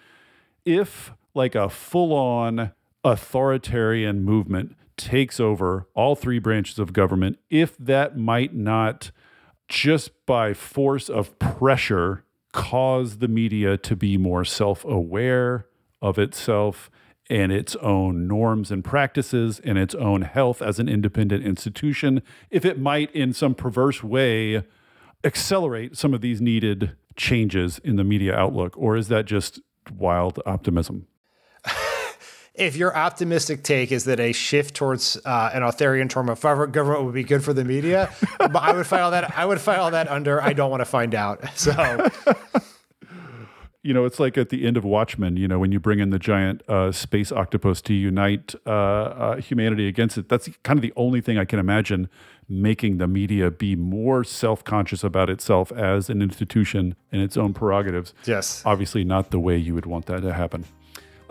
if, 0.65 1.13
like, 1.35 1.55
a 1.55 1.69
full 1.69 2.15
on 2.15 2.73
authoritarian 3.05 4.25
movement 4.25 4.77
takes 4.97 5.39
over 5.39 5.87
all 5.95 6.17
three 6.17 6.39
branches 6.39 6.79
of 6.79 6.95
government, 6.95 7.39
if 7.51 7.77
that 7.77 8.17
might 8.17 8.55
not 8.55 9.11
just 9.69 10.11
by 10.27 10.55
force 10.55 11.09
of 11.09 11.39
pressure 11.39 12.25
cause 12.53 13.19
the 13.19 13.29
media 13.29 13.77
to 13.77 13.97
be 13.97 14.17
more 14.17 14.45
self 14.45 14.85
aware 14.85 15.67
of 16.01 16.19
itself 16.19 16.91
and 17.31 17.51
its 17.51 17.75
own 17.77 18.29
norms 18.29 18.71
and 18.71 18.85
practices 18.85 19.61
and 19.65 19.79
its 19.79 19.95
own 19.95 20.23
health 20.23 20.61
as 20.61 20.79
an 20.79 20.89
independent 20.89 21.45
institution, 21.45 22.23
if 22.51 22.65
it 22.65 22.79
might, 22.79 23.11
in 23.13 23.33
some 23.33 23.55
perverse 23.55 24.03
way, 24.05 24.63
accelerate 25.25 25.97
some 25.97 26.13
of 26.13 26.21
these 26.21 26.41
needed 26.41 26.95
changes 27.17 27.79
in 27.79 27.97
the 27.97 28.05
media 28.05 28.35
outlook? 28.35 28.77
Or 28.77 28.97
is 28.97 29.09
that 29.09 29.25
just 29.25 29.61
wild 29.91 30.41
optimism? 30.45 31.07
If 32.55 32.77
your 32.77 32.97
optimistic 32.97 33.65
take 33.65 33.91
is 33.91 34.05
that 34.05 34.21
a 34.21 34.33
shift 34.33 34.75
towards 34.75 35.19
uh, 35.25 35.51
an 35.53 35.63
authoritarian 35.63 36.09
form 36.09 36.29
of 36.29 36.41
government 36.41 37.05
would 37.05 37.15
be 37.15 37.25
good 37.25 37.43
for 37.43 37.53
the 37.53 37.65
media, 37.65 38.13
but 38.39 38.57
I 38.63 38.73
would 38.73 38.87
file 38.87 39.11
that. 39.11 39.37
I 39.37 39.45
would 39.45 39.61
file 39.61 39.91
that 39.91 40.09
under. 40.09 40.41
I 40.41 40.53
don't 40.53 40.71
want 40.71 40.81
to 40.81 40.87
find 40.87 41.15
out. 41.15 41.45
So. 41.57 42.11
you 43.83 43.95
know, 43.95 44.05
it's 44.05 44.21
like 44.21 44.37
at 44.37 44.51
the 44.51 44.67
end 44.67 44.77
of 44.77 44.85
Watchmen, 44.85 45.37
you 45.37 45.49
know, 45.49 45.59
when 45.59 45.73
you 45.73 45.81
bring 45.81 45.99
in 45.99 46.11
the 46.11 46.19
giant 46.19 46.63
uh, 46.69 46.93
space 46.93 47.33
octopus 47.33 47.81
to 47.83 47.95
unite 47.95 48.55
uh, 48.67 48.71
uh, 48.71 49.37
humanity 49.37 49.89
against 49.89 50.19
it. 50.19 50.29
That's 50.29 50.49
kind 50.63 50.77
of 50.77 50.83
the 50.83 50.93
only 50.97 51.23
thing 51.23 51.39
I 51.39 51.47
can 51.47 51.59
imagine 51.59 52.11
making 52.49 52.99
the 52.99 53.07
media 53.07 53.51
be 53.51 53.77
more 53.77 54.25
self 54.25 54.63
conscious 54.63 55.03
about 55.03 55.31
itself 55.31 55.73
as 55.73 56.11
an 56.11 56.21
institution 56.21 56.97
and 57.13 57.23
its 57.23 57.37
own 57.37 57.55
prerogatives. 57.55 58.13
Yes. 58.27 58.63
Obviously, 58.67 59.05
not 59.05 59.31
the 59.31 59.41
way 59.41 59.57
you 59.57 59.75
would 59.75 59.87
want 59.87 60.07
that 60.07 60.21
to 60.21 60.35
happen. 60.35 60.67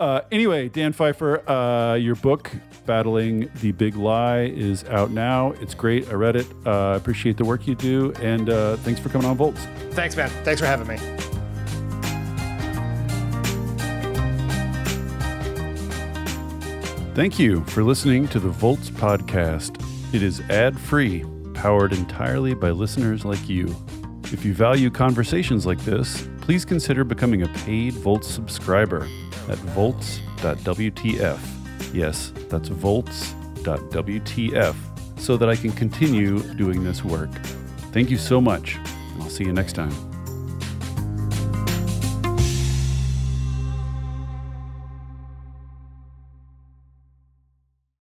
Uh, 0.04 0.20
anyway, 0.30 0.68
Dan 0.68 0.92
Pfeiffer, 0.92 1.48
uh, 1.48 1.94
your 1.94 2.14
book, 2.14 2.52
Battling 2.84 3.50
the 3.62 3.72
Big 3.72 3.96
Lie, 3.96 4.42
is 4.54 4.84
out 4.90 5.10
now. 5.10 5.52
It's 5.62 5.72
great. 5.72 6.10
I 6.10 6.12
read 6.12 6.36
it. 6.36 6.46
Uh, 6.66 6.92
appreciate 6.94 7.38
the 7.38 7.44
work 7.46 7.66
you 7.66 7.74
do. 7.74 8.12
And 8.20 8.50
uh, 8.50 8.76
thanks 8.76 9.00
for 9.00 9.08
coming 9.08 9.26
on 9.26 9.38
Volts. 9.38 9.64
Thanks, 9.92 10.14
man. 10.14 10.28
Thanks 10.44 10.60
for 10.60 10.66
having 10.66 10.86
me. 10.86 10.98
Thank 17.14 17.38
you 17.38 17.64
for 17.64 17.82
listening 17.82 18.28
to 18.28 18.38
the 18.38 18.50
Volts 18.50 18.90
podcast. 18.90 19.82
It 20.12 20.22
is 20.22 20.42
ad 20.50 20.78
free, 20.78 21.24
powered 21.54 21.94
entirely 21.94 22.52
by 22.52 22.72
listeners 22.72 23.24
like 23.24 23.48
you. 23.48 23.74
If 24.24 24.44
you 24.44 24.52
value 24.52 24.90
conversations 24.90 25.64
like 25.64 25.82
this, 25.86 26.28
please 26.42 26.66
consider 26.66 27.04
becoming 27.04 27.40
a 27.40 27.48
paid 27.48 27.94
Volts 27.94 28.28
subscriber 28.28 29.08
at 29.48 29.58
volts.wtf. 29.58 31.38
Yes, 31.92 32.32
that's 32.48 32.68
volts.wtf 32.68 33.34
so 35.16 35.36
that 35.36 35.48
I 35.48 35.56
can 35.56 35.72
continue 35.72 36.42
doing 36.54 36.84
this 36.84 37.04
work. 37.04 37.30
Thank 37.92 38.10
you 38.10 38.18
so 38.18 38.40
much, 38.40 38.76
and 38.76 39.22
I'll 39.22 39.30
see 39.30 39.44
you 39.44 39.52
next 39.52 39.74
time. 39.74 40.13